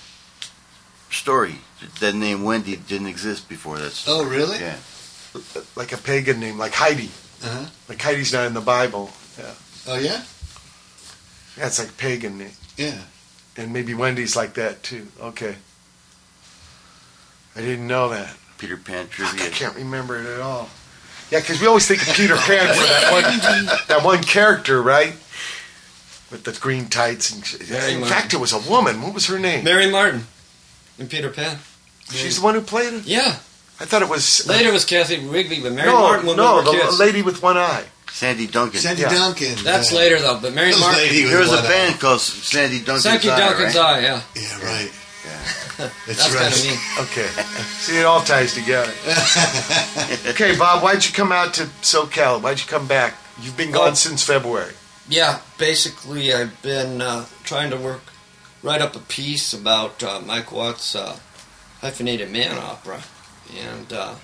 story. 1.10 1.56
That 2.00 2.16
name 2.16 2.44
Wendy 2.44 2.76
didn't 2.76 3.08
exist 3.08 3.48
before 3.48 3.78
that 3.78 3.92
story. 3.92 4.18
Oh, 4.20 4.26
really? 4.30 4.60
Yeah. 4.60 4.78
like 5.76 5.92
a 5.94 5.98
pagan 5.98 6.40
name, 6.40 6.58
like 6.58 6.74
Heidi. 6.74 7.12
Uh-huh. 7.44 7.66
Like 7.88 8.02
Heidi's 8.02 8.34
not 8.34 8.48
in 8.48 8.54
the 8.54 8.62
Bible. 8.62 9.12
Yeah, 9.38 9.54
Oh 9.88 9.96
yeah. 10.00 10.24
yeah, 11.58 11.68
it's 11.68 11.78
like 11.80 11.96
pagan 11.98 12.38
name. 12.40 12.52
Yeah. 12.78 12.98
And 13.56 13.72
maybe 13.74 13.94
Wendy's 13.94 14.36
like 14.36 14.56
that 14.56 14.82
too. 14.84 15.08
Okay. 15.22 15.56
I 17.56 17.62
didn't 17.62 17.88
know 17.88 18.10
that. 18.10 18.36
Peter 18.58 18.78
Pan 18.78 19.06
Fuck, 19.08 19.40
I 19.42 19.50
can't 19.50 19.76
remember 19.76 20.18
it 20.20 20.26
at 20.26 20.42
all. 20.42 20.70
Yeah, 21.30 21.40
because 21.40 21.60
we 21.62 21.68
always 21.68 21.88
think 21.88 22.02
of 22.08 22.14
Peter 22.16 22.36
Pan 22.36 22.68
for 22.74 22.84
that 22.84 23.12
one, 23.68 23.78
that 23.88 24.04
one 24.04 24.24
character, 24.24 24.82
right? 24.82 25.14
with 26.30 26.44
the 26.44 26.52
green 26.60 26.88
tights. 26.90 27.32
And 27.32 27.46
she- 27.46 27.58
Mary 27.72 27.94
in 27.94 28.00
Martin. 28.02 28.18
fact, 28.18 28.34
it 28.34 28.38
was 28.38 28.52
a 28.52 28.60
woman. 28.70 29.02
What 29.02 29.14
was 29.14 29.28
her 29.28 29.40
name? 29.40 29.64
Mary 29.64 29.90
Martin 29.90 30.26
in 31.00 31.08
Peter 31.08 31.30
Pan. 31.30 31.58
She's 32.12 32.38
the 32.40 32.44
one 32.44 32.56
who 32.56 32.62
played 32.62 32.94
it. 32.94 33.06
Yeah. 33.06 33.38
I 33.80 33.86
thought 33.86 34.02
it 34.02 34.10
was 34.10 34.48
Later 34.48 34.72
was 34.72 34.86
Cathy 34.86 35.20
Rigby, 35.20 35.62
but 35.62 35.72
Mary 35.74 35.88
no, 35.88 36.00
Martin 36.00 36.26
when 36.28 36.38
no, 36.38 36.62
the 36.64 36.72
kids. 36.72 37.00
lady 37.00 37.22
with 37.22 37.44
one 37.44 37.58
eye. 37.58 37.84
Sandy 38.12 38.48
Duncan. 38.48 38.80
Sandy 38.80 39.04
Yeah. 39.04 39.10
Duncan. 39.10 39.56
That's 39.64 39.92
yeah. 39.92 39.98
later 40.00 40.20
though, 40.20 40.40
but 40.42 40.54
Mary 40.54 40.72
Those 40.72 40.80
Martin. 40.82 41.04
There 41.28 41.40
was 41.40 41.52
a 41.52 41.56
one 41.58 41.66
eye. 41.66 41.68
band 41.68 42.00
called 42.00 42.22
Sandy 42.22 42.80
Duncan's 42.80 43.04
Sandy 43.04 43.30
Eye, 43.30 43.38
Duncan's 43.38 43.76
right? 43.76 43.98
Eye, 43.98 44.00
yeah. 44.02 44.22
Yeah, 44.36 44.66
right. 44.66 44.92
Yeah. 45.26 45.32
That's, 45.78 46.06
That's 46.08 46.34
right. 46.34 46.42
kind 46.42 46.54
of 46.54 46.66
me. 46.66 47.04
Okay. 47.04 47.28
See, 47.78 48.00
it 48.00 48.06
all 48.06 48.22
ties 48.22 48.54
together. 48.56 48.92
okay, 50.30 50.58
Bob, 50.58 50.82
why'd 50.82 51.06
you 51.06 51.14
come 51.14 51.32
out 51.32 51.54
to 51.56 51.64
SoCal? 51.84 52.42
Why'd 52.42 52.60
you 52.60 52.66
come 52.66 52.88
back? 52.88 53.14
You've 53.42 53.58
been 53.58 53.72
gone 53.72 53.92
Oh. 53.92 53.94
since 53.94 54.24
February. 54.24 54.74
Yeah, 55.10 55.40
basically, 55.60 56.34
I've 56.34 56.60
been 56.64 57.02
uh, 57.02 57.26
trying 57.44 57.70
to 57.70 57.78
work, 57.78 58.02
write 58.64 58.82
up 58.82 58.96
a 58.96 59.00
piece 59.00 59.54
about 59.54 60.04
uh, 60.04 60.22
Mike 60.26 60.52
Watt's 60.52 60.96
uh, 60.96 61.20
hyphenated 61.82 62.32
man 62.32 62.58
opera, 62.58 63.02
and 63.60 63.94
uh, 63.94 64.16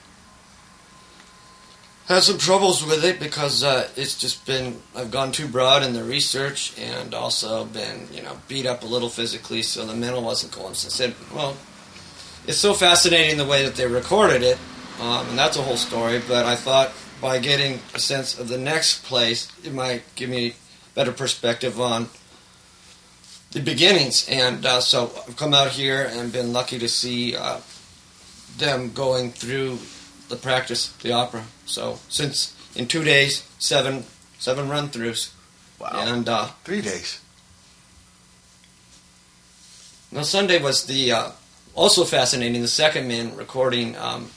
had 2.08 2.24
some 2.24 2.38
troubles 2.38 2.86
with 2.86 3.04
it 3.06 3.20
because 3.20 3.64
uh, 3.64 3.88
it's 3.96 4.18
just 4.18 4.46
been 4.46 4.82
I've 4.96 5.12
gone 5.12 5.32
too 5.32 5.48
broad 5.48 5.84
in 5.84 5.94
the 5.94 6.04
research, 6.04 6.78
and 6.78 7.14
also 7.14 7.66
been 7.66 8.08
you 8.12 8.22
know 8.22 8.38
beat 8.48 8.66
up 8.66 8.84
a 8.84 8.88
little 8.88 9.10
physically, 9.10 9.62
so 9.62 9.86
the 9.86 9.96
mental 9.96 10.24
wasn't 10.24 10.54
going. 10.54 10.74
So 10.74 10.88
I 10.88 10.90
said, 10.90 11.16
well, 11.34 11.56
it's 12.48 12.58
so 12.58 12.74
fascinating 12.74 13.38
the 13.38 13.46
way 13.46 13.64
that 13.64 13.76
they 13.76 13.88
recorded 13.88 14.44
it, 14.44 14.58
um, 15.00 15.30
and 15.30 15.38
that's 15.38 15.58
a 15.58 15.62
whole 15.62 15.78
story. 15.78 16.22
But 16.28 16.46
I 16.46 16.56
thought 16.56 16.92
by 17.22 17.40
getting 17.40 17.80
a 17.94 18.00
sense 18.00 18.38
of 18.38 18.50
the 18.50 18.58
next 18.58 19.06
place, 19.06 19.52
it 19.64 19.74
might 19.74 20.04
give 20.16 20.30
me 20.30 20.56
better 20.94 21.12
perspective 21.12 21.80
on 21.80 22.10
the 23.54 23.62
beginnings. 23.62 24.28
And 24.28 24.66
uh, 24.66 24.82
so 24.82 25.12
I've 25.28 25.38
come 25.38 25.54
out 25.54 25.70
here 25.70 26.10
and 26.12 26.34
been 26.34 26.52
lucky 26.52 26.80
to 26.80 26.90
see 26.90 27.36
uh, 27.36 27.60
them 28.58 28.92
going 28.92 29.32
through 29.32 29.80
the 30.30 30.36
practice, 30.36 30.90
the 31.02 31.14
opera. 31.14 31.44
So 31.66 32.00
since 32.10 32.56
in 32.76 32.88
two 32.88 33.04
days, 33.04 33.48
seven 33.60 34.06
seven 34.40 34.68
run 34.70 34.90
throughs. 34.90 35.32
Wow. 35.80 35.90
And 35.94 36.28
uh, 36.28 36.48
Three 36.64 36.82
days. 36.82 37.20
Now 40.12 40.24
Sunday 40.24 40.62
was 40.62 40.86
the 40.86 41.12
uh, 41.12 41.32
also 41.74 42.04
fascinating. 42.04 42.62
The 42.62 42.68
second 42.68 43.08
man 43.08 43.36
recording. 43.36 43.96
Um, 43.96 44.32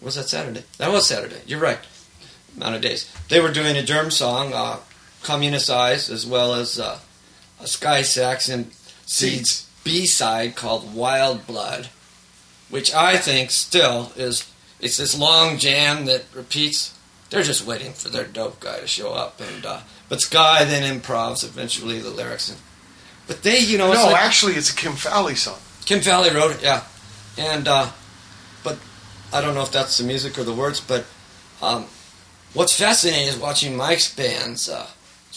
was 0.00 0.14
that 0.14 0.28
Saturday? 0.28 0.62
That 0.78 0.92
was 0.92 1.08
Saturday. 1.08 1.40
You're 1.46 1.58
right. 1.58 1.80
Amount 2.56 2.76
of 2.76 2.82
days. 2.82 3.12
They 3.28 3.40
were 3.40 3.52
doing 3.52 3.76
a 3.76 3.82
Germ 3.82 4.10
song, 4.10 4.52
uh, 4.54 4.78
"Communist 5.22 5.68
Eyes," 5.70 6.08
as 6.08 6.26
well 6.26 6.54
as 6.54 6.78
uh, 6.78 6.98
Sky 7.64 8.02
Saxon 8.02 8.70
Seeds 9.06 9.68
B 9.84 10.06
side 10.06 10.54
called 10.54 10.94
"Wild 10.94 11.46
Blood," 11.46 11.88
which 12.68 12.92
I 12.92 13.16
think 13.16 13.50
still 13.50 14.12
is. 14.16 14.50
It's 14.80 14.96
this 14.96 15.18
long 15.18 15.58
jam 15.58 16.04
that 16.06 16.24
repeats. 16.32 16.94
They're 17.30 17.42
just 17.42 17.66
waiting 17.66 17.92
for 17.92 18.08
their 18.08 18.24
dope 18.24 18.60
guy 18.60 18.80
to 18.80 18.86
show 18.86 19.12
up, 19.12 19.40
and 19.40 19.66
uh, 19.66 19.80
but 20.08 20.20
Sky 20.20 20.64
then 20.64 21.00
improvs 21.00 21.44
eventually 21.44 21.98
the 22.00 22.10
lyrics. 22.10 22.48
And, 22.48 22.58
but 23.26 23.42
they, 23.42 23.58
you 23.58 23.76
know, 23.76 23.92
it's 23.92 24.02
no, 24.02 24.10
like, 24.10 24.22
actually, 24.22 24.54
it's 24.54 24.72
a 24.72 24.76
Kim 24.76 24.92
Fowley 24.92 25.34
song. 25.34 25.58
Kim 25.84 26.00
Fowley 26.00 26.30
wrote 26.30 26.56
it, 26.56 26.62
yeah. 26.62 26.84
And 27.36 27.66
uh, 27.66 27.90
but 28.62 28.78
I 29.32 29.40
don't 29.40 29.54
know 29.54 29.62
if 29.62 29.72
that's 29.72 29.98
the 29.98 30.04
music 30.04 30.38
or 30.38 30.44
the 30.44 30.52
words, 30.52 30.80
but 30.80 31.04
um, 31.60 31.86
what's 32.54 32.78
fascinating 32.78 33.28
is 33.28 33.36
watching 33.36 33.76
Mike's 33.76 34.14
bands. 34.14 34.68
Uh, 34.68 34.86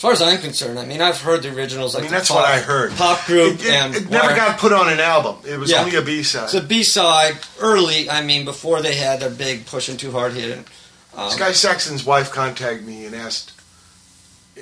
as 0.02 0.04
far 0.04 0.12
as 0.14 0.22
I'm 0.24 0.40
concerned, 0.42 0.80
I 0.80 0.86
mean, 0.86 1.00
I've 1.00 1.22
heard 1.22 1.44
the 1.44 1.54
originals. 1.56 1.94
Like 1.94 2.02
I 2.02 2.06
mean, 2.06 2.12
that's 2.14 2.30
pop, 2.30 2.38
what 2.38 2.46
I 2.50 2.58
heard. 2.60 2.92
Pop 2.94 3.24
group 3.28 3.60
It, 3.60 3.66
it- 3.68 3.72
and 3.72 3.96
it 3.96 4.10
never 4.10 4.30
Wire- 4.30 4.36
got 4.36 4.58
put 4.58 4.74
on 4.74 4.92
an 4.92 5.00
album. 5.00 5.36
It 5.46 5.60
was 5.60 5.70
Yeah. 5.70 5.82
only 5.84 5.96
a 5.96 6.02
B 6.02 6.24
side. 6.24 6.46
It's 6.46 6.56
a 6.56 6.62
B 6.62 6.82
side 6.82 7.38
early. 7.60 8.10
I 8.10 8.24
mean, 8.24 8.44
before 8.44 8.82
they 8.82 8.96
had 8.96 9.20
their 9.20 9.30
big 9.30 9.68
pushing 9.68 9.98
too 9.98 10.10
hard 10.12 10.34
hit. 10.34 10.58
Um, 11.16 11.30
Sky 11.30 11.52
Saxon's 11.52 12.04
wife 12.04 12.32
contacted 12.32 12.84
me 12.84 13.06
and 13.06 13.14
asked, 13.16 13.52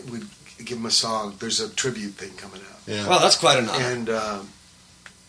"Would 0.10 0.28
give 0.66 0.78
him 0.78 0.86
a 0.86 0.92
song? 0.92 1.36
There's 1.40 1.62
a 1.62 1.70
tribute 1.70 2.16
thing 2.16 2.32
coming 2.36 2.60
out." 2.70 2.80
Yeah. 2.86 3.08
Well, 3.08 3.20
that's 3.22 3.38
quite 3.38 3.60
an 3.60 3.70
honor. 3.70 3.86
And 3.86 4.10
um, 4.10 4.50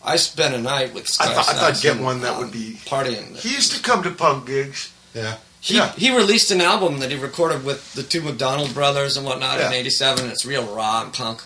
I 0.03 0.17
spent 0.17 0.53
a 0.55 0.57
night 0.61 0.93
with. 0.93 1.03
I 1.03 1.07
Sky 1.07 1.33
thought 1.33 1.49
I 1.49 1.53
thought 1.53 1.81
get 1.81 1.99
one 1.99 2.19
that 2.19 2.33
um, 2.33 2.39
would 2.39 2.51
be. 2.51 2.77
partying. 2.85 3.37
He 3.37 3.53
used 3.53 3.71
to 3.71 3.81
come 3.81 4.03
to 4.03 4.11
punk 4.11 4.47
gigs. 4.47 4.91
Yeah. 5.13 5.37
He, 5.61 5.75
Yeah. 5.75 5.91
he 5.93 6.13
released 6.15 6.49
an 6.51 6.59
album 6.59 6.99
that 6.99 7.11
he 7.11 7.17
recorded 7.17 7.63
with 7.63 7.93
the 7.93 8.03
two 8.03 8.21
McDonald 8.21 8.73
brothers 8.73 9.15
and 9.15 9.25
whatnot 9.25 9.59
in 9.61 9.71
Yeah. 9.71 9.77
'87. 9.77 10.29
It's 10.29 10.43
real 10.45 10.65
raw 10.65 11.03
and 11.03 11.13
punk. 11.13 11.43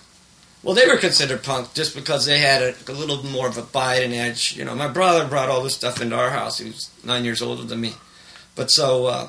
Well, 0.64 0.74
they 0.74 0.88
were 0.88 0.98
considered 0.98 1.44
punk 1.44 1.74
just 1.76 1.94
because 1.94 2.26
they 2.26 2.40
had 2.40 2.62
a, 2.64 2.74
a 2.88 2.94
little 2.94 3.22
more 3.24 3.48
of 3.48 3.58
a 3.58 3.62
bite 3.62 4.02
and 4.02 4.14
edge. 4.14 4.56
You 4.58 4.66
know, 4.66 4.74
my 4.74 4.88
brother 4.88 5.28
brought 5.28 5.50
all 5.50 5.62
this 5.62 5.76
stuff 5.76 6.02
into 6.02 6.16
our 6.16 6.32
house. 6.32 6.58
He 6.58 6.66
was 6.70 6.90
nine 7.04 7.24
years 7.24 7.42
older 7.42 7.64
than 7.64 7.82
me, 7.82 7.94
but 8.56 8.72
so 8.72 9.06
uh, 9.06 9.28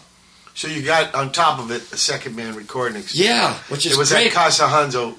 So 0.54 0.68
you 0.68 0.80
got 0.82 1.14
on 1.14 1.32
top 1.32 1.58
of 1.58 1.70
it 1.70 1.92
a 1.92 1.96
second 1.98 2.36
man 2.36 2.54
recording. 2.54 3.02
experience. 3.02 3.28
yeah, 3.36 3.54
which 3.68 3.84
is 3.84 3.92
it 3.92 3.98
was 3.98 4.10
great. 4.12 4.28
at 4.28 4.32
Casa 4.32 4.62
Hanzo. 4.68 5.16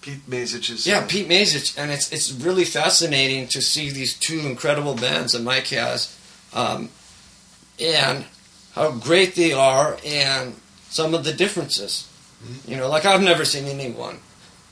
Pete 0.00 0.28
Mazich's. 0.28 0.86
Yeah, 0.86 0.98
uh, 0.98 1.06
Pete 1.06 1.28
Mazich, 1.28 1.78
and 1.78 1.90
it's 1.90 2.10
it's 2.12 2.32
really 2.32 2.64
fascinating 2.64 3.46
to 3.48 3.62
see 3.62 3.90
these 3.90 4.14
two 4.14 4.40
incredible 4.40 4.94
bands 4.94 5.32
that 5.32 5.42
Mike 5.42 5.68
has, 5.68 6.14
um, 6.52 6.88
and 7.80 8.24
how 8.74 8.90
great 8.92 9.34
they 9.34 9.52
are, 9.52 9.96
and 10.04 10.54
some 10.88 11.14
of 11.14 11.24
the 11.24 11.32
differences. 11.32 12.08
You 12.66 12.76
know, 12.76 12.88
like 12.88 13.04
I've 13.06 13.22
never 13.22 13.44
seen 13.44 13.64
anyone, 13.66 14.18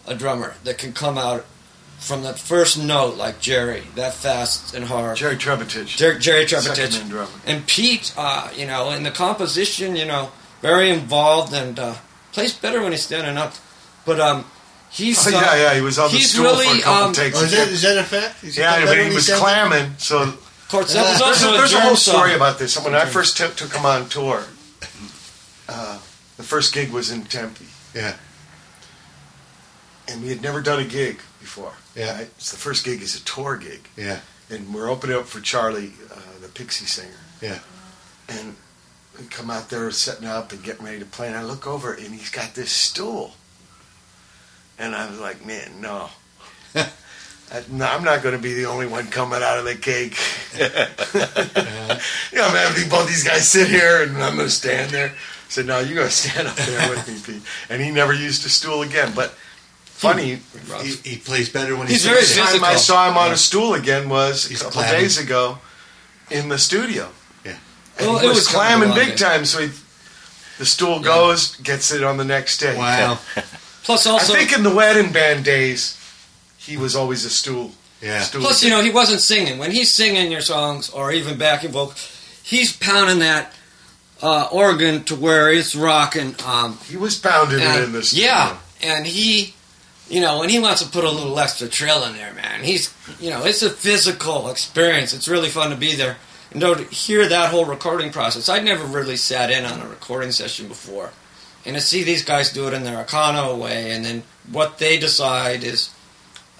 a 0.06 0.14
drummer 0.14 0.54
that 0.64 0.76
can 0.78 0.92
come 0.92 1.16
out 1.16 1.44
from 1.98 2.22
that 2.24 2.38
first 2.38 2.76
note 2.82 3.16
like 3.16 3.40
Jerry, 3.40 3.84
that 3.94 4.12
fast 4.12 4.74
and 4.74 4.84
hard. 4.84 5.16
Jerry 5.16 5.36
Trebotic. 5.36 5.86
Jer- 5.86 6.18
Jerry 6.18 6.46
Second 6.46 6.74
Trebotic. 6.74 7.08
drummer. 7.08 7.30
And 7.46 7.66
Pete, 7.66 8.12
uh, 8.16 8.50
you 8.56 8.66
know, 8.66 8.90
in 8.90 9.04
the 9.04 9.10
composition, 9.10 9.94
you 9.96 10.04
know, 10.04 10.30
very 10.60 10.90
involved 10.90 11.54
and 11.54 11.78
uh, 11.78 11.94
plays 12.32 12.52
better 12.54 12.82
when 12.82 12.92
he's 12.92 13.04
standing 13.04 13.36
up. 13.38 13.54
But 14.04 14.18
um, 14.20 14.44
he's 14.90 15.24
Oh, 15.26 15.30
uh, 15.30 15.40
yeah, 15.40 15.56
yeah, 15.56 15.74
he 15.74 15.80
was 15.80 15.98
on 15.98 16.10
the 16.10 16.16
he's 16.18 16.32
stool 16.32 16.44
really, 16.44 16.66
for 16.66 16.76
a 16.78 16.82
couple 16.82 17.06
um, 17.06 17.12
takes. 17.14 17.40
Oh, 17.40 17.44
is 17.44 17.52
that, 17.52 17.68
is 17.68 17.82
that 17.82 17.98
a 17.98 18.02
fact? 18.04 18.42
Is 18.44 18.58
yeah, 18.58 18.84
but 18.84 18.98
he 18.98 19.14
was 19.14 19.32
clamming. 19.32 19.94
So 19.98 20.22
Of 20.22 20.41
course, 20.72 20.94
that 20.94 21.02
was 21.02 21.20
there's, 21.20 21.22
also 21.22 21.50
a, 21.50 21.54
a 21.54 21.58
there's 21.58 21.72
a 21.72 21.74
Germ 21.74 21.82
whole 21.82 21.96
song. 21.96 22.14
story 22.14 22.34
about 22.34 22.58
this. 22.58 22.82
When 22.82 22.94
I 22.94 23.04
first 23.04 23.36
took, 23.36 23.54
took 23.54 23.72
him 23.72 23.84
on 23.84 24.08
tour, 24.08 24.44
uh, 25.68 25.98
the 26.36 26.42
first 26.42 26.74
gig 26.74 26.90
was 26.90 27.10
in 27.10 27.24
Tempe. 27.24 27.66
Yeah. 27.94 28.16
And 30.08 30.22
we 30.22 30.30
had 30.30 30.42
never 30.42 30.60
done 30.60 30.80
a 30.80 30.84
gig 30.84 31.20
before. 31.40 31.74
Yeah. 31.94 32.16
Right? 32.16 32.30
It's 32.36 32.50
the 32.50 32.56
first 32.56 32.84
gig 32.84 33.02
is 33.02 33.14
a 33.14 33.24
tour 33.24 33.56
gig. 33.56 33.88
Yeah. 33.96 34.20
And 34.50 34.74
we're 34.74 34.90
opening 34.90 35.16
up 35.16 35.26
for 35.26 35.40
Charlie, 35.40 35.92
uh, 36.10 36.40
the 36.40 36.48
Pixie 36.48 36.86
singer. 36.86 37.20
Yeah. 37.40 37.58
And 38.28 38.56
we 39.18 39.26
come 39.26 39.50
out 39.50 39.68
there 39.68 39.90
setting 39.90 40.26
up 40.26 40.52
and 40.52 40.62
getting 40.62 40.84
ready 40.84 40.98
to 40.98 41.04
play, 41.04 41.28
and 41.28 41.36
I 41.36 41.42
look 41.42 41.66
over 41.66 41.92
and 41.92 42.14
he's 42.14 42.30
got 42.30 42.54
this 42.54 42.72
stool. 42.72 43.34
And 44.78 44.94
I 44.94 45.08
was 45.08 45.20
like, 45.20 45.44
man, 45.46 45.80
no. 45.80 46.08
I, 47.52 47.62
no 47.70 47.84
I'm 47.84 48.02
not 48.02 48.22
going 48.22 48.34
to 48.34 48.40
be 48.42 48.54
the 48.54 48.64
only 48.64 48.86
one 48.86 49.06
coming 49.08 49.42
out 49.42 49.58
of 49.58 49.64
the 49.64 49.74
cake. 49.74 50.16
you 52.32 52.38
know, 52.38 52.46
I'm 52.46 52.56
having 52.56 52.88
both 52.88 53.06
these 53.06 53.24
guys 53.24 53.48
sit 53.48 53.68
here 53.68 54.02
and 54.02 54.16
I'm 54.16 54.36
going 54.36 54.48
to 54.48 54.50
stand 54.50 54.90
there. 54.90 55.08
I 55.10 55.14
said, 55.50 55.66
no, 55.66 55.80
you're 55.80 55.94
going 55.96 56.08
to 56.08 56.12
stand 56.14 56.48
up 56.48 56.56
there 56.56 56.88
with 56.90 57.06
me, 57.06 57.34
Pete. 57.34 57.42
And 57.68 57.82
he 57.82 57.90
never 57.90 58.14
used 58.14 58.46
a 58.46 58.48
stool 58.48 58.80
again. 58.82 59.12
But 59.14 59.30
funny, 59.84 60.38
He, 60.82 61.10
he 61.10 61.16
plays 61.18 61.50
better 61.50 61.76
when 61.76 61.88
He's 61.88 62.04
he's, 62.04 62.10
very 62.10 62.22
the 62.22 62.58
time. 62.58 62.64
I 62.64 62.76
saw 62.76 63.10
him 63.10 63.18
on 63.18 63.30
a 63.32 63.36
stool 63.36 63.74
again 63.74 64.08
was 64.08 64.46
He's 64.46 64.62
a 64.62 64.64
couple 64.64 64.80
clamming. 64.80 65.00
days 65.00 65.18
ago 65.18 65.58
in 66.30 66.48
the 66.48 66.58
studio. 66.58 67.10
Yeah. 67.44 67.58
And 67.98 68.06
Well, 68.06 68.18
he 68.18 68.26
it 68.26 68.28
was, 68.30 68.38
was 68.38 68.48
clamming 68.48 68.94
big 68.94 69.08
long, 69.08 69.16
time, 69.16 69.44
so 69.44 69.60
he, 69.60 69.70
the 70.58 70.64
stool 70.64 71.00
goes, 71.00 71.56
gets 71.56 71.92
it 71.92 72.02
on 72.02 72.16
the 72.16 72.24
next 72.24 72.58
day. 72.58 72.76
Wow. 72.78 73.18
Plus, 73.84 74.06
also, 74.06 74.32
I 74.34 74.38
think 74.38 74.56
in 74.56 74.62
the 74.62 74.74
wedding 74.74 75.12
band 75.12 75.44
days, 75.44 75.98
he 76.64 76.76
was 76.76 76.94
always 76.96 77.24
a 77.24 77.30
stool. 77.30 77.72
Yeah. 78.00 78.20
stool 78.22 78.40
plus, 78.42 78.64
you 78.64 78.70
know, 78.70 78.82
he 78.82 78.90
wasn't 78.90 79.20
singing. 79.20 79.58
When 79.58 79.70
he's 79.70 79.90
singing 79.92 80.32
your 80.32 80.40
songs 80.40 80.90
or 80.90 81.12
even 81.12 81.38
backing 81.38 81.70
vocals, 81.70 82.10
he's 82.42 82.76
pounding 82.76 83.20
that 83.20 83.52
uh, 84.20 84.48
organ 84.50 85.04
to 85.04 85.14
where 85.16 85.52
it's 85.52 85.74
rocking. 85.76 86.34
Um, 86.46 86.78
he 86.88 86.96
was 86.96 87.18
pounding 87.18 87.60
it 87.60 87.64
and- 87.64 87.84
in 87.84 87.92
the 87.92 88.02
studio. 88.02 88.26
yeah, 88.26 88.56
and 88.82 89.06
he, 89.06 89.54
you 90.08 90.20
know, 90.20 90.40
when 90.40 90.48
he 90.48 90.58
wants 90.58 90.82
to 90.82 90.88
put 90.90 91.04
a 91.04 91.10
little 91.10 91.38
extra 91.38 91.68
trill 91.68 92.04
in 92.04 92.14
there, 92.14 92.32
man, 92.34 92.64
he's, 92.64 92.92
you 93.20 93.30
know, 93.30 93.44
it's 93.44 93.62
a 93.62 93.70
physical 93.70 94.48
experience. 94.50 95.12
It's 95.14 95.28
really 95.28 95.48
fun 95.48 95.70
to 95.70 95.76
be 95.76 95.94
there 95.94 96.16
and 96.50 96.60
to 96.60 96.74
hear 96.84 97.28
that 97.28 97.50
whole 97.50 97.64
recording 97.64 98.10
process. 98.12 98.48
I'd 98.48 98.64
never 98.64 98.84
really 98.84 99.16
sat 99.16 99.50
in 99.50 99.64
on 99.64 99.80
a 99.80 99.86
recording 99.88 100.32
session 100.32 100.66
before, 100.68 101.10
and 101.64 101.76
to 101.76 101.80
see 101.80 102.02
these 102.02 102.24
guys 102.24 102.52
do 102.52 102.66
it 102.66 102.74
in 102.74 102.82
their 102.84 103.02
Akano 103.04 103.56
way, 103.56 103.92
and 103.92 104.04
then 104.04 104.22
what 104.50 104.78
they 104.78 104.98
decide 104.98 105.62
is 105.64 105.88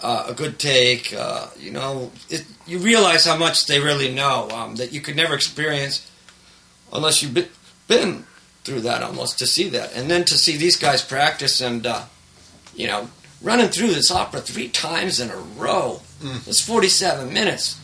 uh, 0.03 0.27
a 0.29 0.35
good 0.35 0.59
take. 0.59 1.15
Uh, 1.15 1.47
you 1.59 1.71
know, 1.71 2.11
it, 2.29 2.45
you 2.67 2.79
realize 2.79 3.25
how 3.25 3.37
much 3.37 3.67
they 3.67 3.81
really 3.81 4.13
know 4.13 4.49
um, 4.51 4.77
that 4.77 4.93
you 4.93 5.01
could 5.01 5.17
never 5.17 5.35
experience 5.35 6.11
unless 6.93 7.23
you've 7.23 7.35
been, 7.89 8.25
through 8.65 8.81
that 8.81 9.03
almost 9.03 9.39
to 9.41 9.47
see 9.47 9.69
that, 9.71 9.93
and 9.95 10.09
then 10.09 10.25
to 10.25 10.35
see 10.35 10.57
these 10.57 10.77
guys 10.77 11.03
practice 11.03 11.61
and 11.61 11.85
uh, 11.85 12.05
you 12.75 12.87
know, 12.87 13.09
running 13.41 13.69
through 13.69 13.89
this 13.89 14.11
opera 14.11 14.41
three 14.41 14.69
times 14.69 15.21
in 15.21 15.31
a 15.31 15.37
row. 15.37 16.01
Mm. 16.21 16.47
It's 16.47 16.61
47 16.61 17.33
minutes, 17.33 17.79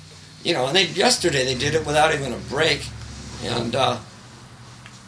you 0.44 0.55
know, 0.55 0.67
and 0.67 0.76
they 0.76 0.86
yesterday 0.86 1.44
they 1.44 1.57
did 1.57 1.75
it 1.75 1.84
without 1.84 2.15
even 2.15 2.33
a 2.33 2.36
break, 2.36 2.86
and 3.42 3.75
uh, 3.75 3.99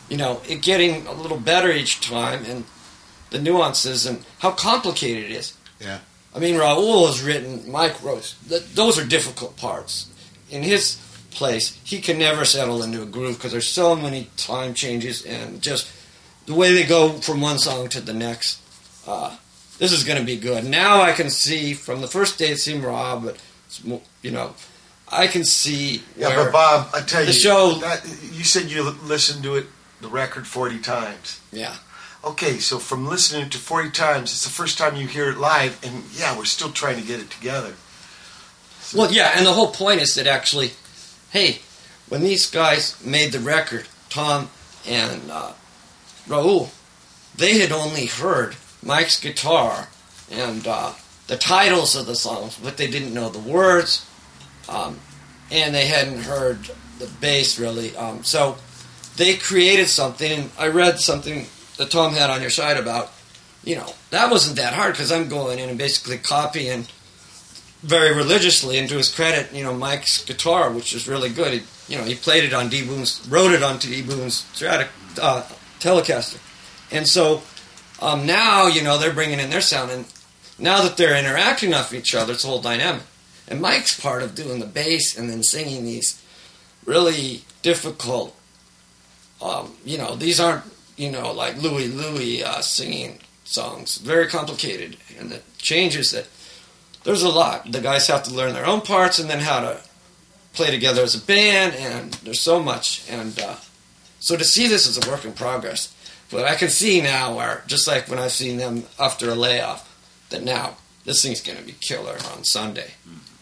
you 0.09 0.17
know, 0.17 0.41
it 0.49 0.63
getting 0.63 1.07
a 1.07 1.13
little 1.13 1.39
better 1.39 1.71
each 1.71 2.01
time, 2.01 2.45
and 2.47 2.65
the 3.31 3.41
nuances 3.41 4.07
and 4.07 4.25
how 4.41 4.51
complicated 4.51 5.31
it 5.31 5.31
is. 5.31 5.57
Yeah. 5.81 6.01
I 6.35 6.39
mean, 6.39 6.55
Raul 6.55 7.07
has 7.07 7.23
written, 7.23 7.71
Mike 7.71 8.03
wrote, 8.03 8.35
th- 8.49 8.63
those 8.75 8.99
are 8.99 9.05
difficult 9.05 9.57
parts. 9.57 10.09
In 10.49 10.63
his 10.63 11.01
place, 11.31 11.79
he 11.85 12.01
can 12.01 12.19
never 12.19 12.45
settle 12.45 12.83
into 12.83 13.03
a 13.03 13.07
groove 13.07 13.37
because 13.37 13.53
there's 13.53 13.69
so 13.69 13.97
many 13.97 14.29
time 14.37 14.75
changes 14.75 15.25
and 15.25 15.61
just 15.61 15.91
the 16.47 16.55
way 16.55 16.73
they 16.73 16.85
go 16.85 17.11
from 17.13 17.41
one 17.41 17.59
song 17.59 17.89
to 17.89 18.01
the 18.01 18.13
next. 18.13 18.61
Uh, 19.07 19.37
this 19.79 19.93
is 19.93 20.05
going 20.05 20.19
to 20.19 20.25
be 20.25 20.37
good. 20.37 20.65
Now 20.65 21.01
I 21.01 21.13
can 21.13 21.31
see 21.31 21.75
from 21.75 22.01
the 22.01 22.09
first 22.09 22.39
day 22.39 22.51
it 22.51 22.59
seemed 22.59 22.85
raw, 22.85 23.19
but 23.19 23.37
you 24.23 24.31
know, 24.31 24.55
I 25.11 25.27
can 25.27 25.45
see. 25.45 26.03
Yeah, 26.17 26.35
but 26.35 26.53
Bob, 26.53 26.89
I 26.95 27.01
tell 27.01 27.21
you, 27.21 27.27
the 27.27 27.33
show. 27.33 27.75
that, 27.81 28.05
you 28.33 28.45
said 28.45 28.71
you 28.71 28.83
listened 28.83 29.43
to 29.45 29.57
it, 29.57 29.67
the 30.01 30.09
record, 30.09 30.47
forty 30.47 30.79
times. 30.79 31.41
Yeah. 31.53 31.75
Okay, 32.23 32.59
so 32.59 32.79
from 32.79 33.07
listening 33.07 33.49
to 33.49 33.59
forty 33.59 33.91
times, 33.91 34.31
it's 34.33 34.45
the 34.45 34.51
first 34.51 34.77
time 34.77 34.97
you 34.97 35.07
hear 35.07 35.31
it 35.31 35.39
live, 35.39 35.83
and 35.83 36.05
yeah, 36.13 36.37
we're 36.37 36.45
still 36.45 36.71
trying 36.71 37.01
to 37.01 37.07
get 37.07 37.19
it 37.19 37.31
together. 37.31 37.75
Well, 38.95 39.11
yeah, 39.11 39.33
and 39.37 39.47
the 39.47 39.53
whole 39.53 39.71
point 39.71 40.03
is 40.03 40.15
that 40.17 40.27
actually, 40.27 40.73
hey, 41.31 41.61
when 42.11 42.21
these 42.21 42.51
guys 42.51 43.03
made 43.03 43.33
the 43.33 43.39
record, 43.39 43.87
Tom 44.11 44.51
and 44.87 45.31
uh, 45.31 45.53
Raul, 46.27 46.71
they 47.37 47.59
had 47.59 47.73
only 47.73 48.07
heard 48.07 48.57
Mike's 48.83 49.19
guitar 49.19 49.89
and 50.31 50.67
uh, 50.67 50.93
the 51.27 51.37
titles 51.37 51.97
of 51.97 52.05
the 52.05 52.17
songs, 52.17 52.59
but 52.63 52.77
they 52.77 52.87
didn't 52.87 53.15
know 53.15 53.31
the 53.31 53.39
words, 53.39 54.07
um, 54.69 54.99
and 55.51 55.75
they 55.75 55.87
hadn't 55.87 56.25
heard 56.25 56.71
the 56.99 57.07
bass 57.21 57.59
really. 57.59 57.97
Um, 57.97 58.25
so 58.25 58.57
they 59.17 59.37
created 59.37 59.89
something, 59.89 60.51
I 60.59 60.69
read 60.69 61.01
something 61.01 61.47
that 61.81 61.91
Tom 61.91 62.13
had 62.13 62.29
on 62.29 62.43
your 62.43 62.51
side 62.51 62.77
about, 62.77 63.11
you 63.65 63.75
know, 63.75 63.95
that 64.11 64.31
wasn't 64.31 64.57
that 64.57 64.75
hard 64.75 64.93
because 64.93 65.11
I'm 65.11 65.29
going 65.31 65.59
in 65.59 65.71
and 65.71 65.79
basically 65.79 66.19
copying 66.19 66.85
very 67.83 68.15
religiously, 68.15 68.77
and 68.79 68.87
to 68.91 68.97
his 68.97 69.09
credit, 69.09 69.55
you 69.55 69.65
know, 69.65 69.73
Mike's 69.73 70.23
guitar, 70.23 70.71
which 70.71 70.95
is 70.95 71.09
really 71.09 71.31
good. 71.31 71.55
He, 71.55 71.63
you 71.89 71.99
know, 71.99 72.05
he 72.05 72.15
played 72.15 72.45
it 72.45 72.53
on 72.53 72.69
D 72.69 72.85
Boon's, 72.85 73.27
wrote 73.31 73.53
it 73.53 73.63
onto 73.63 73.89
D 73.89 74.03
Boon's 74.03 74.45
Strata, 74.53 74.89
uh, 75.21 75.43
Telecaster, 75.79 76.39
and 76.93 77.09
so 77.09 77.41
um, 78.03 78.27
now 78.27 78.67
you 78.67 78.83
know 78.83 78.99
they're 78.99 79.15
bringing 79.15 79.41
in 79.41 79.49
their 79.49 79.63
sound, 79.63 79.91
and 79.91 80.05
now 80.59 80.83
that 80.83 80.99
they're 80.99 81.19
interacting 81.19 81.73
off 81.73 81.95
each 81.95 82.15
other, 82.15 82.35
it's 82.35 82.45
a 82.45 82.47
whole 82.47 82.61
dynamic. 82.61 83.05
And 83.49 83.63
Mike's 83.63 83.99
part 83.99 84.23
of 84.23 84.35
doing 84.35 84.61
the 84.61 84.67
bass 84.67 85.17
and 85.17 85.31
then 85.31 85.43
singing 85.43 85.85
these 85.85 86.23
really 86.85 87.45
difficult. 87.63 88.37
Um, 89.41 89.73
you 89.87 89.97
know, 89.97 90.15
these 90.15 90.39
aren't 90.39 90.65
you 91.01 91.11
know 91.11 91.33
like 91.33 91.61
Louie 91.61 91.89
Louie 91.89 92.45
uh, 92.45 92.61
singing 92.61 93.19
songs, 93.45 93.97
very 93.97 94.29
complicated, 94.29 94.97
and 95.19 95.31
the 95.31 95.41
changes 95.59 96.11
that 96.13 96.27
there's 97.05 97.23
a 97.23 97.29
lot. 97.29 97.73
The 97.73 97.81
guys 97.81 98.07
have 98.09 98.23
to 98.25 98.35
learn 98.35 98.53
their 98.53 98.67
own 98.67 98.83
parts 98.83 99.19
and 99.19 99.29
then 99.29 99.41
how 99.41 99.61
to 99.61 99.81
play 100.53 100.71
together 100.71 101.03
as 101.03 101.15
a 101.15 101.25
band, 101.25 101.75
and 101.75 102.13
there's 102.25 102.41
so 102.41 102.63
much. 102.63 103.03
And 103.09 103.39
uh, 103.41 103.57
so 104.19 104.37
to 104.37 104.45
see 104.45 104.67
this 104.69 104.87
as 104.87 105.05
a 105.05 105.11
work 105.11 105.25
in 105.25 105.33
progress, 105.33 105.95
but 106.31 106.45
I 106.45 106.55
can 106.55 106.69
see 106.69 107.01
now 107.01 107.35
where, 107.37 107.63
just 107.67 107.89
like 107.89 108.09
when 108.09 108.19
I've 108.19 108.33
seen 108.33 108.59
them 108.59 108.85
after 108.99 109.31
a 109.31 109.35
layoff, 109.35 109.87
that 110.29 110.45
now 110.45 110.77
this 111.05 111.23
thing's 111.23 111.41
going 111.41 111.59
to 111.59 111.65
be 111.65 111.73
killer 111.73 112.17
on 112.33 112.45
Sunday. 112.45 112.93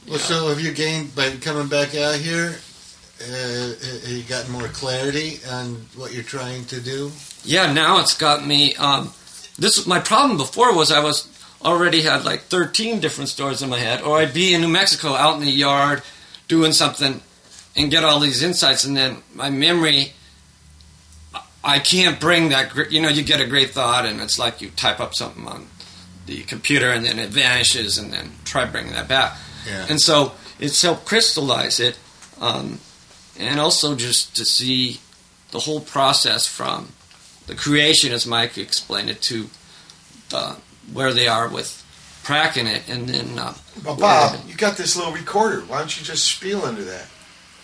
Well, 0.08 0.18
so 0.18 0.48
have 0.48 0.60
you 0.60 0.72
gained 0.72 1.14
by 1.14 1.30
coming 1.32 1.68
back 1.68 1.94
out 1.94 2.16
here? 2.16 2.56
Uh, 3.20 3.74
have 4.04 4.08
you 4.08 4.22
gotten 4.22 4.52
more 4.52 4.68
clarity 4.68 5.40
on 5.50 5.74
what 5.96 6.14
you're 6.14 6.22
trying 6.22 6.64
to 6.66 6.80
do? 6.80 7.10
Yeah, 7.44 7.72
now 7.72 8.00
it's 8.00 8.16
got 8.16 8.46
me. 8.46 8.74
Um, 8.76 9.12
this 9.58 9.86
my 9.86 9.98
problem 10.00 10.36
before 10.36 10.74
was 10.74 10.92
I 10.92 11.00
was 11.00 11.28
already 11.64 12.02
had 12.02 12.24
like 12.24 12.42
13 12.42 13.00
different 13.00 13.28
stories 13.30 13.62
in 13.62 13.70
my 13.70 13.78
head, 13.78 14.02
or 14.02 14.18
I'd 14.18 14.34
be 14.34 14.54
in 14.54 14.60
New 14.60 14.68
Mexico 14.68 15.14
out 15.14 15.36
in 15.36 15.44
the 15.44 15.50
yard 15.50 16.02
doing 16.46 16.72
something 16.72 17.20
and 17.76 17.90
get 17.90 18.04
all 18.04 18.20
these 18.20 18.42
insights, 18.42 18.84
and 18.84 18.96
then 18.96 19.18
my 19.34 19.50
memory. 19.50 20.12
I 21.64 21.80
can't 21.80 22.20
bring 22.20 22.50
that. 22.50 22.74
You 22.90 23.02
know, 23.02 23.08
you 23.08 23.22
get 23.22 23.40
a 23.40 23.46
great 23.46 23.70
thought, 23.70 24.06
and 24.06 24.20
it's 24.20 24.38
like 24.38 24.60
you 24.60 24.70
type 24.70 25.00
up 25.00 25.14
something 25.14 25.46
on 25.46 25.66
the 26.26 26.42
computer, 26.44 26.90
and 26.90 27.04
then 27.04 27.18
it 27.18 27.30
vanishes, 27.30 27.98
and 27.98 28.12
then 28.12 28.30
try 28.44 28.64
bringing 28.64 28.92
that 28.92 29.08
back. 29.08 29.36
Yeah. 29.66 29.86
And 29.88 30.00
so 30.00 30.32
it's 30.58 30.80
helped 30.80 31.04
crystallize 31.04 31.80
it, 31.80 31.98
um, 32.40 32.78
and 33.38 33.58
also 33.58 33.96
just 33.96 34.36
to 34.36 34.44
see 34.44 35.00
the 35.50 35.60
whole 35.60 35.80
process 35.80 36.46
from 36.46 36.92
the 37.48 37.54
creation, 37.56 38.12
as 38.12 38.26
Mike 38.26 38.56
explained 38.56 39.10
it, 39.10 39.20
to 39.22 39.48
uh, 40.32 40.54
where 40.92 41.12
they 41.12 41.26
are 41.26 41.48
with 41.48 41.84
cracking 42.24 42.66
it, 42.66 42.88
and 42.88 43.08
then 43.08 43.38
uh, 43.38 43.54
But 43.82 43.98
Bob, 43.98 44.38
you 44.46 44.54
got 44.54 44.76
this 44.76 44.96
little 44.96 45.12
recorder. 45.12 45.62
Why 45.62 45.78
don't 45.78 45.98
you 45.98 46.04
just 46.04 46.24
spiel 46.30 46.64
into 46.66 46.82
that? 46.84 47.06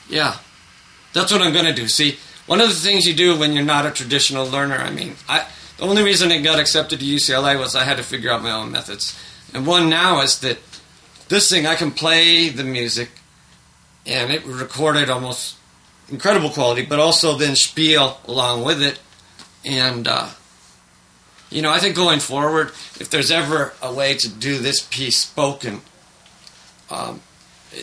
yeah, 0.09 0.37
that's 1.13 1.31
what 1.33 1.41
I'm 1.41 1.53
going 1.53 1.65
to 1.67 1.73
do. 1.73 1.87
See, 1.89 2.19
one 2.47 2.61
of 2.61 2.69
the 2.69 2.75
things 2.75 3.07
you 3.07 3.15
do 3.15 3.39
when 3.39 3.53
you're 3.53 3.65
not 3.65 3.87
a 3.87 3.91
traditional 3.91 4.47
learner, 4.47 4.77
I 4.77 4.91
mean, 4.91 5.15
I 5.29 5.47
the 5.79 5.85
only 5.85 6.03
reason 6.03 6.31
I 6.33 6.41
got 6.41 6.59
accepted 6.59 7.01
to 7.01 7.05
UCLA 7.05 7.59
was 7.59 7.75
I 7.75 7.85
had 7.85 7.97
to 7.99 8.03
figure 8.03 8.31
out 8.31 8.43
my 8.43 8.53
own 8.53 8.73
methods, 8.73 9.19
and 9.53 9.67
one 9.67 9.89
now 9.91 10.21
is 10.23 10.39
that 10.41 10.59
this 11.29 11.51
thing 11.51 11.67
I 11.67 11.75
can 11.75 11.91
play 11.91 12.49
the 12.49 12.65
music, 12.65 13.11
and 14.07 14.31
it 14.33 14.45
recorded 14.45 15.11
almost 15.11 15.57
incredible 16.11 16.51
quality, 16.51 16.85
but 16.85 16.99
also 16.99 17.37
then 17.37 17.57
spiel 17.57 18.19
along 18.27 18.63
with 18.65 18.83
it, 18.83 18.99
and 19.65 20.07
uh, 20.07 20.29
you 21.51 21.63
know 21.63 21.71
I 21.71 21.79
think 21.79 21.97
going 21.97 22.21
forward, 22.21 22.69
if 23.01 23.11
there's 23.11 23.31
ever 23.31 23.73
a 23.83 23.93
way 23.93 24.15
to 24.15 24.29
do 24.29 24.59
this 24.59 24.83
piece 24.83 25.17
spoken, 25.17 25.81
um, 26.91 27.21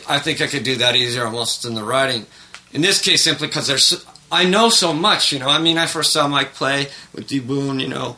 I 0.08 0.19
think 0.19 0.42
I 0.42 0.48
could 0.48 0.64
do 0.64 0.76
that 0.77 0.95
easier 0.95 1.26
almost 1.26 1.64
than 1.64 1.74
the 1.74 1.84
writing. 1.84 2.26
In 2.72 2.82
this 2.82 3.01
case, 3.01 3.24
simply 3.24 3.48
because 3.48 3.68
there's 3.68 4.06
I 4.32 4.45
know 4.45 4.69
so 4.69 4.93
much. 4.93 5.32
You 5.32 5.40
know, 5.40 5.50
I 5.50 5.60
mean, 5.60 5.77
I 5.77 5.85
first 5.85 6.14
saw 6.14 6.27
Mike 6.27 6.53
play 6.53 6.88
with 7.14 7.27
D 7.27 7.40
Boon, 7.40 7.80
you 7.80 7.90
know, 7.90 8.18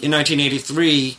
in 0.00 0.10
1983, 0.10 1.16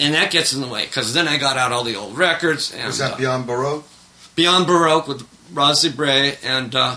and 0.00 0.14
that 0.14 0.30
gets 0.32 0.52
in 0.52 0.60
the 0.60 0.66
way 0.66 0.86
because 0.86 1.14
then 1.14 1.28
I 1.28 1.38
got 1.38 1.56
out 1.56 1.72
all 1.72 1.84
the 1.84 1.94
old 1.94 2.18
records. 2.18 2.72
And, 2.74 2.86
Was 2.86 2.98
that 2.98 3.14
uh, 3.14 3.16
Beyond 3.16 3.46
Baroque? 3.46 3.86
Beyond 4.34 4.66
Baroque 4.66 5.08
with 5.08 5.26
Rosie 5.52 5.90
Bray 5.90 6.36
and 6.42 6.74
uh, 6.74 6.96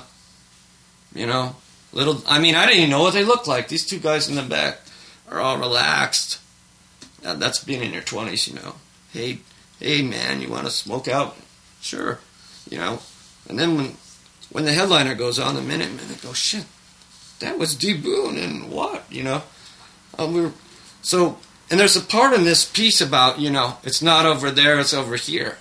you 1.13 1.27
know 1.27 1.55
little. 1.91 2.21
I 2.27 2.39
mean, 2.39 2.55
I 2.55 2.65
didn't 2.65 2.79
even 2.79 2.89
know 2.91 3.01
what 3.01 3.13
they 3.13 3.23
looked 3.23 3.47
like. 3.47 3.67
These 3.67 3.85
two 3.85 3.99
guys 3.99 4.29
in 4.29 4.35
the 4.35 4.41
back 4.41 4.79
are 5.29 5.39
all 5.39 5.57
relaxed. 5.57 6.39
Now, 7.23 7.33
that's 7.35 7.63
being 7.63 7.83
in 7.83 7.93
your 7.93 8.01
twenties, 8.01 8.47
you 8.47 8.55
know. 8.55 8.75
Hey, 9.11 9.39
hey, 9.79 10.01
man, 10.01 10.41
you 10.41 10.49
want 10.49 10.65
to 10.65 10.71
smoke 10.71 11.07
out? 11.07 11.35
Sure, 11.81 12.19
you 12.69 12.77
know. 12.77 12.99
And 13.47 13.57
then 13.57 13.75
when 13.75 13.97
when 14.51 14.65
the 14.65 14.73
headliner 14.73 15.15
goes 15.15 15.39
on, 15.39 15.55
the 15.55 15.61
minute 15.61 15.91
man, 15.91 16.05
I 16.11 16.15
go, 16.23 16.33
shit, 16.33 16.65
that 17.39 17.57
was 17.57 17.75
D 17.75 17.95
Boon 17.95 18.37
and 18.37 18.71
what, 18.71 19.05
you 19.09 19.23
know. 19.23 19.43
Um, 20.17 20.33
we 20.33 20.41
were, 20.41 20.53
so, 21.01 21.37
and 21.69 21.79
there's 21.79 21.95
a 21.95 22.01
part 22.01 22.33
in 22.33 22.43
this 22.43 22.65
piece 22.65 22.99
about, 22.99 23.39
you 23.39 23.49
know, 23.49 23.77
it's 23.83 24.01
not 24.01 24.25
over 24.25 24.51
there, 24.51 24.79
it's 24.79 24.93
over 24.93 25.15
here 25.15 25.57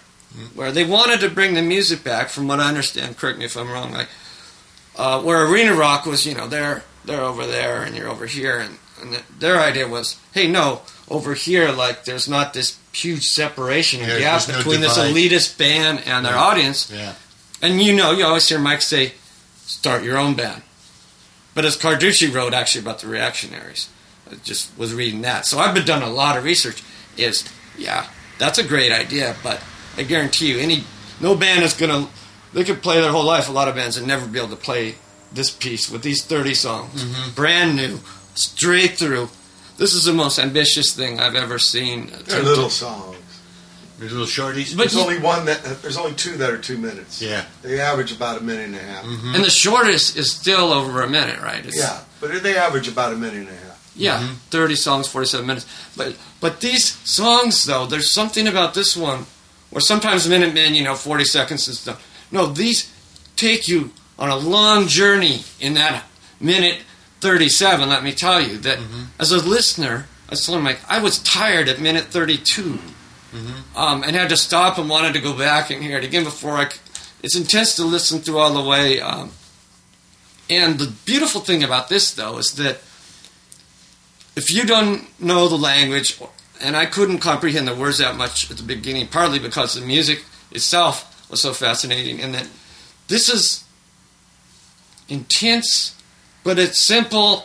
where 0.55 0.73
they 0.73 0.85
wanted 0.85 1.21
to 1.21 1.31
bring 1.31 1.55
the 1.55 1.63
music 1.63 2.05
back. 2.05 2.29
From 2.29 2.49
what 2.49 2.61
I 2.61 2.69
understand, 2.69 3.17
correct 3.17 3.39
me 3.39 3.45
if 3.45 3.57
I'm 3.57 3.71
wrong. 3.71 3.93
Like 3.93 4.09
uh, 4.99 5.23
where 5.23 5.47
arena 5.51 5.75
rock 5.75 6.05
was, 6.05 6.27
you 6.27 6.35
know, 6.35 6.47
they're 6.49 6.83
they're 7.05 7.23
over 7.23 7.47
there 7.47 7.83
and 7.83 7.97
you're 7.97 8.09
over 8.09 8.27
here, 8.27 8.59
and, 8.59 8.79
and 9.01 9.13
the, 9.15 9.23
their 9.39 9.59
idea 9.61 9.89
was, 9.89 10.21
hey, 10.35 10.47
no, 10.47 10.83
over 11.09 11.33
here, 11.35 11.71
like 11.73 12.05
there's 12.05 12.29
not 12.29 12.53
this 12.53 12.77
huge 12.93 13.25
separation 13.25 14.01
and 14.01 14.11
Yeah, 14.11 14.19
gap 14.19 14.43
there's 14.43 14.49
no 14.49 14.57
between 14.59 14.81
this 14.83 14.99
elitist 14.99 15.57
band 15.57 16.03
and 16.05 16.27
their 16.27 16.35
Yeah. 16.35 16.43
audience. 16.43 16.91
Yeah. 16.93 17.15
And 17.63 17.81
you 17.81 17.95
know, 17.95 18.11
you 18.13 18.25
always 18.27 18.47
hear 18.49 18.59
Mike 18.59 18.83
say, 18.83 19.15
"Start 19.67 20.03
your 20.05 20.19
own 20.19 20.35
band." 20.35 20.63
But 21.55 21.65
as 21.65 21.77
Carducci 21.77 22.33
wrote 22.33 22.55
actually 22.55 22.83
about 22.83 23.01
the 23.01 23.09
reactionaries, 23.09 23.89
I 24.31 24.35
just 24.45 24.71
was 24.79 24.93
reading 24.95 25.23
that. 25.23 25.47
So 25.47 25.59
I've 25.59 25.75
been 25.75 25.85
done 25.87 26.03
a 26.03 26.11
lot 26.11 26.37
of 26.37 26.45
research. 26.45 26.83
Is 27.17 27.45
yeah, 27.77 28.07
that's 28.39 28.59
a 28.59 28.65
great 28.65 28.93
idea, 28.93 29.35
but 29.43 29.61
I 29.97 30.03
guarantee 30.05 30.51
you, 30.53 30.59
any 30.59 30.85
no 31.21 31.35
band 31.35 31.65
is 31.65 31.73
gonna. 31.75 32.09
They 32.53 32.65
could 32.65 32.83
play 32.83 33.01
their 33.01 33.11
whole 33.13 33.25
life. 33.25 33.49
A 33.49 33.53
lot 33.53 33.69
of 33.69 33.75
bands 33.75 33.97
and 33.97 34.07
never 34.07 34.27
be 34.27 34.39
able 34.39 34.49
to 34.51 34.57
play 34.57 34.97
this 35.33 35.51
piece 35.51 35.91
with 35.91 36.03
these 36.03 36.23
thirty 36.25 36.55
songs, 36.55 37.05
Mhm. 37.05 37.35
brand 37.35 37.77
new, 37.77 38.01
straight 38.35 38.99
through. 38.99 39.29
This 39.77 39.93
is 39.95 40.05
the 40.05 40.13
most 40.13 40.39
ambitious 40.39 40.93
thing 40.93 41.21
I've 41.21 41.35
ever 41.37 41.59
seen. 41.59 42.11
They're 42.27 42.43
little 42.43 42.71
songs. 42.71 43.17
They're 43.99 44.09
little 44.09 44.27
shorties. 44.27 44.71
But 44.77 44.85
there's 44.85 44.95
you- 44.95 45.01
only 45.01 45.19
one 45.19 45.45
that 45.47 45.83
there's 45.83 45.97
only 45.97 46.15
two 46.15 46.37
that 46.39 46.51
are 46.51 46.59
two 46.59 46.79
minutes. 46.79 47.21
Yeah. 47.21 47.45
They 47.63 47.81
average 47.81 48.13
about 48.13 48.39
a 48.41 48.45
minute 48.45 48.67
and 48.67 48.77
a 48.77 48.83
half. 48.83 49.05
And 49.05 49.45
the 49.45 49.51
shortest 49.51 50.17
is 50.17 50.31
still 50.31 50.73
over 50.73 51.03
a 51.03 51.09
minute, 51.09 51.41
right? 51.43 51.59
It's- 51.59 51.77
Yeah, 51.77 51.99
but 52.21 52.43
they 52.43 52.57
average 52.57 52.89
about 52.89 53.13
a 53.13 53.17
minute 53.17 53.35
and 53.41 53.49
a 53.49 53.53
half. 53.53 53.77
Yeah, 53.97 54.23
30 54.53 54.77
songs, 54.77 55.09
47 55.09 55.47
minutes. 55.47 55.67
But 55.97 56.15
but 56.41 56.61
these 56.61 56.97
songs 57.05 57.65
though, 57.65 57.85
there's 57.87 58.09
something 58.11 58.47
about 58.47 58.73
this 58.75 58.97
one 58.97 59.27
where 59.71 59.81
sometimes 59.81 60.27
Minutemen, 60.29 60.75
you 60.77 60.85
know, 60.85 60.95
40 60.95 61.25
seconds 61.25 61.67
and 61.69 61.77
stuff. 61.77 61.99
No, 62.31 62.47
these 62.47 62.93
take 63.37 63.69
you 63.69 63.91
on 64.19 64.29
a 64.31 64.37
long 64.37 64.87
journey 64.87 65.45
in 65.61 65.75
that 65.75 66.05
minute 66.41 66.83
37. 67.21 67.89
Let 67.89 68.03
me 68.03 68.13
tell 68.13 68.41
you 68.41 68.59
that 68.59 68.79
as 69.19 69.33
a 69.33 69.39
listener, 69.39 70.07
I 70.29 70.33
was 70.33 70.45
telling 70.47 70.63
Mike, 70.63 70.81
I 70.89 71.01
was 71.01 71.19
tired 71.21 71.69
at 71.69 71.81
minute 71.81 72.05
32 72.07 72.79
um, 73.77 74.03
and 74.03 74.17
had 74.17 74.29
to 74.31 74.37
stop 74.37 74.79
and 74.79 74.89
wanted 74.89 75.13
to 75.15 75.21
go 75.21 75.37
back 75.37 75.71
and 75.71 75.83
hear 75.83 75.99
it 75.99 76.05
again 76.05 76.25
before 76.25 76.53
I. 76.57 76.69
c- 76.69 76.81
It's 77.23 77.37
intense 77.37 77.77
to 77.77 77.85
listen 77.85 78.21
through 78.21 78.39
all 78.39 78.53
the 78.55 78.69
way. 78.69 79.01
Um, 79.01 79.31
and 80.51 80.79
the 80.79 80.87
beautiful 81.05 81.41
thing 81.43 81.63
about 81.63 81.89
this, 81.91 82.13
though, 82.15 82.39
is 82.39 82.53
that 82.53 82.81
if 84.37 84.51
you 84.51 84.65
don't 84.65 85.07
know 85.21 85.49
the 85.49 85.57
language, 85.59 86.19
and 86.61 86.77
I 86.77 86.87
couldn't 86.87 87.19
comprehend 87.19 87.69
the 87.69 87.75
words 87.75 87.99
that 87.99 88.17
much 88.17 88.51
at 88.51 88.57
the 88.57 88.63
beginning, 88.63 89.09
partly 89.09 89.39
because 89.39 89.75
the 89.75 89.85
music 89.85 90.25
itself 90.51 91.08
was 91.31 91.43
so 91.43 91.53
fascinating, 91.53 92.21
and 92.21 92.35
that 92.35 92.49
this 93.09 93.29
is 93.29 93.65
intense, 95.09 95.95
but 96.45 96.59
it's 96.59 96.79
simple, 96.79 97.45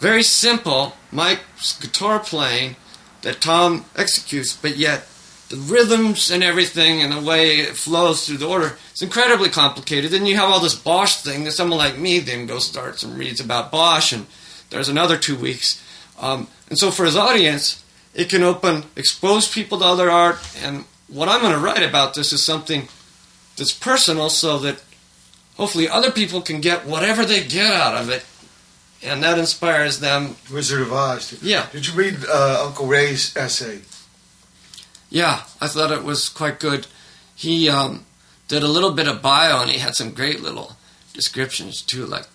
very 0.00 0.22
simple. 0.22 0.94
Mike's 1.10 1.78
guitar 1.78 2.20
playing 2.20 2.76
that 3.22 3.40
Tom 3.40 3.84
executes, 3.96 4.56
but 4.56 4.76
yet 4.76 5.06
the 5.48 5.56
rhythms 5.56 6.30
and 6.30 6.44
everything 6.44 7.02
and 7.02 7.12
the 7.12 7.20
way 7.20 7.58
it 7.58 7.76
flows 7.76 8.26
through 8.26 8.36
the 8.36 8.46
order 8.46 8.76
it's 8.98 9.04
incredibly 9.04 9.48
complicated. 9.48 10.10
Then 10.10 10.26
you 10.26 10.34
have 10.34 10.50
all 10.50 10.58
this 10.58 10.74
Bosch 10.74 11.18
thing 11.18 11.44
that 11.44 11.52
someone 11.52 11.78
like 11.78 11.96
me 11.96 12.18
then 12.18 12.46
goes 12.46 12.66
starts 12.66 13.04
and 13.04 13.16
reads 13.16 13.38
about 13.38 13.70
Bosch, 13.70 14.12
and 14.12 14.26
there's 14.70 14.88
another 14.88 15.16
two 15.16 15.36
weeks. 15.36 15.80
Um, 16.18 16.48
and 16.68 16.76
so 16.76 16.90
for 16.90 17.04
his 17.04 17.14
audience, 17.14 17.84
it 18.12 18.28
can 18.28 18.42
open, 18.42 18.82
expose 18.96 19.46
people 19.46 19.78
to 19.78 19.84
other 19.84 20.10
art. 20.10 20.40
And 20.64 20.84
what 21.08 21.28
I'm 21.28 21.40
going 21.40 21.52
to 21.52 21.58
write 21.58 21.82
about 21.82 22.14
this 22.14 22.32
is 22.32 22.42
something 22.42 22.88
that's 23.56 23.72
personal, 23.72 24.30
so 24.30 24.58
that 24.58 24.82
hopefully 25.56 25.88
other 25.88 26.10
people 26.10 26.40
can 26.40 26.60
get 26.60 26.86
whatever 26.86 27.24
they 27.24 27.44
get 27.44 27.72
out 27.72 27.94
of 27.94 28.10
it, 28.10 28.24
and 29.02 29.22
that 29.22 29.38
inspires 29.38 30.00
them. 30.00 30.36
Wizard 30.52 30.82
of 30.82 30.92
Oz. 30.92 31.38
Yeah. 31.42 31.66
Did 31.72 31.86
you 31.86 31.94
read 31.94 32.24
uh, 32.28 32.64
Uncle 32.66 32.86
Ray's 32.86 33.36
essay? 33.36 33.80
Yeah, 35.10 35.42
I 35.60 35.68
thought 35.68 35.90
it 35.90 36.04
was 36.04 36.28
quite 36.28 36.60
good. 36.60 36.86
He 37.34 37.68
um, 37.68 38.04
did 38.46 38.62
a 38.62 38.68
little 38.68 38.92
bit 38.92 39.08
of 39.08 39.22
bio, 39.22 39.62
and 39.62 39.70
he 39.70 39.78
had 39.78 39.94
some 39.94 40.12
great 40.12 40.40
little 40.40 40.76
descriptions 41.14 41.82
too, 41.82 42.04
like 42.04 42.26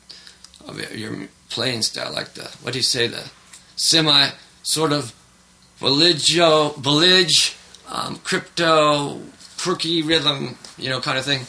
of 0.68 0.80
your 0.92 1.27
playing 1.50 1.84
style, 1.84 2.11
like 2.11 2.34
the 2.34 2.43
what 2.61 2.74
do 2.74 2.80
you 2.80 2.84
say, 2.84 3.08
the 3.08 3.30
semi 3.76 4.30
sort 4.64 4.92
of 4.92 5.14
religio, 5.80 6.69
village, 6.69 7.56
um, 7.94 8.18
crypto, 8.18 9.22
quirky 9.58 10.02
rhythm, 10.02 10.58
you 10.78 10.90
know, 10.90 11.00
kind 11.00 11.18
of 11.18 11.24
thing. 11.24 11.46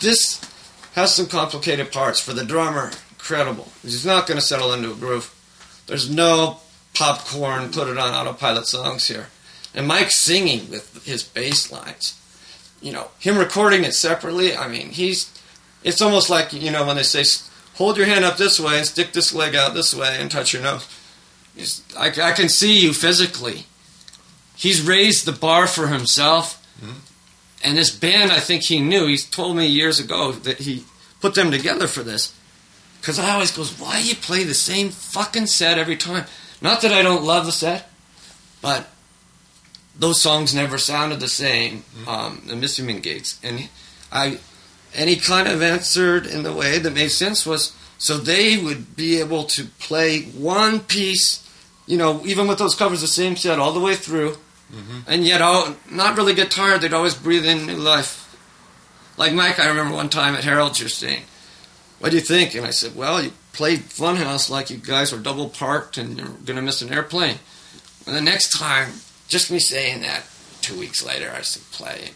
This 0.00 0.40
has 0.94 1.14
some 1.14 1.26
complicated 1.26 1.90
parts 1.90 2.20
for 2.20 2.32
the 2.32 2.44
drummer. 2.44 2.92
Incredible. 3.10 3.68
He's 3.82 4.06
not 4.06 4.26
going 4.26 4.38
to 4.38 4.46
settle 4.46 4.72
into 4.72 4.92
a 4.92 4.94
groove. 4.94 5.34
There's 5.86 6.08
no 6.08 6.58
popcorn, 6.94 7.70
put 7.70 7.88
it 7.88 7.98
on 7.98 8.14
autopilot 8.14 8.66
songs 8.66 9.08
here. 9.08 9.28
And 9.74 9.88
Mike's 9.88 10.16
singing 10.16 10.70
with 10.70 11.04
his 11.04 11.22
bass 11.22 11.72
lines. 11.72 12.14
You 12.80 12.92
know, 12.92 13.08
him 13.18 13.38
recording 13.38 13.84
it 13.84 13.94
separately, 13.94 14.56
I 14.56 14.68
mean, 14.68 14.90
he's. 14.90 15.34
It's 15.84 16.02
almost 16.02 16.28
like, 16.28 16.52
you 16.52 16.70
know, 16.70 16.86
when 16.86 16.96
they 16.96 17.04
say, 17.04 17.24
hold 17.74 17.96
your 17.96 18.06
hand 18.06 18.24
up 18.24 18.36
this 18.36 18.58
way 18.58 18.78
and 18.78 18.86
stick 18.86 19.12
this 19.12 19.32
leg 19.32 19.54
out 19.54 19.74
this 19.74 19.94
way 19.94 20.16
and 20.18 20.28
touch 20.30 20.52
your 20.52 20.62
nose. 20.62 20.86
I, 21.96 22.08
I 22.08 22.32
can 22.32 22.48
see 22.48 22.80
you 22.80 22.92
physically. 22.92 23.66
He's 24.58 24.82
raised 24.82 25.24
the 25.24 25.32
bar 25.32 25.68
for 25.68 25.86
himself. 25.86 26.66
And 27.64 27.76
this 27.76 27.90
band, 27.90 28.32
I 28.32 28.40
think 28.40 28.64
he 28.64 28.80
knew. 28.80 29.06
He's 29.06 29.24
told 29.24 29.56
me 29.56 29.66
years 29.66 29.98
ago 30.00 30.32
that 30.32 30.58
he 30.58 30.84
put 31.20 31.34
them 31.34 31.50
together 31.50 31.86
for 31.86 32.02
this. 32.02 32.34
Because 33.00 33.18
I 33.18 33.30
always 33.30 33.56
goes, 33.56 33.78
why 33.78 34.00
you 34.00 34.16
play 34.16 34.42
the 34.42 34.54
same 34.54 34.90
fucking 34.90 35.46
set 35.46 35.78
every 35.78 35.96
time? 35.96 36.26
Not 36.60 36.82
that 36.82 36.92
I 36.92 37.02
don't 37.02 37.24
love 37.24 37.46
the 37.46 37.52
set, 37.52 37.88
but 38.60 38.88
those 39.96 40.20
songs 40.20 40.54
never 40.54 40.76
sounded 40.76 41.20
the 41.20 41.28
same. 41.28 41.84
Um, 42.06 42.42
the 42.46 42.56
Missing 42.56 43.00
gigs, 43.00 43.38
and 43.42 43.68
I, 44.10 44.38
and 44.94 45.08
he 45.08 45.16
kind 45.16 45.46
of 45.46 45.62
answered 45.62 46.26
in 46.26 46.42
the 46.42 46.52
way 46.52 46.78
that 46.78 46.94
made 46.94 47.10
sense 47.10 47.46
was 47.46 47.72
so 47.98 48.16
they 48.16 48.56
would 48.56 48.96
be 48.96 49.18
able 49.20 49.44
to 49.44 49.64
play 49.78 50.22
one 50.22 50.80
piece, 50.80 51.48
you 51.86 51.96
know, 51.96 52.24
even 52.24 52.46
with 52.46 52.58
those 52.58 52.74
covers, 52.74 53.00
the 53.00 53.08
same 53.08 53.36
set 53.36 53.58
all 53.58 53.72
the 53.72 53.80
way 53.80 53.96
through, 53.96 54.36
and 55.06 55.24
yet 55.24 55.40
all, 55.40 55.76
not 55.90 56.16
really 56.16 56.34
get 56.34 56.50
tired. 56.50 56.80
They'd 56.80 56.92
always 56.92 57.14
breathe 57.14 57.46
in 57.46 57.66
new 57.66 57.76
life. 57.76 58.24
Like 59.16 59.32
Mike, 59.32 59.58
I 59.58 59.68
remember 59.68 59.94
one 59.94 60.08
time 60.08 60.34
at 60.34 60.44
Harold's, 60.44 60.78
you're 60.80 60.88
saying, 60.88 61.22
"What 61.98 62.10
do 62.10 62.16
you 62.16 62.22
think?" 62.22 62.54
And 62.54 62.66
I 62.66 62.70
said, 62.70 62.94
"Well, 62.94 63.22
you 63.22 63.32
played 63.52 63.80
Funhouse 63.80 64.48
like 64.50 64.70
you 64.70 64.76
guys 64.76 65.10
were 65.10 65.18
double 65.18 65.48
parked 65.48 65.98
and 65.98 66.18
you're 66.18 66.28
gonna 66.44 66.62
miss 66.62 66.82
an 66.82 66.92
airplane." 66.92 67.38
And 68.06 68.14
the 68.14 68.20
next 68.20 68.56
time, 68.56 68.92
just 69.26 69.50
me 69.50 69.58
saying 69.58 70.02
that, 70.02 70.24
two 70.60 70.78
weeks 70.78 71.04
later, 71.04 71.32
I 71.34 71.42
said, 71.42 71.62
"Play." 71.72 72.10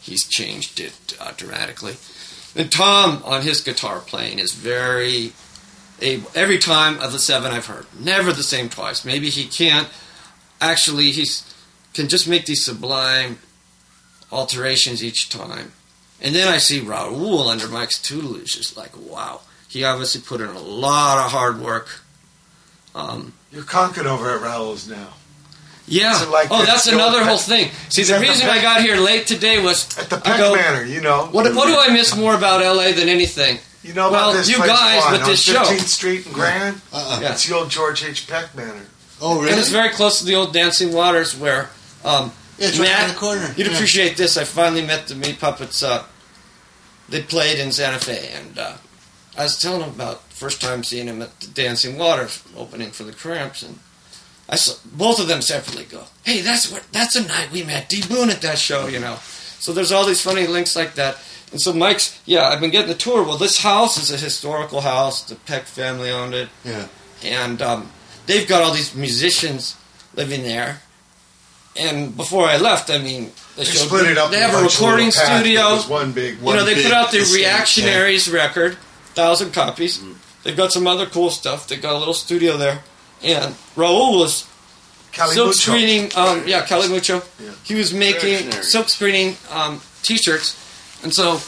He's 0.00 0.26
changed 0.26 0.80
it 0.80 1.16
uh, 1.20 1.32
dramatically. 1.36 1.96
And 2.56 2.72
Tom, 2.72 3.22
on 3.24 3.42
his 3.42 3.60
guitar 3.60 4.00
playing, 4.00 4.38
is 4.38 4.52
very 4.52 5.32
able. 6.00 6.30
Every 6.34 6.58
time 6.58 6.98
of 7.00 7.12
the 7.12 7.18
seven 7.18 7.52
I've 7.52 7.66
heard, 7.66 7.86
never 7.98 8.32
the 8.32 8.42
same 8.42 8.68
twice. 8.68 9.04
Maybe 9.04 9.28
he 9.30 9.44
can't. 9.44 9.88
Actually, 10.60 11.10
he's 11.10 11.42
can 11.94 12.08
just 12.08 12.28
make 12.28 12.46
these 12.46 12.64
sublime 12.64 13.38
alterations 14.32 15.02
each 15.02 15.28
time. 15.28 15.72
And 16.20 16.34
then 16.34 16.48
I 16.48 16.58
see 16.58 16.80
Raul 16.80 17.48
under 17.48 17.66
Mike's 17.68 18.00
tutelage. 18.00 18.56
It's 18.56 18.76
like, 18.76 18.96
wow. 18.96 19.40
He 19.68 19.84
obviously 19.84 20.20
put 20.20 20.40
in 20.40 20.48
a 20.48 20.58
lot 20.58 21.24
of 21.24 21.30
hard 21.32 21.60
work. 21.60 22.00
Um, 22.94 23.34
You're 23.52 23.62
conquered 23.64 24.06
over 24.06 24.30
at 24.30 24.40
Raoul's 24.42 24.88
now. 24.88 25.14
yeah. 25.86 26.20
Is 26.20 26.28
like 26.28 26.48
oh, 26.50 26.64
that's 26.64 26.86
another 26.88 27.18
Peck- 27.18 27.28
whole 27.28 27.38
thing. 27.38 27.70
See, 27.88 28.02
the 28.02 28.12
that 28.12 28.20
the 28.20 28.26
reason 28.26 28.48
I 28.48 28.60
got 28.60 28.82
here 28.82 28.96
late 28.96 29.26
today 29.28 29.62
was 29.62 29.96
At 29.98 30.10
the 30.10 30.16
I 30.16 30.20
Peck 30.20 30.38
go, 30.38 30.54
Manor, 30.54 30.84
you 30.84 31.00
know. 31.00 31.28
What, 31.30 31.54
what 31.54 31.66
do 31.68 31.76
I 31.78 31.92
miss 31.94 32.16
more 32.16 32.34
about 32.34 32.60
LA 32.60 32.92
than 32.92 33.08
anything? 33.08 33.58
You 33.84 33.94
know 33.94 34.08
about 34.08 34.26
well, 34.26 34.32
this 34.34 34.50
you 34.50 34.56
place, 34.56 34.68
guys 34.68 35.00
Juan, 35.02 35.12
with 35.12 35.22
on 35.22 35.28
this 35.28 35.42
show. 35.42 35.62
15th 35.62 35.86
Street 35.88 36.26
and 36.26 36.34
Grand? 36.34 36.80
Uh-uh. 36.92 37.20
Yeah. 37.22 37.32
It's 37.32 37.46
the 37.48 37.54
old 37.56 37.70
George 37.70 38.04
H. 38.04 38.26
Peck 38.28 38.54
Manor. 38.54 38.82
Oh, 39.22 39.40
And 39.42 39.58
it's 39.58 39.70
very 39.70 39.88
close 39.90 40.18
to 40.18 40.24
the 40.26 40.34
old 40.34 40.52
Dancing 40.52 40.92
Waters 40.92 41.36
where 41.36 41.70
um, 42.04 42.32
Yeah, 42.58 42.68
it's 42.68 42.78
right 42.78 42.88
Matt, 42.88 43.00
around 43.00 43.08
the 43.10 43.14
corner. 43.18 43.54
You'd 43.56 43.66
Yeah. 43.68 43.74
appreciate 43.74 44.16
this. 44.16 44.36
I 44.36 44.44
finally 44.44 44.82
met 44.82 45.06
the 45.08 45.14
Meat 45.14 45.40
Puppets. 45.40 45.82
Uh, 45.82 46.04
they 47.08 47.22
played 47.22 47.58
in 47.58 47.72
Santa 47.72 47.98
Fe, 47.98 48.30
and 48.34 48.58
uh, 48.58 48.72
I 49.36 49.42
was 49.44 49.58
telling 49.58 49.80
them 49.80 49.90
about 49.90 50.28
the 50.28 50.36
first 50.36 50.60
time 50.60 50.84
seeing 50.84 51.06
him 51.08 51.22
at 51.22 51.40
the 51.40 51.46
Dancing 51.48 51.98
Waters 51.98 52.40
opening 52.56 52.90
for 52.90 53.04
the 53.04 53.12
Cramps, 53.12 53.62
and 53.62 53.78
I 54.48 54.56
saw 54.56 54.74
both 54.84 55.18
of 55.20 55.26
them 55.28 55.42
separately 55.42 55.84
go, 55.84 56.04
"Hey, 56.24 56.40
that's 56.40 56.70
what 56.70 56.82
that's 56.92 57.16
a 57.16 57.26
night 57.26 57.50
we 57.52 57.62
met 57.62 57.88
D 57.88 58.02
Boon 58.02 58.30
at 58.30 58.42
that 58.42 58.58
show," 58.58 58.86
you 58.86 59.00
know. 59.00 59.18
So 59.58 59.72
there's 59.72 59.92
all 59.92 60.06
these 60.06 60.20
funny 60.22 60.46
links 60.46 60.74
like 60.76 60.94
that. 60.94 61.18
And 61.52 61.60
so 61.60 61.72
Mike's, 61.72 62.16
yeah, 62.26 62.48
I've 62.48 62.60
been 62.60 62.70
getting 62.70 62.88
the 62.88 62.94
tour. 62.94 63.24
Well, 63.24 63.36
this 63.36 63.58
house 63.58 63.98
is 63.98 64.10
a 64.12 64.16
historical 64.16 64.82
house. 64.82 65.22
The 65.22 65.34
Peck 65.34 65.64
family 65.66 66.08
owned 66.10 66.32
it 66.32 66.48
Yeah. 66.64 66.86
and 67.24 67.60
um, 67.60 67.90
they've 68.26 68.46
got 68.46 68.62
all 68.62 68.72
these 68.72 68.94
musicians 68.94 69.74
living 70.14 70.44
there. 70.44 70.80
And 71.80 72.14
before 72.14 72.44
I 72.44 72.58
left, 72.58 72.90
I 72.90 72.98
mean, 72.98 73.32
they, 73.56 73.64
They 73.64 73.70
showed, 73.70 73.86
split 73.86 74.06
it 74.06 74.18
up 74.18 74.30
They 74.30 74.38
have 74.40 74.54
a 74.54 74.62
recording 74.62 75.10
studio. 75.10 75.60
It 75.70 75.72
was 75.72 75.88
one 75.88 76.12
big- 76.12 76.38
you 76.38 76.44
know, 76.44 76.64
they 76.64 76.74
big 76.74 76.84
put 76.84 76.92
out 76.92 77.10
the 77.10 77.18
estate, 77.18 77.38
Reactionaries 77.38 78.28
record, 78.30 78.76
thousand 79.14 79.52
copies. 79.54 80.00
They've 80.42 80.56
got 80.56 80.72
some 80.72 80.86
other 80.86 81.06
cool 81.06 81.30
stuff. 81.30 81.66
They've 81.66 81.80
got 81.80 81.94
a 81.94 81.98
little 81.98 82.14
studio 82.14 82.56
there, 82.58 82.80
and 83.22 83.54
Raul 83.76 84.18
was 84.18 84.46
Cali 85.12 85.34
silk 85.34 85.48
Mucho. 85.48 85.58
screening. 85.72 86.10
Um, 86.16 86.46
yeah, 86.46 86.64
Cali 86.66 86.88
Mucho. 86.88 87.22
Yeah. 87.42 87.50
He 87.64 87.74
was 87.74 87.92
making 87.94 88.50
silk 88.62 88.88
screening 88.88 89.36
um, 89.50 89.80
T-shirts, 90.02 90.56
and 91.02 91.12
so 91.14 91.40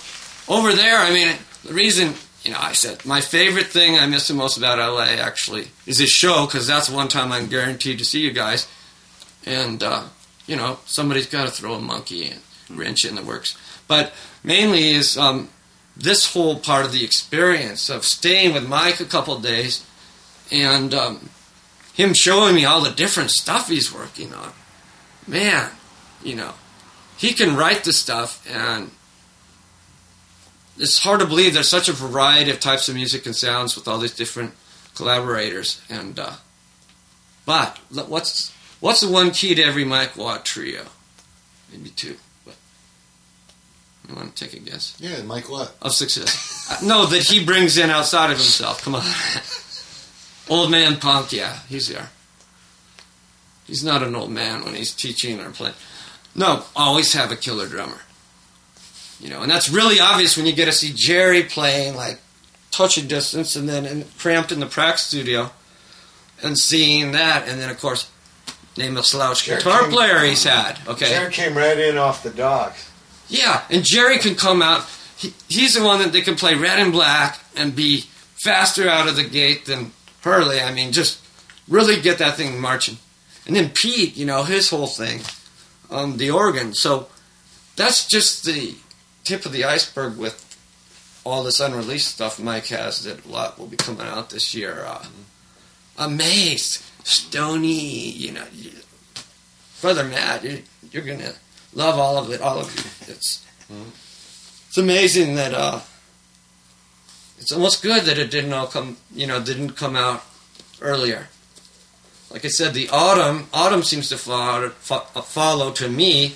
over 0.49 0.73
there, 0.73 0.99
I 0.99 1.13
mean, 1.13 1.37
the 1.65 1.75
reason 1.75 2.15
you 2.45 2.51
know, 2.53 2.59
I 2.61 2.73
said 2.73 3.05
my 3.05 3.21
favorite 3.21 3.67
thing 3.67 3.99
I 3.99 4.07
miss 4.07 4.29
the 4.29 4.35
most 4.35 4.57
about 4.57 4.79
LA 4.79 5.05
actually 5.23 5.69
is 5.87 5.99
this 5.99 6.11
show 6.11 6.47
because 6.47 6.67
that's 6.67 6.91
one 6.91 7.09
time 7.09 7.33
I'm 7.33 7.47
guaranteed 7.49 7.99
to 7.99 8.05
see 8.05 8.21
you 8.21 8.33
guys, 8.33 8.67
and 9.47 9.83
uh, 9.83 10.05
you 10.47 10.57
know 10.57 10.79
somebody's 10.87 11.27
got 11.27 11.47
to 11.47 11.53
throw 11.53 11.75
a 11.75 11.81
monkey 11.81 12.31
and 12.31 12.41
wrench 12.79 13.05
in 13.05 13.15
the 13.15 13.23
works. 13.23 13.57
But 13.89 14.13
mainly 14.43 14.91
is 14.91 15.17
um, 15.17 15.51
this 15.97 16.33
whole 16.33 16.59
part 16.59 16.85
of 16.85 16.93
the 16.93 17.05
experience 17.05 17.89
of 17.89 18.05
staying 18.05 18.55
with 18.55 18.69
Mike 18.69 19.01
a 19.01 19.05
couple 19.05 19.39
days, 19.39 19.85
and 20.51 20.95
um, 20.95 21.31
him 21.93 22.15
showing 22.15 22.55
me 22.55 22.65
all 22.65 22.81
the 22.81 22.91
different 22.91 23.31
stuff 23.31 23.69
he's 23.69 23.93
working 23.93 24.33
on. 24.33 24.53
Man, 25.27 25.71
you 26.23 26.35
know, 26.35 26.55
he 27.17 27.33
can 27.33 27.57
write 27.57 27.85
the 27.85 27.93
stuff 27.93 28.45
and 28.51 28.91
it's 30.79 30.99
hard 30.99 31.21
to 31.21 31.27
believe 31.27 31.55
there's 31.55 31.69
such 31.69 31.89
a 31.89 31.93
variety 31.93 32.51
of 32.51 32.59
types 32.59 32.89
of 32.89 32.95
music 32.95 33.27
and 33.27 33.37
sounds 33.37 33.77
with 33.77 33.87
all 33.87 33.99
these 33.99 34.15
different 34.15 34.53
collaborators 34.95 35.81
and 35.89 36.19
uh, 36.19 36.33
But 37.45 37.79
what's 37.91 38.53
what's 38.83 39.01
the 39.01 39.11
one 39.11 39.31
key 39.31 39.55
to 39.55 39.63
every 39.63 39.87
Mike 39.87 40.17
Watt 40.17 40.45
trio? 40.45 40.85
Maybe 41.71 41.89
two. 41.89 42.17
But 42.45 42.57
you 44.07 44.15
want 44.15 44.37
to 44.37 44.45
take 44.45 44.53
a 44.53 44.59
guess? 44.59 44.95
Yeah, 45.01 45.23
Mike 45.23 45.49
Watt. 45.49 45.73
Of 45.81 45.95
success. 45.95 46.67
Uh, 46.71 46.85
no, 46.85 47.07
that 47.07 47.23
he 47.23 47.43
brings 47.43 47.79
in 47.79 47.89
outside 47.89 48.31
of 48.31 48.37
himself. 48.37 48.83
Come 48.85 48.97
on. 48.97 49.05
old 50.55 50.71
man 50.71 50.97
punk, 50.97 51.33
yeah, 51.33 51.61
he's 51.69 51.89
there. 51.89 52.11
He's 53.67 53.85
not 53.85 54.03
an 54.03 54.15
old 54.15 54.31
man 54.31 54.65
when 54.65 54.75
he's 54.75 54.93
teaching 54.93 55.41
or 55.41 55.51
playing. 55.51 55.75
No, 56.35 56.65
always 56.75 57.13
have 57.15 57.31
a 57.31 57.37
killer 57.37 57.67
drummer. 57.67 58.01
You 59.21 59.31
know, 59.31 59.43
and 59.43 59.51
that's 59.51 59.71
really 59.71 60.01
obvious 60.01 60.37
when 60.37 60.47
you 60.47 60.53
get 60.53 60.65
to 60.65 60.73
see 60.73 60.93
Jerry 60.93 61.45
playing 61.45 61.95
like 61.95 62.19
touching 62.73 63.07
distance 63.07 63.55
and 63.55 63.69
then 63.69 63.87
in, 63.87 64.05
cramped 64.19 64.51
in 64.51 64.59
the 64.59 64.67
practice 64.67 65.05
studio 65.05 65.53
and 66.43 66.59
seeing 66.59 67.13
that 67.13 67.47
and 67.47 67.61
then 67.61 67.71
of 67.71 67.79
course 67.79 68.11
name 68.77 68.97
a 68.97 69.03
slouch 69.03 69.45
Jerry 69.45 69.59
guitar 69.59 69.83
came- 69.83 69.91
player 69.91 70.21
he's 70.21 70.45
had. 70.45 70.79
Okay. 70.87 71.09
Jared 71.09 71.33
came 71.33 71.55
right 71.57 71.79
in 71.79 71.97
off 71.99 72.23
the 72.23 72.31
docks. 72.31 72.91
Yeah, 73.29 73.63
and 73.71 73.85
Jerry 73.85 74.19
can 74.19 74.35
come 74.35 74.61
out. 74.63 74.85
He, 75.17 75.33
he's 75.49 75.75
the 75.75 75.85
one 75.85 76.01
that 76.01 76.13
they 76.13 76.21
can 76.23 76.35
play 76.35 76.55
red 76.55 76.79
and 76.79 76.93
black 76.93 77.39
and 77.57 77.75
be 77.75 78.05
faster 78.43 78.89
out 78.89 79.09
of 79.09 79.17
the 79.17 79.25
gate 79.25 79.67
than 79.67 79.93
Hurley. 80.23 80.61
I 80.61 80.73
mean, 80.73 80.93
just 80.93 81.21
really 81.69 82.01
get 82.01 82.19
that 82.19 82.37
thing 82.37 82.61
marching. 82.61 82.99
And 83.47 83.57
then 83.57 83.71
Pete, 83.71 84.17
you 84.17 84.27
know, 84.27 84.43
his 84.45 84.71
whole 84.71 84.87
thing, 84.87 85.21
um, 85.91 86.17
the 86.17 86.31
organ. 86.31 86.75
So 86.75 87.09
that's 87.77 88.07
just 88.07 88.45
the 88.45 88.75
tip 89.25 89.47
of 89.47 89.53
the 89.53 89.65
iceberg 89.65 90.17
with 90.19 90.49
all 91.25 91.43
this 91.45 91.61
unreleased 91.61 92.09
stuff 92.15 92.41
Mike 92.41 92.67
has 92.67 93.05
that 93.05 93.25
a 93.25 93.29
lot 93.29 93.59
will 93.59 93.67
be 93.69 93.77
coming 93.77 94.07
out 94.07 94.31
this 94.31 94.55
year. 94.55 94.85
Uh, 94.87 95.05
Amazed, 95.99 96.83
Stony, 97.05 98.11
you 98.11 98.33
know, 98.33 98.45
Brother 99.81 100.05
Matt, 100.05 100.45
you're, 100.91 101.03
gonna 101.03 101.33
love 101.75 101.99
all 101.99 102.19
of 102.19 102.31
it, 102.31 102.41
all 102.41 102.61
of 102.61 102.75
you. 102.75 103.13
It's 103.13 103.45
it's 104.69 104.79
amazing 104.79 105.35
that 105.35 105.53
uh, 105.53 105.81
it's 107.39 107.53
almost 107.53 107.83
good 107.83 108.05
that 108.05 108.19
it 108.19 108.31
didn't 108.31 108.53
all 108.53 108.67
come, 108.67 108.97
you 109.15 109.27
know, 109.27 109.43
didn't 109.43 109.71
come 109.71 109.97
out 109.97 110.25
earlier. 110.81 111.29
Like 112.31 112.45
I 112.45 112.49
said, 112.49 112.73
the 112.73 112.89
autumn 112.91 113.49
autumn 113.53 113.83
seems 113.83 114.09
to 114.11 114.17
follow, 114.17 114.71
fo- 114.71 115.01
follow 115.01 115.73
to 115.73 115.89
me 115.89 116.35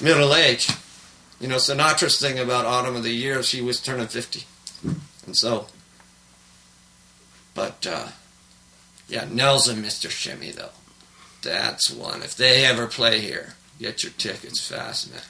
middle 0.00 0.34
age. 0.34 0.68
You 1.40 1.48
know, 1.48 1.56
Sinatra's 1.56 2.18
thing 2.18 2.38
about 2.38 2.64
autumn 2.64 2.96
of 2.96 3.02
the 3.02 3.10
year, 3.10 3.42
she 3.42 3.60
was 3.60 3.80
turning 3.80 4.06
fifty, 4.06 4.44
and 5.26 5.36
so. 5.36 5.66
But 7.54 7.86
uh, 7.86 8.08
yeah, 9.08 9.26
Nels 9.30 9.68
and 9.68 9.84
Mr. 9.84 10.10
Shimmy 10.10 10.50
though, 10.52 10.70
that's 11.42 11.90
one. 11.90 12.22
If 12.22 12.36
they 12.36 12.64
ever 12.64 12.86
play 12.86 13.20
here, 13.20 13.54
get 13.78 14.02
your 14.02 14.12
tickets 14.12 14.66
fast, 14.66 15.10
man. 15.10 15.22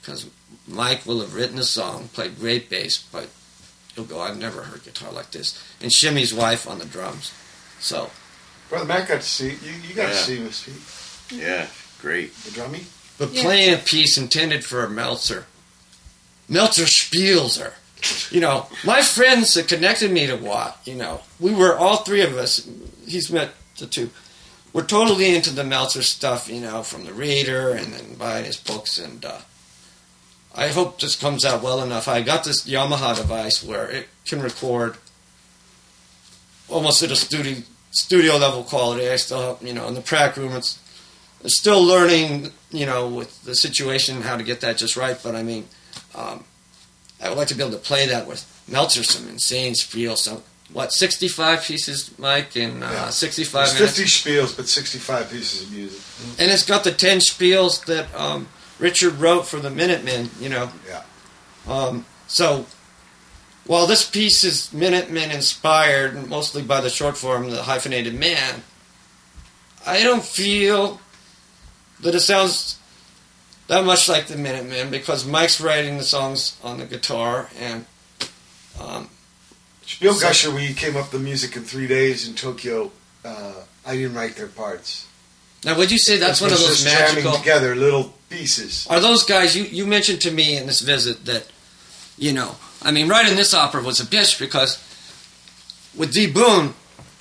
Because 0.00 0.28
Mike 0.68 1.06
will 1.06 1.20
have 1.20 1.34
written 1.34 1.58
a 1.58 1.62
song, 1.64 2.08
played 2.12 2.38
great 2.38 2.68
bass, 2.68 2.98
but 3.10 3.28
he'll 3.94 4.04
go, 4.04 4.20
I've 4.20 4.38
never 4.38 4.62
heard 4.62 4.84
guitar 4.84 5.10
like 5.12 5.30
this. 5.30 5.58
And 5.80 5.90
Shimmy's 5.92 6.34
wife 6.34 6.68
on 6.68 6.78
the 6.78 6.84
drums. 6.84 7.32
So, 7.80 8.10
Brother 8.68 8.84
Matt 8.84 9.08
got 9.08 9.20
to 9.22 9.26
see 9.26 9.50
you. 9.50 9.72
You 9.88 9.94
got 9.94 10.08
to 10.08 10.14
see 10.14 10.36
him 10.36 10.50
speak. 10.52 11.40
Yeah, 11.40 11.66
great. 12.00 12.34
The 12.36 12.50
drummy. 12.50 12.84
but 13.18 13.30
Yeah. 13.32 13.42
playing 13.42 13.74
a 13.74 13.78
piece 13.78 14.18
intended 14.18 14.64
for 14.64 14.84
a 14.84 14.90
Meltzer. 14.90 15.46
Meltzer 16.48 16.84
Spielzer. 16.84 17.74
You 18.30 18.40
know, 18.40 18.66
my 18.84 19.02
friends 19.02 19.54
that 19.54 19.68
connected 19.68 20.10
me 20.10 20.26
to 20.26 20.36
Watt, 20.36 20.80
you 20.84 20.94
know, 20.94 21.20
we 21.38 21.54
were 21.54 21.76
all 21.76 21.98
three 21.98 22.22
of 22.22 22.36
us, 22.36 22.68
he's 23.06 23.30
met 23.30 23.50
the 23.78 23.86
two, 23.86 24.10
we're 24.72 24.84
totally 24.84 25.34
into 25.34 25.50
the 25.54 25.64
Meltzer 25.64 26.02
stuff, 26.02 26.48
you 26.48 26.60
know, 26.60 26.82
from 26.82 27.04
the 27.04 27.12
reader 27.12 27.70
and 27.70 27.92
then 27.92 28.14
buying 28.14 28.44
his 28.44 28.56
books. 28.56 28.98
And 28.98 29.24
uh, 29.24 29.38
I 30.54 30.68
hope 30.68 31.00
this 31.00 31.16
comes 31.16 31.44
out 31.44 31.62
well 31.62 31.82
enough. 31.82 32.08
I 32.08 32.22
got 32.22 32.42
this 32.44 32.66
Yamaha 32.66 33.16
device 33.16 33.62
where 33.62 33.88
it 33.88 34.08
can 34.26 34.42
record 34.42 34.96
almost 36.68 37.02
at 37.02 37.12
a 37.12 37.16
studio 37.16 37.62
studio 37.92 38.36
level 38.36 38.64
quality. 38.64 39.08
I 39.08 39.14
still, 39.14 39.54
have, 39.54 39.62
you 39.62 39.72
know, 39.72 39.86
in 39.86 39.94
the 39.94 40.00
prac 40.00 40.36
room, 40.36 40.52
it's, 40.52 40.80
it's 41.44 41.56
still 41.56 41.80
learning, 41.80 42.50
you 42.72 42.86
know, 42.86 43.06
with 43.08 43.44
the 43.44 43.54
situation 43.54 44.22
how 44.22 44.36
to 44.36 44.42
get 44.42 44.60
that 44.62 44.76
just 44.76 44.96
right. 44.96 45.16
But 45.22 45.36
I 45.36 45.44
mean, 45.44 45.68
um, 46.16 46.42
I 47.22 47.28
would 47.28 47.38
like 47.38 47.48
to 47.48 47.54
be 47.54 47.62
able 47.62 47.72
to 47.72 47.78
play 47.78 48.06
that 48.08 48.26
with 48.26 48.44
Meltzer, 48.68 49.02
some 49.04 49.28
insane 49.28 49.74
spiel. 49.74 50.16
So 50.16 50.42
what, 50.72 50.92
sixty-five 50.92 51.62
pieces, 51.62 52.10
Mike, 52.18 52.56
in 52.56 52.82
uh, 52.82 52.90
Yeah. 52.90 53.10
sixty-five 53.10 53.68
There's 53.68 53.80
minutes. 53.98 54.20
50 54.20 54.30
spiels, 54.30 54.56
but 54.56 54.68
65 54.68 55.30
pieces 55.30 55.62
of 55.62 55.72
music. 55.72 56.00
And 56.38 56.50
it's 56.50 56.64
got 56.66 56.84
the 56.84 56.92
ten 56.92 57.18
spiels 57.18 57.84
that 57.86 58.12
um, 58.14 58.48
Richard 58.78 59.14
wrote 59.14 59.46
for 59.46 59.60
the 59.60 59.70
Minutemen. 59.70 60.30
You 60.40 60.48
know. 60.48 60.70
Yeah. 60.88 61.02
Um, 61.66 62.04
so 62.26 62.66
while 63.66 63.86
this 63.86 64.08
piece 64.08 64.44
is 64.44 64.72
Minutemen 64.72 65.30
inspired, 65.30 66.28
mostly 66.28 66.62
by 66.62 66.80
the 66.80 66.90
short 66.90 67.16
form, 67.16 67.50
the 67.50 67.62
hyphenated 67.62 68.14
man, 68.14 68.62
I 69.86 70.02
don't 70.02 70.24
feel 70.24 71.00
that 72.00 72.14
it 72.14 72.20
sounds 72.20 72.78
that 73.68 73.84
much 73.84 74.08
like 74.08 74.26
the 74.26 74.36
Minutemen 74.36 74.90
because 74.90 75.26
Mike's 75.26 75.60
writing 75.60 75.96
the 75.98 76.04
songs 76.04 76.58
on 76.62 76.78
the 76.78 76.84
guitar 76.86 77.48
and. 77.60 77.86
Um, 78.80 79.08
Spiel 79.86 80.14
So- 80.14 80.26
Gusher, 80.28 80.50
we 80.50 80.72
came 80.72 80.96
up 80.96 81.02
with 81.04 81.10
the 81.12 81.18
music 81.18 81.56
in 81.56 81.64
three 81.64 81.86
days 81.86 82.26
in 82.26 82.34
Tokyo. 82.34 82.90
Uh, 83.24 83.52
I 83.86 83.96
didn't 83.96 84.14
write 84.14 84.34
their 84.36 84.46
parts. 84.48 85.06
now, 85.64 85.76
would 85.76 85.90
you 85.90 85.98
say 85.98 86.16
that's 86.16 86.40
one 86.40 86.50
of 86.52 86.58
those 86.58 86.82
just 86.82 86.86
jamming 86.86 87.16
magical? 87.24 87.32
together 87.38 87.74
little 87.76 88.14
pieces. 88.30 88.86
Are 88.88 88.98
those 89.00 89.24
guys 89.24 89.54
you, 89.56 89.64
you 89.64 89.86
mentioned 89.86 90.20
to 90.22 90.30
me 90.30 90.56
in 90.56 90.66
this 90.66 90.80
visit 90.80 91.26
that, 91.26 91.46
you 92.16 92.32
know, 92.32 92.56
I 92.82 92.92
mean, 92.92 93.08
writing 93.08 93.36
this 93.36 93.52
opera 93.54 93.82
was 93.82 94.00
a 94.00 94.04
bitch 94.04 94.38
because 94.38 94.78
with 95.94 96.12
D. 96.12 96.30
Boon, 96.30 96.74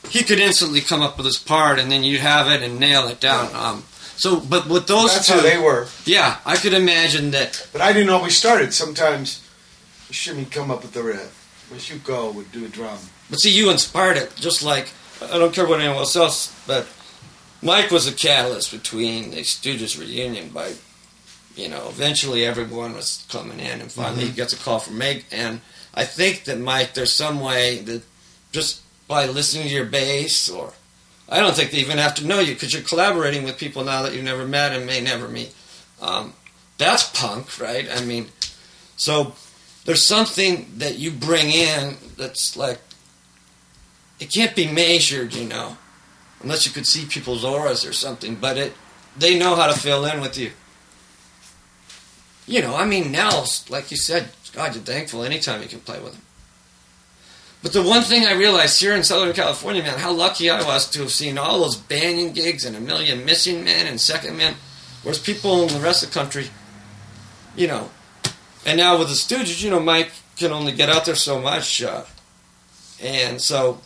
he 0.10 0.24
could 0.24 0.40
instantly 0.40 0.80
come 0.82 1.02
up 1.02 1.18
with 1.18 1.26
his 1.26 1.38
part 1.38 1.80
and 1.80 1.92
then 1.92 2.04
you'd 2.04 2.22
have 2.22 2.48
it 2.48 2.62
and 2.64 2.80
nail 2.80 3.08
it 3.10 3.20
down. 3.20 3.54
Um, 3.54 3.84
so, 4.24 4.40
but 4.40 4.68
with 4.70 4.88
those 4.88 5.12
That's 5.14 5.28
two, 5.28 5.34
how 5.34 5.42
they 5.42 5.58
were. 5.58 5.88
yeah, 6.06 6.38
I 6.46 6.56
could 6.56 6.74
imagine 6.74 7.32
that. 7.32 7.68
But 7.74 7.82
I 7.82 7.92
didn't 7.94 8.10
always 8.10 8.38
start 8.38 8.62
it. 8.62 8.74
Sometimes 8.74 9.42
Shimmy 10.12 10.46
come 10.46 10.72
up 10.72 10.82
with 10.82 10.94
the 10.94 11.04
riff. 11.04 11.32
Mashuko 11.72 11.74
would 11.74 11.90
you 11.90 11.98
go? 12.00 12.32
We'd 12.32 12.52
do 12.52 12.66
a 12.66 12.70
drum. 12.70 13.00
But 13.30 13.38
see, 13.40 13.52
you 13.52 13.70
inspired 13.70 14.18
it, 14.18 14.34
just 14.36 14.64
like 14.64 14.92
I 15.22 15.38
don't 15.40 15.54
care 15.54 15.68
what 15.68 15.80
anyone 15.82 15.98
else 15.98 16.16
else, 16.16 16.54
but 16.68 16.88
Mike 17.62 17.92
was 17.92 18.08
a 18.08 18.14
catalyst 18.14 18.72
between 18.72 19.32
the 19.32 19.42
Stooges 19.42 20.00
reunion. 20.00 20.50
By 20.50 20.74
you 21.56 21.70
know, 21.70 21.88
eventually 21.90 22.46
everyone 22.46 22.94
was 22.96 23.26
coming 23.30 23.60
in, 23.60 23.82
and 23.82 23.92
finally 23.92 24.26
he 24.26 24.32
Mhm. 24.32 24.36
gets 24.36 24.54
a 24.54 24.58
call 24.58 24.80
from 24.80 24.98
Meg. 24.98 25.26
And 25.32 25.62
I 25.94 26.04
think 26.06 26.46
that 26.46 26.60
Mike, 26.60 26.94
there's 26.96 27.12
some 27.12 27.40
way 27.40 27.78
that 27.88 28.02
just 28.52 28.80
by 29.08 29.26
listening 29.28 29.68
to 29.68 29.74
your 29.74 29.86
bass, 29.86 30.50
or 30.50 30.74
I 31.34 31.40
don't 31.40 31.56
think 31.56 31.72
they 31.72 31.80
even 31.80 31.98
have 31.98 32.14
to 32.16 32.28
know 32.28 32.40
you 32.40 32.54
because 32.54 32.72
you're 32.72 32.84
collaborating 32.84 33.44
with 33.44 33.58
people 33.58 33.84
now 33.84 34.04
that 34.04 34.14
you've 34.14 34.24
never 34.24 34.48
met 34.48 34.72
and 34.72 34.86
may 34.86 35.02
never 35.02 35.28
meet. 35.28 35.52
Um, 36.00 36.34
that's 36.78 37.10
punk, 37.10 37.60
right? 37.60 37.88
I 37.92 38.06
mean, 38.06 38.28
so 38.98 39.34
there's 39.86 40.08
something 40.08 40.72
that 40.78 41.00
you 41.00 41.10
bring 41.10 41.50
in 41.50 41.98
that's 42.18 42.56
like 42.56 42.80
it 44.20 44.32
can't 44.32 44.56
be 44.56 44.72
measured, 44.72 45.34
you 45.34 45.48
know, 45.48 45.78
unless 46.44 46.68
you 46.68 46.72
could 46.72 46.86
see 46.86 47.08
people's 47.08 47.44
auras 47.44 47.84
or 47.84 47.94
something. 47.94 48.36
But 48.36 48.60
it, 48.60 48.74
they 49.18 49.38
know 49.38 49.56
how 49.56 49.66
to 49.66 49.74
fill 49.74 50.06
in 50.06 50.22
with 50.22 50.38
you. 50.38 50.52
You 52.46 52.62
know, 52.62 52.76
I 52.76 52.86
mean, 52.86 53.12
Nels, 53.12 53.68
like 53.72 53.90
you 53.90 53.98
said, 53.98 54.30
God, 54.54 54.76
you're 54.76 54.84
thankful 54.84 55.24
anytime 55.24 55.64
you 55.64 55.68
can 55.68 55.80
play 55.80 56.00
with 56.00 56.14
him. 56.14 56.22
But 57.64 57.72
the 57.72 57.82
one 57.82 58.04
thing 58.04 58.26
I 58.26 58.34
realized 58.34 58.82
here 58.82 58.94
in 58.94 59.04
Southern 59.04 59.32
California, 59.32 59.82
man, 59.82 59.98
how 59.98 60.12
lucky 60.12 60.50
I 60.50 60.62
was 60.68 60.88
to 60.90 61.00
have 61.00 61.14
seen 61.14 61.38
all 61.38 61.62
those 61.62 61.78
Banyan 61.78 62.34
gigs 62.34 62.66
and 62.66 62.76
a 62.76 62.82
million 62.82 63.24
Missing 63.24 63.64
Men 63.64 63.88
and 63.88 64.02
Second 64.02 64.36
Men, 64.36 64.56
whereas 65.02 65.18
people 65.18 65.64
in 65.64 65.74
the 65.74 65.80
rest 65.80 66.04
of 66.04 66.10
the 66.10 66.20
country, 66.20 66.48
you 67.56 67.68
know, 67.68 67.90
and 68.66 68.78
now 68.78 69.00
with 69.00 69.08
the 69.08 69.14
Stooges, 69.14 69.64
you 69.64 69.70
know, 69.70 69.80
Mike 69.80 70.12
can 70.36 70.52
only 70.52 70.74
get 70.74 70.90
out 70.90 71.06
there 71.06 71.16
so 71.16 71.40
much, 71.40 71.82
uh, 71.82 72.04
and 73.02 73.42
so 73.42 73.80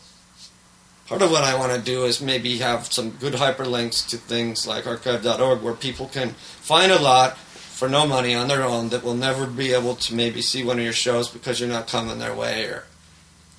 part 1.05 1.21
of 1.21 1.29
what 1.29 1.43
I 1.43 1.55
want 1.55 1.71
to 1.73 1.79
do 1.79 2.05
is 2.05 2.19
maybe 2.19 2.57
have 2.57 2.91
some 2.91 3.11
good 3.11 3.33
hyperlinks 3.33 4.07
to 4.09 4.17
things 4.17 4.65
like 4.65 4.87
archive.org 4.87 5.61
where 5.61 5.73
people 5.75 6.07
can 6.07 6.29
find 6.31 6.91
a 6.91 6.99
lot 6.99 7.37
for 7.37 7.87
no 7.87 8.07
money 8.07 8.33
on 8.33 8.47
their 8.47 8.63
own 8.63 8.89
that 8.89 9.03
will 9.03 9.13
never 9.13 9.45
be 9.45 9.71
able 9.71 9.95
to 9.95 10.15
maybe 10.15 10.41
see 10.41 10.63
one 10.63 10.79
of 10.79 10.83
your 10.83 10.93
shows 10.93 11.29
because 11.29 11.59
you're 11.59 11.69
not 11.69 11.87
coming 11.87 12.17
their 12.17 12.33
way 12.33 12.63
or 12.65 12.83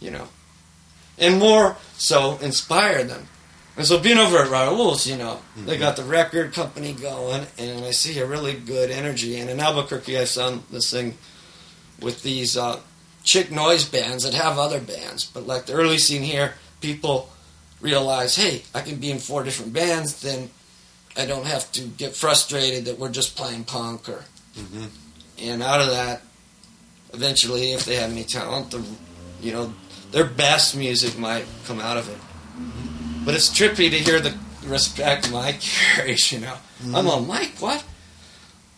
you 0.01 0.11
know 0.11 0.29
and 1.19 1.39
more 1.39 1.77
so 1.97 2.39
inspire 2.39 3.05
them 3.05 3.27
and 3.77 3.87
so 3.87 4.01
being 4.01 4.19
over 4.19 4.39
at 4.39 4.51
Raoul's, 4.51 5.07
you 5.07 5.17
know, 5.17 5.39
they 5.57 5.79
got 5.79 5.95
the 5.95 6.03
record 6.03 6.53
company 6.53 6.93
going, 6.95 7.47
and 7.59 7.85
I 7.85 7.93
see 7.93 8.19
a 8.19 8.27
really 8.27 8.55
good 8.55 8.91
energy. 8.91 9.39
And 9.39 9.49
in 9.49 9.61
Albuquerque, 9.61 10.19
I've 10.19 10.33
done 10.33 10.65
this 10.69 10.91
thing 10.91 11.17
with 12.01 12.25
these 12.25 12.57
uh, 12.57 12.81
chick 13.23 13.53
noise 13.53 13.85
bands 13.85 14.25
that 14.25 14.35
have 14.35 14.59
other 14.59 14.81
bands, 14.81 15.25
but 15.25 15.47
like 15.47 15.67
the 15.67 15.75
early 15.75 15.99
scene 15.99 16.25
here, 16.25 16.55
people 16.81 17.31
realize, 17.81 18.35
hey, 18.35 18.63
I 18.75 18.81
can 18.81 18.97
be 18.97 19.13
in 19.13 19.19
four 19.21 19.45
different 19.45 19.73
bands, 19.73 20.23
then 20.23 20.51
I 21.17 21.25
don't 21.25 21.47
have 21.47 21.71
to 21.71 21.83
get 21.83 22.17
frustrated 22.17 22.87
that 22.87 22.99
we're 22.99 23.11
just 23.13 23.37
playing 23.37 23.63
punk 23.63 24.09
or 24.09 24.25
Mm-hmm. 24.57 24.87
and 25.39 25.63
out 25.63 25.81
of 25.81 25.91
that, 25.91 26.23
eventually, 27.15 27.71
if 27.71 27.85
they 27.85 27.95
have 27.95 28.11
any 28.11 28.25
talent, 28.25 28.73
the 28.73 28.85
you 29.41 29.53
know 29.53 29.73
their 30.11 30.25
best 30.25 30.77
music 30.77 31.19
might 31.19 31.45
come 31.67 31.81
out 31.81 31.97
of 31.97 32.09
it. 32.09 32.19
But 33.25 33.35
it's 33.35 33.49
trippy 33.49 33.91
to 33.91 33.99
hear 33.99 34.21
the 34.21 34.35
respect 34.65 35.31
Mike 35.31 35.61
carries. 35.61 36.33
You 36.33 36.41
know, 36.41 36.57
I'm 36.95 37.07
all 37.07 37.21
Mike. 37.21 37.55
What? 37.59 37.85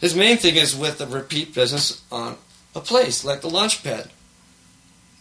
His 0.01 0.15
main 0.15 0.39
thing 0.39 0.57
is 0.57 0.75
with 0.75 0.99
the 0.99 1.07
repeat 1.07 1.55
business 1.55 2.03
on 2.11 2.37
a 2.75 2.81
place 2.81 3.25
like 3.25 3.43
the 3.43 3.49
Launchpad. 3.49 4.09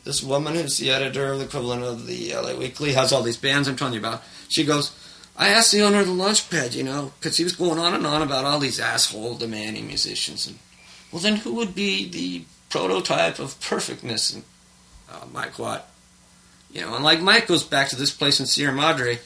This 0.06 0.24
woman 0.24 0.56
who's 0.56 0.78
the 0.78 0.90
editor, 0.92 1.34
of 1.34 1.40
the 1.40 1.46
equivalent 1.46 1.84
of 1.84 2.08
the 2.08 2.34
LA 2.34 2.56
Weekly, 2.56 2.94
has 2.94 3.12
all 3.12 3.22
these 3.22 3.38
bands 3.38 3.68
I'm 3.68 3.76
telling 3.76 3.94
you 3.94 4.00
about. 4.00 4.24
She 4.48 4.64
goes, 4.64 4.96
I 5.36 5.50
asked 5.50 5.72
the 5.72 5.82
owner 5.82 6.00
of 6.00 6.08
the 6.08 6.14
Launchpad, 6.14 6.74
you 6.74 6.84
know, 6.84 7.12
because 7.20 7.38
he 7.38 7.44
was 7.44 7.56
going 7.56 7.78
on 7.78 7.94
and 7.94 8.08
on 8.08 8.22
about 8.22 8.46
all 8.46 8.60
these 8.60 8.80
asshole 8.80 9.36
demanding 9.36 9.88
musicians. 9.88 10.48
And 10.48 10.60
well, 11.12 11.22
then 11.22 11.38
who 11.38 11.54
would 11.56 11.76
be 11.76 12.10
the 12.10 12.46
prototype 12.70 13.40
of 13.40 13.60
perfectness? 13.62 14.34
And 14.34 14.44
uh, 15.12 15.26
Mike 15.32 15.60
Watt, 15.60 15.90
you 16.72 16.82
know, 16.82 16.96
and 16.96 17.04
like 17.04 17.22
Mike 17.22 17.48
goes 17.48 17.64
back 17.64 17.90
to 17.90 17.96
this 17.96 18.12
place 18.12 18.40
in 18.40 18.46
Sierra 18.46 18.74
Madre, 18.74 19.20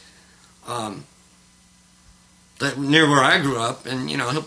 um, 0.67 1.05
that 2.59 2.77
near 2.77 3.09
where 3.09 3.23
I 3.23 3.39
grew 3.41 3.57
up, 3.57 3.85
and 3.85 4.09
you 4.09 4.17
know, 4.17 4.45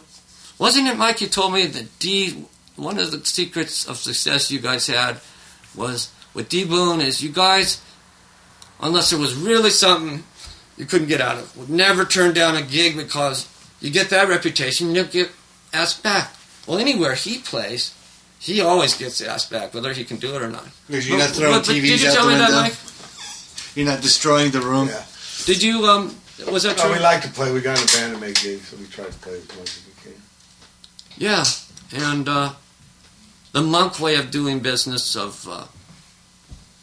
wasn't 0.58 0.88
it 0.88 0.96
Mike? 0.96 1.20
You 1.20 1.26
told 1.26 1.52
me 1.52 1.66
that 1.66 1.98
D, 1.98 2.44
one 2.76 2.98
of 2.98 3.10
the 3.10 3.24
secrets 3.24 3.86
of 3.86 3.96
success 3.98 4.50
you 4.50 4.60
guys 4.60 4.86
had 4.86 5.18
was 5.74 6.10
with 6.34 6.48
D 6.48 6.64
Boon 6.64 7.00
is 7.00 7.22
you 7.22 7.30
guys, 7.30 7.80
unless 8.80 9.10
there 9.10 9.18
was 9.18 9.34
really 9.34 9.70
something 9.70 10.24
you 10.76 10.84
couldn't 10.86 11.08
get 11.08 11.20
out 11.20 11.36
of, 11.38 11.56
would 11.56 11.70
never 11.70 12.04
turn 12.04 12.32
down 12.34 12.54
a 12.56 12.62
gig 12.62 12.96
because 12.96 13.48
you 13.80 13.90
get 13.90 14.10
that 14.10 14.28
reputation, 14.28 14.94
you 14.94 15.04
get 15.04 15.30
asked 15.72 16.02
back. 16.02 16.32
Well, 16.66 16.78
anywhere 16.78 17.14
he 17.14 17.38
plays, 17.38 17.94
he 18.38 18.60
always 18.60 18.94
gets 18.96 19.20
asked 19.20 19.50
back, 19.50 19.72
whether 19.74 19.92
he 19.92 20.04
can 20.04 20.16
do 20.18 20.34
it 20.34 20.42
or 20.42 20.48
not. 20.48 20.66
Because 20.86 21.08
you're 21.08 21.18
But- 21.18 21.26
not 21.28 21.36
throwing 21.36 21.52
but- 21.54 21.66
but 21.66 21.72
TVs 21.74 21.88
Did 21.88 22.00
you 22.02 22.12
tell 22.12 22.26
me 22.28 22.34
that. 22.36 22.50
Mike? 22.52 22.74
You're 23.76 23.86
not 23.86 24.00
destroying 24.02 24.50
the 24.50 24.60
room. 24.60 24.88
Yeah. 24.88 25.04
Did 25.44 25.62
you? 25.62 25.84
Um, 25.86 26.16
was 26.50 26.64
that 26.64 26.76
No, 26.78 26.84
true? 26.84 26.92
we 26.94 26.98
like 26.98 27.22
to 27.22 27.28
play. 27.28 27.52
We 27.52 27.60
got 27.60 27.78
in 27.78 27.84
a 27.84 27.92
band 27.92 28.14
to 28.14 28.20
make 28.20 28.40
gigs, 28.42 28.68
so 28.68 28.76
we 28.76 28.86
try 28.86 29.04
to 29.04 29.12
play 29.12 29.34
as 29.34 29.46
much 29.56 29.68
as 29.76 29.82
we 29.86 30.10
can. 30.12 30.20
Yeah, 31.18 31.44
and 32.10 32.28
uh, 32.28 32.52
the 33.52 33.62
monk 33.62 34.00
way 34.00 34.16
of 34.16 34.30
doing 34.30 34.60
business 34.60 35.14
of, 35.14 35.46
uh, 35.48 35.64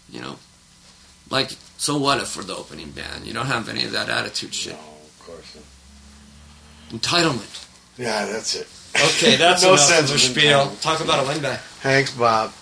you 0.10 0.22
know, 0.22 0.38
like, 1.30 1.52
so 1.78 1.98
what 1.98 2.20
if 2.20 2.28
for 2.30 2.44
the 2.44 2.56
opening 2.56 2.92
band? 2.92 3.26
You 3.26 3.34
don't 3.34 3.48
have 3.48 3.68
any 3.70 3.84
of 3.86 3.92
that 3.92 4.08
attitude 4.10 4.54
shit. 4.54 4.74
No, 4.74 4.80
of 4.80 5.20
course 5.26 5.56
not. 5.56 7.02
Entitlement. 7.02 7.68
Yeah, 7.98 8.26
that's 8.26 8.56
it. 8.56 8.68
Okay, 8.96 9.36
that's 9.36 9.62
no 9.68 9.70
enough 9.70 9.80
sense 9.82 10.10
of 10.10 10.16
of 10.16 10.22
spiel. 10.22 10.60
entitlement. 10.68 10.82
Talk 10.82 11.00
about 11.02 11.26
a 11.26 11.28
win 11.28 11.42
back. 11.42 11.60
Thanks, 11.82 12.12
Bob. 12.16 12.54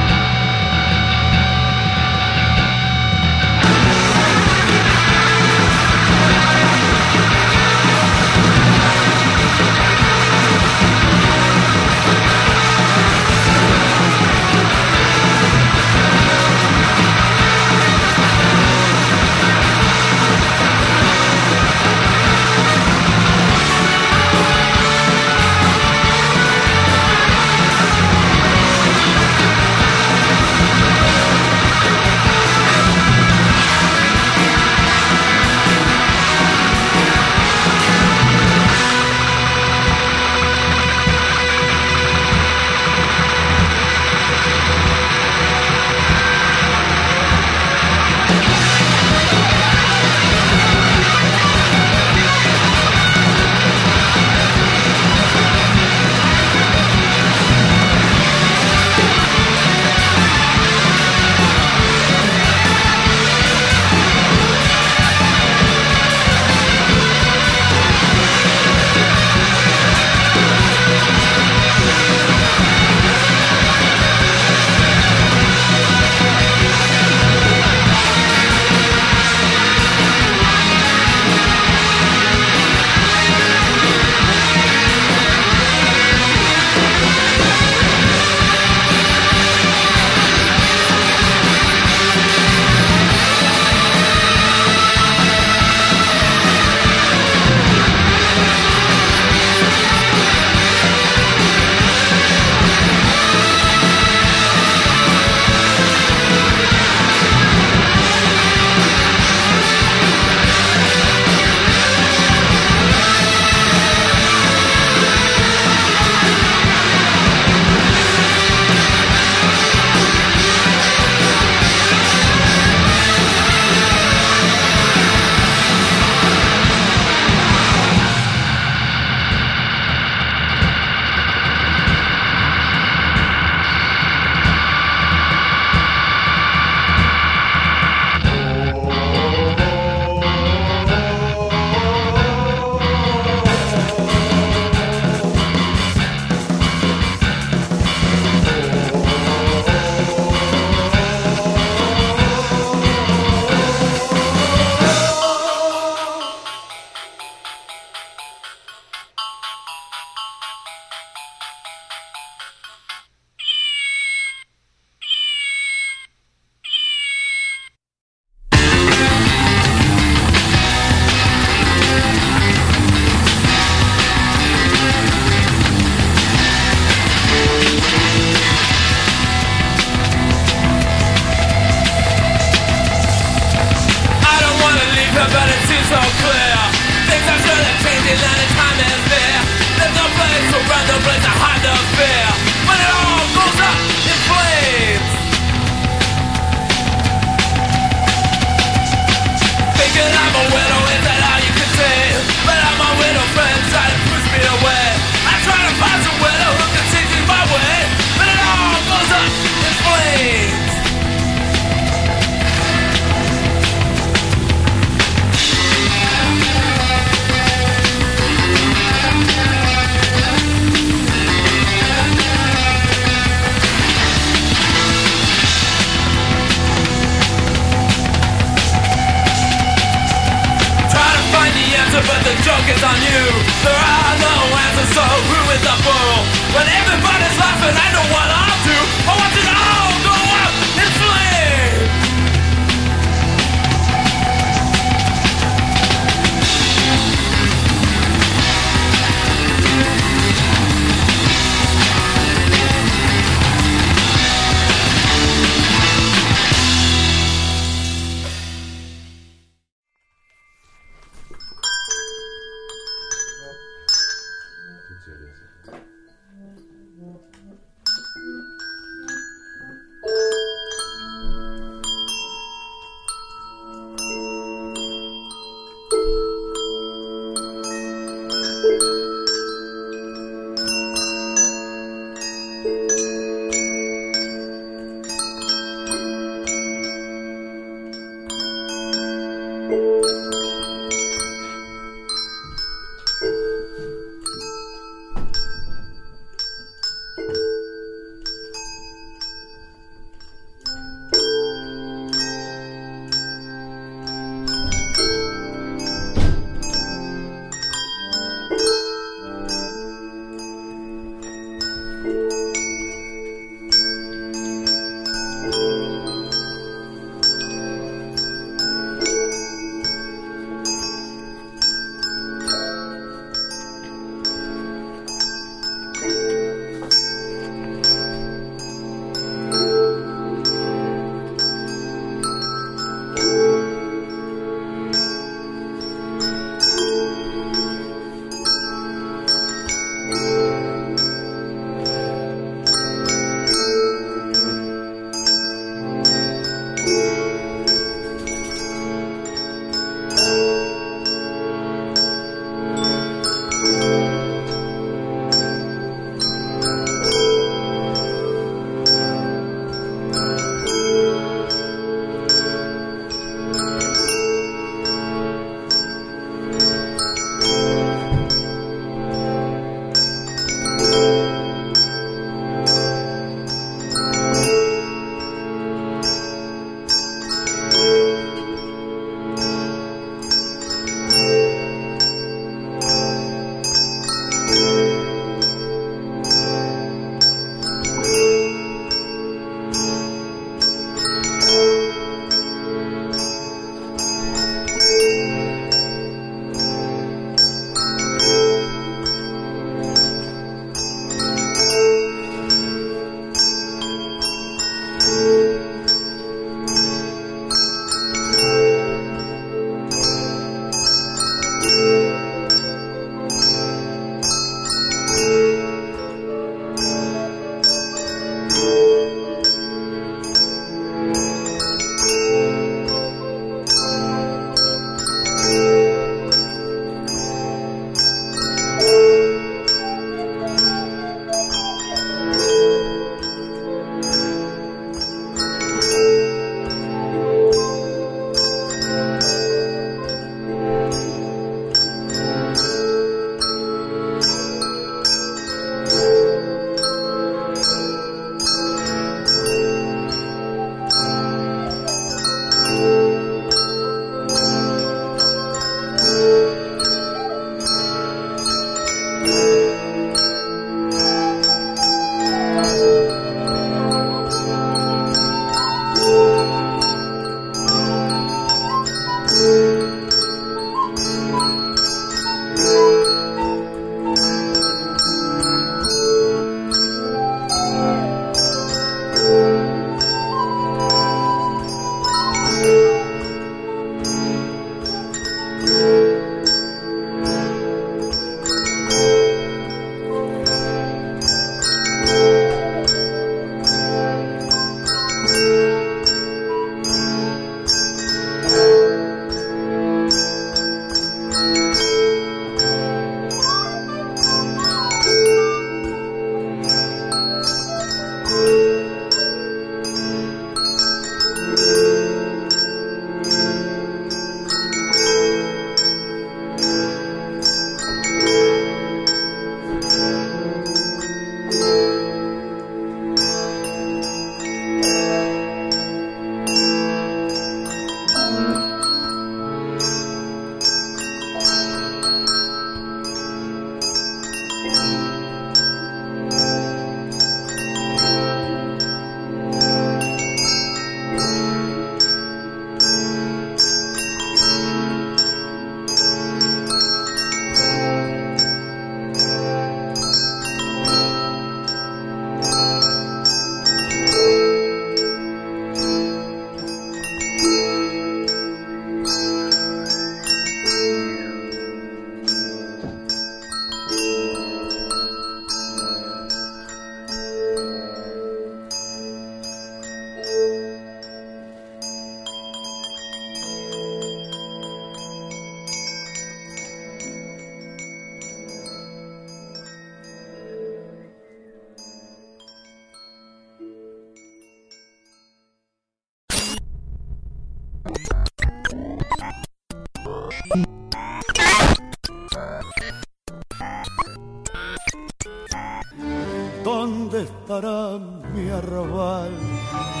para 597.61 597.99
mi 598.33 598.49
arrabal. 598.49 600.00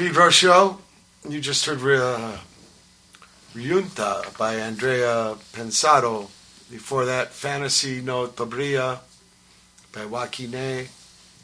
From 0.00 0.30
show. 0.30 0.78
You 1.28 1.40
just 1.42 1.66
heard 1.66 1.78
uh, 1.80 2.38
Rejunte 3.52 4.38
by 4.38 4.54
Andrea 4.54 5.36
Pensado. 5.52 6.30
Before 6.70 7.04
that, 7.04 7.34
Fantasy 7.34 8.00
No 8.00 8.26
Tobira 8.26 9.00
by 9.92 10.06
Wah 10.06 10.26
Qi 10.26 10.50
Neh. 10.50 10.84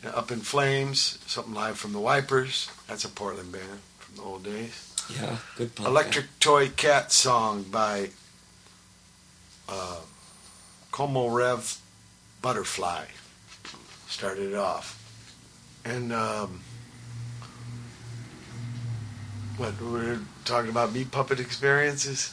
Up 0.08 0.30
in 0.30 0.40
Flames, 0.40 1.18
something 1.26 1.52
live 1.52 1.76
from 1.76 1.92
the 1.92 2.00
Wipers. 2.00 2.70
That's 2.88 3.04
a 3.04 3.10
Portland 3.10 3.52
band 3.52 3.80
from 3.98 4.16
the 4.16 4.22
old 4.22 4.44
days. 4.44 4.90
Yeah, 5.14 5.36
good 5.56 5.74
punk 5.74 5.90
Electric 5.90 6.24
Toy 6.40 6.70
Cat 6.70 7.12
Song 7.12 7.62
by 7.64 8.08
uh, 9.68 10.00
Como 10.92 11.28
Rev 11.28 11.78
Butterfly. 12.40 13.04
Started 14.08 14.52
it 14.52 14.56
off. 14.56 15.02
And 15.84 16.10
um, 16.10 16.62
what 19.56 19.80
we're 19.80 20.20
talking 20.44 20.70
about 20.70 20.92
meat 20.92 21.10
puppet 21.10 21.40
experiences. 21.40 22.32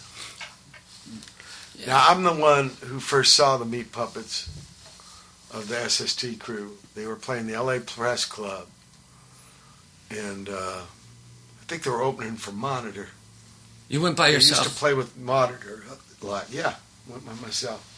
Now 1.88 2.06
I'm 2.10 2.24
the 2.24 2.34
one 2.34 2.69
who 2.82 3.00
first 3.00 3.35
saw 3.35 3.58
the 3.58 3.66
meat 3.66 3.92
puppets 3.92 4.50
of 5.53 5.68
the 5.68 5.90
SST 5.90 6.40
crew. 6.40 6.77
They 6.95 7.06
were 7.06 7.16
playing 7.16 7.48
the 7.48 7.61
LA 7.61 7.80
Press 7.85 8.26
Club, 8.26 8.68
and 10.10 10.50
uh, 10.50 10.82
I 10.82 11.64
think 11.68 11.84
they 11.84 11.90
were 11.92 12.02
opening 12.02 12.35
for 12.35 12.52
Monitor. 12.52 13.10
You 13.88 14.02
went 14.02 14.18
by 14.18 14.27
I 14.27 14.30
yourself. 14.30 14.64
used 14.64 14.74
to 14.74 14.80
play 14.80 14.93
with 14.93 15.18
Monitor 15.18 15.84
a 16.22 16.26
lot. 16.26 16.48
Yeah, 16.52 16.76
went 17.08 17.26
by 17.26 17.34
myself. 17.35 17.90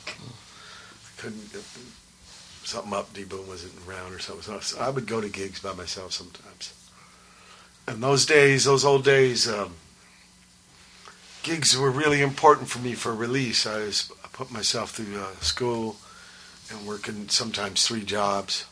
Couldn't 1.18 1.52
get 1.54 1.64
something 2.64 2.94
up. 2.94 3.14
D 3.14 3.24
Boon 3.24 3.48
wasn't 3.48 3.74
around 3.88 4.14
or 4.14 4.20
something. 4.20 4.62
So 4.62 4.80
I 4.80 4.90
would 4.90 5.08
go 5.08 5.22
to 5.22 5.30
gigs 5.30 5.60
by 5.60 5.74
myself 5.74 6.12
sometimes. 6.12 6.74
And 7.88 8.02
those 8.02 8.26
days, 8.26 8.66
those 8.66 8.84
old 8.84 9.04
days, 9.04 9.48
um, 9.48 9.76
gigs 11.44 11.78
were 11.78 11.92
really 11.92 12.22
important 12.22 12.70
for 12.70 12.80
me 12.80 12.94
for 12.94 13.14
release. 13.14 13.68
I 13.68 13.80
was 13.80 14.12
I 14.24 14.28
put 14.34 14.52
myself 14.52 14.92
through 14.92 15.20
uh, 15.20 15.36
school 15.42 15.98
and 16.72 16.88
working 16.88 17.30
sometimes 17.30 17.86
three 17.88 18.04
jobs 18.04 18.66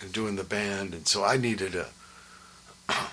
and 0.00 0.12
doing 0.12 0.36
the 0.36 0.44
band, 0.44 0.94
and 0.94 1.08
so 1.08 1.24
I 1.24 1.36
needed 1.36 1.74
a 1.74 1.88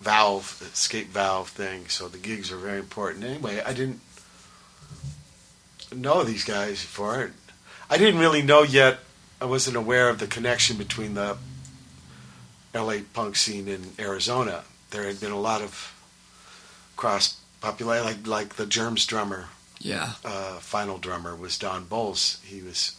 valve, 0.00 0.60
escape 0.72 1.08
valve 1.08 1.48
thing. 1.48 1.88
So 1.88 2.08
the 2.08 2.18
gigs 2.18 2.50
were 2.50 2.58
very 2.58 2.78
important. 2.78 3.24
Anyway, 3.24 3.62
I 3.64 3.72
didn't 3.72 4.00
know 5.94 6.22
these 6.22 6.44
guys 6.44 6.82
before. 6.82 7.30
I 7.88 7.98
didn't 7.98 8.20
really 8.20 8.42
know 8.42 8.62
yet. 8.62 9.00
I 9.40 9.46
wasn't 9.46 9.76
aware 9.76 10.10
of 10.10 10.18
the 10.18 10.26
connection 10.26 10.76
between 10.76 11.14
the 11.14 11.38
LA 12.74 12.98
punk 13.14 13.36
scene 13.36 13.66
in 13.68 13.92
Arizona. 13.98 14.64
There 14.90 15.04
had 15.04 15.20
been 15.20 15.32
a 15.32 15.38
lot 15.40 15.62
of 15.62 15.94
cross 16.96 17.36
popularity, 17.60 18.06
like 18.06 18.26
like 18.26 18.54
the 18.56 18.66
Germs 18.66 19.06
drummer, 19.06 19.48
Yeah. 19.78 20.12
uh, 20.24 20.58
final 20.58 20.98
drummer 20.98 21.34
was 21.36 21.58
Don 21.58 21.84
Bolles. 21.84 22.38
He 22.44 22.60
was 22.62 22.96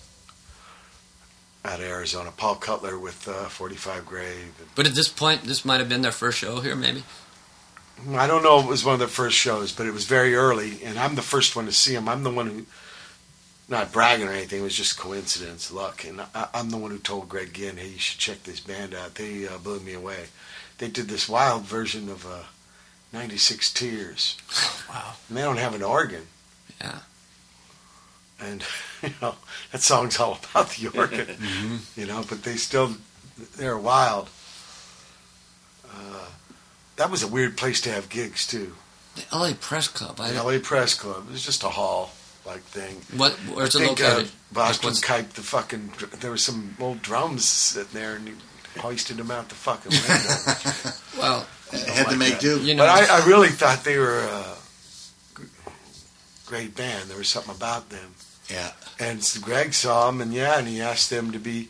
out 1.64 1.80
of 1.80 1.86
Arizona. 1.86 2.32
Paul 2.36 2.56
Cutler 2.56 2.98
with 2.98 3.28
uh, 3.28 3.46
45 3.50 4.06
Grave. 4.06 4.54
But 4.76 4.88
at 4.88 4.96
this 4.96 5.08
point, 5.08 5.44
this 5.44 5.64
might 5.64 5.80
have 5.80 5.90
been 5.90 6.02
their 6.02 6.12
first 6.12 6.40
show 6.40 6.60
here, 6.62 6.76
maybe. 6.76 7.04
I 8.16 8.26
don't 8.26 8.42
know 8.42 8.58
if 8.60 8.66
it 8.66 8.70
was 8.70 8.84
one 8.84 8.94
of 8.94 9.00
their 9.00 9.08
first 9.08 9.38
shows, 9.38 9.72
but 9.72 9.86
it 9.86 9.94
was 9.94 10.06
very 10.06 10.34
early, 10.34 10.84
and 10.84 10.98
I'm 10.98 11.14
the 11.14 11.22
first 11.22 11.56
one 11.56 11.66
to 11.68 11.72
see 11.72 11.94
him. 11.94 12.10
I'm 12.10 12.24
the 12.24 12.32
one 12.32 12.48
who, 12.48 12.66
not 13.70 13.92
bragging 13.92 14.28
or 14.28 14.32
anything, 14.32 14.62
it 14.62 14.64
was 14.64 14.76
just 14.76 14.98
coincidence, 14.98 15.72
luck. 15.72 16.04
And 16.04 16.20
I, 16.34 16.48
I'm 16.56 16.72
the 16.72 16.78
one 16.78 16.90
who 16.90 16.98
told 16.98 17.30
Greg 17.30 17.54
Ginn, 17.54 17.78
hey, 17.78 17.90
you 17.90 18.00
should 18.00 18.20
check 18.20 18.42
this 18.42 18.60
band 18.60 18.96
out. 18.96 19.14
They 19.16 19.48
uh, 19.48 19.60
blew 19.60 19.80
me 19.82 19.94
away. 19.94 20.26
They 20.82 20.88
did 20.88 21.10
this 21.10 21.30
wild 21.30 21.62
version 21.62 22.10
of 22.10 22.26
uh, 22.26 22.40
96 23.14 23.72
Tears. 23.72 24.36
wow. 24.90 25.14
And 25.30 25.38
they 25.38 25.44
don't 25.44 25.58
have 25.60 25.76
an 25.76 25.84
organ. 25.84 26.24
Yeah. 26.82 26.98
And, 28.40 28.64
you 29.04 29.12
know, 29.22 29.36
that 29.72 29.82
song's 29.82 30.20
all 30.20 30.40
about 30.52 30.72
the 30.72 30.88
organ, 30.98 31.38
you 31.96 32.08
know, 32.08 32.26
but 32.28 32.42
they 32.42 32.56
still, 32.56 32.96
they're 33.58 33.78
wild. 33.78 34.32
Uh, 35.88 36.26
that 36.96 37.12
was 37.12 37.22
a 37.22 37.28
weird 37.28 37.58
place 37.58 37.80
to 37.82 37.92
have 37.92 38.10
gigs, 38.10 38.48
too. 38.48 38.74
The 39.14 39.38
LA 39.38 39.52
Press 39.62 39.88
Club. 39.88 40.20
I 40.20 40.32
The 40.32 40.42
LA 40.42 40.58
Press 40.64 40.96
Club. 40.96 41.26
It 41.30 41.34
was 41.34 41.46
just 41.46 41.64
a 41.64 41.70
hall 41.70 42.10
like 42.44 42.62
thing. 42.62 43.02
What- 43.16 43.34
where's 43.54 43.76
I 43.76 43.84
it 43.84 43.86
think, 43.86 44.00
located? 44.00 44.26
Uh, 44.26 44.30
Boston 44.52 44.94
Like, 44.94 45.02
Kite, 45.04 45.30
the 45.36 45.44
fucking. 45.44 45.94
There 46.22 46.32
was 46.32 46.44
some 46.44 46.76
old 46.80 47.04
drums 47.04 47.46
sitting 47.48 47.94
there, 47.94 48.16
and 48.16 48.28
he 48.30 48.34
hoisted 48.80 49.18
them 49.18 49.32
out 49.32 49.50
the 49.50 49.56
fucking 49.56 49.92
window. 49.92 50.98
Well, 51.18 51.46
Had 51.94 52.10
to 52.10 52.16
make 52.18 52.40
do. 52.40 52.60
You 52.62 52.74
know, 52.74 52.84
but 52.84 52.90
I, 53.10 53.22
I 53.22 53.28
really 53.28 53.50
thought 53.50 53.84
they 53.84 53.98
were 54.00 54.22
a 54.22 54.56
g- 55.38 55.44
great 56.48 56.76
band. 56.76 57.10
There 57.10 57.18
was 57.18 57.30
something 57.30 57.54
about 57.54 57.90
them. 57.90 58.16
Yeah. 58.50 58.72
And 59.00 59.24
so 59.24 59.40
Greg 59.40 59.74
saw 59.74 60.08
them, 60.10 60.20
and 60.20 60.34
yeah, 60.34 60.58
and 60.58 60.68
he 60.68 60.82
asked 60.82 61.10
them 61.12 61.32
to 61.32 61.38
be. 61.38 61.70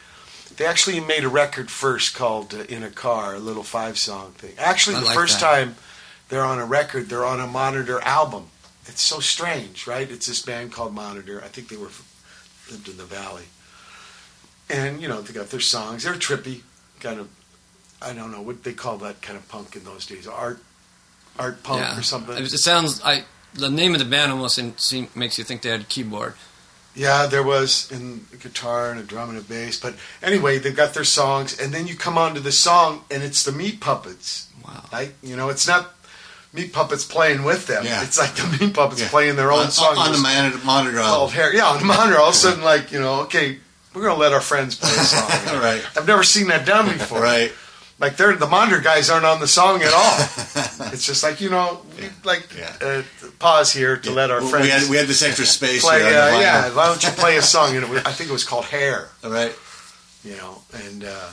They 0.55 0.65
actually 0.65 0.99
made 1.01 1.23
a 1.25 1.29
record 1.29 1.69
first 1.69 2.15
called 2.15 2.53
uh, 2.53 2.59
"In 2.69 2.81
a 2.83 2.89
Car," 2.89 3.35
a 3.35 3.39
little 3.39 3.63
five-song 3.63 4.31
thing. 4.33 4.53
Actually, 4.57 4.97
I 4.97 4.99
the 5.01 5.05
like 5.07 5.15
first 5.15 5.39
that. 5.41 5.53
time 5.53 5.75
they're 6.29 6.45
on 6.45 6.59
a 6.59 6.65
record, 6.65 7.09
they're 7.09 7.25
on 7.25 7.39
a 7.41 7.47
Monitor 7.47 7.99
album. 8.03 8.47
It's 8.85 9.01
so 9.01 9.19
strange, 9.19 9.85
right? 9.85 10.09
It's 10.09 10.27
this 10.27 10.41
band 10.41 10.71
called 10.71 10.93
Monitor. 10.93 11.41
I 11.43 11.47
think 11.47 11.67
they 11.67 11.77
were 11.77 11.89
lived 12.71 12.87
in 12.87 12.95
the 12.97 13.03
Valley, 13.05 13.45
and 14.69 15.01
you 15.01 15.07
know 15.09 15.21
they 15.21 15.33
got 15.33 15.49
their 15.49 15.59
songs. 15.59 16.03
They're 16.03 16.13
trippy, 16.13 16.61
kind 17.01 17.19
of. 17.19 17.29
I 18.01 18.13
don't 18.13 18.31
know 18.31 18.41
what 18.41 18.63
they 18.63 18.73
call 18.73 18.97
that 18.99 19.21
kind 19.21 19.37
of 19.37 19.47
punk 19.49 19.75
in 19.75 19.83
those 19.83 20.05
days. 20.07 20.25
Art, 20.27 20.59
art 21.37 21.61
punk 21.63 21.81
yeah. 21.81 21.99
or 21.99 22.01
something. 22.01 22.35
It 22.37 22.49
sounds. 22.49 23.01
I 23.03 23.25
the 23.53 23.69
name 23.69 23.93
of 23.93 23.99
the 23.99 24.05
band 24.05 24.31
almost 24.31 24.57
in, 24.57 24.77
seem, 24.77 25.09
makes 25.13 25.37
you 25.37 25.43
think 25.43 25.61
they 25.61 25.69
had 25.69 25.81
a 25.81 25.85
keyboard. 25.85 26.33
Yeah, 26.95 27.27
there 27.27 27.43
was 27.43 27.89
in 27.91 28.25
a 28.33 28.37
guitar 28.37 28.91
and 28.91 28.99
a 28.99 29.03
drum 29.03 29.29
and 29.29 29.37
a 29.37 29.41
bass. 29.41 29.79
But 29.79 29.95
anyway, 30.21 30.57
they've 30.57 30.75
got 30.75 30.93
their 30.93 31.03
songs, 31.05 31.57
and 31.59 31.73
then 31.73 31.87
you 31.87 31.95
come 31.95 32.17
on 32.17 32.33
to 32.35 32.39
the 32.41 32.51
song, 32.51 33.03
and 33.09 33.23
it's 33.23 33.43
the 33.43 33.51
Meat 33.51 33.79
Puppets. 33.79 34.47
Wow. 34.65 34.83
Right? 34.91 35.13
You 35.23 35.35
know, 35.37 35.49
it's 35.49 35.67
not 35.67 35.93
Meat 36.53 36.73
Puppets 36.73 37.05
playing 37.05 37.43
with 37.43 37.67
them. 37.67 37.85
Yeah. 37.85 38.03
It's 38.03 38.17
like 38.17 38.33
the 38.35 38.57
Meat 38.59 38.73
Puppets 38.73 39.01
Yeah. 39.01 39.09
playing 39.09 39.35
their 39.37 39.51
own 39.53 39.65
On- 39.65 39.71
song. 39.71 39.97
on 39.97 40.05
the 40.11 40.17
Just 40.17 40.23
monitor- 40.23 40.65
monitor 40.65 40.97
Called. 40.97 41.31
Hair. 41.31 41.55
Yeah, 41.55 41.67
on 41.67 41.79
the 41.79 41.85
monitor. 41.85 42.17
All 42.19 42.29
of 42.29 42.35
a 42.35 42.37
sudden, 42.37 42.61
like, 42.63 42.91
you 42.91 42.99
know, 42.99 43.21
okay, 43.21 43.59
we're 43.93 44.01
going 44.03 44.15
to 44.15 44.19
let 44.19 44.33
our 44.33 44.41
friends 44.41 44.75
play 44.75 44.89
a 44.89 44.93
song. 45.03 45.29
right. 45.61 45.83
I've 45.97 46.07
never 46.07 46.23
seen 46.23 46.47
that 46.47 46.65
done 46.65 46.85
before. 46.87 47.21
Right. 47.21 47.51
Like, 47.99 48.17
they're, 48.17 48.35
the 48.35 48.47
monitor 48.47 48.79
guys 48.81 49.11
aren't 49.11 49.25
on 49.25 49.39
the 49.39 49.47
song 49.47 49.81
at 49.83 49.93
all. 49.93 50.17
it's 50.91 51.05
just 51.05 51.21
like, 51.23 51.39
you 51.39 51.51
know, 51.51 51.81
we 51.99 52.07
like 52.23 52.47
uh, 52.81 53.03
pause 53.37 53.71
here 53.71 53.95
to 53.97 54.11
let 54.11 54.31
our 54.31 54.41
We 54.41 54.49
friends 54.49 54.69
had- 54.69 54.89
we 54.89 54.97
had 54.97 55.05
this 55.05 55.21
extra 55.21 55.45
space 55.45 55.83
Play, 55.83 56.01
uh, 56.03 56.39
yeah, 56.39 56.73
why 56.75 56.87
don't 56.87 57.03
you 57.03 57.09
play 57.11 57.37
a 57.37 57.43
song? 57.43 57.75
And 57.77 57.87
was, 57.89 58.03
I 58.03 58.11
think 58.11 58.29
it 58.31 58.33
was 58.33 58.43
called 58.43 58.65
Hair. 58.65 59.09
All 59.23 59.29
right. 59.29 59.55
You 60.23 60.35
know, 60.37 60.61
and 60.73 61.03
uh, 61.03 61.29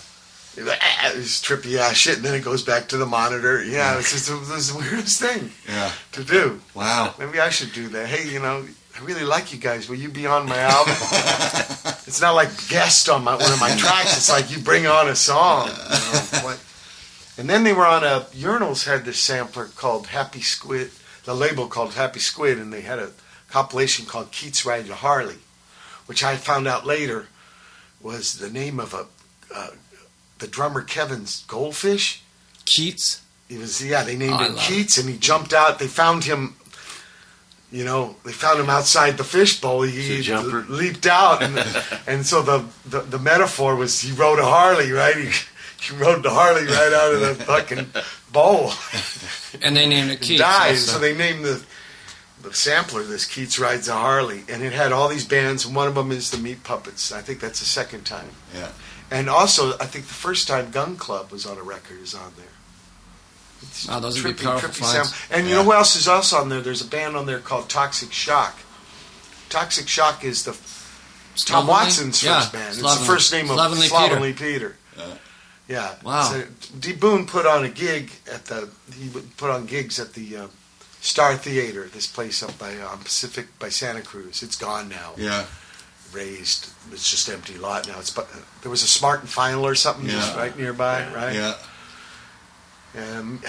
it 0.58 0.64
was, 0.64 0.74
ah, 0.78 1.10
it 1.10 1.16
was 1.16 1.42
trippy 1.42 1.78
ass 1.78 1.96
shit. 1.96 2.16
And 2.16 2.24
then 2.24 2.34
it 2.34 2.44
goes 2.44 2.62
back 2.62 2.88
to 2.88 2.98
the 2.98 3.06
monitor. 3.06 3.64
Yeah, 3.64 3.98
it's 3.98 4.12
just 4.12 4.28
it 4.28 4.32
the 4.32 4.78
weirdest 4.78 5.20
thing 5.20 5.50
Yeah. 5.66 5.92
to 6.12 6.24
do. 6.24 6.60
Wow. 6.74 7.14
Maybe 7.18 7.40
I 7.40 7.48
should 7.48 7.72
do 7.72 7.88
that. 7.88 8.08
Hey, 8.08 8.28
you 8.30 8.40
know, 8.40 8.66
I 8.98 9.04
really 9.04 9.24
like 9.24 9.52
you 9.52 9.58
guys. 9.58 9.88
Will 9.88 9.96
you 9.96 10.08
be 10.08 10.26
on 10.26 10.46
my 10.46 10.58
album? 10.58 10.94
It's 12.08 12.22
not 12.22 12.34
like 12.34 12.48
guest 12.68 13.10
on 13.10 13.22
my 13.22 13.34
one 13.34 13.52
of 13.52 13.60
my 13.60 13.76
tracks. 13.76 14.16
It's 14.16 14.30
like 14.30 14.50
you 14.50 14.58
bring 14.62 14.86
on 14.86 15.08
a 15.10 15.14
song. 15.14 15.66
you 15.68 15.72
know, 15.74 16.40
what- 16.42 16.58
And 17.36 17.50
then 17.50 17.64
they 17.64 17.74
were 17.74 17.86
on 17.86 18.02
a 18.02 18.20
Urinals 18.34 18.86
had 18.86 19.04
this 19.04 19.18
sampler 19.20 19.66
called 19.66 20.06
Happy 20.06 20.40
Squid, 20.40 20.90
the 21.24 21.34
label 21.34 21.66
called 21.66 21.92
Happy 21.94 22.18
Squid, 22.18 22.56
and 22.58 22.72
they 22.72 22.80
had 22.80 22.98
a 22.98 23.10
compilation 23.50 24.06
called 24.06 24.32
Keats 24.32 24.64
Ride 24.64 24.88
a 24.88 24.94
Harley, 24.94 25.36
which 26.06 26.24
I 26.24 26.36
found 26.36 26.66
out 26.66 26.86
later 26.86 27.26
was 28.00 28.38
the 28.38 28.48
name 28.48 28.80
of 28.80 28.94
a 28.94 29.04
uh, 29.54 29.68
the 30.38 30.48
drummer 30.48 30.80
Kevin's 30.80 31.44
goldfish. 31.46 32.22
Keats. 32.64 33.20
He 33.50 33.58
was 33.58 33.84
yeah. 33.84 34.02
They 34.02 34.16
named 34.16 34.32
Oh, 34.40 34.44
him 34.44 34.54
love 34.54 34.64
Keats, 34.64 34.96
and 34.96 35.10
he 35.10 35.18
jumped 35.18 35.52
out. 35.52 35.78
They 35.78 35.88
found 35.88 36.24
him. 36.24 36.54
You 37.70 37.84
know, 37.84 38.16
they 38.24 38.32
found 38.32 38.58
him 38.60 38.70
outside 38.70 39.18
the 39.18 39.24
fishbowl. 39.24 39.82
He, 39.82 40.22
jumper. 40.22 40.64
leaped 40.68 41.06
out, 41.06 41.42
and, 41.42 41.58
and 42.06 42.24
so 42.24 42.40
the, 42.42 42.64
the 42.86 43.00
the 43.00 43.18
metaphor 43.18 43.76
was 43.76 44.00
he 44.00 44.12
rode 44.12 44.38
a 44.38 44.44
Harley, 44.44 44.90
right? 44.90 45.16
He, 45.16 45.30
he 45.80 45.94
rode 45.96 46.22
the 46.22 46.30
Harley 46.30 46.64
right 46.66 46.92
out 46.92 47.14
of 47.14 47.20
the 47.20 47.34
fucking 47.44 47.86
bowl. 48.32 48.72
And 49.62 49.76
they 49.76 49.86
named 49.86 50.10
it 50.10 50.14
and 50.14 50.20
Keats. 50.22 50.40
died. 50.40 50.70
also. 50.70 50.92
So 50.92 50.98
they 50.98 51.14
named 51.14 51.44
the 51.44 51.62
the 52.42 52.54
sampler 52.54 53.02
this 53.02 53.26
Keats 53.26 53.58
rides 53.58 53.88
a 53.88 53.94
Harley, 53.94 54.44
and 54.48 54.62
it 54.62 54.72
had 54.72 54.92
all 54.92 55.08
these 55.08 55.24
bands, 55.26 55.66
and 55.66 55.74
one 55.76 55.88
of 55.88 55.94
them 55.94 56.10
is 56.10 56.30
the 56.30 56.38
Meat 56.38 56.64
Puppets. 56.64 57.12
I 57.12 57.20
think 57.20 57.40
that's 57.40 57.60
the 57.60 57.66
second 57.66 58.04
time. 58.04 58.30
Yeah. 58.54 58.70
And 59.10 59.28
also, 59.28 59.74
I 59.78 59.86
think 59.86 60.06
the 60.06 60.14
first 60.14 60.48
time 60.48 60.70
Gun 60.70 60.96
Club 60.96 61.30
was 61.30 61.46
on 61.46 61.58
a 61.58 61.62
record 61.62 62.00
is 62.00 62.14
on 62.14 62.32
there. 62.36 62.46
It's 63.62 63.88
Wow, 63.88 64.00
those 64.00 64.22
would 64.22 64.36
be 64.36 64.42
powerful 64.44 64.70
finds. 64.70 65.14
And 65.30 65.46
you 65.48 65.54
know 65.54 65.64
who 65.64 65.72
else 65.72 65.96
is 65.96 66.06
also 66.08 66.36
on 66.36 66.48
there? 66.48 66.60
There's 66.60 66.82
a 66.82 66.86
band 66.86 67.16
on 67.16 67.26
there 67.26 67.40
called 67.40 67.68
Toxic 67.68 68.12
Shock. 68.12 68.56
Toxic 69.48 69.88
Shock 69.88 70.24
is 70.24 70.44
the 70.44 70.52
Tom 70.52 71.66
Slovenly? 71.66 71.70
Watson's 71.70 72.22
Yeah, 72.22 72.40
first 72.40 72.52
band. 72.52 72.68
It's 72.68 72.78
Slovenly. 72.78 72.98
the 73.06 73.12
first 73.12 73.32
name 73.32 73.50
of 73.50 73.56
Slovenly 73.56 73.88
Slovenly 73.88 74.32
Peter. 74.32 74.76
Yeah. 75.68 75.94
Wow. 76.02 76.22
So 76.22 76.44
D. 76.80 76.92
Boon 76.94 77.26
put 77.26 77.44
on 77.46 77.64
a 77.64 77.68
gig 77.68 78.10
at 78.32 78.46
the. 78.46 78.68
He 78.98 79.08
would 79.10 79.36
put 79.36 79.50
on 79.50 79.66
gigs 79.66 79.98
at 80.00 80.14
the 80.14 80.36
uh, 80.36 80.46
Star 81.00 81.36
Theater, 81.36 81.84
this 81.92 82.06
place 82.06 82.42
up 82.42 82.58
by 82.58 82.74
um, 82.78 82.98
Pacific 83.00 83.46
by 83.58 83.68
Santa 83.68 84.00
Cruz. 84.00 84.42
It's 84.42 84.56
gone 84.56 84.88
now. 84.88 85.12
Yeah. 85.18 85.44
Raised. 86.12 86.70
It's 86.90 87.10
just 87.10 87.28
empty 87.28 87.58
lot 87.58 87.86
now. 87.86 87.98
It's 87.98 88.10
but 88.10 88.28
there 88.62 88.70
was 88.70 88.82
a 88.82 88.86
Smart 88.86 89.20
and 89.20 89.28
Final 89.28 89.66
or 89.66 89.74
something 89.74 90.06
just 90.08 90.32
Yeah. 90.34 90.40
right 90.40 90.58
nearby, 90.58 91.06
right? 91.14 91.34
Yeah. 91.34 91.54
Um, 92.96 93.40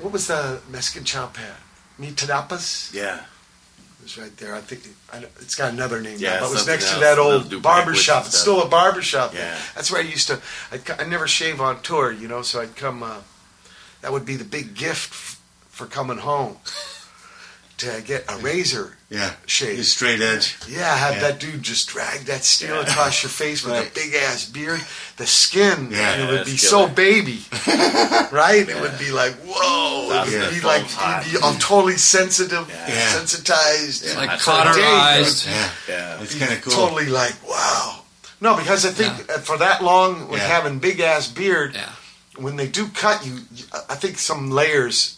what 0.00 0.12
was 0.12 0.26
the 0.28 0.60
Mexican 0.70 1.04
chop 1.04 1.36
hat? 1.36 1.56
Mi 1.98 2.08
Tadapas? 2.12 2.92
Yeah. 2.94 3.16
It 3.20 4.02
was 4.02 4.18
right 4.18 4.36
there. 4.36 4.54
I 4.54 4.60
think 4.60 4.82
I 5.12 5.26
it's 5.40 5.54
got 5.54 5.72
another 5.72 6.00
name. 6.00 6.18
Yeah, 6.20 6.34
now, 6.34 6.40
but 6.40 6.46
it 6.50 6.52
was 6.54 6.66
next 6.66 6.92
to 6.92 7.00
that 7.00 7.18
old 7.18 7.62
barber 7.62 7.94
shop. 7.94 8.26
It's 8.26 8.38
still 8.38 8.62
a 8.62 8.68
barber 8.68 9.02
shop. 9.02 9.34
Yeah. 9.34 9.58
That's 9.74 9.90
where 9.90 10.00
I 10.00 10.04
used 10.04 10.28
to. 10.28 10.40
I'd, 10.70 10.88
I 11.00 11.04
never 11.04 11.26
shave 11.26 11.60
on 11.60 11.82
tour, 11.82 12.12
you 12.12 12.28
know, 12.28 12.42
so 12.42 12.60
I'd 12.60 12.76
come. 12.76 13.02
Uh, 13.02 13.18
that 14.02 14.12
would 14.12 14.24
be 14.24 14.36
the 14.36 14.44
big 14.44 14.74
gift 14.74 15.10
f- 15.12 15.40
for 15.68 15.86
coming 15.86 16.18
home 16.18 16.58
to 17.78 18.02
get 18.06 18.24
a 18.28 18.36
razor 18.38 18.96
Yeah. 19.10 19.32
shave. 19.46 19.76
His 19.78 19.92
straight 19.92 20.20
edge. 20.20 20.56
Yeah, 20.68 20.96
have 20.96 21.16
Yeah. 21.16 21.20
that 21.20 21.38
dude 21.40 21.62
just 21.62 21.88
drag 21.88 22.24
that 22.26 22.44
steel 22.44 22.76
Yeah. 22.76 22.82
across 22.90 23.22
your 23.22 23.30
face 23.30 23.62
with 23.62 23.74
Right. 23.74 23.86
a 23.86 23.90
big 23.90 24.14
ass 24.14 24.44
beard. 24.44 24.80
The 25.18 25.26
skin, 25.26 25.90
Yeah, 25.92 26.14
it 26.16 26.30
would 26.30 26.44
be 26.46 26.56
killer. 26.56 26.70
so 26.70 26.86
baby, 26.88 27.44
right? 28.32 28.68
It 28.68 28.80
would 28.80 28.98
be 28.98 29.10
like 29.10 29.34
whoa. 29.44 30.22
It 30.24 30.30
Yeah. 30.32 30.40
would 30.46 30.54
be 30.54 30.60
like 30.60 30.90
Hot. 30.92 31.24
you'd 31.26 31.32
be 31.32 31.38
all 31.38 31.54
totally 31.54 31.96
sensitive, 31.98 32.66
Yeah. 32.68 33.12
sensitized, 33.12 34.04
Yeah. 34.04 34.16
Like 34.16 34.30
That's 34.30 34.44
for 34.44 34.50
a 34.52 34.54
cauterized. 34.64 35.46
Yeah. 35.46 35.68
Yeah. 35.88 36.22
It's 36.22 36.34
kind 36.34 36.52
of 36.52 36.62
cool. 36.62 36.72
Totally 36.74 37.06
like 37.06 37.34
wow. 37.48 38.02
No, 38.40 38.54
because 38.54 38.84
I 38.84 38.90
think 38.90 39.30
uh 39.30 39.38
for 39.38 39.58
that 39.58 39.82
long 39.82 40.28
with 40.28 40.40
Yeah. 40.40 40.48
having 40.48 40.78
big 40.78 41.00
ass 41.00 41.26
beard, 41.26 41.74
Yeah. 41.74 41.90
when 42.36 42.56
they 42.56 42.66
do 42.66 42.88
cut 42.88 43.24
you, 43.24 43.40
I 43.88 43.94
think 43.94 44.18
some 44.18 44.50
layers 44.50 45.15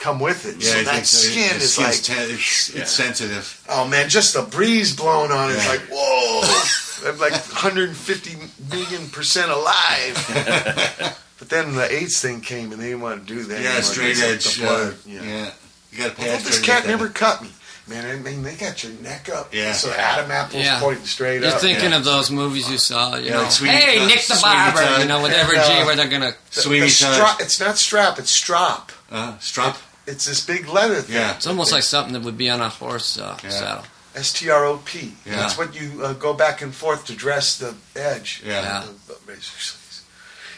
come 0.00 0.18
with 0.18 0.46
it. 0.46 0.56
Yeah, 0.64 0.70
so 0.72 0.82
that 0.84 0.94
think 0.94 1.04
so. 1.06 1.28
skin 1.28 1.58
The 1.58 1.64
is 1.64 1.78
like 1.78 2.02
ten- 2.02 2.30
it's, 2.30 2.70
Yeah. 2.74 2.82
it's 2.82 2.90
sensitive. 2.90 3.62
Oh 3.68 3.86
man, 3.86 4.08
just 4.08 4.34
the 4.34 4.42
breeze 4.42 4.96
blowing 4.96 5.30
on 5.30 5.50
it's 5.52 5.64
Yeah. 5.64 5.70
like 5.70 5.82
whoa! 5.92 7.10
I'm 7.10 7.18
like 7.18 7.32
150 7.32 8.36
million 8.70 9.08
percent 9.10 9.50
alive. 9.50 11.16
but 11.38 11.48
then 11.48 11.74
the 11.74 11.90
AIDS 11.90 12.20
thing 12.20 12.40
came, 12.40 12.72
and 12.72 12.80
they 12.80 12.86
didn't 12.88 13.00
want 13.00 13.26
to 13.26 13.34
do 13.34 13.42
that. 13.44 13.60
Yeah, 13.60 13.70
wanted 13.70 13.84
straight 13.84 14.16
suck 14.16 14.28
edge. 14.28 14.56
the 14.56 14.64
uh, 14.64 14.68
blood. 14.68 14.94
yeah. 15.06 15.22
yeah. 15.22 15.50
You 15.92 15.98
got 15.98 16.16
to 16.16 16.22
Well, 16.22 16.30
pass 16.36 16.44
this 16.44 16.56
through 16.58 16.66
cat 16.66 16.82
that. 16.84 16.88
never 16.88 17.08
cut 17.08 17.42
me, 17.42 17.48
man. 17.88 18.04
I 18.08 18.20
mean, 18.22 18.42
they 18.42 18.54
got 18.54 18.84
your 18.84 18.92
neck 19.00 19.28
up. 19.28 19.52
Yeah. 19.54 19.72
So 19.72 19.90
Adam 19.90 20.30
Apple's 20.30 20.62
Yeah. 20.62 20.78
pointing 20.78 21.04
straight 21.06 21.42
up. 21.42 21.50
You're 21.50 21.58
thinking 21.58 21.90
yeah. 21.90 21.96
of 21.96 22.04
those 22.04 22.30
movies 22.30 22.70
you 22.70 22.78
saw, 22.78 23.16
you 23.16 23.30
Yeah, 23.30 23.42
know. 23.42 23.48
Sweeney 23.48 23.74
hey, 23.76 23.98
Todd- 23.98 24.08
Nick 24.08 24.26
the 24.26 24.38
Barber, 24.42 24.98
you 25.00 25.06
know, 25.06 25.22
with 25.22 25.32
every 25.32 25.56
Yeah. 25.56 25.80
G 25.80 25.86
where 25.86 25.96
they're 25.96 26.06
gonna. 26.08 26.34
The- 26.54 26.60
Sweeney 26.60 26.86
the 26.86 26.92
Todd. 27.16 27.40
It's 27.40 27.58
not 27.58 27.76
strap. 27.78 28.18
It's 28.20 28.30
strop. 28.30 28.92
Uh, 29.10 29.36
strop. 29.40 29.78
It's 30.10 30.26
this 30.26 30.44
big 30.44 30.68
leather 30.68 31.00
thing. 31.02 31.16
Yeah. 31.16 31.36
It's 31.36 31.46
almost 31.46 31.72
like 31.72 31.82
something 31.84 32.12
that 32.14 32.22
would 32.22 32.36
be 32.38 32.50
on 32.50 32.60
a 32.60 32.68
horse 32.68 33.18
uh, 33.18 33.38
Yeah. 33.42 33.50
saddle. 33.50 33.84
S 34.14 34.32
T 34.32 34.50
R 34.50 34.64
O 34.64 34.78
P. 34.84 35.14
Yeah. 35.24 35.36
That's 35.36 35.56
what 35.56 35.74
you 35.80 36.02
uh, 36.04 36.14
go 36.14 36.34
back 36.34 36.62
and 36.62 36.74
forth 36.74 37.06
to 37.06 37.14
dress 37.14 37.56
the 37.58 37.74
edge. 37.94 38.42
Yeah. 38.44 38.62
Yeah. 38.62 38.82
of 38.84 39.06
the 39.06 39.16
razor 39.26 39.42
sleeves. 39.58 40.04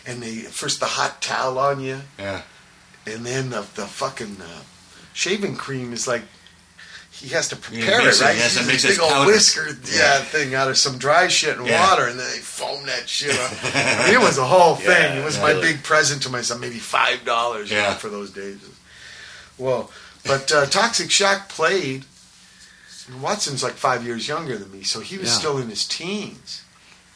And 0.07 0.23
they 0.23 0.37
first 0.51 0.81
the 0.81 0.87
hot 0.87 1.21
towel 1.23 1.59
on 1.59 1.81
you, 1.81 2.01
Yeah. 2.19 2.43
and 3.07 3.25
then 3.27 3.51
the 3.51 3.61
the 3.75 3.87
fucking 3.87 4.39
uh, 4.41 4.63
shaving 5.13 5.55
cream 5.57 5.93
is 5.93 6.09
like 6.09 6.23
he 7.11 7.29
has 7.29 7.49
to 7.51 7.57
prepare 7.57 8.03
mix 8.03 8.19
it, 8.21 8.23
it. 8.23 8.25
right? 8.25 8.35
He 8.35 8.41
has 8.41 8.55
to 8.57 8.63
He's 8.65 8.83
this 8.83 8.97
big 8.97 9.01
old 9.01 9.13
powder. 9.13 9.27
whisker, 9.31 9.69
yeah. 9.93 9.99
Yeah. 10.19 10.23
thing 10.23 10.55
out 10.55 10.69
of 10.71 10.77
some 10.79 10.97
dry 10.99 11.29
shit 11.29 11.57
and 11.59 11.67
Yeah. 11.67 11.89
water, 11.91 12.07
and 12.09 12.19
then 12.19 12.27
they 12.33 12.39
foam 12.39 12.85
that 12.87 13.07
shit 13.09 13.39
up. 13.39 13.53
It 14.11 14.19
was 14.19 14.39
a 14.39 14.45
whole 14.47 14.75
thing. 14.77 14.89
Yeah, 14.89 15.21
it 15.21 15.25
was 15.25 15.37
yeah. 15.37 15.43
my 15.43 15.53
big 15.61 15.83
present 15.85 16.23
to 16.23 16.31
myself, 16.31 16.59
maybe 16.59 16.79
five 16.81 17.25
dollars 17.25 17.71
Yeah. 17.71 17.95
for 17.95 18.09
those 18.09 18.31
days. 18.31 18.57
Well, 19.59 19.91
but 20.25 20.51
uh, 20.53 20.67
Toxic 20.67 21.11
Shock 21.11 21.49
played. 21.49 22.05
and 23.09 23.21
Watson's 23.21 23.63
like 23.63 23.75
five 23.75 24.05
years 24.07 24.29
younger 24.29 24.57
than 24.57 24.71
me, 24.71 24.83
so 24.85 25.01
he 25.01 25.19
was 25.19 25.29
Yeah. 25.29 25.35
still 25.39 25.59
in 25.59 25.69
his 25.69 25.85
teens, 25.87 26.63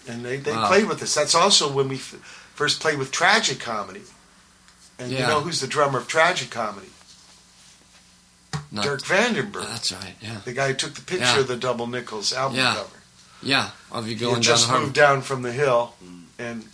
and 0.09 0.25
they, 0.25 0.37
they 0.39 0.53
Wow. 0.53 0.67
played 0.69 0.87
with 0.89 1.01
us. 1.03 1.15
That's 1.15 1.35
also 1.35 1.71
when 1.71 1.89
we 1.89 1.95
f- 1.97 2.15
first 2.55 2.81
played 2.81 2.99
with 2.99 3.11
Tragic 3.13 3.61
Comedy. 3.61 4.03
And 4.99 5.13
you 5.13 5.19
know 5.21 5.41
who's 5.41 5.61
the 5.61 5.67
drummer 5.67 5.99
of 5.99 6.09
Tragic 6.09 6.51
Comedy? 6.51 6.89
Not- 8.73 8.85
Dirk 8.85 9.03
Vandenberg, 9.05 9.69
That's 9.69 9.93
right. 9.93 10.15
Yeah. 10.21 10.39
the 10.45 10.53
guy 10.53 10.69
who 10.69 10.75
took 10.75 10.95
the 10.95 11.03
picture 11.03 11.25
Yeah. 11.25 11.39
of 11.41 11.49
the 11.49 11.57
Double 11.57 11.87
Nickels 11.87 12.33
album 12.33 12.59
Yeah. 12.59 12.75
cover. 12.75 12.89
Yeah. 13.43 13.71
Of 13.93 14.07
you 14.09 14.15
He 14.15 14.21
going 14.21 14.35
down 14.37 14.43
just 14.43 14.69
moved 14.71 14.95
down 14.95 15.23
from 15.23 15.43
the 15.43 15.53
hill, 15.53 15.95
and 16.39 16.67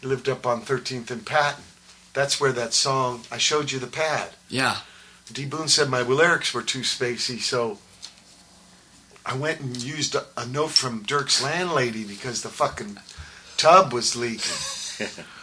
he 0.00 0.06
lived 0.06 0.28
up 0.28 0.46
on 0.46 0.62
13th 0.62 1.10
and 1.10 1.24
Patton. 1.26 1.64
That's 2.12 2.38
where 2.38 2.52
that 2.52 2.72
song 2.74 3.24
"I 3.32 3.38
Showed 3.38 3.72
You 3.72 3.78
the 3.80 3.86
Pad." 3.88 4.34
Yeah. 4.48 4.78
D. 5.32 5.46
Boon 5.46 5.68
said 5.68 5.88
my 5.88 6.02
lyrics 6.02 6.52
were 6.52 6.62
too 6.62 6.80
spacey, 6.80 7.40
so 7.40 7.78
I 9.24 9.36
went 9.36 9.60
and 9.60 9.76
used 9.82 10.14
a, 10.14 10.26
a 10.36 10.46
note 10.46 10.70
from 10.70 11.02
Dirk's 11.02 11.42
landlady 11.42 12.04
because 12.04 12.42
the 12.42 12.50
fucking 12.50 12.98
tub 13.56 13.92
was 13.92 14.14
leaking. 14.16 15.24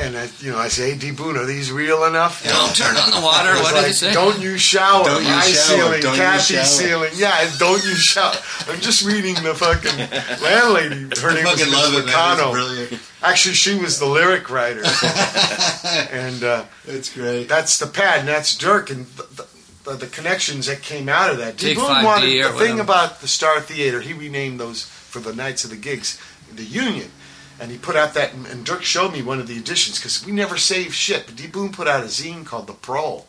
And 0.00 0.16
I, 0.16 0.28
you 0.40 0.50
know, 0.50 0.58
I 0.58 0.68
say, 0.68 0.90
"Hey, 0.92 0.98
D. 0.98 1.10
Boon, 1.10 1.36
are 1.36 1.44
these 1.46 1.70
real 1.70 2.04
enough?" 2.04 2.42
You 2.44 2.50
Don't 2.50 2.74
turn 2.74 2.96
on 2.96 3.10
the 3.10 3.20
water. 3.20 3.50
What 3.62 3.68
did 3.74 3.76
like, 3.76 3.86
he 3.86 3.92
say? 3.92 4.12
Don't 4.12 4.40
you 4.40 4.56
shower. 4.58 5.04
Don't 5.04 5.22
My 5.24 5.40
shower. 5.42 5.52
ceiling, 5.52 6.00
Don't 6.00 6.16
Kathy's 6.16 6.56
shower. 6.56 6.64
ceiling. 6.64 7.10
Yeah, 7.16 7.36
and 7.42 7.58
don't 7.58 7.82
you 7.84 7.94
shower. 7.94 8.34
I'm 8.68 8.80
just 8.80 9.04
reading 9.04 9.34
the 9.42 9.54
fucking 9.54 9.98
landlady. 10.42 11.20
Her 11.20 11.34
name 11.34 11.44
was 11.44 11.60
fucking 11.60 11.72
love 11.72 11.92
it, 11.94 12.06
man. 12.06 12.06
That's 12.06 12.40
Meccano. 12.40 12.52
brilliant. 12.52 13.00
Actually, 13.22 13.54
she 13.54 13.74
was 13.78 13.98
the 13.98 14.06
lyric 14.06 14.48
writer, 14.48 14.82
and 16.10 16.42
uh, 16.42 16.64
That's 16.86 17.12
great. 17.12 17.48
that's 17.48 17.78
the 17.78 17.86
pad, 17.86 18.20
and 18.20 18.28
that's 18.28 18.56
Dirk, 18.56 18.90
and 18.90 19.06
the, 19.06 19.46
the, 19.84 19.94
the 19.96 20.06
connections 20.06 20.66
that 20.66 20.80
came 20.82 21.08
out 21.08 21.30
of 21.30 21.38
that. 21.38 21.56
D. 21.58 21.74
Boon 21.74 21.84
5D 21.84 22.04
wanted 22.04 22.44
the 22.44 22.58
thing 22.58 22.80
about 22.80 23.20
the 23.20 23.28
Star 23.28 23.60
Theater. 23.60 24.00
He 24.00 24.12
renamed 24.14 24.58
those 24.60 24.84
for 24.84 25.18
the 25.18 25.34
nights 25.34 25.64
of 25.64 25.70
the 25.70 25.76
gigs, 25.76 26.18
the 26.54 26.64
Union, 26.64 27.10
and 27.60 27.70
he 27.70 27.78
put 27.78 27.94
out 27.96 28.14
that. 28.14 28.32
And 28.34 28.64
Dirk 28.64 28.82
showed 28.82 29.12
me 29.12 29.22
one 29.22 29.38
of 29.38 29.46
the 29.46 29.56
editions 29.58 29.98
because 29.98 30.24
we 30.24 30.32
never 30.32 30.56
saved 30.56 30.94
shit. 30.94 31.26
But 31.26 31.36
D. 31.36 31.46
Boon 31.46 31.70
put 31.72 31.86
out 31.86 32.02
a 32.02 32.06
zine 32.06 32.44
called 32.46 32.66
The 32.66 32.72
Pro, 32.72 33.24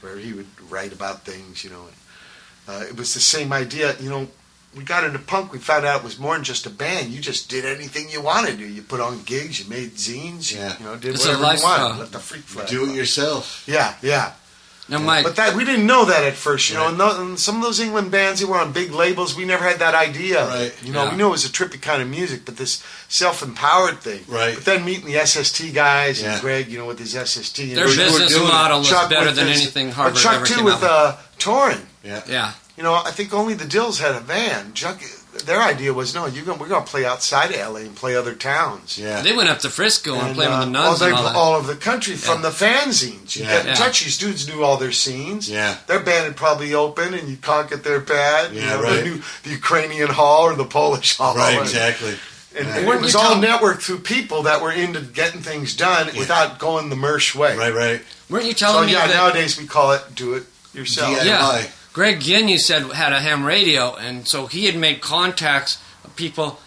where 0.00 0.16
he 0.16 0.32
would 0.32 0.46
write 0.70 0.92
about 0.92 1.24
things, 1.24 1.64
you 1.64 1.70
know. 1.70 1.82
And, 2.66 2.76
uh, 2.76 2.86
it 2.88 2.96
was 2.96 3.12
the 3.14 3.20
same 3.20 3.52
idea, 3.52 3.96
you 4.00 4.08
know. 4.10 4.28
We 4.76 4.82
got 4.82 5.04
into 5.04 5.20
punk. 5.20 5.52
We 5.52 5.58
found 5.60 5.84
out 5.86 6.00
it 6.00 6.04
was 6.04 6.18
more 6.18 6.34
than 6.34 6.42
just 6.42 6.66
a 6.66 6.70
band. 6.70 7.10
You 7.10 7.20
just 7.20 7.48
did 7.48 7.64
anything 7.64 8.10
you 8.10 8.20
wanted 8.20 8.58
to. 8.58 8.66
You 8.66 8.82
put 8.82 8.98
on 9.00 9.22
gigs. 9.22 9.60
You 9.62 9.70
made 9.70 9.92
zines. 9.92 10.52
Yeah. 10.52 10.76
you 10.80 10.84
know, 10.84 10.96
did 10.96 11.14
It's 11.14 11.24
a 11.24 11.28
whatever 11.28 11.42
you 11.42 11.48
lifestyle. 11.48 11.88
wanted. 11.90 12.00
Let 12.00 12.10
the 12.12 12.18
freak 12.18 12.42
flag. 12.42 12.66
Do 12.66 12.90
it 12.90 12.96
yourself. 12.96 13.62
Yeah, 13.68 13.94
yeah. 14.02 14.32
Now, 14.86 14.98
Mike. 14.98 15.24
But 15.24 15.36
that 15.36 15.56
we 15.56 15.64
didn't 15.64 15.86
know 15.86 16.04
that 16.04 16.24
at 16.24 16.34
first, 16.34 16.68
you 16.68 16.76
know. 16.76 16.88
And, 16.88 17.00
tho- 17.00 17.18
and 17.20 17.38
some 17.38 17.56
of 17.56 17.62
those 17.62 17.80
England 17.80 18.10
bands 18.10 18.40
that 18.40 18.46
were 18.48 18.58
on 18.58 18.72
big 18.72 18.92
labels, 18.92 19.34
we 19.34 19.46
never 19.46 19.64
had 19.64 19.78
that 19.78 19.94
idea. 19.94 20.46
Right. 20.46 20.74
You 20.82 20.92
know, 20.92 21.04
Yeah. 21.04 21.10
we 21.12 21.16
knew 21.16 21.26
it 21.28 21.30
was 21.30 21.46
a 21.46 21.48
trippy 21.48 21.80
kind 21.80 22.02
of 22.02 22.08
music, 22.08 22.44
but 22.44 22.58
this 22.58 22.82
self-empowered 23.08 24.00
thing. 24.00 24.24
Right. 24.28 24.54
But 24.54 24.64
then 24.66 24.84
meeting 24.84 25.06
the 25.06 25.16
SST 25.18 25.72
guys 25.72 26.20
Yeah. 26.20 26.32
and 26.32 26.40
Greg, 26.42 26.68
you 26.68 26.76
know, 26.78 26.84
with 26.86 26.98
his 26.98 27.14
SST. 27.16 27.60
And 27.70 27.76
Their 27.78 27.86
we 27.86 27.92
were 27.92 27.96
business 27.96 28.32
doing 28.32 28.44
it. 28.46 28.52
model 28.52 28.78
was 28.80 28.88
Chuck 28.90 29.08
better 29.08 29.26
with 29.26 29.36
than 29.36 29.46
his- 29.48 29.62
anything 29.62 29.86
but 29.88 29.94
Harvard 29.96 30.20
Chuck 30.22 30.34
ever 30.34 30.46
too 30.46 30.54
came 30.56 30.64
with 30.64 30.74
out 30.74 30.80
with. 30.82 30.90
uh, 30.90 31.16
touring. 31.38 31.86
Yeah. 32.02 32.20
Yeah. 32.28 32.52
You 32.76 32.82
know, 32.82 32.94
I 32.94 33.10
think 33.12 33.32
only 33.32 33.54
the 33.54 33.64
Dils 33.64 34.00
had 34.00 34.14
a 34.14 34.20
van. 34.20 34.74
Chuck, 34.74 34.98
their 35.46 35.60
idea 35.60 35.92
was 35.92 36.14
no, 36.14 36.26
you're 36.26 36.44
gonna, 36.44 36.58
we're 36.58 36.68
going 36.68 36.84
to 36.84 36.90
play 36.90 37.04
outside 37.04 37.50
of 37.52 37.72
LA 37.72 37.80
and 37.80 37.94
play 37.96 38.16
other 38.16 38.34
towns. 38.34 38.96
Yeah. 38.98 39.20
They 39.22 39.34
went 39.34 39.48
up 39.48 39.58
to 39.60 39.70
Frisco 39.70 40.14
and, 40.14 40.34
played 40.34 40.48
with 40.48 40.58
the 40.58 40.62
uh, 40.62 40.64
nuns 40.66 41.02
all, 41.02 41.08
and 41.08 41.16
they- 41.16 41.18
all 41.18 41.24
that. 41.24 41.36
all 41.36 41.52
over 41.54 41.72
the 41.72 41.78
country 41.80 42.14
from 42.16 42.42
the 42.42 42.50
fanzines. 42.50 43.36
You 43.36 43.42
Yeah. 43.44 43.50
get 43.52 43.60
in 43.62 43.66
Yeah. 43.68 43.74
touch. 43.74 44.04
These 44.04 44.18
dudes 44.18 44.48
knew 44.48 44.62
all 44.62 44.76
their 44.76 44.92
scenes. 44.92 45.48
Yeah. 45.50 45.76
Their 45.86 46.00
band 46.00 46.24
had 46.24 46.36
probably 46.36 46.72
opened, 46.74 47.14
and 47.14 47.28
you 47.28 47.36
conk 47.36 47.72
at 47.72 47.84
their 47.84 48.00
pad. 48.00 48.52
you 48.54 48.60
Yeah, 48.60 48.70
know, 48.76 48.82
right. 48.82 48.96
They 48.96 49.02
knew 49.10 49.22
the 49.42 49.50
Ukrainian 49.50 50.08
hall 50.08 50.42
or 50.44 50.54
the 50.54 50.64
Polish 50.64 51.16
hall. 51.16 51.34
Right, 51.34 51.54
And- 51.54 51.62
exactly. 51.62 52.16
And, 52.56 52.68
Yeah. 52.68 52.76
and 52.76 52.88
it 52.88 53.00
was 53.00 53.16
all 53.16 53.34
networked 53.34 53.82
through 53.82 53.98
people 54.00 54.44
that 54.44 54.60
were 54.62 54.70
into 54.70 55.00
getting 55.00 55.40
things 55.42 55.74
done 55.74 56.10
without 56.16 56.60
going 56.60 56.88
the 56.88 56.94
Mersh 56.96 57.34
way. 57.34 57.56
Right, 57.56 57.74
right. 57.74 58.00
Weren't 58.30 58.44
you 58.46 58.52
So 58.52 58.58
telling 58.66 58.86
me 58.86 58.92
yeah, 58.92 59.06
that? 59.08 59.14
nowadays 59.14 59.58
we 59.58 59.66
call 59.66 59.90
it 59.92 60.14
do 60.14 60.34
it 60.34 60.44
yourself. 60.72 61.18
DIY. 61.18 61.24
Yeah. 61.26 61.66
Greg 61.94 62.20
Ginn, 62.20 62.48
you 62.48 62.58
said, 62.58 62.82
had 62.92 63.12
a 63.14 63.20
ham 63.20 63.44
radio, 63.44 63.94
and 63.94 64.28
so 64.28 64.46
he 64.46 64.66
had 64.66 64.76
made 64.76 65.00
contacts 65.00 65.82
of 66.04 66.14
people. 66.16 66.58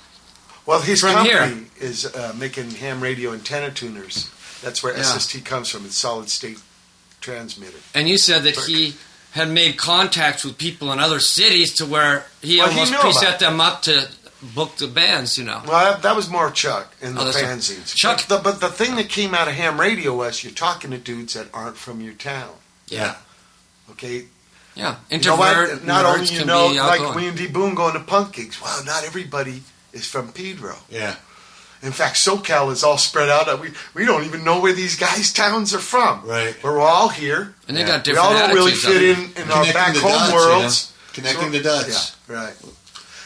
Well, 0.66 0.82
his 0.82 1.02
From 1.02 1.14
company 1.14 1.54
here. 1.54 1.66
is 1.80 2.06
uh, 2.06 2.34
making 2.38 2.72
ham 2.72 3.00
radio 3.02 3.34
antenna 3.34 3.70
tuners. 3.72 4.32
That's 4.64 4.82
where 4.82 4.96
Yeah. 4.98 5.04
SST 5.04 5.44
comes 5.46 5.70
from. 5.70 5.86
It's 5.86 5.98
solid 5.98 6.30
state 6.30 6.60
transmitter. 7.22 7.78
And 7.94 8.08
you 8.10 8.18
said 8.18 8.44
that 8.44 8.56
he 8.56 8.96
had 9.32 9.50
made 9.50 9.78
contacts 9.78 10.44
with 10.44 10.58
people 10.58 10.92
in 10.94 11.00
other 11.00 11.20
cities 11.20 11.74
to 11.76 11.86
where 11.86 12.26
he 12.42 12.58
Well, 12.60 12.70
almost 12.70 12.92
about 12.94 13.04
preset 13.06 13.40
them 13.40 13.60
up 13.62 13.82
to 13.84 14.08
book 14.56 14.78
the 14.78 14.88
bands, 14.88 15.38
you 15.38 15.44
know. 15.44 15.62
Well, 15.68 15.98
that, 16.00 16.16
was 16.16 16.30
more 16.30 16.52
Chuck 16.52 16.94
in 17.02 17.18
Oh, 17.18 17.26
the 17.26 17.32
fanzines. 17.32 17.94
Chuck- 17.96 18.24
But 18.30 18.44
the, 18.44 18.50
but 18.52 18.62
the 18.62 18.70
thing 18.70 18.96
that 18.96 19.10
came 19.10 19.34
out 19.36 19.48
of 19.50 19.56
ham 19.56 19.80
radio 19.80 20.16
was 20.16 20.44
you're 20.44 20.54
talking 20.54 20.92
to 20.92 20.98
dudes 20.98 21.34
that 21.34 21.48
aren't 21.54 21.76
from 21.78 22.00
your 22.02 22.14
town. 22.14 22.52
Yeah. 22.88 23.16
Okay. 23.92 24.26
Yeah. 24.78 24.96
You 25.10 25.20
know 25.20 25.80
Not 25.84 26.06
only 26.06 26.28
you 26.28 26.46
know, 26.46 26.68
like 26.68 27.02
outgoing. 27.02 27.26
and 27.30 27.38
D 27.38 27.48
Boon 27.48 27.76
going 27.76 27.94
to 27.94 28.00
punk 28.00 28.34
gigs. 28.34 28.62
Wow, 28.62 28.80
not 28.86 29.04
everybody 29.04 29.64
is 29.94 30.06
from 30.08 30.32
Pedro. 30.32 30.76
Yeah. 30.90 31.16
In 31.84 31.92
fact, 31.92 32.16
SoCal 32.18 32.72
is 32.72 32.84
all 32.84 32.98
spread 32.98 33.30
out. 33.30 33.60
We 33.62 33.70
we 33.94 34.06
don't 34.06 34.24
even 34.26 34.44
know 34.44 34.60
where 34.60 34.74
these 34.74 34.96
guys' 34.96 35.32
towns 35.34 35.74
are 35.74 35.80
from. 35.80 36.26
Right. 36.26 36.56
But 36.62 36.72
we're 36.74 36.80
all 36.80 37.10
here. 37.10 37.54
And 37.68 37.76
they 37.78 37.84
got 37.84 38.04
different. 38.04 38.30
We 38.30 38.36
all 38.36 38.48
don't 38.48 38.56
really 38.56 38.72
fit 38.72 39.02
I 39.02 39.06
in 39.14 39.20
mean. 39.20 39.32
in 39.38 39.52
our 39.52 39.64
back 39.74 39.94
the 39.94 40.00
home 40.02 40.12
dots, 40.12 40.30
you 40.32 40.36
worlds. 40.38 40.92
know? 40.92 41.14
Connecting 41.14 41.52
the 41.52 41.62
dots. 41.62 42.16
Yeah, 42.30 42.36
right. 42.36 42.56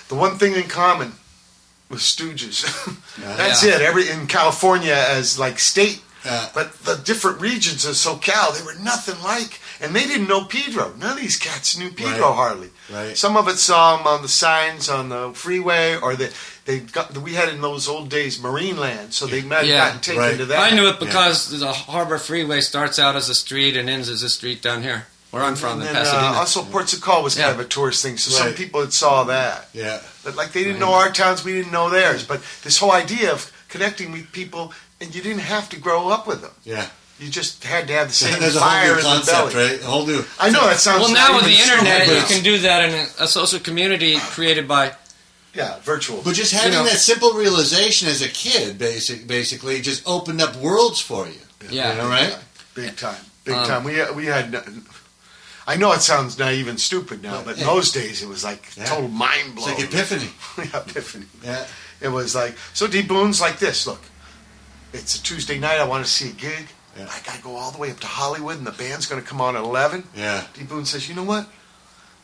The 0.09 0.15
one 0.15 0.38
thing 0.38 0.53
in 0.55 0.63
common 0.63 1.13
with 1.89 1.99
Stooges. 2.01 2.65
Yeah. 3.21 3.35
That's 3.35 3.63
Yeah. 3.63 3.75
it. 3.75 3.81
Every 3.81 4.09
in 4.09 4.25
California 4.27 4.93
as 4.95 5.38
like 5.38 5.59
state, 5.59 6.01
Yeah. 6.25 6.49
but 6.53 6.73
the 6.83 6.95
different 6.95 7.41
regions 7.41 7.85
of 7.85 7.95
SoCal, 7.95 8.57
they 8.57 8.63
were 8.63 8.75
nothing 8.75 9.21
like, 9.21 9.59
and 9.82 9.95
they 9.95 10.06
didn't 10.06 10.27
know 10.27 10.43
Pedro. 10.45 10.93
None 10.98 11.11
of 11.11 11.18
these 11.19 11.38
cats 11.38 11.76
knew 11.77 11.90
Pedro 11.92 12.30
Right. 12.30 12.35
hardly. 12.35 12.69
Right. 12.90 13.18
Some 13.18 13.35
of 13.35 13.48
it 13.48 13.58
saw 13.58 13.98
him 13.98 14.06
on 14.08 14.22
the 14.22 14.27
signs 14.30 14.90
on 14.90 15.10
the 15.10 15.32
freeway, 15.34 15.95
or 15.95 16.16
they 16.16 16.30
they 16.66 16.80
got. 16.80 17.18
We 17.18 17.34
had 17.34 17.50
in 17.50 17.61
those 17.61 17.88
old 17.88 18.10
days 18.10 18.40
Marine 18.40 18.77
Land, 18.77 19.14
so 19.14 19.26
they 19.26 19.42
might 19.42 19.58
have 19.60 19.66
Yeah. 19.68 19.85
gotten 19.85 20.00
taken 20.01 20.22
Right. 20.22 20.38
to 20.38 20.45
that. 20.45 20.60
I 20.60 20.69
knew 20.76 20.88
it 20.88 21.00
because 21.00 21.50
the 21.60 21.74
Harbor 21.74 22.18
Freeway 22.19 22.61
starts 22.61 23.00
out 23.00 23.16
as 23.16 23.30
a 23.30 23.35
street 23.35 23.76
and 23.76 23.90
ends 23.90 24.08
as 24.10 24.22
a 24.24 24.30
street 24.30 24.61
down 24.61 24.84
here, 24.84 25.08
where 25.32 25.43
I'm 25.43 25.56
from, 25.56 25.80
and 25.82 25.88
in 25.90 25.93
then, 25.93 25.95
uh, 25.95 26.06
Pasadena. 26.06 26.38
also, 26.38 26.64
Port 26.64 26.85
Sacal 26.88 27.24
was 27.24 27.35
kind 27.35 27.50
of 27.51 27.60
a 27.60 27.66
tourist 27.66 28.03
thing, 28.03 28.18
so 28.18 28.30
some 28.32 28.53
people 28.53 28.82
had 28.82 28.93
saw 28.93 29.24
that. 29.24 29.69
Yeah. 29.74 30.00
But 30.24 30.35
like 30.35 30.51
they 30.53 30.64
didn't 30.64 30.80
know 30.80 30.93
our 30.93 31.11
towns, 31.11 31.43
we 31.43 31.53
didn't 31.53 31.72
know 31.72 31.90
theirs. 31.90 32.24
But 32.24 32.42
this 32.64 32.77
whole 32.77 32.92
idea 32.92 33.32
of 33.32 33.51
connecting 33.69 34.11
with 34.11 34.32
people, 34.32 34.72
and 35.00 35.16
you 35.16 35.22
didn't 35.22 35.40
have 35.42 35.68
to 35.69 35.77
grow 35.77 36.10
up 36.10 36.27
with 36.27 36.42
them. 36.42 36.51
Yeah. 36.64 36.88
You 37.22 37.30
just 37.30 37.64
had 37.64 37.88
to 37.88 37.93
have 37.93 38.08
the 38.08 38.14
same 38.16 38.40
There's 38.40 38.56
a 38.56 38.59
whole 38.59 38.67
fire 38.69 38.93
new 38.93 38.98
in 38.98 39.03
concept, 39.06 39.48
the 39.50 39.53
belly. 39.53 39.72
right? 39.74 39.82
A 39.82 39.85
whole 39.85 40.06
new. 40.08 40.24
I 40.40 40.50
know 40.50 40.66
that 40.66 40.80
sounds. 40.80 41.03
well, 41.03 41.14
now 41.14 41.35
with 41.35 41.45
the 41.45 41.53
internet, 41.56 42.08
you 42.08 42.24
can 42.35 42.43
do 42.43 42.58
that 42.59 42.90
in 42.90 42.95
a, 42.95 43.24
a 43.25 43.27
social 43.27 43.59
community 43.59 44.16
created 44.33 44.67
by. 44.67 44.95
yeah, 45.53 45.77
virtual. 45.82 46.22
But 46.24 46.33
just 46.33 46.51
having 46.51 46.72
know- 46.74 46.83
that 46.83 46.98
simple 46.98 47.33
realization 47.33 48.08
as 48.08 48.24
a 48.24 48.27
kid, 48.27 48.80
basic, 48.80 49.27
basically, 49.27 49.80
just 49.82 50.01
opened 50.08 50.41
up 50.41 50.56
worlds 50.56 51.00
for 51.00 51.27
you. 51.27 51.40
Yeah. 51.69 51.91
You 51.91 51.98
know, 52.01 52.09
right? 52.09 52.38
Big 52.74 52.98
time, 52.98 53.22
big 53.45 53.53
Um, 53.56 53.67
time. 53.67 53.83
We 53.83 54.01
we 54.16 54.25
had. 54.25 54.64
I 55.67 55.75
know 55.77 55.91
it 55.91 56.01
sounds 56.01 56.40
naive 56.40 56.67
and 56.67 56.82
stupid 56.82 57.22
now, 57.22 57.43
but 57.43 57.53
in 57.53 57.59
Yeah. 57.59 57.67
those 57.67 57.91
days 57.91 58.24
it 58.24 58.27
was 58.30 58.43
like 58.43 58.66
Yeah. 58.75 58.85
total 58.85 59.09
mind 59.09 59.53
It's 59.53 59.64
blowing. 59.64 59.75
like 59.75 59.93
epiphany. 59.93 60.30
yeah, 60.58 60.80
epiphany. 60.80 61.27
Yeah. 61.43 61.66
It 62.01 62.08
was 62.08 62.33
like 62.33 62.56
so. 62.74 62.88
D 62.88 63.03
Boon's 63.03 63.40
like 63.40 63.59
this. 63.59 63.85
Look, 63.85 64.01
it's 64.91 65.16
a 65.17 65.22
Tuesday 65.22 65.59
night. 65.59 65.80
I 65.80 65.83
want 65.83 66.03
to 66.03 66.11
see 66.11 66.30
a 66.30 66.33
gig. 66.33 66.66
Yeah. 66.97 67.07
I 67.09 67.19
gotta 67.25 67.41
go 67.41 67.55
all 67.55 67.71
the 67.71 67.77
way 67.77 67.89
up 67.91 67.99
to 68.01 68.07
Hollywood, 68.07 68.57
and 68.57 68.67
the 68.67 68.71
band's 68.71 69.05
gonna 69.05 69.21
come 69.21 69.39
on 69.41 69.55
at 69.55 69.63
eleven. 69.63 70.03
Yeah. 70.15 70.43
D 70.53 70.63
Boon 70.63 70.85
says, 70.85 71.07
"You 71.07 71.15
know 71.15 71.23
what? 71.23 71.47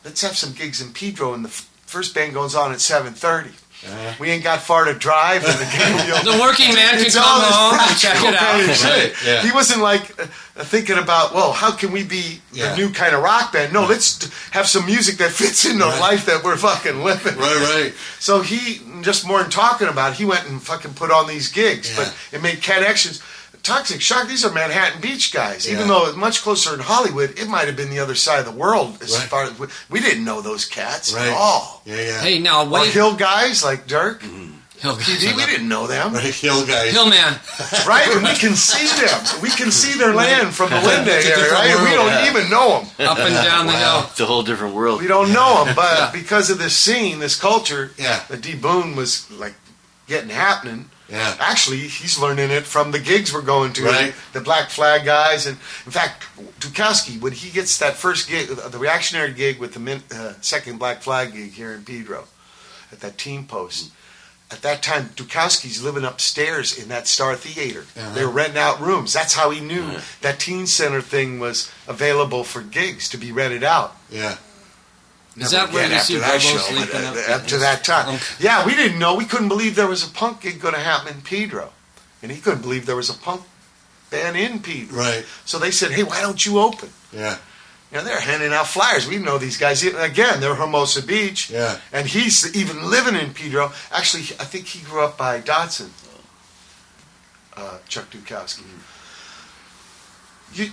Let's 0.04 0.20
have 0.22 0.36
some 0.36 0.52
gigs 0.52 0.80
in 0.80 0.92
Pedro, 0.92 1.34
and 1.34 1.44
the 1.44 1.48
f- 1.48 1.68
first 1.86 2.14
band 2.14 2.34
goes 2.34 2.54
on 2.54 2.72
at 2.72 2.80
seven 2.80 3.14
thirty. 3.14 3.50
Uh-huh. 3.86 4.14
We 4.18 4.28
ain't 4.30 4.42
got 4.42 4.60
far 4.60 4.86
to 4.86 4.92
drive, 4.94 5.44
and 5.44 5.54
the 5.56 5.64
game. 5.78 5.98
you 6.04 6.12
know, 6.24 6.32
The 6.36 6.42
working 6.42 6.74
man 6.74 6.98
can 7.00 7.10
come 7.12 7.22
all 7.24 7.40
home 7.40 7.78
and 7.80 7.96
check 7.98 8.16
it 8.24 8.34
out. 8.34 8.38
kind 8.40 8.70
of 8.70 8.76
shit. 8.76 9.14
Right, 9.14 9.24
yeah. 9.24 9.42
He 9.42 9.52
wasn't 9.52 9.82
like 9.82 10.02
uh, 10.20 10.26
thinking 10.64 10.98
about, 10.98 11.32
well, 11.32 11.52
how 11.52 11.70
can 11.70 11.92
we 11.92 12.02
be 12.02 12.40
Yeah. 12.52 12.70
the 12.70 12.76
new 12.76 12.90
kind 12.90 13.14
of 13.14 13.22
rock 13.22 13.52
band? 13.52 13.72
No, 13.72 13.86
let's 13.86 14.18
d- 14.18 14.26
have 14.50 14.66
some 14.66 14.84
music 14.84 15.18
that 15.18 15.30
fits 15.30 15.64
in 15.64 15.78
the 15.78 15.84
Right. 15.86 16.00
life 16.00 16.26
that 16.26 16.42
we're 16.42 16.56
fucking 16.56 17.04
living. 17.04 17.36
Right, 17.36 17.82
right. 17.84 17.94
So 18.18 18.40
he 18.42 18.80
just 19.02 19.24
more 19.24 19.40
than 19.40 19.50
talking 19.50 19.86
about, 19.86 20.10
it, 20.14 20.16
he 20.18 20.24
went 20.24 20.48
and 20.48 20.60
fucking 20.60 20.94
put 20.94 21.12
on 21.12 21.28
these 21.28 21.46
gigs, 21.52 21.90
Yeah. 21.96 22.02
but 22.04 22.14
it 22.32 22.42
made 22.42 22.60
connections. 22.60 23.22
Toxic 23.62 24.00
Shock, 24.00 24.28
these 24.28 24.44
are 24.44 24.52
Manhattan 24.52 25.00
Beach 25.00 25.32
guys. 25.32 25.66
Yeah. 25.66 25.74
Even 25.74 25.88
though 25.88 26.06
it's 26.06 26.16
much 26.16 26.42
closer 26.42 26.72
in 26.74 26.80
Hollywood, 26.80 27.38
it 27.38 27.48
might 27.48 27.66
have 27.66 27.76
been 27.76 27.90
the 27.90 27.98
other 28.00 28.14
side 28.14 28.38
of 28.40 28.46
the 28.46 28.58
world 28.58 28.98
as 29.02 29.12
Right. 29.16 29.28
far 29.28 29.44
as 29.44 29.58
we, 29.58 29.66
we 29.90 30.00
didn't 30.00 30.24
know 30.24 30.40
those 30.40 30.64
cats 30.64 31.12
Right. 31.12 31.28
at 31.28 31.34
all. 31.34 31.82
Yeah, 31.84 31.96
yeah. 32.00 32.20
Hey, 32.20 32.38
now 32.38 32.64
Or 32.64 32.68
wait. 32.70 32.92
Hill 32.92 33.14
guys 33.14 33.62
like 33.64 33.86
Dirk, 33.86 34.22
mm-hmm. 34.22 34.52
Hill 34.78 34.94
guys, 34.96 35.06
TV, 35.06 35.34
we 35.36 35.44
didn't 35.44 35.68
know 35.68 35.86
them. 35.88 36.14
Right, 36.14 36.32
Hill 36.32 36.64
guys. 36.64 36.92
Hillman. 36.92 37.34
Right, 37.86 38.06
and 38.08 38.22
we 38.22 38.34
can 38.34 38.54
see 38.54 38.86
them. 39.04 39.42
We 39.42 39.50
can 39.50 39.70
see 39.70 39.98
their 39.98 40.14
land 40.14 40.54
from 40.54 40.70
the 40.70 40.76
window 40.76 41.10
area, 41.12 41.50
right? 41.50 41.70
And 41.74 41.82
we 41.82 41.90
don't 41.94 42.06
yeah. 42.06 42.30
even 42.30 42.48
know 42.50 42.82
them. 42.96 43.08
Up 43.08 43.18
and 43.18 43.34
down 43.34 43.66
the 43.66 43.72
hill. 43.72 44.04
It's 44.10 44.20
a 44.20 44.26
whole 44.26 44.42
different 44.42 44.74
world. 44.74 45.00
We 45.00 45.08
don't 45.08 45.32
know 45.32 45.64
them, 45.64 45.74
but 45.74 46.12
because 46.12 46.48
of 46.50 46.58
this 46.58 46.76
scene, 46.76 47.18
this 47.18 47.34
culture, 47.34 47.90
Yeah. 47.98 48.22
that 48.28 48.40
D 48.40 48.54
Boon 48.54 48.94
was 48.94 49.28
like 49.32 49.54
getting 50.06 50.30
happening. 50.30 50.90
Yeah. 51.08 51.36
Actually, 51.40 51.78
he's 51.78 52.18
learning 52.18 52.50
it 52.50 52.64
from 52.64 52.90
the 52.90 52.98
gigs 52.98 53.32
we're 53.32 53.40
going 53.40 53.72
to, 53.74 53.84
Right. 53.84 54.14
the 54.34 54.40
Black 54.42 54.68
Flag 54.68 55.04
guys, 55.06 55.46
and 55.46 55.56
in 55.86 55.92
fact, 55.92 56.24
Dukowski 56.60 57.18
when 57.20 57.32
he 57.32 57.48
gets 57.50 57.78
that 57.78 57.96
first 57.96 58.28
gig, 58.28 58.48
the 58.48 58.78
reactionary 58.78 59.32
gig 59.32 59.58
with 59.58 59.72
the 59.72 59.80
min, 59.80 60.02
uh, 60.14 60.34
second 60.42 60.78
Black 60.78 61.02
Flag 61.02 61.32
gig 61.32 61.52
here 61.52 61.72
in 61.72 61.84
Pedro, 61.84 62.24
at 62.92 63.00
that 63.00 63.16
team 63.16 63.46
post. 63.46 63.90
At 64.50 64.62
that 64.62 64.82
time, 64.82 65.10
Dukowski's 65.14 65.82
living 65.82 66.04
upstairs 66.04 66.76
in 66.78 66.88
that 66.88 67.06
Star 67.06 67.36
Theater. 67.36 67.84
Uh-huh. 67.96 68.14
They 68.14 68.24
were 68.24 68.30
renting 68.30 68.56
out 68.58 68.80
rooms. 68.80 69.12
That's 69.12 69.34
how 69.34 69.50
he 69.50 69.60
knew 69.60 69.96
that 70.22 70.40
teen 70.40 70.66
center 70.66 71.02
thing 71.02 71.38
was 71.38 71.70
available 71.86 72.44
for 72.44 72.62
gigs 72.62 73.10
to 73.10 73.18
be 73.18 73.30
rented 73.30 73.62
out. 73.62 73.94
Yeah. 74.10 74.36
Is 75.38 75.50
that 75.52 75.72
where 75.72 75.86
you 75.88 75.94
after 75.94 76.12
see 76.14 76.18
that 76.18 76.26
Bobo 76.26 76.38
show, 76.38 76.56
sleeping 76.58 76.88
but, 76.92 77.04
up? 77.04 77.28
uh, 77.28 77.32
up 77.34 77.46
to 77.46 77.58
that 77.58 77.84
time? 77.84 78.14
Okay. 78.16 78.24
Yeah, 78.40 78.66
we 78.66 78.74
didn't 78.74 78.98
know. 78.98 79.14
We 79.14 79.24
couldn't 79.24 79.48
believe 79.48 79.74
there 79.76 79.86
was 79.86 80.02
a 80.06 80.10
punk 80.10 80.40
gig 80.42 80.60
going 80.60 80.74
to 80.74 80.80
happen 80.80 81.14
in 81.14 81.22
Pedro, 81.22 81.72
and 82.22 82.30
he 82.32 82.40
couldn't 82.40 82.62
believe 82.62 82.86
there 82.86 82.96
was 82.96 83.10
a 83.10 83.14
punk 83.18 83.42
band 84.10 84.36
in 84.36 84.60
Pedro. 84.60 84.98
Right. 84.98 85.24
So 85.44 85.58
they 85.58 85.70
said, 85.70 85.92
"Hey, 85.92 86.02
why 86.02 86.20
don't 86.20 86.44
you 86.44 86.58
open?" 86.58 86.90
Yeah. 87.12 87.38
You 87.90 87.98
know, 87.98 88.04
they're 88.04 88.20
handing 88.20 88.52
out 88.52 88.66
flyers. 88.66 89.08
We 89.08 89.16
know 89.16 89.38
these 89.38 89.56
guys. 89.56 89.82
Again, 89.82 90.40
they're 90.40 90.54
Hermosa 90.54 91.02
Beach, 91.02 91.48
Yeah. 91.48 91.78
and 91.90 92.06
he's 92.06 92.54
even 92.54 92.90
living 92.90 93.14
in 93.16 93.32
Pedro. 93.32 93.72
Actually, 93.90 94.24
I 94.38 94.44
think 94.44 94.66
he 94.66 94.80
grew 94.80 95.00
up 95.02 95.16
by 95.16 95.40
Dotson. 95.40 95.88
Uh, 97.56 97.78
Chuck 97.88 98.10
Dukowski. 98.10 98.62
You, 100.52 100.70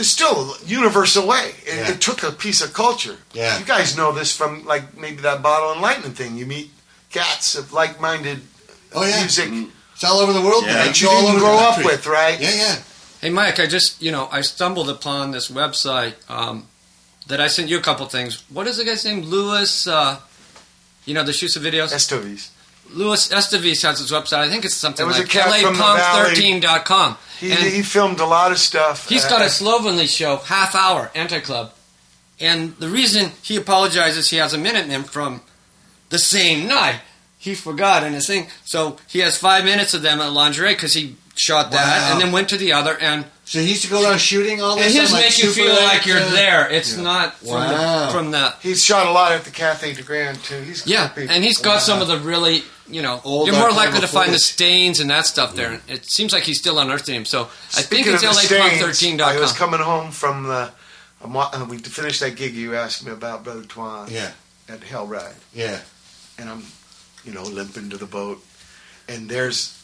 there's 0.00 0.10
still 0.10 0.54
a 0.54 0.64
universal 0.64 1.26
way. 1.26 1.52
It, 1.66 1.74
Yeah. 1.76 1.90
it 1.92 2.00
took 2.00 2.22
a 2.22 2.32
piece 2.32 2.62
of 2.62 2.72
culture. 2.72 3.18
Yeah. 3.34 3.58
You 3.58 3.66
guys 3.66 3.96
know 3.98 4.12
this 4.12 4.34
from 4.34 4.64
like 4.64 4.96
maybe 4.96 5.20
that 5.22 5.42
bottle 5.42 5.74
enlightenment 5.74 6.16
thing. 6.16 6.38
You 6.38 6.46
meet 6.46 6.70
cats 7.10 7.54
of 7.54 7.72
like-minded 7.74 8.40
Oh, 8.94 9.04
yeah. 9.04 9.20
music 9.20 9.50
It's 9.94 10.02
all 10.02 10.18
over 10.20 10.32
the 10.32 10.40
world. 10.40 10.64
Yeah. 10.64 10.84
that 10.86 11.00
you 11.02 11.08
all 11.10 11.20
didn't 11.26 11.40
grow 11.40 11.58
up 11.58 11.84
with, 11.84 12.06
right? 12.06 12.40
Yeah, 12.40 12.54
yeah. 12.54 12.76
Hey, 13.20 13.28
Mike, 13.28 13.60
I 13.60 13.66
just, 13.66 14.00
you 14.00 14.10
know, 14.10 14.28
I 14.32 14.40
stumbled 14.40 14.88
upon 14.88 15.32
this 15.32 15.50
website 15.50 16.14
um, 16.30 16.66
that 17.26 17.38
I 17.42 17.48
sent 17.48 17.68
you 17.68 17.76
a 17.76 17.82
couple 17.82 18.06
things. 18.06 18.42
What 18.48 18.66
is 18.66 18.78
the 18.78 18.84
guy's 18.86 19.04
name? 19.04 19.20
Louis 19.20 19.86
uh, 19.86 20.18
you 21.04 21.12
know, 21.12 21.22
the 21.24 21.34
shoots 21.34 21.56
of 21.56 21.62
videos? 21.62 21.92
Esteves. 21.92 22.48
Louis 22.92 23.28
Esteves 23.28 23.82
has 23.82 23.98
his 23.98 24.10
website. 24.10 24.38
I 24.38 24.48
think 24.50 24.64
it's 24.64 24.74
something 24.74 25.06
like 25.06 25.28
cat 25.28 25.60
from 25.60 25.74
the 25.74 25.78
valley. 25.78 26.34
lapunk13.com. 26.34 27.16
He, 27.38 27.50
And 27.52 27.60
he 27.60 27.82
filmed 27.82 28.20
a 28.20 28.26
lot 28.26 28.52
of 28.52 28.58
stuff. 28.58 29.08
He's 29.08 29.24
got 29.24 29.40
a 29.40 29.46
uh, 29.46 29.48
slovenly 29.48 30.06
show, 30.06 30.36
half 30.36 30.74
hour, 30.74 31.10
anti-club. 31.14 31.72
And 32.38 32.76
the 32.76 32.88
reason 32.88 33.32
he 33.42 33.56
apologizes, 33.56 34.30
he 34.30 34.36
has 34.36 34.52
a 34.54 34.58
minute 34.58 34.88
in 34.90 35.04
from 35.04 35.42
the 36.08 36.18
same 36.18 36.66
night. 36.66 37.00
He 37.38 37.54
forgot 37.54 38.02
in 38.02 38.12
his 38.12 38.26
thing. 38.26 38.48
So 38.64 38.98
he 39.08 39.20
has 39.20 39.36
five 39.38 39.64
minutes 39.64 39.94
of 39.94 40.02
them 40.02 40.20
at 40.20 40.32
lingerie 40.32 40.74
because 40.74 40.92
he 40.94 41.16
shot 41.36 41.70
that 41.72 41.86
Wow. 42.08 42.12
and 42.12 42.20
then 42.20 42.32
went 42.32 42.48
to 42.50 42.58
the 42.58 42.72
other 42.72 42.98
and 42.98 43.24
So 43.50 43.58
he 43.58 43.70
used 43.70 43.82
to 43.82 43.88
go 43.90 44.00
around 44.04 44.20
shooting 44.20 44.62
all 44.62 44.74
And 44.74 44.82
this. 44.82 44.94
his 44.94 45.10
on, 45.12 45.16
like, 45.16 45.24
make 45.30 45.42
you 45.42 45.50
feel 45.50 45.74
like 45.74 46.02
eight, 46.02 46.06
you're 46.06 46.20
there. 46.20 46.68
It's 46.70 46.94
Yeah. 46.94 47.02
not 47.02 47.36
from 47.40 47.48
Wow. 47.48 48.06
the 48.06 48.12
from 48.12 48.30
the 48.30 48.54
He's 48.62 48.84
shot 48.84 49.06
a 49.08 49.10
lot 49.10 49.32
at 49.32 49.42
the 49.44 49.50
Cathay 49.50 49.92
de 49.92 50.02
Grand 50.02 50.40
too. 50.44 50.60
He's 50.60 50.86
yeah, 50.86 51.10
and 51.16 51.42
he's 51.42 51.58
got 51.58 51.82
some 51.82 52.00
of 52.00 52.06
the 52.06 52.16
really 52.18 52.62
you 52.88 53.02
know 53.02 53.20
Old 53.24 53.48
you're 53.48 53.56
more 53.56 53.72
likely 53.72 53.98
to 54.02 54.06
find 54.06 54.32
the 54.32 54.38
stains 54.38 55.00
and 55.00 55.10
that 55.10 55.26
stuff 55.26 55.56
there. 55.56 55.72
And 55.72 55.82
It 55.88 56.08
seems 56.08 56.32
like 56.32 56.44
he's 56.44 56.58
still 56.60 56.78
unearthing 56.78 57.16
him. 57.16 57.24
So 57.24 57.48
I 57.76 57.82
think 57.82 58.06
it's 58.06 58.22
of 58.22 58.28
the 58.28 58.34
stains, 58.34 58.82
LApunk13.com. 58.82 59.36
I 59.36 59.40
was 59.40 59.52
coming 59.52 59.80
home 59.80 60.12
from 60.12 60.44
the. 60.44 60.70
Uh, 61.20 61.66
we 61.68 61.78
finished 61.78 62.20
that 62.20 62.36
gig 62.36 62.54
you 62.54 62.76
asked 62.76 63.04
me 63.04 63.10
about, 63.10 63.42
Brother 63.42 63.62
Twan. 63.62 64.08
Yeah. 64.12 64.30
At 64.68 64.80
Hellride. 64.82 65.34
Yeah. 65.52 65.80
And 66.38 66.48
I'm, 66.48 66.64
you 67.24 67.32
know, 67.32 67.42
limping 67.42 67.90
to 67.90 67.96
the 67.96 68.06
boat, 68.06 68.42
and 69.08 69.28
there's 69.28 69.74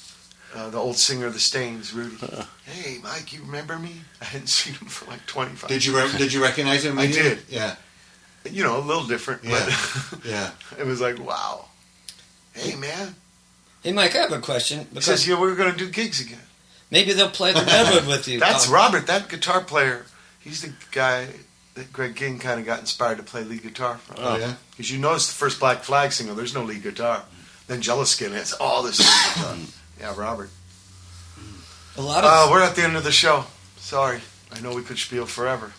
uh, 0.57 0.71
the 0.71 0.79
old 0.79 0.97
singer 0.97 1.27
of 1.27 1.35
the 1.35 1.41
Stains, 1.41 1.93
Rudy. 1.93 2.17
Hey, 2.65 2.99
Mike, 3.03 3.33
you 3.33 3.43
remember 3.43 3.79
me? 3.79 3.93
I 4.21 4.25
hadn't 4.25 4.49
seen 4.49 4.75
him 4.75 4.89
for 4.89 5.05
like 5.11 5.25
25. 5.27 5.69
Did 5.69 5.85
you 5.85 5.97
re- 5.97 6.11
did 6.19 6.33
you 6.33 6.43
recognize 6.43 6.85
him? 6.85 6.99
I 6.99 7.07
did. 7.07 7.41
Yeah. 7.49 7.77
You 8.51 8.63
know, 8.65 8.79
a 8.79 8.81
little 8.81 9.07
different, 9.07 9.45
Yeah. 9.45 9.65
but 10.11 10.25
Yeah. 10.25 10.51
it 10.79 10.87
was 10.87 11.01
like, 11.01 11.19
wow. 11.19 11.67
Hey, 12.55 12.75
man. 12.77 13.15
Hey, 13.83 13.93
Mike, 13.93 14.15
I 14.17 14.19
have 14.21 14.33
a 14.33 14.39
question. 14.41 14.79
He 14.81 14.85
Because 14.87 15.05
says, 15.05 15.29
yeah, 15.29 15.39
we're 15.39 15.55
going 15.55 15.71
to 15.73 15.77
do 15.79 15.89
gigs 15.91 16.21
again. 16.21 16.39
maybe 16.91 17.13
they'll 17.13 17.29
play 17.29 17.53
the 17.53 17.61
Redwood 17.63 18.07
with 18.07 18.27
you. 18.29 18.39
That's 18.47 18.69
Um, 18.69 18.75
Robert, 18.75 19.07
that 19.09 19.29
guitar 19.29 19.61
player. 19.63 20.07
He's 20.41 20.63
the 20.63 20.73
guy 20.93 21.27
that 21.75 21.93
Greg 21.93 22.15
Ginn 22.17 22.39
kind 22.39 22.59
of 22.61 22.65
got 22.67 22.79
inspired 22.81 23.19
to 23.19 23.23
play 23.25 23.43
lead 23.45 23.63
guitar 23.63 23.99
from. 23.99 24.17
Oh, 24.21 24.37
yeah? 24.39 24.55
Because 24.71 24.91
you 24.91 24.99
notice 24.99 25.27
the 25.27 25.35
first 25.35 25.59
Black 25.61 25.83
Flag 25.83 26.13
single, 26.13 26.35
there's 26.37 26.55
no 26.55 26.63
lead 26.63 26.83
guitar. 26.83 27.25
Then 27.67 27.83
Jealous 27.83 28.19
Again 28.19 28.33
has 28.33 28.53
all 28.55 28.83
this 28.85 29.01
lead 29.01 29.35
guitar. 29.35 29.57
Yeah, 30.01 30.15
Robert. 30.17 30.51
A 31.97 32.01
lot 32.03 32.25
of 32.25 32.31
Uh, 32.49 32.51
we're 32.53 32.63
at 32.63 32.77
the 32.77 32.83
end 32.83 32.97
of 32.97 33.05
the 33.05 33.13
show. 33.13 33.45
Sorry. 33.79 34.21
I 34.53 34.61
know 34.61 34.75
we 34.75 34.83
could 34.83 34.99
spiel 34.99 35.27
forever. 35.27 35.73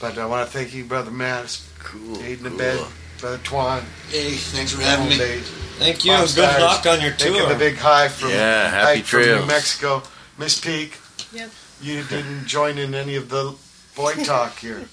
But 0.00 0.18
I 0.18 0.26
want 0.26 0.46
to 0.50 0.52
thank 0.56 0.74
you, 0.74 0.84
Brother 0.84 1.10
Matt. 1.10 1.60
Cool. 1.78 2.16
Aiden 2.18 2.46
in 2.46 2.56
bed. 2.56 2.84
Brother 3.20 3.38
Twan. 3.38 3.84
Hey, 4.10 4.32
thanks 4.32 4.72
for 4.72 4.82
having 4.82 5.08
me. 5.08 5.16
Days. 5.16 5.48
Thank 5.78 6.04
you. 6.04 6.12
Bob 6.12 6.22
Good 6.22 6.28
Stires, 6.30 6.62
luck 6.62 6.86
on 6.86 7.00
your 7.00 7.10
Making 7.12 7.34
tour. 7.34 7.48
the 7.48 7.54
big 7.54 7.76
high 7.76 8.08
from, 8.08 8.30
Yeah, 8.30 8.68
happy 8.70 8.96
hike 8.98 9.04
from 9.06 9.20
New. 9.22 9.46
Mexico. 9.46 10.02
Miss 10.36 10.58
Peak, 10.60 10.98
Yep. 11.32 11.50
you 11.80 12.02
didn't 12.04 12.46
join 12.46 12.76
in 12.76 12.94
any 12.94 13.14
of 13.16 13.28
the 13.28 13.54
boy 13.94 14.14
talk 14.24 14.58
here. 14.58 14.84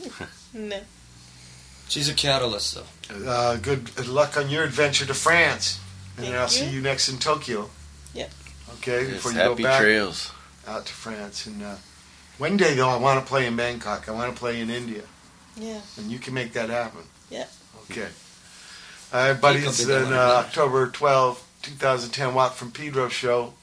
No. 0.53 0.79
She's 1.89 2.07
a 2.07 2.13
catalyst, 2.13 2.75
though. 2.75 3.27
Uh, 3.27 3.57
good 3.57 4.07
luck 4.07 4.37
on 4.37 4.49
your 4.49 4.63
adventure 4.63 5.05
to 5.05 5.13
France. 5.13 5.79
And 6.15 6.25
then 6.25 6.31
Thank 6.33 6.41
I'll 6.41 6.47
see 6.49 6.65
you. 6.65 6.77
you 6.77 6.81
next 6.81 7.09
in 7.09 7.17
Tokyo. 7.17 7.69
Yep. 8.13 8.31
Okay, 8.75 9.03
Yes, 9.03 9.13
before 9.13 9.31
you 9.31 9.37
happy 9.37 9.63
go 9.63 9.69
back 9.69 9.81
trails. 9.81 10.31
out 10.67 10.85
to 10.85 10.93
France. 10.93 11.45
And 11.45 11.61
uh, 11.63 11.75
one 12.37 12.57
day, 12.57 12.73
though, 12.75 12.89
I 12.89 12.97
want 12.97 13.19
to 13.19 13.25
play 13.25 13.45
in 13.45 13.55
Bangkok. 13.55 14.07
I 14.09 14.11
want 14.11 14.33
to 14.33 14.39
play 14.39 14.59
in 14.59 14.69
India. 14.69 15.03
Yeah. 15.57 15.81
And 15.97 16.11
you 16.11 16.19
can 16.19 16.33
make 16.33 16.53
that 16.53 16.69
happen. 16.69 17.01
Yeah. 17.29 17.45
Okay. 17.89 18.07
All 19.13 19.27
right, 19.31 19.39
buddy. 19.41 19.59
Think 19.59 19.69
It's 19.69 19.83
of 19.83 19.89
it 19.89 19.95
an 19.97 20.03
like 20.05 20.13
uh, 20.13 20.27
that. 20.41 20.45
October 20.45 20.87
12, 20.87 21.47
2010 21.63 22.33
Watt 22.33 22.55
from 22.55 22.71
Pedro 22.71 23.09
show. 23.09 23.53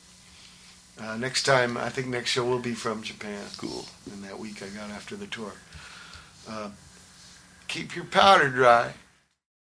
Uh, 1.01 1.17
next 1.17 1.44
time, 1.44 1.77
I 1.77 1.89
think 1.91 2.09
next 2.09 2.31
show 2.31 2.44
will 2.44 2.59
be 2.59 2.75
from 2.75 3.02
Japan. 3.02 3.41
Cool. 3.57 3.86
In 4.12 4.20
that 4.23 4.39
week 4.39 4.62
I 4.62 4.67
got 4.68 4.91
after 4.91 5.15
the 5.17 5.27
tour. 5.28 5.52
Uh, 6.49 6.70
keep 7.68 7.94
your 7.94 8.05
powder 8.05 8.49
dry. 8.49 8.93